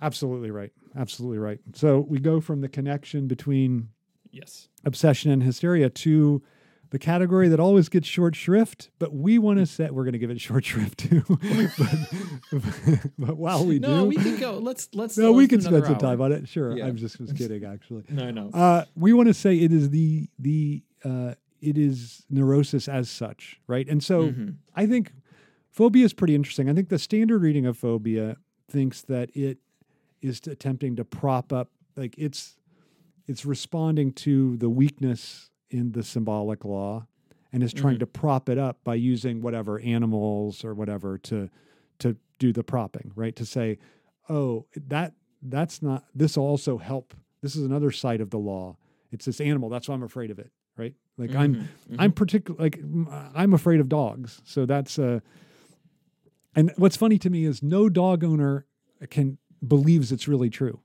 Absolutely 0.00 0.50
right. 0.52 0.72
Absolutely 0.96 1.38
right. 1.38 1.58
So 1.74 2.00
we 2.00 2.20
go 2.20 2.40
from 2.40 2.60
the 2.60 2.68
connection 2.68 3.26
between 3.26 3.88
Yes. 4.30 4.68
obsession 4.84 5.30
and 5.32 5.42
hysteria 5.42 5.90
to 5.90 6.42
the 6.90 6.98
category 6.98 7.48
that 7.48 7.60
always 7.60 7.88
gets 7.88 8.06
short 8.06 8.34
shrift, 8.34 8.90
but 8.98 9.12
we 9.14 9.38
want 9.38 9.58
to 9.58 9.66
set 9.66 9.92
we're 9.94 10.04
going 10.04 10.12
to 10.14 10.18
give 10.18 10.30
it 10.30 10.40
short 10.40 10.64
shrift 10.64 10.98
too. 10.98 11.22
but, 11.78 12.62
but 13.18 13.36
while 13.36 13.64
we 13.64 13.78
do 13.78 13.88
no, 13.88 14.02
do, 14.02 14.08
we 14.08 14.16
can 14.16 14.36
go. 14.38 14.58
Let's 14.58 14.88
let's. 14.94 15.16
no, 15.18 15.32
we 15.32 15.46
can 15.48 15.60
spend 15.60 15.84
some 15.84 15.94
hour. 15.94 16.00
time 16.00 16.20
on 16.20 16.32
it. 16.32 16.48
Sure, 16.48 16.76
Yeah. 16.76 16.86
I'm 16.86 16.96
just 16.96 17.20
was 17.20 17.32
kidding 17.34 17.64
actually. 17.64 18.04
No, 18.08 18.30
no. 18.30 18.50
Uh, 18.52 18.84
we 18.96 19.12
want 19.12 19.28
to 19.28 19.34
say 19.34 19.56
it 19.56 19.72
is 19.72 19.90
the 19.90 20.28
the 20.38 20.82
uh, 21.04 21.34
it 21.60 21.76
is 21.76 22.24
neurosis 22.30 22.88
as 22.88 23.10
such, 23.10 23.60
right? 23.66 23.86
And 23.88 24.02
so 24.02 24.28
Mhm. 24.28 24.54
I 24.74 24.86
think 24.86 25.12
phobia 25.70 26.04
is 26.04 26.12
pretty 26.12 26.34
interesting. 26.34 26.68
I 26.70 26.74
think 26.74 26.88
the 26.88 26.98
standard 26.98 27.42
reading 27.42 27.66
of 27.66 27.76
phobia 27.76 28.36
thinks 28.70 29.02
that 29.02 29.30
it 29.36 29.58
is 30.22 30.40
attempting 30.46 30.96
to 30.96 31.04
prop 31.04 31.52
up, 31.52 31.70
like 31.96 32.14
it's 32.16 32.56
it's 33.26 33.44
responding 33.44 34.12
to 34.12 34.56
the 34.56 34.70
weakness 34.70 35.50
in 35.70 35.92
the 35.92 36.02
symbolic 36.02 36.64
law, 36.64 37.06
and 37.52 37.62
is 37.62 37.72
trying 37.72 37.96
Mhm. 37.96 38.00
to 38.00 38.06
prop 38.06 38.48
it 38.48 38.58
up 38.58 38.82
by 38.84 38.94
using 38.94 39.40
whatever 39.42 39.78
animals 39.80 40.64
or 40.64 40.74
whatever 40.74 41.18
to 41.18 41.48
to 41.98 42.16
do 42.38 42.52
the 42.52 42.62
propping, 42.62 43.10
right? 43.16 43.34
To 43.36 43.44
say, 43.44 43.78
oh, 44.28 44.66
that 44.76 45.14
that's 45.42 45.82
not. 45.82 46.04
This 46.14 46.36
also 46.36 46.78
help 46.78 47.14
This 47.40 47.54
is 47.54 47.64
another 47.64 47.90
side 47.92 48.20
of 48.20 48.30
the 48.30 48.38
law. 48.38 48.76
It's 49.12 49.24
this 49.24 49.40
animal. 49.40 49.68
That's 49.68 49.88
why 49.88 49.94
I'm 49.94 50.02
afraid 50.02 50.30
of 50.32 50.38
it. 50.40 50.50
Right? 50.76 50.94
Like 51.16 51.30
Mhm, 51.30 51.36
I'm 51.38 51.54
mhm. 51.54 51.66
I'm 51.98 52.12
particular 52.12 52.58
like 52.60 52.80
I'm 53.34 53.52
afraid 53.54 53.78
of 53.80 53.88
dogs. 53.88 54.40
So 54.44 54.66
that's 54.66 54.98
uh 54.98 55.20
and 56.56 56.72
what's 56.76 56.96
funny 56.96 57.18
to 57.18 57.30
me 57.30 57.44
is 57.44 57.62
no 57.62 57.88
dog 57.88 58.24
owner 58.24 58.66
can 59.10 59.38
believes 59.66 60.10
it's 60.12 60.26
really 60.28 60.50
true. 60.50 60.80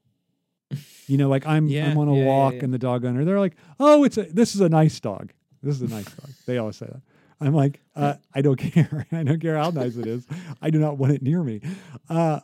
You 1.07 1.17
know, 1.17 1.29
like 1.29 1.45
I'm 1.45 1.67
Yeah, 1.67 1.89
I'm 1.91 1.97
on 1.97 2.07
a 2.07 2.15
yeah, 2.15 2.25
walk 2.25 2.53
yeah. 2.55 2.63
and 2.63 2.73
the 2.73 2.77
dog 2.79 3.03
owner, 3.05 3.25
they're 3.25 3.39
like, 3.39 3.55
"Oh, 3.79 4.03
it's 4.03 4.17
a 4.17 4.23
this 4.23 4.55
is 4.55 4.61
a 4.61 4.69
nice 4.69 4.99
dog. 4.99 5.31
This 5.61 5.75
is 5.75 5.81
a 5.81 5.87
nice 5.93 6.05
dog." 6.05 6.29
They 6.45 6.57
always 6.57 6.77
say 6.77 6.85
that. 6.87 7.01
I'm 7.41 7.53
like, 7.53 7.81
uh, 7.95 8.15
I 8.33 8.41
don't 8.41 8.55
care. 8.71 9.05
I 9.11 9.23
don't 9.23 9.39
care 9.41 9.57
how 9.57 9.69
nice 9.71 9.97
it 9.97 10.07
is. 10.07 10.25
I 10.61 10.69
do 10.69 10.79
not 10.79 10.97
want 10.97 11.11
it 11.13 11.21
near 11.21 11.43
me. 11.43 11.59
Uh, 12.09 12.39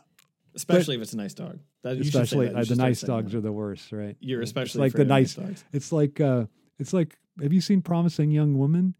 especially 0.54 0.96
if 0.96 1.02
it's 1.02 1.12
a 1.14 1.16
nice 1.16 1.32
dog. 1.34 1.58
That, 1.82 1.96
you 1.96 2.04
should 2.04 2.12
say 2.12 2.20
especially 2.22 2.48
uh, 2.54 2.64
the 2.64 2.76
nice 2.76 3.00
dogs 3.00 3.32
that. 3.32 3.38
are 3.38 3.40
the 3.40 3.52
worst, 3.52 3.92
right? 3.92 4.16
You're 4.20 4.42
It's 4.42 4.50
especially 4.50 4.80
like 4.82 4.92
the 4.92 5.06
nice. 5.06 5.34
dogs. 5.34 5.64
It's 5.72 5.90
like 5.92 6.20
uh, 6.20 6.44
it's 6.78 6.92
like. 6.92 7.16
Have 7.40 7.54
you 7.54 7.62
seen 7.62 7.80
Promising 7.80 8.30
Young 8.30 8.58
Woman? 8.58 8.94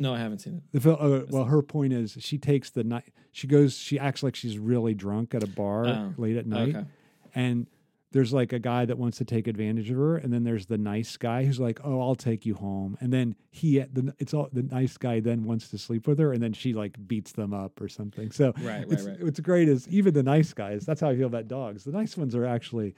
No, 0.00 0.12
I 0.12 0.18
haven't 0.18 0.40
seen 0.40 0.60
it. 0.72 0.82
The 0.82 0.92
uh, 0.96 1.24
well, 1.30 1.44
her 1.44 1.62
point 1.62 1.92
is 1.92 2.16
she 2.18 2.36
takes 2.38 2.70
the 2.70 2.82
night. 2.82 3.04
She 3.30 3.46
goes. 3.46 3.76
She 3.76 3.96
acts 4.00 4.24
like 4.24 4.34
she's 4.34 4.58
really 4.58 4.94
drunk 4.94 5.34
at 5.36 5.44
a 5.44 5.46
bar 5.46 5.86
Oh, 5.86 6.14
late 6.16 6.36
at 6.36 6.46
night, 6.46 6.74
Okay. 6.74 6.84
and 7.36 7.68
there's 8.14 8.32
like 8.32 8.52
a 8.52 8.60
guy 8.60 8.84
that 8.84 8.96
wants 8.96 9.18
to 9.18 9.24
take 9.24 9.48
advantage 9.48 9.90
of 9.90 9.96
her, 9.96 10.16
and 10.16 10.32
then 10.32 10.44
there's 10.44 10.66
the 10.66 10.78
nice 10.78 11.16
guy 11.16 11.44
who's 11.44 11.58
like, 11.58 11.80
"Oh, 11.82 12.00
I'll 12.00 12.14
take 12.14 12.46
you 12.46 12.54
home," 12.54 12.96
and 13.00 13.12
then 13.12 13.34
he, 13.50 13.80
the 13.80 14.14
it's 14.20 14.32
all 14.32 14.48
the 14.52 14.62
nice 14.62 14.96
guy 14.96 15.18
then 15.18 15.42
wants 15.42 15.68
to 15.70 15.78
sleep 15.78 16.06
with 16.06 16.20
her, 16.20 16.32
and 16.32 16.40
then 16.40 16.52
she 16.52 16.74
like 16.74 16.96
beats 17.08 17.32
them 17.32 17.52
up 17.52 17.80
or 17.80 17.88
something. 17.88 18.30
So 18.30 18.52
Right, 18.58 18.64
right, 18.64 18.86
it's, 18.88 19.02
right. 19.02 19.20
What's 19.22 19.40
great 19.40 19.68
is 19.68 19.88
even 19.88 20.14
the 20.14 20.22
nice 20.22 20.52
guys. 20.52 20.86
That's 20.86 21.00
how 21.00 21.08
I 21.08 21.16
feel 21.16 21.26
about 21.26 21.48
dogs. 21.48 21.82
The 21.82 21.90
nice 21.90 22.16
ones 22.16 22.36
are 22.36 22.46
actually 22.46 22.94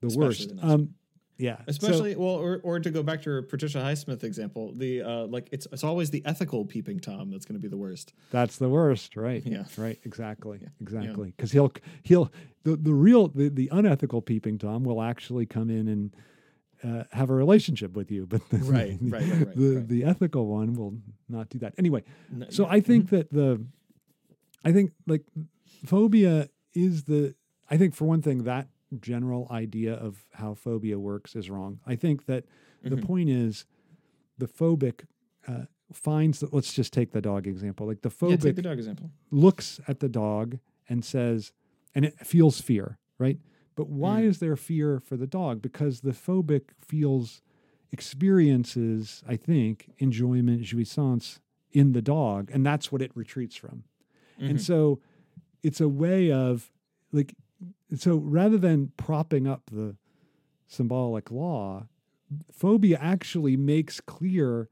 the 0.00 0.06
Especially 0.06 0.26
worst. 0.26 0.48
the 0.48 0.54
nice 0.54 0.64
um, 0.64 0.94
yeah, 1.36 1.56
so- 1.58 1.64
Especially 1.66 2.14
well, 2.16 2.36
or, 2.36 2.60
or 2.62 2.78
to 2.80 2.90
go 2.90 3.02
back 3.02 3.20
to 3.22 3.30
your 3.30 3.42
Patricia 3.42 3.78
Highsmith 3.78 4.22
example, 4.24 4.72
the 4.72 5.02
uh, 5.02 5.26
like 5.26 5.48
it's 5.52 5.66
it's 5.72 5.84
always 5.84 6.08
the 6.10 6.22
ethical 6.24 6.64
peeping 6.64 7.00
tom 7.00 7.30
that's 7.30 7.44
going 7.44 7.56
to 7.56 7.60
be 7.62 7.68
the 7.68 7.76
worst. 7.76 8.14
That's 8.30 8.56
the 8.56 8.68
worst, 8.70 9.16
right? 9.16 9.42
Yeah. 9.44 9.64
right. 9.76 9.98
Exactly, 10.04 10.60
Yeah. 10.62 10.68
exactly. 10.80 11.34
Because 11.36 11.52
he'll 11.52 11.72
he'll 12.02 12.30
the 12.64 12.76
the 12.76 12.92
real 12.94 13.28
the, 13.28 13.48
the 13.48 13.68
unethical 13.72 14.20
peeping 14.22 14.58
tom 14.58 14.84
will 14.84 15.00
actually 15.02 15.46
come 15.46 15.70
in 15.70 15.88
and 15.88 16.14
uh, 16.82 17.04
have 17.12 17.30
a 17.30 17.34
relationship 17.34 17.96
with 17.96 18.10
you, 18.10 18.26
but 18.26 18.46
the, 18.50 18.58
Right, 18.58 18.98
right, 19.00 19.22
right, 19.22 19.46
right, 19.46 19.56
the 19.56 19.74
right. 19.76 19.88
the 19.88 20.04
ethical 20.04 20.46
one 20.46 20.74
will 20.74 20.94
not 21.30 21.48
do 21.48 21.58
that. 21.60 21.72
Anyway, 21.78 22.02
No- 22.30 22.46
so 22.50 22.64
yeah, 22.64 22.72
I 22.72 22.80
think 22.80 23.06
mhm. 23.06 23.10
that 23.10 23.30
the 23.32 23.64
I 24.64 24.72
think 24.72 24.92
like 25.06 25.24
phobia 25.86 26.48
is 26.74 27.04
the 27.04 27.34
I 27.70 27.76
think 27.78 27.94
for 27.94 28.04
one 28.04 28.22
thing 28.22 28.44
that 28.44 28.68
general 29.00 29.48
idea 29.50 29.94
of 29.94 30.24
how 30.32 30.54
phobia 30.54 30.98
works 30.98 31.34
is 31.34 31.48
wrong. 31.50 31.80
I 31.86 31.96
think 31.96 32.26
that 32.26 32.44
the 32.82 32.96
Mhm. 32.96 33.02
point 33.04 33.30
is 33.30 33.64
the 34.38 34.46
phobic 34.46 35.06
uh, 35.48 35.64
finds 35.92 36.40
that 36.40 36.52
let's 36.52 36.72
just 36.74 36.92
take 36.92 37.12
the 37.12 37.20
dog 37.22 37.46
example. 37.46 37.86
Like 37.86 38.02
the 38.02 38.10
yeah, 38.10 38.36
phobic 38.36 38.40
take 38.42 38.56
the 38.56 38.62
dog 38.62 38.78
example. 38.78 39.10
looks 39.30 39.80
at 39.88 40.00
the 40.00 40.08
dog 40.08 40.58
and 40.88 41.04
says, 41.04 41.52
and 41.94 42.04
it 42.04 42.18
feels 42.26 42.60
fear, 42.60 42.98
right? 43.18 43.38
But 43.76 43.88
why 43.88 44.20
Mm. 44.20 44.22
is 44.22 44.38
there 44.38 44.56
fear 44.56 45.00
for 45.00 45.16
the 45.16 45.26
dog? 45.26 45.62
Because 45.62 46.00
the 46.00 46.12
phobic 46.12 46.70
feels, 46.80 47.42
experiences, 47.92 49.22
I 49.26 49.36
think, 49.36 49.90
enjoyment, 49.98 50.62
jouissance 50.62 51.40
in 51.72 51.92
the 51.92 52.02
dog, 52.02 52.50
and 52.52 52.64
that's 52.64 52.92
what 52.92 53.02
it 53.02 53.10
retreats 53.14 53.56
from. 53.56 53.84
And 54.46 54.60
Mhm. 54.60 54.60
so 54.60 55.00
it's 55.62 55.80
a 55.80 55.88
way 55.88 56.32
of 56.32 56.72
like, 57.12 57.34
so 57.96 58.16
rather 58.16 58.58
than 58.58 58.92
propping 58.96 59.46
up 59.46 59.62
the 59.72 59.96
symbolic 60.66 61.30
law, 61.30 61.88
phobia 62.52 62.98
actually 63.00 63.56
makes 63.56 64.00
clear 64.00 64.68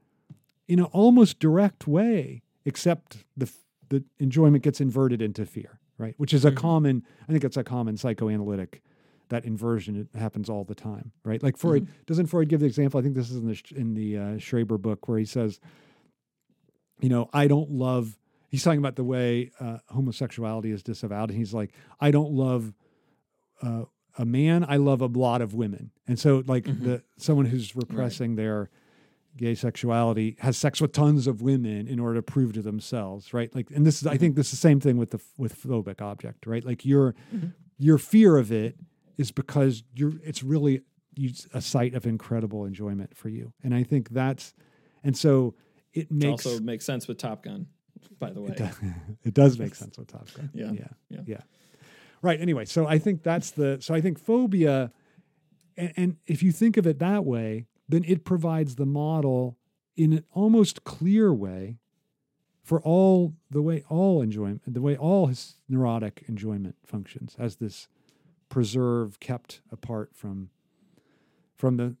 in 0.67 0.79
an 0.79 0.85
almost 0.85 1.39
direct 1.39 1.87
way, 1.87 2.43
except 2.65 3.25
the 3.37 3.51
the 3.89 4.03
enjoyment 4.19 4.63
gets 4.63 4.81
inverted 4.81 5.21
into 5.21 5.45
fear, 5.45 5.79
right? 5.97 6.13
Which 6.17 6.33
is 6.33 6.43
a 6.45 6.51
Mhm. 6.51 6.55
common, 6.57 7.03
I 7.27 7.31
think 7.31 7.43
it's 7.43 7.57
a 7.57 7.63
common 7.63 7.97
psychoanalytic 7.97 8.81
that 9.29 9.45
inversion 9.45 9.95
it 9.95 10.19
happens 10.19 10.49
all 10.49 10.63
the 10.63 10.75
time, 10.75 11.11
right? 11.23 11.41
Like 11.41 11.57
Freud 11.57 11.87
doesn't 12.05 12.27
Freud 12.27 12.49
give 12.49 12.59
the 12.59 12.65
example? 12.67 12.99
I 12.99 13.03
think 13.03 13.15
this 13.15 13.31
is 13.31 13.37
in 13.37 13.47
the 13.47 13.61
in 13.75 13.93
the 13.93 14.17
uh, 14.17 14.21
Schreber 14.37 14.79
book 14.79 15.07
where 15.07 15.17
he 15.17 15.25
says, 15.25 15.59
you 17.01 17.09
know, 17.09 17.29
I 17.33 17.47
don't 17.47 17.71
love. 17.71 18.17
He's 18.49 18.63
talking 18.63 18.79
about 18.79 18.95
the 18.95 19.03
way 19.03 19.51
uh, 19.59 19.79
homosexuality 19.89 20.71
is 20.71 20.83
disavowed, 20.83 21.29
and 21.29 21.37
he's 21.37 21.53
like, 21.53 21.73
I 21.99 22.11
don't 22.11 22.31
love 22.31 22.73
uh, 23.61 23.85
a 24.17 24.25
man. 24.25 24.63
I 24.67 24.77
love 24.77 25.01
a 25.01 25.07
lot 25.07 25.41
of 25.41 25.53
women, 25.55 25.91
and 26.07 26.19
so 26.19 26.43
like 26.45 26.65
Mhm. 26.65 26.83
the 26.83 27.03
someone 27.17 27.45
who's 27.47 27.75
repressing 27.75 28.35
their 28.35 28.69
gay 29.35 29.55
sexuality 29.55 30.35
has 30.39 30.57
sex 30.57 30.79
with 30.79 30.91
tons 30.91 31.25
of 31.27 31.41
women 31.41 31.87
in 31.87 31.99
order 31.99 32.15
to 32.15 32.21
prove 32.21 32.53
to 32.53 32.61
themselves, 32.61 33.33
right? 33.33 33.53
Like, 33.55 33.71
and 33.71 33.85
this 33.85 34.01
is 34.01 34.07
I 34.07 34.17
think 34.17 34.35
this 34.35 34.47
is 34.47 34.51
the 34.51 34.57
same 34.57 34.79
thing 34.79 34.97
with 34.97 35.11
the 35.11 35.19
with 35.37 35.59
phobic 35.61 36.01
object, 36.01 36.45
right? 36.45 36.63
Like 36.63 36.85
your 36.85 37.15
Mhm. 37.33 37.53
your 37.77 37.97
fear 37.97 38.37
of 38.37 38.51
it 38.51 38.77
is 39.17 39.31
because 39.31 39.83
you're 39.95 40.13
it's 40.23 40.43
really 40.43 40.81
you, 41.15 41.31
a 41.53 41.61
site 41.61 41.93
of 41.93 42.05
incredible 42.07 42.65
enjoyment 42.65 43.15
for 43.15 43.29
you, 43.29 43.53
and 43.63 43.73
I 43.73 43.83
think 43.83 44.09
that's 44.09 44.53
and 45.03 45.15
so 45.17 45.55
it 45.93 46.07
It 46.07 46.11
makes 46.11 46.45
also 46.45 46.59
makes 46.63 46.85
sense 46.85 47.07
with 47.07 47.17
Top 47.19 47.43
Gun, 47.43 47.67
by 48.19 48.31
the 48.31 48.41
way. 48.41 48.51
it, 48.51 48.57
does, 48.57 48.75
it 49.23 49.33
does 49.33 49.59
make 49.59 49.75
sense 49.83 49.97
with 49.97 50.07
Top 50.07 50.27
Gun. 50.33 50.49
Yeah, 50.53 50.71
yeah, 50.71 50.87
yeah. 51.09 51.21
yeah. 51.27 51.41
Right. 52.23 52.39
Anyway, 52.39 52.65
so 52.65 52.87
I 52.87 52.97
think 52.99 53.21
that's 53.21 53.51
the 53.51 53.77
so 53.81 53.93
I 53.93 54.01
think 54.01 54.17
phobia, 54.17 54.91
and, 55.77 55.93
and 55.97 56.17
if 56.25 56.41
you 56.41 56.51
think 56.51 56.77
of 56.77 56.87
it 56.87 56.99
that 56.99 57.25
way, 57.25 57.65
then 57.87 58.03
it 58.07 58.23
provides 58.25 58.75
the 58.75 58.85
model 58.85 59.57
in 59.95 60.13
an 60.13 60.23
almost 60.33 60.83
clear 60.83 61.33
way 61.33 61.77
for 62.63 62.81
all 62.81 63.33
the 63.51 63.61
way 63.61 63.83
all 63.89 64.21
enjoyment, 64.21 64.61
the 64.65 64.81
way 64.81 64.95
all 64.95 65.27
his 65.27 65.55
neurotic 65.67 66.23
enjoyment 66.27 66.75
functions 66.85 67.35
as 67.37 67.57
this 67.57 67.87
preserve 68.49 69.19
kept 69.19 69.61
apart 69.71 70.11
from 70.13 70.49
from 71.55 71.77
the 71.77 71.95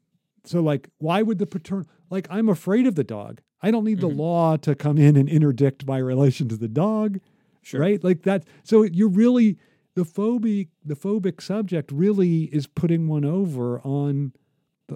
so 0.45 0.61
like 0.61 0.89
why 0.99 1.21
would 1.21 1.37
the 1.39 1.45
paternal 1.45 1.85
like 2.09 2.27
I'm 2.29 2.49
afraid 2.49 2.85
of 2.87 2.95
the 2.95 3.03
dog. 3.03 3.41
I 3.61 3.71
don't 3.71 3.85
need 3.85 3.97
Mhm. 3.97 4.01
the 4.01 4.07
law 4.09 4.57
to 4.57 4.75
come 4.75 4.97
in 4.97 5.15
and 5.15 5.27
interdict 5.29 5.87
my 5.87 5.97
relation 5.97 6.47
to 6.49 6.57
the 6.57 6.67
dog 6.67 7.19
Sure. 7.61 7.79
right 7.81 8.03
like 8.03 8.23
that 8.23 8.45
so 8.63 8.83
you're 8.83 9.07
really 9.09 9.57
the 9.95 10.03
phobic 10.03 10.67
the 10.85 10.95
phobic 10.95 11.41
subject 11.41 11.91
really 11.91 12.43
is 12.53 12.67
putting 12.67 13.07
one 13.07 13.23
over 13.25 13.79
on 13.81 14.33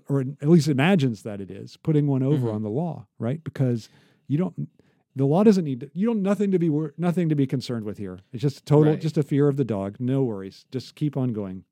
or 0.09 0.21
at 0.21 0.49
least 0.49 0.67
imagines 0.67 1.23
that 1.23 1.39
it 1.41 1.49
is 1.49 1.77
putting 1.77 2.07
one 2.07 2.23
over 2.23 2.47
Mhm. 2.49 2.53
on 2.55 2.61
the 2.63 2.69
law 2.69 3.07
right 3.19 3.43
because 3.43 3.89
you 4.27 4.38
don't 4.38 4.69
the 5.15 5.25
law 5.25 5.43
doesn't 5.43 5.63
need 5.65 5.79
to, 5.79 5.89
you 5.95 6.05
don't 6.05 6.21
nothing 6.21 6.51
to 6.51 6.59
be 6.59 6.69
wor- 6.69 6.93
nothing 6.97 7.27
to 7.29 7.35
be 7.35 7.47
concerned 7.47 7.85
with 7.85 7.97
here 7.97 8.19
it's 8.33 8.41
just 8.41 8.65
total 8.65 8.93
Right. 8.93 9.01
just 9.01 9.17
a 9.17 9.23
fear 9.23 9.47
of 9.47 9.57
the 9.57 9.63
dog 9.65 9.97
no 9.99 10.23
worries 10.23 10.65
just 10.71 10.95
keep 10.95 11.15
on 11.17 11.33
going 11.33 11.63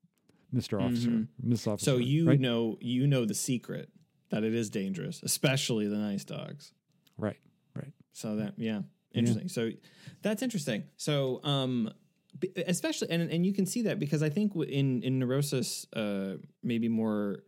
mr 0.54 0.80
officer 0.82 1.10
Mhm. 1.10 1.28
miss 1.42 1.66
officer 1.66 1.90
So 1.92 1.96
you 1.98 2.26
right? 2.26 2.40
know 2.40 2.78
you 2.80 3.06
know 3.06 3.24
the 3.24 3.34
secret 3.34 3.90
that 4.30 4.42
it 4.42 4.54
is 4.54 4.70
dangerous, 4.70 5.22
especially 5.22 5.86
the 5.86 5.98
nice 5.98 6.24
dogs. 6.24 6.72
right 7.16 7.38
right 7.74 7.92
So 8.12 8.36
that 8.36 8.54
yeah, 8.58 8.82
interesting. 9.14 9.48
So 9.48 9.70
that's 10.22 10.42
interesting. 10.42 10.84
So 10.96 11.40
um 11.44 11.90
especially 12.66 13.08
and 13.10 13.30
and 13.30 13.46
you 13.46 13.52
can 13.52 13.66
see 13.66 13.82
that 13.82 13.98
because 13.98 14.22
I 14.22 14.28
think 14.30 14.54
in 14.56 15.02
in 15.02 15.18
neurosis 15.18 15.86
uh 15.92 16.36
maybe 16.62 16.88
more 16.88 17.44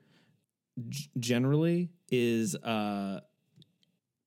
g- 0.89 1.09
generally 1.19 1.91
is 2.11 2.55
uh 2.57 3.21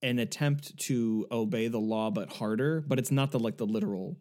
an 0.02 0.18
attempt 0.18 0.76
to 0.78 1.26
obey 1.30 1.68
the 1.68 1.78
law 1.78 2.10
but 2.10 2.28
harder, 2.32 2.80
but 2.86 2.98
it's 2.98 3.10
not 3.12 3.30
the 3.30 3.38
like 3.38 3.56
the 3.56 3.66
literal 3.66 4.16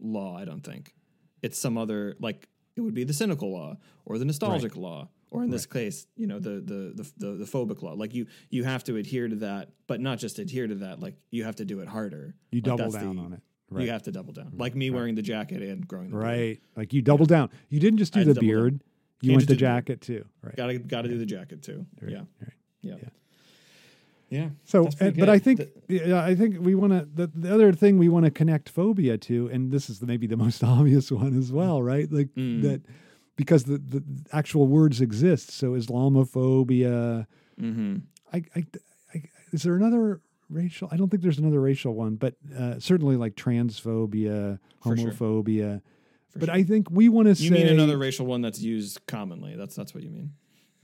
law, 0.00 0.36
I 0.38 0.44
don't 0.44 0.62
think. 0.62 0.94
It's 1.42 1.58
some 1.58 1.76
other 1.76 2.16
like 2.20 2.48
it 2.76 2.80
would 2.80 2.94
be 2.94 3.04
the 3.04 3.12
cynical 3.12 3.52
law 3.52 3.76
or 4.06 4.18
the 4.18 4.24
nostalgic 4.24 4.76
law 4.76 5.08
or 5.30 5.44
in 5.44 5.50
this 5.50 5.66
case, 5.66 6.06
you 6.16 6.26
know, 6.26 6.38
the, 6.38 6.52
the 6.60 6.92
the 7.02 7.12
the 7.18 7.32
the 7.38 7.44
phobic 7.44 7.82
law. 7.82 7.92
Like 7.92 8.14
you 8.14 8.26
you 8.48 8.64
have 8.64 8.82
to 8.84 8.96
adhere 8.96 9.28
to 9.28 9.36
that, 9.36 9.68
but 9.86 10.00
not 10.00 10.18
just 10.18 10.38
adhere 10.38 10.66
to 10.66 10.76
that, 10.76 11.00
like 11.00 11.16
you 11.30 11.44
have 11.44 11.56
to 11.56 11.64
do 11.66 11.80
it 11.80 11.88
harder. 11.88 12.34
you 12.50 12.60
Like, 12.62 12.76
double 12.78 12.90
down 12.92 13.16
the- 13.16 13.22
on 13.22 13.32
it 13.34 13.40
right 13.70 13.84
You 13.84 13.90
have 13.90 14.04
to 14.04 14.12
double 14.12 14.32
down. 14.32 14.52
Like 14.56 14.74
me 14.74 14.88
wearing 14.88 15.14
the 15.14 15.20
jacket 15.20 15.60
and 15.60 15.86
growing 15.86 16.06
the 16.10 16.16
beard. 16.16 16.22
right 16.24 16.60
like 16.74 16.94
you 16.94 17.02
double 17.02 17.26
down 17.26 17.50
you 17.68 17.78
didn't 17.80 17.98
just 17.98 18.14
do 18.14 18.20
I 18.20 18.24
the 18.24 18.34
beard. 18.34 18.78
down. 18.78 18.87
Beard 19.20 19.22
you 19.22 19.30
Can't 19.30 19.36
went 19.38 19.48
the 19.48 19.54
do 19.54 19.54
the 19.54 19.60
jacket 19.60 20.00
too 20.00 20.24
right 20.42 20.56
Gotta 20.56 20.78
gotta 20.78 21.08
do 21.08 21.18
the 21.18 21.26
jacket 21.26 21.62
too. 21.62 21.86
Right, 22.00 22.12
Yeah. 22.12 22.18
right. 22.40 22.52
Yeah. 22.82 22.94
Yeah. 23.02 23.08
Yeah. 24.30 24.48
So, 24.64 24.88
and- 25.00 25.16
but 25.16 25.28
I 25.30 25.38
good. 25.38 25.44
think 25.44 25.60
yeah, 25.88 26.22
I 26.22 26.34
think 26.34 26.58
we 26.60 26.74
want 26.74 26.92
to. 26.92 27.08
The, 27.14 27.26
the 27.34 27.52
other 27.54 27.72
thing 27.72 27.96
we 27.96 28.08
want 28.10 28.26
to 28.26 28.30
connect 28.30 28.68
phobia 28.68 29.16
to, 29.18 29.48
and 29.48 29.72
this 29.72 29.88
is 29.88 30.00
the, 30.00 30.06
maybe 30.06 30.26
the 30.26 30.36
most 30.46 30.62
obvious 30.62 31.10
one 31.10 31.36
as 31.38 31.50
well, 31.50 31.82
right? 31.82 32.10
Like 32.12 32.28
Mm. 32.36 32.60
that 32.62 32.82
because 33.36 33.64
the, 33.64 33.78
the 33.78 34.02
actual 34.32 34.66
words 34.66 35.00
exist. 35.00 35.50
So 35.52 35.72
Islamophobia. 35.72 37.26
Mm-hmm. 37.60 37.96
I, 38.32 38.44
I, 38.54 38.66
I, 39.14 39.22
is 39.52 39.62
there 39.62 39.76
another 39.76 40.20
racial? 40.50 40.88
I 40.92 40.96
don't 40.96 41.08
think 41.08 41.22
there's 41.22 41.38
another 41.38 41.60
racial 41.60 41.94
one, 41.94 42.16
but 42.16 42.34
uh, 42.56 42.78
certainly 42.78 43.16
like 43.16 43.34
transphobia, 43.34 44.58
For 44.82 44.96
sure. 44.96 45.10
Homophobia. 46.28 46.32
For 46.32 46.38
but 46.38 46.46
sure. 46.46 46.54
I 46.54 46.62
think 46.62 46.90
we 46.90 47.08
want 47.08 47.28
to 47.28 47.34
say 47.34 47.44
You 47.44 47.50
mean 47.50 47.68
another 47.68 47.98
racial 47.98 48.26
one 48.26 48.40
that's 48.42 48.60
used 48.60 49.00
commonly? 49.06 49.56
That's 49.56 49.74
that's 49.74 49.94
what 49.94 50.02
you 50.02 50.10
mean. 50.10 50.32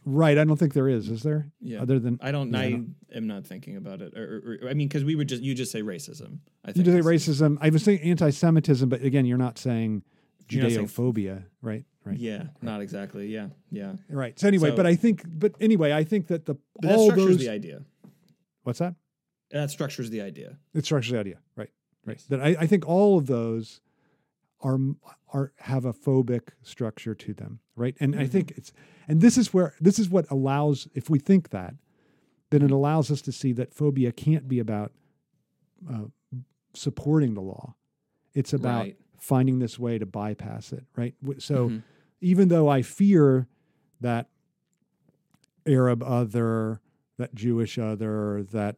Right. 0.06 0.36
I 0.36 0.44
don't 0.44 0.56
think 0.58 0.74
there 0.74 0.88
is. 0.88 1.08
Is 1.08 1.22
there? 1.22 1.50
Yeah. 1.60 1.80
Other 1.80 1.98
than 1.98 2.18
I 2.22 2.30
don't. 2.30 2.52
Yeah, 2.52 2.58
I 2.58 2.62
I 2.64 2.70
don't- 2.70 2.94
am 3.14 3.26
not 3.26 3.46
thinking 3.46 3.76
about 3.76 4.02
it. 4.02 4.16
Or, 4.16 4.58
or- 4.62 4.68
I 4.68 4.74
mean, 4.74 4.88
because 4.88 5.04
we 5.04 5.14
would 5.14 5.28
just 5.28 5.42
you 5.42 5.54
just 5.54 5.72
say 5.72 5.82
racism. 5.82 6.40
I 6.64 6.72
think 6.72 6.86
you 6.86 6.92
think 6.92 7.04
say 7.04 7.10
racism. 7.10 7.56
I 7.60 7.70
was 7.70 7.82
saying 7.82 8.00
anti-Semitism, 8.00 8.88
but 8.88 9.02
again, 9.02 9.24
you're 9.24 9.38
not 9.38 9.56
saying 9.58 10.02
You're 10.50 10.68
saying- 10.70 10.86
Judeophobia, 10.88 11.44
right? 11.62 11.84
Right. 12.04 12.18
Yeah, 12.18 12.48
not 12.60 12.82
exactly. 12.82 13.28
Yeah, 13.28 13.48
yeah. 13.70 13.94
Right. 14.10 14.38
So 14.38 14.46
anyway, 14.46 14.68
So- 14.70 14.76
but 14.76 14.84
I 14.86 14.94
think, 14.94 15.22
but 15.26 15.54
anyway, 15.58 15.92
I 15.92 16.04
think 16.04 16.26
that 16.26 16.44
the 16.44 16.56
But 16.80 16.88
that 16.88 17.00
structures 17.00 17.26
those. 17.26 17.38
the 17.38 17.48
idea. 17.48 17.82
what's 18.64 18.78
that? 18.80 18.94
That 19.52 19.70
structures 19.70 20.10
the 20.10 20.20
idea. 20.20 20.58
It 20.74 20.84
structures 20.84 21.12
the 21.12 21.18
idea. 21.20 21.38
Right. 21.56 21.70
Right. 22.04 22.16
Yes. 22.18 22.26
That 22.26 22.40
I, 22.42 22.56
I 22.60 22.66
think 22.66 22.86
all 22.86 23.16
of 23.16 23.26
those 23.26 23.80
are 24.64 24.78
are 25.32 25.52
have 25.58 25.84
a 25.84 25.92
phobic 25.92 26.48
structure 26.62 27.14
to 27.14 27.32
them. 27.34 27.60
Right. 27.76 27.96
And 28.00 28.16
I 28.16 28.24
Mhm. 28.24 28.30
think 28.30 28.50
it's 28.52 28.72
and 29.06 29.20
this 29.20 29.38
is 29.38 29.54
where 29.54 29.74
this 29.80 29.98
is 30.00 30.08
what 30.08 30.28
allows 30.30 30.88
if 30.94 31.08
we 31.08 31.18
think 31.20 31.50
that, 31.50 31.74
then 32.50 32.62
it 32.62 32.70
allows 32.72 33.10
us 33.10 33.20
to 33.22 33.32
see 33.32 33.52
that 33.52 33.72
phobia 33.74 34.10
can't 34.10 34.48
be 34.48 34.58
about 34.58 34.92
uh, 35.88 36.06
supporting 36.72 37.34
the 37.34 37.42
law. 37.42 37.74
It's 38.32 38.52
about 38.54 38.80
Right. 38.84 38.98
finding 39.18 39.58
this 39.60 39.78
way 39.78 39.98
to 39.98 40.06
bypass 40.06 40.72
it. 40.72 40.84
Right. 40.96 41.14
So. 41.38 41.68
Mhm. 41.68 41.82
even 42.20 42.48
though 42.48 42.68
I 42.68 42.80
fear 42.80 43.46
that 44.00 44.30
Arab 45.66 46.02
other, 46.02 46.80
that 47.18 47.34
Jewish 47.34 47.76
other, 47.78 48.42
that 48.44 48.76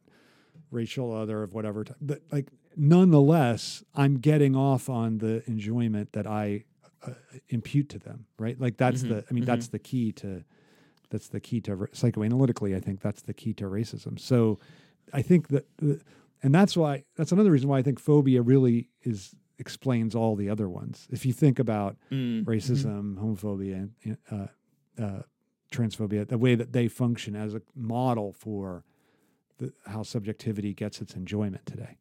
racial 0.73 1.13
other 1.13 1.45
of 1.45 1.55
whatever, 1.55 1.85
t- 1.85 1.93
but 2.01 2.23
like 2.33 2.49
nonetheless, 2.77 3.83
I'm 3.95 4.19
getting 4.19 4.55
off 4.55 4.89
on 4.89 5.19
the 5.19 5.43
enjoyment 5.47 6.13
that 6.13 6.27
I 6.27 6.65
uh, 7.07 7.13
impute 7.49 7.89
to 7.91 7.99
them, 7.99 8.27
right? 8.39 8.61
Like 8.61 8.77
that's 8.77 9.03
Mhm, 9.03 9.09
the, 9.09 9.25
I 9.31 9.33
mean, 9.35 9.45
that's 9.45 9.69
the 9.69 9.79
key 9.79 10.13
to, 10.13 10.45
that's 11.11 11.29
the 11.29 11.41
key 11.41 11.61
to 11.63 11.77
psychoanalytically. 11.77 12.77
I 12.77 12.81
think 12.81 13.01
that's 13.01 13.23
the 13.23 13.35
key 13.35 13.55
to 13.55 13.65
racism. 13.65 14.19
So 14.19 14.59
I 15.13 15.23
think 15.23 15.49
that, 15.49 15.67
and 16.43 16.55
that's 16.55 16.77
why, 16.77 17.05
that's 17.17 17.33
another 17.33 17.51
reason 17.51 17.69
why 17.69 17.79
I 17.79 17.83
think 17.83 17.99
phobia 18.01 18.43
really 18.43 18.91
is 19.03 19.35
explains 19.59 20.15
all 20.15 20.37
the 20.37 20.51
other 20.51 20.69
ones. 20.69 21.09
If 21.11 21.25
you 21.25 21.33
think 21.33 21.59
about 21.59 21.97
Mm, 22.13 22.45
racism, 22.45 23.17
homophobia, 23.17 23.91
and 24.05 24.19
uh, 24.31 24.47
uh, 25.03 25.23
transphobia, 25.73 26.29
the 26.29 26.39
way 26.39 26.55
that 26.55 26.73
they 26.73 26.89
function 26.89 27.35
as 27.35 27.55
a 27.55 27.63
model 27.75 28.33
for 28.33 28.85
the, 29.59 29.73
how 29.87 30.03
subjectivity 30.03 30.75
gets 30.75 31.01
its 31.01 31.15
enjoyment 31.15 31.65
today. 31.67 31.97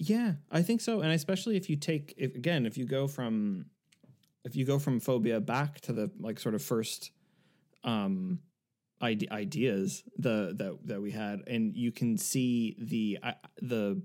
Yeah, 0.00 0.34
I 0.50 0.62
think 0.62 0.80
so, 0.80 1.00
and 1.00 1.12
especially 1.12 1.56
if 1.56 1.68
you 1.68 1.74
take 1.76 2.14
if, 2.16 2.34
again, 2.36 2.66
if 2.66 2.78
you 2.78 2.84
go 2.84 3.08
from 3.08 3.66
if 4.44 4.54
you 4.54 4.64
go 4.64 4.78
from 4.78 5.00
phobia 5.00 5.40
back 5.40 5.80
to 5.82 5.92
the 5.92 6.10
like 6.20 6.38
sort 6.38 6.54
of 6.54 6.62
first 6.62 7.10
um 7.82 8.38
ide- 9.00 9.28
ideas 9.32 10.04
the 10.16 10.54
that 10.56 10.78
that 10.84 11.02
we 11.02 11.10
had, 11.10 11.42
and 11.48 11.76
you 11.76 11.90
can 11.90 12.16
see 12.16 12.76
the 12.78 13.18
uh, 13.22 13.32
the 13.60 14.00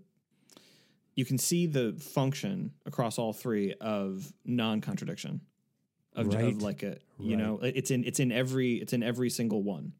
you 1.15 1.25
can 1.25 1.37
see 1.37 1.67
the 1.67 1.93
function 1.93 2.71
across 2.87 3.19
all 3.19 3.31
three 3.33 3.73
of 3.79 4.33
non-contradiction 4.45 5.41
of, 6.15 6.27
Right. 6.33 6.45
of 6.55 6.61
like 6.63 6.81
a 6.81 6.97
you 7.19 7.35
Right. 7.37 7.43
know 7.45 7.59
it's 7.61 7.91
in 7.91 8.03
it's 8.03 8.19
in 8.19 8.31
every 8.31 8.73
it's 8.81 8.93
in 8.93 9.03
every 9.03 9.29
single 9.29 9.61
one 9.61 9.93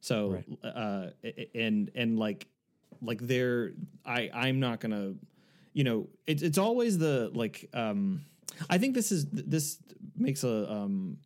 so 0.00 0.28
Right. 0.30 0.58
uh 0.62 1.10
and 1.56 1.90
and 1.96 2.18
like 2.20 2.46
like 3.02 3.20
they're 3.20 3.72
i 4.04 4.30
i'm 4.32 4.60
not 4.60 4.78
gonna 4.80 5.14
you 5.72 5.84
know 5.84 6.08
it's 6.26 6.42
it's 6.42 6.58
always 6.58 6.98
the 6.98 7.30
like 7.34 7.68
um 7.74 8.24
i 8.68 8.78
think 8.78 8.94
this 8.94 9.12
is 9.12 9.26
this 9.30 9.78
makes 10.16 10.44
a 10.44 10.70
um 10.70 11.16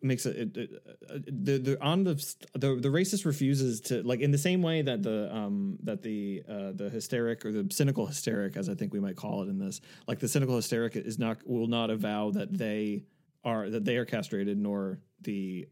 makes 0.00 0.26
a, 0.26 0.42
it, 0.42 0.56
it, 0.56 0.70
uh, 1.10 1.18
the 1.26 1.58
the 1.58 1.82
on 1.82 2.04
the 2.04 2.14
the 2.54 2.76
the 2.76 2.88
racist 2.88 3.24
refuses 3.24 3.80
to 3.80 4.02
like 4.02 4.20
in 4.20 4.30
the 4.30 4.38
same 4.38 4.62
way 4.62 4.80
that 4.82 5.02
the 5.02 5.34
um 5.34 5.76
that 5.82 6.02
the 6.02 6.42
uh 6.48 6.72
the 6.72 6.88
hysteric 6.88 7.44
or 7.44 7.50
the 7.50 7.66
cynical 7.72 8.06
hysteric 8.06 8.56
as 8.56 8.68
I 8.68 8.74
think 8.74 8.92
we 8.92 9.00
might 9.00 9.16
call 9.16 9.42
it 9.42 9.48
in 9.48 9.58
this 9.58 9.80
like 10.06 10.20
the 10.20 10.28
cynical 10.28 10.56
hysteric 10.56 10.94
is 10.94 11.18
not 11.18 11.38
will 11.46 11.66
not 11.66 11.90
avow 11.90 12.30
that 12.30 12.56
they 12.56 13.04
are 13.44 13.68
that 13.70 13.84
they 13.84 13.96
are 13.96 14.04
castrated 14.04 14.56
nor 14.56 15.00
the 15.22 15.66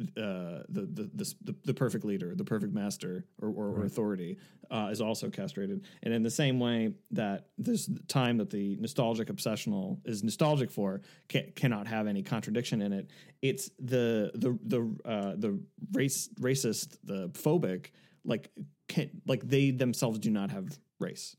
uh 0.00 0.64
the 0.68 0.88
the 1.14 1.34
the, 1.44 1.54
the, 1.64 1.74
perfect 1.74 2.04
leader 2.04 2.34
the 2.34 2.44
perfect 2.44 2.72
master 2.72 3.24
or, 3.40 3.50
or, 3.50 3.68
or 3.68 3.84
authority 3.84 4.36
uh, 4.70 4.88
is 4.90 5.00
also 5.00 5.28
castrated 5.30 5.84
and 6.02 6.12
in 6.14 6.22
the 6.22 6.30
same 6.30 6.58
way 6.58 6.92
that 7.10 7.48
this 7.58 7.88
time 8.08 8.38
that 8.38 8.50
the 8.50 8.76
nostalgic 8.80 9.28
obsessional 9.28 9.98
is 10.04 10.24
nostalgic 10.24 10.70
for 10.70 11.02
ca- 11.30 11.52
cannot 11.54 11.86
have 11.86 12.06
any 12.08 12.22
contradiction 12.22 12.80
in 12.82 12.92
it 12.92 13.10
it's 13.42 13.70
the 13.78 14.30
the 14.34 14.58
the 14.64 14.80
uh 15.08 15.34
the 15.36 15.60
race 15.92 16.28
racist 16.40 16.96
the 17.04 17.28
phobic 17.30 17.90
like 18.24 18.50
can 18.88 19.10
like 19.26 19.42
they 19.46 19.70
themselves 19.70 20.18
do 20.18 20.30
not 20.30 20.50
have 20.50 20.66
race 20.98 21.36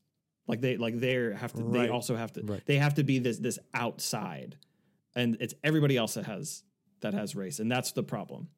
like 0.47 0.61
they 0.61 0.77
like 0.77 0.99
they 0.99 1.15
have 1.35 1.51
to 1.53 1.63
Right. 1.63 1.83
they 1.83 1.89
also 1.89 2.15
have 2.15 2.31
to 2.33 2.43
Right. 2.43 2.61
they 2.65 2.77
have 2.77 2.93
to 2.95 3.03
be 3.03 3.19
this 3.19 3.39
this 3.39 3.59
outside 3.73 4.57
and 5.15 5.37
it's 5.41 5.53
everybody 5.63 5.97
else 5.97 6.13
that 6.13 6.25
has 6.25 6.63
that 7.03 7.13
has 7.13 7.35
race 7.35 7.59
and 7.59 7.71
that's 7.71 7.91
the 7.93 8.03
problem 8.03 8.49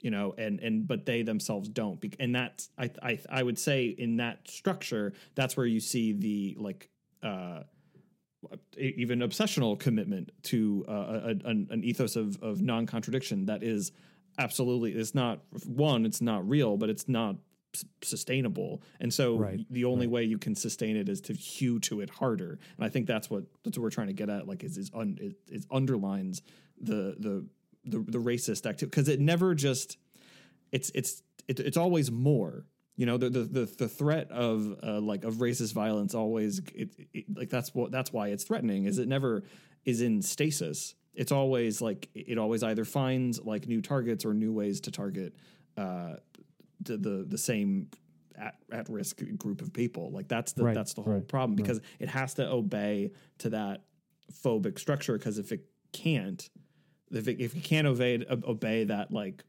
you 0.00 0.10
know 0.10 0.34
and 0.36 0.60
and 0.60 0.86
but 0.86 1.06
they 1.06 1.22
themselves 1.22 1.68
don't 1.68 2.04
and 2.20 2.34
that's 2.34 2.68
i 2.78 2.90
i 3.02 3.18
i 3.30 3.42
would 3.42 3.58
say 3.58 3.86
in 3.86 4.16
that 4.18 4.46
structure 4.48 5.12
that's 5.34 5.56
where 5.56 5.66
you 5.66 5.80
see 5.80 6.12
the 6.12 6.56
like 6.60 6.90
uh 7.22 7.60
even 8.76 9.20
obsessional 9.20 9.78
commitment 9.78 10.32
to 10.42 10.84
uh, 10.88 10.92
a, 10.92 11.48
an, 11.48 11.68
an 11.70 11.84
ethos 11.84 12.16
of 12.16 12.42
of 12.42 12.60
non-contradiction 12.60 13.46
that 13.46 13.62
is 13.62 13.92
absolutely 14.38 14.92
it's 14.92 15.14
not 15.14 15.40
one 15.66 16.04
it's 16.04 16.20
not 16.20 16.46
real 16.48 16.76
but 16.76 16.90
it's 16.90 17.08
not 17.08 17.36
s- 17.74 17.84
sustainable 18.02 18.82
and 19.00 19.14
so 19.14 19.36
Right, 19.36 19.60
the 19.70 19.84
only 19.84 20.06
right. 20.08 20.12
way 20.12 20.24
you 20.24 20.38
can 20.38 20.56
sustain 20.56 20.96
it 20.96 21.08
is 21.08 21.20
to 21.22 21.32
hew 21.34 21.78
to 21.80 22.00
it 22.00 22.10
harder 22.10 22.58
and 22.76 22.84
i 22.84 22.88
think 22.88 23.06
that's 23.06 23.30
what 23.30 23.44
that's 23.62 23.78
what 23.78 23.84
we're 23.84 23.90
trying 23.90 24.08
to 24.08 24.12
get 24.12 24.28
at 24.28 24.48
like 24.48 24.64
is 24.64 24.76
is, 24.76 24.90
un, 24.92 25.18
is, 25.20 25.34
is 25.48 25.66
underlines 25.70 26.42
the 26.80 27.14
the 27.20 27.46
the, 27.84 27.98
the 27.98 28.18
racist 28.18 28.66
activity 28.66 28.86
because 28.86 29.08
it 29.08 29.20
never 29.20 29.54
just 29.54 29.98
it's 30.70 30.90
it's 30.94 31.22
it, 31.48 31.60
it's 31.60 31.76
always 31.76 32.10
more 32.10 32.64
you 32.96 33.06
know 33.06 33.16
the 33.16 33.30
the 33.30 33.40
the, 33.44 33.64
the 33.78 33.88
threat 33.88 34.30
of 34.30 34.78
uh, 34.82 35.00
like 35.00 35.24
of 35.24 35.36
racist 35.36 35.72
violence 35.72 36.14
always 36.14 36.60
it, 36.74 36.90
it, 37.12 37.24
like 37.34 37.50
that's 37.50 37.74
what 37.74 37.90
that's 37.90 38.12
why 38.12 38.28
it's 38.28 38.44
threatening 38.44 38.84
is 38.84 38.98
it 38.98 39.08
never 39.08 39.44
is 39.84 40.00
in 40.00 40.22
stasis. 40.22 40.94
It's 41.14 41.32
always 41.32 41.82
like 41.82 42.08
it 42.14 42.38
always 42.38 42.62
either 42.62 42.84
finds 42.84 43.40
like 43.40 43.66
new 43.66 43.82
targets 43.82 44.24
or 44.24 44.34
new 44.34 44.52
ways 44.52 44.80
to 44.82 44.90
target 44.90 45.34
uh 45.76 46.14
the 46.80 46.96
the, 46.96 47.24
the 47.28 47.38
same 47.38 47.88
at, 48.36 48.56
at 48.70 48.88
risk 48.88 49.20
group 49.36 49.60
of 49.60 49.72
people. 49.72 50.10
Like 50.10 50.28
that's 50.28 50.52
the 50.52 50.64
Right, 50.64 50.74
that's 50.74 50.94
the 50.94 51.02
whole 51.02 51.14
right, 51.14 51.28
problem 51.28 51.56
because 51.56 51.80
it 51.98 52.08
has 52.08 52.34
to 52.34 52.50
obey 52.50 53.12
to 53.38 53.50
that 53.50 53.84
phobic 54.32 54.78
structure 54.78 55.18
because 55.18 55.38
if 55.38 55.52
it 55.52 55.64
can't 55.92 56.48
if 57.12 57.28
it, 57.28 57.40
if 57.40 57.54
you 57.54 57.60
can't 57.60 57.86
obey 57.86 58.24
obey 58.30 58.84
that 58.84 59.12
like 59.12 59.44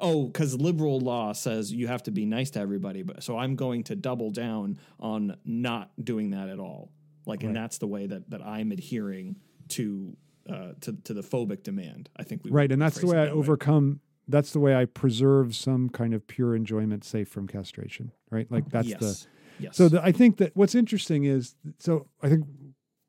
oh 0.00 0.26
because 0.26 0.54
liberal 0.54 1.00
law 1.00 1.32
says 1.32 1.72
you 1.72 1.86
have 1.86 2.02
to 2.02 2.10
be 2.10 2.26
nice 2.26 2.50
to 2.50 2.60
everybody 2.60 3.02
but 3.02 3.22
so 3.22 3.38
i'm 3.38 3.56
going 3.56 3.82
to 3.82 3.96
double 3.96 4.30
down 4.30 4.78
on 5.00 5.36
not 5.44 5.90
doing 6.04 6.30
that 6.30 6.48
at 6.48 6.58
all 6.58 6.90
like 7.24 7.42
and 7.42 7.56
that's 7.56 7.78
the 7.78 7.86
way 7.86 8.06
that 8.06 8.28
that 8.28 8.42
i'm 8.44 8.70
adhering 8.70 9.36
to 9.68 10.14
uh 10.50 10.72
to 10.80 10.92
to 11.04 11.14
the 11.14 11.22
phobic 11.22 11.62
demand 11.62 12.08
i 12.16 12.22
think 12.22 12.44
we 12.44 12.50
Right. 12.50 12.70
And 12.72 12.80
that's 12.80 13.00
the 13.00 13.06
way 13.06 13.16
it 13.16 13.20
I 13.20 13.24
way. 13.24 13.30
overcome, 13.30 14.00
that's 14.26 14.52
the 14.52 14.60
way 14.60 14.74
I 14.74 14.84
preserve 14.84 15.54
some 15.56 15.88
kind 15.88 16.12
of 16.14 16.26
pure 16.26 16.54
enjoyment 16.54 17.04
safe 17.04 17.28
from 17.28 17.46
castration, 17.46 18.12
right? 18.30 18.50
Like 18.50 18.68
that's 18.70 18.88
yes 18.88 19.00
the, 19.00 19.26
yes 19.58 19.76
So 19.76 19.88
the, 19.88 20.02
I 20.02 20.12
think 20.12 20.36
that 20.38 20.54
what's 20.54 20.74
interesting 20.74 21.24
is 21.24 21.54
so 21.78 22.06
I 22.22 22.28
think 22.28 22.44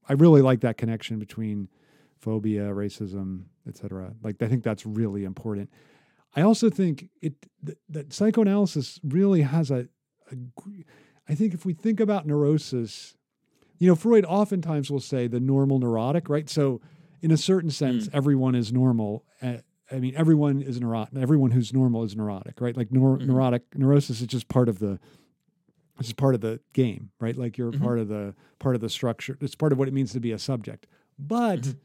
I 0.07 0.13
really 0.13 0.41
like 0.41 0.61
that 0.61 0.77
connection 0.77 1.19
between 1.19 1.67
phobia, 2.19 2.69
racism, 2.69 3.43
et 3.69 3.77
cetera. 3.77 4.13
Like 4.21 4.41
I 4.41 4.47
think 4.47 4.63
that's 4.63 4.85
really 4.85 5.23
important. 5.23 5.69
I 6.35 6.41
also 6.41 6.69
think 6.69 7.09
it 7.21 7.33
that, 7.63 7.77
that 7.89 8.13
psychoanalysis 8.13 8.99
really 9.03 9.41
has 9.43 9.71
a, 9.71 9.87
a 10.31 10.35
I 11.27 11.35
think 11.35 11.53
if 11.53 11.65
we 11.65 11.73
think 11.73 11.99
about 11.99 12.25
neurosis, 12.27 13.15
you 13.77 13.87
know, 13.87 13.95
Freud 13.95 14.25
oftentimes 14.25 14.91
will 14.91 14.99
say 14.99 15.27
the 15.27 15.39
normal 15.39 15.79
neurotic, 15.79 16.27
right? 16.29 16.49
So 16.49 16.81
in 17.21 17.31
a 17.31 17.37
certain 17.37 17.69
sense, 17.69 18.09
everyone 18.13 18.55
is 18.55 18.71
normal. 18.73 19.23
Uh, 19.41 19.57
I 19.91 19.99
mean, 19.99 20.13
everyone 20.15 20.61
is 20.61 20.79
neurotic. 20.79 21.17
Everyone 21.17 21.51
who's 21.51 21.73
normal 21.73 22.03
is 22.03 22.15
neurotic, 22.15 22.61
right? 22.61 22.75
Like 22.77 22.89
neur- 22.89 23.19
Mhm. 23.19 23.25
neurotic 23.27 23.63
neurosis 23.75 24.21
is 24.21 24.27
just 24.27 24.47
part 24.49 24.69
of 24.69 24.79
the 24.79 24.99
it's 25.97 26.07
just 26.07 26.17
part 26.17 26.33
of 26.33 26.39
the 26.41 26.61
game, 26.73 27.11
right? 27.19 27.35
Like 27.35 27.57
you're 27.57 27.73
Mhm. 27.73 27.81
part 27.81 27.99
of 27.99 28.07
the 28.07 28.33
part 28.59 28.75
of 28.75 28.81
the 28.81 28.87
structure. 28.89 29.37
It's 29.41 29.55
part 29.55 29.71
of 29.73 29.77
what 29.79 29.87
it 29.89 29.93
means 29.93 30.13
to 30.13 30.19
be 30.21 30.31
a 30.31 30.39
subject. 30.39 30.87
But 31.17 31.61
Mhm. 31.61 31.75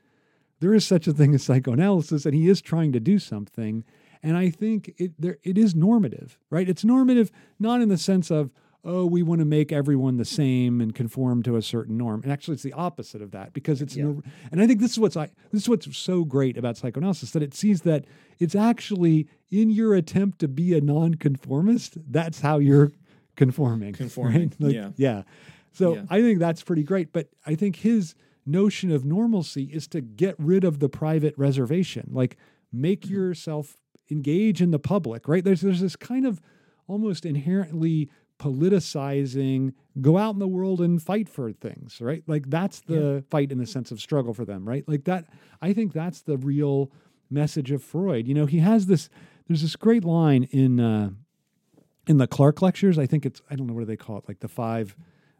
There 0.64 0.72
is 0.72 0.86
such 0.86 1.06
a 1.06 1.12
thing 1.12 1.34
as 1.34 1.42
psychoanalysis, 1.42 2.24
and 2.24 2.34
he 2.34 2.48
is 2.48 2.62
trying 2.62 2.90
to 2.92 2.98
do 2.98 3.18
something. 3.18 3.84
And 4.22 4.34
I 4.34 4.48
think 4.48 4.94
it 4.96 5.12
there 5.18 5.36
it 5.42 5.58
is 5.58 5.74
normative, 5.74 6.38
right? 6.48 6.66
It's 6.66 6.86
normative 6.86 7.30
not 7.58 7.82
in 7.82 7.90
the 7.90 7.98
sense 7.98 8.30
of 8.30 8.50
oh, 8.82 9.04
we 9.04 9.22
want 9.22 9.40
to 9.40 9.44
make 9.44 9.72
everyone 9.72 10.16
the 10.16 10.24
same 10.24 10.80
and 10.80 10.94
conform 10.94 11.42
to 11.42 11.56
a 11.56 11.62
certain 11.62 11.98
norm. 11.98 12.22
And 12.22 12.32
actually, 12.32 12.54
it's 12.54 12.62
the 12.62 12.72
opposite 12.72 13.20
of 13.20 13.30
that 13.32 13.52
because 13.52 13.82
it's 13.82 13.94
Yeah. 13.94 14.04
no, 14.04 14.22
and 14.50 14.60
I 14.62 14.66
think 14.66 14.80
this 14.80 14.92
is 14.92 14.98
what's 14.98 15.18
I, 15.18 15.30
this 15.52 15.62
is 15.62 15.68
what's 15.68 15.94
so 15.96 16.24
great 16.24 16.56
about 16.56 16.78
psychoanalysis 16.78 17.32
that 17.32 17.42
it 17.42 17.52
sees 17.52 17.82
that 17.82 18.06
it's 18.38 18.54
actually 18.54 19.28
in 19.50 19.68
your 19.68 19.94
attempt 19.94 20.38
to 20.38 20.48
be 20.48 20.72
a 20.72 20.80
nonconformist. 20.80 21.98
That's 22.10 22.40
how 22.40 22.58
you're 22.58 22.90
conforming. 23.36 23.92
Conforming, 23.92 24.40
right? 24.40 24.60
Like, 24.60 24.74
yeah. 24.74 24.90
yeah. 24.96 25.22
So 25.72 25.96
Yeah. 25.96 26.04
I 26.08 26.22
think 26.22 26.38
that's 26.38 26.62
pretty 26.62 26.84
great. 26.84 27.12
But 27.12 27.28
I 27.44 27.54
think 27.54 27.76
his 27.76 28.14
notion 28.46 28.90
of 28.90 29.04
normalcy 29.04 29.64
is 29.72 29.86
to 29.88 30.00
get 30.00 30.34
rid 30.38 30.64
of 30.64 30.78
the 30.78 30.88
private 30.88 31.34
reservation. 31.36 32.10
Like 32.12 32.36
make 32.72 33.02
Mm-hmm. 33.02 33.14
yourself 33.14 33.76
engage 34.10 34.60
in 34.60 34.70
the 34.70 34.78
public, 34.78 35.26
right? 35.28 35.42
There's 35.44 35.60
there's 35.62 35.80
this 35.80 35.96
kind 35.96 36.26
of 36.26 36.40
almost 36.86 37.24
inherently 37.24 38.10
politicizing, 38.38 39.72
go 40.00 40.18
out 40.18 40.34
in 40.34 40.38
the 40.38 40.48
world 40.48 40.80
and 40.80 41.00
fight 41.02 41.28
for 41.28 41.52
things, 41.52 42.00
right? 42.00 42.22
Like 42.26 42.50
that's 42.50 42.80
the 42.80 43.24
fight 43.30 43.52
in 43.52 43.58
the 43.58 43.66
sense 43.66 43.90
of 43.90 44.00
struggle 44.00 44.34
for 44.34 44.44
them, 44.44 44.68
right? 44.68 44.86
Like 44.88 45.04
that 45.04 45.26
I 45.62 45.72
think 45.72 45.92
that's 45.92 46.22
the 46.22 46.36
real 46.36 46.90
message 47.30 47.70
of 47.70 47.82
Freud. 47.82 48.26
You 48.28 48.34
know, 48.34 48.46
he 48.46 48.58
has 48.58 48.86
this 48.86 49.08
there's 49.48 49.62
this 49.62 49.76
great 49.76 50.04
line 50.04 50.44
in 50.50 50.80
uh 50.80 51.10
in 52.06 52.18
the 52.18 52.26
Clark 52.26 52.60
lectures, 52.60 52.98
I 52.98 53.06
think 53.06 53.24
it's 53.24 53.40
I 53.50 53.56
don't 53.56 53.66
know 53.66 53.72
what 53.74 53.80
do 53.80 53.86
they 53.86 53.96
call 53.96 54.18
it, 54.18 54.24
like 54.28 54.40
the 54.40 54.48
five 54.48 54.96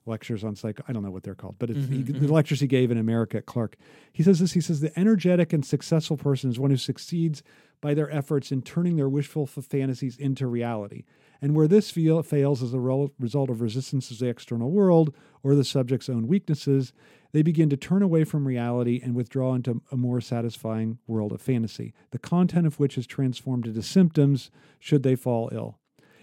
lectures 0.07 0.45
on 0.45 0.55
psycho. 0.57 0.85
I 0.89 0.93
don't 0.93 1.03
know 1.03 1.11
what 1.11 1.23
they're 1.23 1.35
called, 1.35 1.57
but 1.59 1.71
it's 1.71 1.89
he, 1.89 1.97
mm-hmm, 1.97 2.13
the 2.13 2.19
mm-hmm. 2.19 2.33
lectures 2.33 2.61
he 2.61 2.67
gave 2.67 2.91
in 2.91 2.99
America 2.99 3.39
at 3.39 3.47
Clark. 3.47 3.77
He 4.13 4.23
says 4.23 4.39
this. 4.39 4.53
He 4.53 4.61
says 4.61 4.81
the 4.81 4.97
energetic 4.99 5.53
and 5.53 5.65
successful 5.65 6.17
person 6.17 6.51
is 6.51 6.59
one 6.59 6.71
who 6.71 6.77
succeeds 6.77 7.43
by 7.81 7.95
their 7.95 8.11
efforts 8.11 8.53
in 8.53 8.63
turning 8.63 8.97
their 8.97 9.09
wishful 9.09 9.47
fantasies 9.47 10.17
into 10.17 10.47
reality. 10.47 11.05
And 11.43 11.55
where 11.55 11.69
this 11.69 11.91
feel, 11.91 12.23
fails 12.23 12.63
as 12.63 12.73
a 12.73 12.81
result 12.81 13.51
of 13.51 13.61
resistance 13.61 14.09
to 14.09 14.15
the 14.15 14.29
external 14.29 14.71
world 14.71 15.15
or 15.43 15.55
the 15.55 15.65
subject's 15.65 16.09
own 16.09 16.27
weaknesses, 16.27 16.93
they 17.33 17.43
begin 17.43 17.69
to 17.69 17.77
turn 17.77 18.03
away 18.03 18.25
from 18.25 18.47
reality 18.47 19.01
and 19.03 19.15
withdraw 19.15 19.55
into 19.55 19.83
a 19.91 19.97
more 19.97 20.21
satisfying 20.21 20.99
world 21.07 21.33
of 21.33 21.43
fantasy, 21.43 21.93
the 22.13 22.19
content 22.19 22.67
of 22.67 22.79
which 22.79 22.97
is 22.97 23.07
transformed 23.07 23.67
into 23.67 23.83
symptoms 23.83 24.51
should 24.79 25.03
they 25.03 25.17
fall 25.17 25.51
ill. 25.53 25.79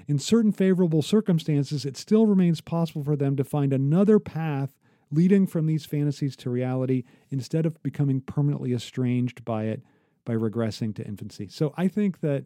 In 0.08 0.20
certain 0.20 0.52
favorable 0.52 1.02
circumstances, 1.02 1.86
it 1.86 1.98
still 1.98 2.26
remains 2.26 2.62
possible 2.62 3.04
for 3.04 3.16
them 3.16 3.36
to 3.36 3.44
find 3.44 3.74
another 3.74 4.20
path 4.20 4.78
leading 5.12 5.46
from 5.46 5.66
these 5.66 5.86
fantasies 5.86 6.36
to 6.38 6.50
reality 6.50 7.04
instead 7.30 7.66
of 7.66 7.82
becoming 7.84 8.22
permanently 8.22 8.74
estranged 8.74 9.44
by 9.44 9.66
it 9.66 9.82
by 10.26 10.34
regressing 10.34 10.96
to 10.96 11.06
infancy. 11.06 11.48
So 11.48 11.74
I 11.78 11.88
think 11.88 12.22
that 12.22 12.46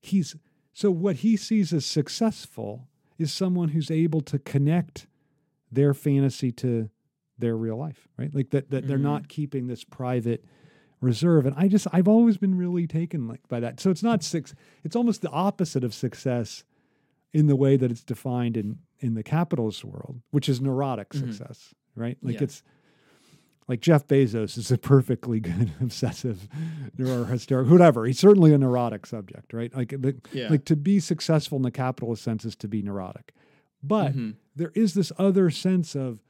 he's 0.00 0.36
so 0.72 0.90
what 0.90 1.16
he 1.16 1.36
sees 1.36 1.72
as 1.72 1.86
successful 1.86 2.88
is 3.18 3.32
someone 3.32 3.68
who's 3.68 3.90
able 3.90 4.20
to 4.22 4.38
connect 4.38 5.06
their 5.70 5.94
fantasy 5.94 6.50
to 6.52 6.90
their 7.38 7.56
real 7.56 7.76
life, 7.76 8.08
right? 8.16 8.34
Like 8.34 8.50
that 8.50 8.70
that 8.70 8.86
they're 8.86 8.96
mm-hmm. 8.96 9.06
not 9.06 9.28
keeping 9.28 9.66
this 9.66 9.84
private 9.84 10.44
reserve. 11.04 11.46
And 11.46 11.54
I 11.56 11.68
just 11.68 11.86
I've 11.92 12.08
always 12.08 12.36
been 12.38 12.56
really 12.56 12.86
taken 12.86 13.28
like 13.28 13.46
by 13.48 13.60
that. 13.60 13.78
So 13.80 13.90
it's 13.90 14.02
not 14.02 14.22
six 14.22 14.54
it's 14.82 14.96
almost 14.96 15.22
the 15.22 15.30
opposite 15.30 15.84
of 15.84 15.94
success 15.94 16.64
in 17.32 17.46
the 17.46 17.56
way 17.56 17.76
that 17.76 17.90
it's 17.90 18.02
defined 18.04 18.56
in 18.56 18.78
in 19.00 19.14
the 19.14 19.22
capitalist 19.22 19.84
world, 19.84 20.20
which 20.30 20.48
is 20.48 20.60
neurotic 20.60 21.12
success, 21.12 21.74
right? 21.94 22.16
Like 22.22 22.36
Yeah. 22.36 22.44
it's 22.44 22.62
like 23.66 23.80
Jeff 23.80 24.06
Bezos 24.06 24.58
is 24.58 24.70
a 24.70 24.76
perfectly 24.78 25.40
good 25.50 25.70
obsessive 25.80 26.48
or 26.98 27.26
hysterical, 27.26 27.72
whatever. 27.72 28.04
He's 28.06 28.18
certainly 28.18 28.52
a 28.52 28.58
neurotic 28.58 29.06
subject, 29.06 29.52
right? 29.54 29.74
Like, 29.74 29.88
the, 29.88 30.16
Yeah. 30.32 30.48
like 30.50 30.64
to 30.66 30.76
be 30.76 31.00
successful 31.00 31.56
in 31.56 31.62
the 31.62 31.70
capitalist 31.70 32.22
sense 32.22 32.44
is 32.44 32.56
to 32.56 32.68
be 32.68 32.82
neurotic. 32.82 33.32
But 33.82 34.14
Mhm. 34.14 34.34
there 34.56 34.70
is 34.74 34.92
this 34.94 35.12
other 35.18 35.50
sense 35.50 35.94
of 35.96 36.20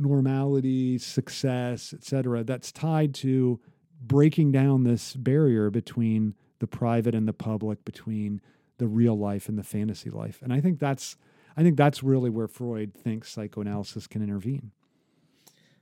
normality, 0.00 0.98
success, 0.98 1.92
et 1.92 2.04
cetera, 2.04 2.42
that's 2.42 2.72
tied 2.72 3.14
to 3.14 3.60
breaking 4.00 4.52
down 4.52 4.84
this 4.84 5.14
barrier 5.14 5.70
between 5.70 6.34
the 6.58 6.66
private 6.66 7.14
and 7.14 7.28
the 7.28 7.32
public, 7.32 7.84
between 7.84 8.40
the 8.78 8.86
real 8.86 9.18
life 9.18 9.48
and 9.48 9.58
the 9.58 9.62
fantasy 9.62 10.10
life. 10.10 10.40
And 10.42 10.52
I 10.52 10.60
think 10.60 10.78
that's 10.78 11.16
I 11.56 11.62
think 11.62 11.76
that's 11.76 12.02
really 12.02 12.30
where 12.30 12.48
Freud 12.48 12.94
thinks 12.94 13.30
psychoanalysis 13.30 14.06
can 14.06 14.22
intervene. 14.22 14.72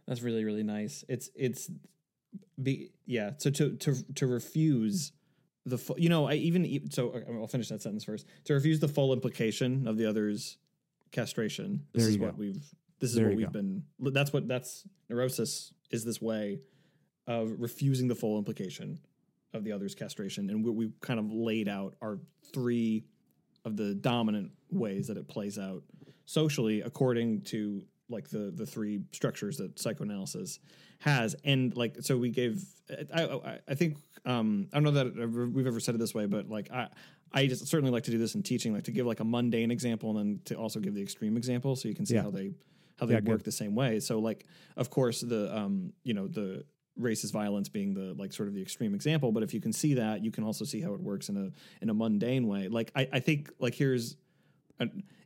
That's 0.07 0.23
really 0.23 0.45
really 0.45 0.63
nice. 0.63 1.05
It's 1.09 1.31
it's 1.35 1.71
be 2.61 2.91
yeah. 3.07 3.33
So 3.39 3.51
to 3.51 3.77
to 3.77 3.95
to 4.15 4.27
refuse 4.27 5.13
the 5.65 5.79
fu- 5.79 5.97
you 5.99 6.09
know 6.09 6.27
I 6.27 6.35
even 6.35 6.91
so 6.91 7.15
I'll 7.31 7.47
finish 7.47 7.69
that 7.69 7.83
sentence 7.83 8.05
first. 8.05 8.27
To 8.45 8.55
refuse 8.55 8.81
the 8.81 8.89
full 8.89 9.13
implication 9.13 9.87
of 9.87 9.97
the 9.97 10.07
other's 10.07 10.59
castration. 11.13 11.87
This 11.93 12.05
is 12.05 12.17
you 12.17 12.23
what 12.23 12.33
go. 12.33 12.41
we've. 12.41 12.75
This 13.01 13.11
is 13.11 13.17
There 13.17 13.27
what 13.29 13.37
we've 13.37 13.47
go. 13.47 13.53
been. 13.53 13.83
That's 14.01 14.33
what 14.33 14.49
that's 14.49 14.85
neurosis 15.09 15.73
is 15.91 16.05
this 16.05 16.21
way 16.21 16.61
of 17.27 17.53
refusing 17.59 18.09
the 18.09 18.15
full 18.15 18.39
implication 18.39 18.99
of 19.55 19.65
the 19.65 19.73
other's 19.73 19.95
castration, 19.95 20.51
and 20.51 20.65
we, 20.65 20.71
we 20.71 20.91
kind 21.01 21.19
of 21.21 21.33
laid 21.33 21.69
out 21.69 21.95
our 22.03 22.19
three 22.53 23.05
of 23.65 23.77
the 23.77 23.95
dominant 23.95 24.51
ways 24.71 25.07
that 25.09 25.17
it 25.17 25.27
plays 25.29 25.59
out 25.59 25.83
socially 26.27 26.81
according 26.83 27.41
to 27.43 27.83
like 28.11 28.29
the 28.29 28.51
the 28.55 28.65
three 28.67 29.01
structures 29.13 29.57
that 29.59 29.79
psychoanalysis 29.79 30.61
has 30.99 31.35
and 31.45 31.77
like 31.77 31.97
so 32.01 32.17
we 32.17 32.31
gave 32.31 32.63
i 33.15 33.23
i, 33.25 33.59
I 33.69 33.75
think 33.75 33.97
um 34.25 34.69
i 34.73 34.77
don't 34.81 34.85
know 34.85 34.91
that 34.93 35.51
we've 35.53 35.67
ever 35.67 35.81
said 35.81 35.95
it 35.95 35.99
this 35.99 36.15
way 36.15 36.27
but 36.27 36.49
like 36.49 36.71
i 36.71 36.89
i 37.33 37.47
just 37.47 37.67
certainly 37.67 37.91
like 37.91 38.05
to 38.05 38.11
do 38.11 38.19
this 38.19 38.35
in 38.35 38.43
teaching 38.43 38.73
like 38.73 38.85
to 38.85 38.91
give 38.93 39.07
like 39.07 39.21
a 39.21 39.25
mundane 39.25 39.71
example 39.71 40.11
and 40.11 40.19
then 40.19 40.41
to 40.47 40.55
also 40.55 40.81
give 40.81 40.95
the 40.95 41.03
extreme 41.03 41.37
example 41.37 41.77
so 41.77 41.89
you 41.89 41.95
can 41.95 42.05
see 42.07 42.15
Yeah. 42.15 42.23
how 42.23 42.31
they 42.31 42.53
how 42.99 43.07
they 43.07 43.15
Yeah, 43.15 43.21
work 43.21 43.39
good. 43.39 43.45
the 43.45 43.53
same 43.53 43.75
way 43.75 44.01
so 44.01 44.19
like 44.19 44.45
of 44.77 44.91
course 44.91 45.21
the 45.21 45.57
um 45.57 45.93
you 46.05 46.15
know 46.15 46.27
the 46.29 46.65
racist 47.01 47.33
violence 47.33 47.69
being 47.69 47.95
the 47.95 48.13
like 48.19 48.33
sort 48.33 48.49
of 48.49 48.55
the 48.55 48.61
extreme 48.63 48.95
example 48.95 49.31
but 49.31 49.43
if 49.43 49.55
you 49.55 49.61
can 49.61 49.73
see 49.73 49.95
that 49.95 50.25
you 50.25 50.31
can 50.33 50.43
also 50.45 50.65
see 50.65 50.81
how 50.81 50.95
it 50.95 51.01
works 51.01 51.29
in 51.29 51.37
a 51.37 51.51
in 51.83 51.91
a 51.91 51.95
mundane 51.95 52.47
way 52.49 52.69
like 52.69 52.91
i 52.97 53.09
i 53.13 53.21
think 53.21 53.51
like 53.61 53.75
here's 53.75 54.17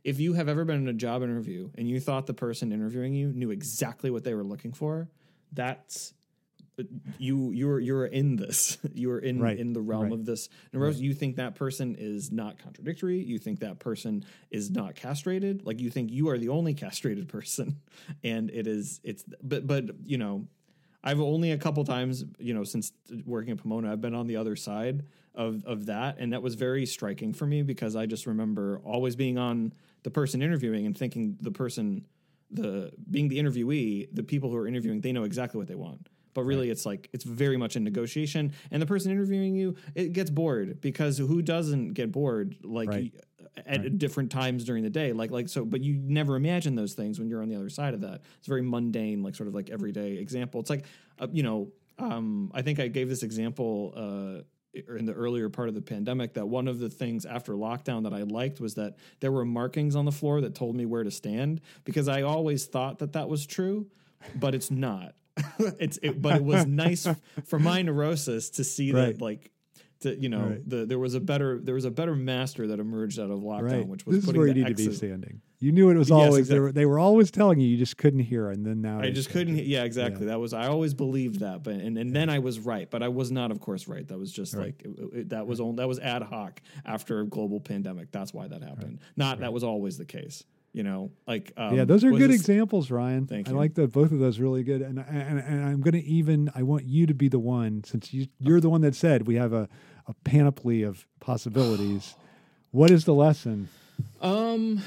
if 0.03 0.19
you 0.19 0.33
have 0.33 0.47
ever 0.49 0.65
been 0.65 0.77
in 0.77 0.87
a 0.87 0.93
job 0.93 1.21
interview 1.23 1.69
and 1.77 1.87
you 1.87 1.99
thought 1.99 2.25
the 2.27 2.33
person 2.33 2.71
interviewing 2.71 3.13
you 3.13 3.31
knew 3.33 3.51
exactly 3.51 4.09
what 4.09 4.23
they 4.23 4.33
were 4.33 4.43
looking 4.43 4.71
for 4.73 5.09
that's 5.51 6.13
you 7.17 7.51
you're 7.51 7.79
you're 7.79 8.05
in 8.05 8.35
this. 8.35 8.77
You're 8.93 9.19
in 9.19 9.39
Right, 9.39 9.57
in 9.57 9.73
the 9.73 9.81
realm 9.81 10.03
right. 10.03 10.13
of 10.13 10.25
this. 10.25 10.49
Neurosis 10.71 11.01
you 11.01 11.13
think 11.13 11.35
that 11.37 11.55
person 11.55 11.95
is 11.97 12.31
not 12.31 12.57
contradictory. 12.57 13.23
You 13.23 13.37
think 13.37 13.59
that 13.59 13.79
person 13.79 14.25
is 14.51 14.71
not 14.71 14.95
castrated. 14.95 15.65
Like 15.65 15.79
you 15.79 15.89
think 15.89 16.11
you 16.11 16.29
are 16.29 16.37
the 16.37 16.49
only 16.49 16.73
castrated 16.73 17.27
person. 17.29 17.79
And 18.23 18.49
it 18.51 18.67
is 18.67 18.99
it's 19.03 19.23
but 19.41 19.65
but 19.67 19.85
you 20.05 20.17
know 20.17 20.47
I've 21.03 21.19
only 21.19 21.51
a 21.51 21.57
couple 21.57 21.83
times, 21.83 22.23
you 22.39 22.53
know, 22.53 22.63
since 22.63 22.93
working 23.25 23.51
at 23.51 23.57
Pomona, 23.57 23.91
I've 23.91 23.99
been 24.01 24.15
on 24.15 24.27
the 24.27 24.37
other 24.37 24.55
side 24.55 25.03
of 25.35 25.65
of 25.65 25.87
that, 25.87 26.17
and 26.19 26.31
that 26.33 26.41
was 26.41 26.55
very 26.55 26.85
striking 26.85 27.33
for 27.33 27.45
me 27.45 27.61
because 27.61 27.95
I 27.95 28.05
just 28.05 28.25
remember 28.25 28.79
always 28.85 29.15
being 29.15 29.37
on 29.37 29.73
the 30.03 30.11
person 30.11 30.41
interviewing 30.41 30.85
and 30.85 30.97
thinking 30.97 31.37
the 31.41 31.51
person, 31.51 32.05
the 32.51 32.91
being 33.09 33.27
the 33.27 33.39
interviewee, 33.39 34.07
the 34.13 34.23
people 34.23 34.49
who 34.49 34.55
are 34.57 34.67
interviewing, 34.67 35.01
they 35.01 35.11
know 35.11 35.23
exactly 35.23 35.57
what 35.57 35.67
they 35.67 35.75
want. 35.75 36.07
But 36.33 36.43
really, 36.43 36.69
it's 36.69 36.85
like 36.85 37.09
it's 37.13 37.23
very 37.23 37.57
much 37.57 37.75
in 37.75 37.83
negotiation, 37.83 38.53
and 38.71 38.81
the 38.81 38.85
person 38.85 39.11
interviewing 39.11 39.55
you 39.55 39.75
it 39.95 40.13
gets 40.13 40.29
bored 40.29 40.81
because 40.81 41.17
who 41.17 41.41
doesn't 41.41 41.93
get 41.93 42.11
bored 42.11 42.55
like 42.63 42.89
Right. 42.89 43.13
at 43.65 43.97
different 43.99 44.31
times 44.31 44.63
during 44.63 44.83
the 44.83 44.89
day? 44.89 45.13
Like 45.13 45.31
like 45.31 45.47
so 45.49 45.63
but 45.65 45.81
you 45.81 45.93
never 45.95 46.35
imagine 46.35 46.75
those 46.75 46.93
things 46.93 47.19
when 47.19 47.29
you're 47.29 47.41
on 47.41 47.49
the 47.49 47.55
other 47.55 47.69
side 47.69 47.93
of 47.93 48.01
that. 48.01 48.21
It's 48.39 48.47
very 48.47 48.61
mundane 48.63 49.21
like 49.23 49.35
sort 49.35 49.47
of 49.47 49.55
like 49.55 49.69
everyday 49.69 50.13
example. 50.17 50.59
It's 50.59 50.69
like 50.69 50.85
uh, 51.19 51.27
you 51.31 51.43
know 51.43 51.71
um 51.99 52.49
i 52.55 52.63
think 52.63 52.79
i 52.79 52.87
gave 52.87 53.07
this 53.07 53.21
example 53.21 53.93
uh 53.95 54.41
in 54.97 55.05
the 55.05 55.13
earlier 55.13 55.47
part 55.47 55.69
of 55.69 55.75
the 55.75 55.81
pandemic 55.81 56.33
that 56.33 56.47
one 56.47 56.67
of 56.67 56.79
the 56.79 56.89
things 56.89 57.23
after 57.27 57.53
lockdown 57.53 58.01
that 58.01 58.13
I 58.13 58.23
liked 58.23 58.59
was 58.59 58.73
that 58.73 58.95
there 59.19 59.31
were 59.31 59.45
markings 59.45 59.95
on 59.95 60.05
the 60.05 60.11
floor 60.11 60.41
that 60.41 60.55
told 60.55 60.75
me 60.75 60.87
where 60.87 61.03
to 61.03 61.11
stand 61.11 61.61
because 61.83 62.07
I 62.07 62.23
always 62.23 62.65
thought 62.65 62.97
that 62.97 63.13
that 63.13 63.29
was 63.29 63.45
true, 63.45 63.85
but 64.35 64.55
it's 64.55 64.71
not. 64.71 65.13
It's 65.79 65.99
it, 66.01 66.21
but 66.21 66.35
it 66.37 66.43
was 66.43 66.65
nice 66.65 67.07
for 67.45 67.59
my 67.59 67.81
neurosis 67.81 68.49
to 68.51 68.63
see 68.63 68.91
Right. 68.91 69.17
that 69.17 69.21
like 69.21 69.51
to 70.01 70.15
you 70.19 70.29
know 70.29 70.41
Right. 70.45 70.69
the 70.69 70.85
there 70.85 70.99
was 70.99 71.15
a 71.15 71.19
better 71.19 71.59
there 71.59 71.75
was 71.75 71.85
a 71.85 71.91
better 71.91 72.15
master 72.15 72.67
that 72.67 72.79
emerged 72.79 73.19
out 73.19 73.31
of 73.31 73.39
lockdown, 73.39 73.61
Right. 73.71 73.87
which 73.87 74.05
was 74.05 74.17
this 74.17 74.25
is 74.29 74.33
where 74.33 74.47
you 74.47 74.53
need 74.53 74.67
to 74.67 74.73
be 74.89 74.93
standing. 74.93 75.41
You 75.59 75.71
knew 75.71 75.89
it 75.89 75.95
was 75.95 76.09
Yes, 76.09 76.19
always 76.19 76.47
they 76.49 76.59
were 76.59 76.71
they 76.73 76.85
were 76.85 76.99
always 76.99 77.31
telling 77.31 77.59
you 77.59 77.67
you 77.67 77.77
just 77.77 77.97
couldn't 77.97 78.19
hear 78.19 78.49
and 78.49 78.65
then 78.65 78.81
now 78.81 78.99
I 78.99 79.11
just 79.11 79.29
couldn't. 79.29 79.57
Yeah, 79.65 79.85
exactly. 79.85 80.25
That 80.27 80.39
was. 80.39 80.53
I 80.53 80.67
always 80.67 80.93
believed 80.93 81.39
that, 81.39 81.63
but 81.63 81.75
and, 81.75 81.97
and 81.97 82.13
then 82.13 82.29
I 82.29 82.39
was 82.39 82.59
right, 82.59 82.89
but 82.91 83.01
I 83.01 83.07
was 83.07 83.31
not, 83.31 83.49
of 83.49 83.59
course, 83.61 83.87
right. 83.87 84.05
That 84.07 84.19
was 84.19 84.31
just 84.31 84.53
Right. 84.53 84.65
like 84.65 84.83
it, 84.83 85.19
it- 85.19 85.29
that 85.29 85.47
was 85.47 85.61
on, 85.61 85.77
that 85.77 85.87
was 85.87 85.99
ad 85.99 86.21
hoc 86.23 86.61
after 86.85 87.21
a 87.21 87.25
global 87.25 87.61
pandemic. 87.61 88.11
That's 88.11 88.33
why 88.33 88.47
that 88.49 88.61
happened. 88.61 88.99
Not 89.15 89.39
that 89.39 89.53
was 89.53 89.63
always 89.63 89.97
the 89.97 90.05
case. 90.05 90.43
You 90.73 90.83
know, 90.83 91.11
like 91.27 91.53
um, 91.55 91.75
yeah, 91.75 91.85
those 91.85 92.03
are 92.03 92.11
good 92.11 92.31
examples, 92.31 92.89
Ryan. 92.89 93.27
Thank 93.27 93.47
you. 93.47 93.53
I 93.53 93.57
like 93.57 93.75
the 93.75 93.87
both 93.87 94.11
of 94.11 94.19
those 94.19 94.39
really 94.39 94.63
good, 94.63 94.81
and 94.81 94.99
and, 94.99 95.39
and 95.39 95.63
I'm 95.63 95.81
going 95.81 95.93
to 95.93 96.03
even 96.03 96.51
I 96.55 96.63
want 96.63 96.85
you 96.85 97.05
to 97.05 97.13
be 97.13 97.27
the 97.27 97.39
one 97.39 97.83
since 97.83 98.11
you 98.11 98.27
you're 98.39 98.59
the 98.59 98.71
one 98.71 98.81
that 98.81 98.95
said 98.95 99.27
we 99.27 99.35
have 99.35 99.53
a 99.53 99.69
a 100.07 100.13
panoply 100.23 100.81
of 100.81 101.05
possibilities. 101.19 102.15
what 102.71 102.89
is 102.89 103.05
the 103.05 103.13
lesson? 103.13 103.69
Um, 104.19 104.81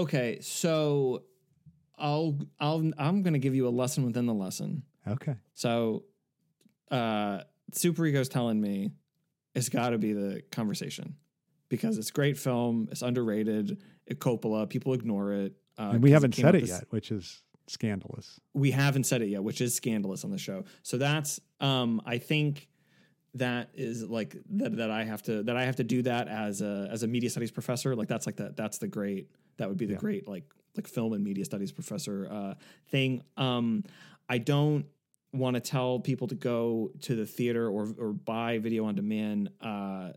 Okay, 0.00 0.38
so 0.40 1.24
I'll 1.98 2.38
I'll 2.58 2.90
I'm 2.96 3.22
going 3.22 3.34
to 3.34 3.38
give 3.38 3.54
you 3.54 3.68
a 3.68 3.70
lesson 3.70 4.06
within 4.06 4.24
the 4.24 4.32
lesson. 4.32 4.82
Okay. 5.06 5.34
So, 5.52 6.04
uh, 6.90 7.42
Super 7.72 8.06
Ego's 8.06 8.30
telling 8.30 8.58
me 8.60 8.92
it's 9.54 9.68
got 9.68 9.90
to 9.90 9.98
be 9.98 10.14
the 10.14 10.42
conversation 10.50 11.16
because 11.68 11.98
it's 11.98 12.10
great 12.10 12.38
film. 12.38 12.88
It's 12.90 13.02
underrated. 13.02 13.82
It 14.10 14.18
Coppola. 14.20 14.68
People 14.68 14.92
ignore 14.92 15.32
it. 15.32 15.54
Uh, 15.78 15.92
And 15.94 16.02
we 16.02 16.10
haven't 16.10 16.32
came 16.32 16.42
said 16.44 16.54
it 16.56 16.60
this- 16.62 16.70
yet, 16.70 16.84
which 16.90 17.10
is 17.10 17.42
scandalous. 17.68 18.40
we 18.52 18.72
haven't 18.72 19.04
said 19.04 19.22
it 19.22 19.28
yet, 19.28 19.42
which 19.44 19.60
is 19.60 19.74
scandalous 19.74 20.24
on 20.24 20.30
the 20.30 20.38
show. 20.38 20.64
So 20.82 20.98
that's 20.98 21.40
um 21.60 22.02
I 22.04 22.18
think 22.18 22.68
that 23.34 23.70
is 23.74 24.02
like 24.08 24.36
that 24.50 24.76
that 24.78 24.90
I 24.90 25.04
have 25.04 25.22
to 25.22 25.44
that 25.44 25.56
I 25.56 25.64
have 25.64 25.76
to 25.76 25.84
do 25.84 26.02
that 26.02 26.26
as 26.28 26.60
a 26.62 26.88
as 26.90 27.04
a 27.04 27.06
media 27.06 27.30
studies 27.30 27.52
professor. 27.52 27.94
Like 27.94 28.08
that's 28.08 28.26
like 28.26 28.36
the 28.36 28.52
that's 28.56 28.78
the 28.78 28.88
great 28.88 29.30
that 29.58 29.68
would 29.68 29.78
be 29.78 29.86
the 29.86 29.92
Yeah. 29.94 29.98
great 30.00 30.26
like 30.26 30.44
like 30.76 30.88
film 30.88 31.12
and 31.12 31.22
media 31.22 31.44
studies 31.44 31.70
professor 31.70 32.26
uh 32.30 32.54
thing. 32.88 33.22
Um 33.36 33.84
I 34.28 34.38
don't 34.38 34.86
want 35.32 35.54
to 35.54 35.60
tell 35.60 36.00
people 36.00 36.26
to 36.26 36.34
go 36.34 36.90
to 37.02 37.14
the 37.14 37.24
theater 37.26 37.68
or 37.68 37.94
or 37.98 38.12
buy 38.12 38.58
video 38.58 38.84
on 38.86 38.96
demand 38.96 39.50
uh 39.60 40.10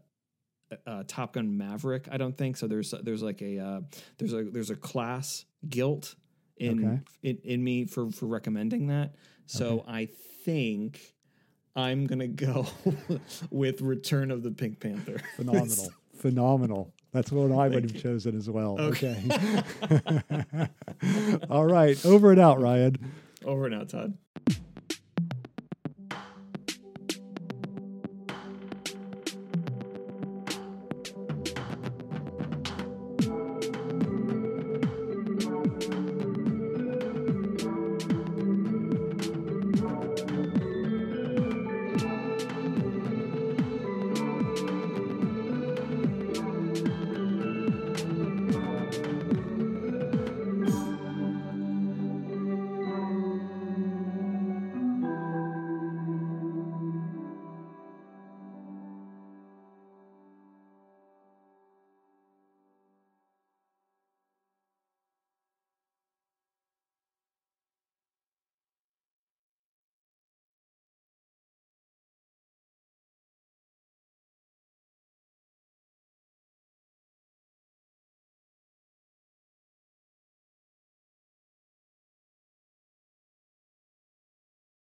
uh, 0.88 1.04
Top 1.08 1.34
Gun 1.34 1.58
Maverick. 1.58 2.08
I 2.12 2.18
don't 2.18 2.38
think 2.38 2.58
so. 2.58 2.68
There's 2.68 2.94
there's 3.04 3.22
like 3.24 3.42
a 3.42 3.60
uh, 3.60 3.82
there's 4.18 4.34
a 4.34 4.44
there's 4.44 4.70
a 4.70 4.76
class 4.76 5.46
guilt 5.68 6.16
in 6.58 6.86
Okay. 6.86 7.00
in, 7.24 7.38
in 7.44 7.64
me 7.64 7.86
for 7.86 8.10
for 8.12 8.26
recommending 8.28 8.88
that. 8.88 9.16
So 9.46 9.84
I 9.88 10.08
think 10.46 11.00
I'm 11.76 12.06
gonna 12.06 12.28
go 12.28 12.66
with 13.52 13.82
Return 13.82 14.32
of 14.32 14.44
the 14.44 14.52
Pink 14.52 14.80
Panther. 14.80 15.20
Phenomenal. 15.36 15.92
Phenomenal. 16.18 16.94
That's 17.12 17.32
what 17.32 17.52
I 17.52 17.68
would 17.68 17.84
have 17.84 17.96
you. 17.96 18.00
chosen 18.02 18.36
as 18.38 18.50
well. 18.50 18.80
Okay. 18.80 19.22
Okay. 19.92 20.22
All 21.50 21.66
right. 21.66 22.04
Over 22.06 22.32
and 22.32 22.40
out, 22.40 22.60
Ryan. 22.62 23.12
Over 23.46 23.66
and 23.66 23.76
out, 23.76 23.90
Todd. 23.90 24.18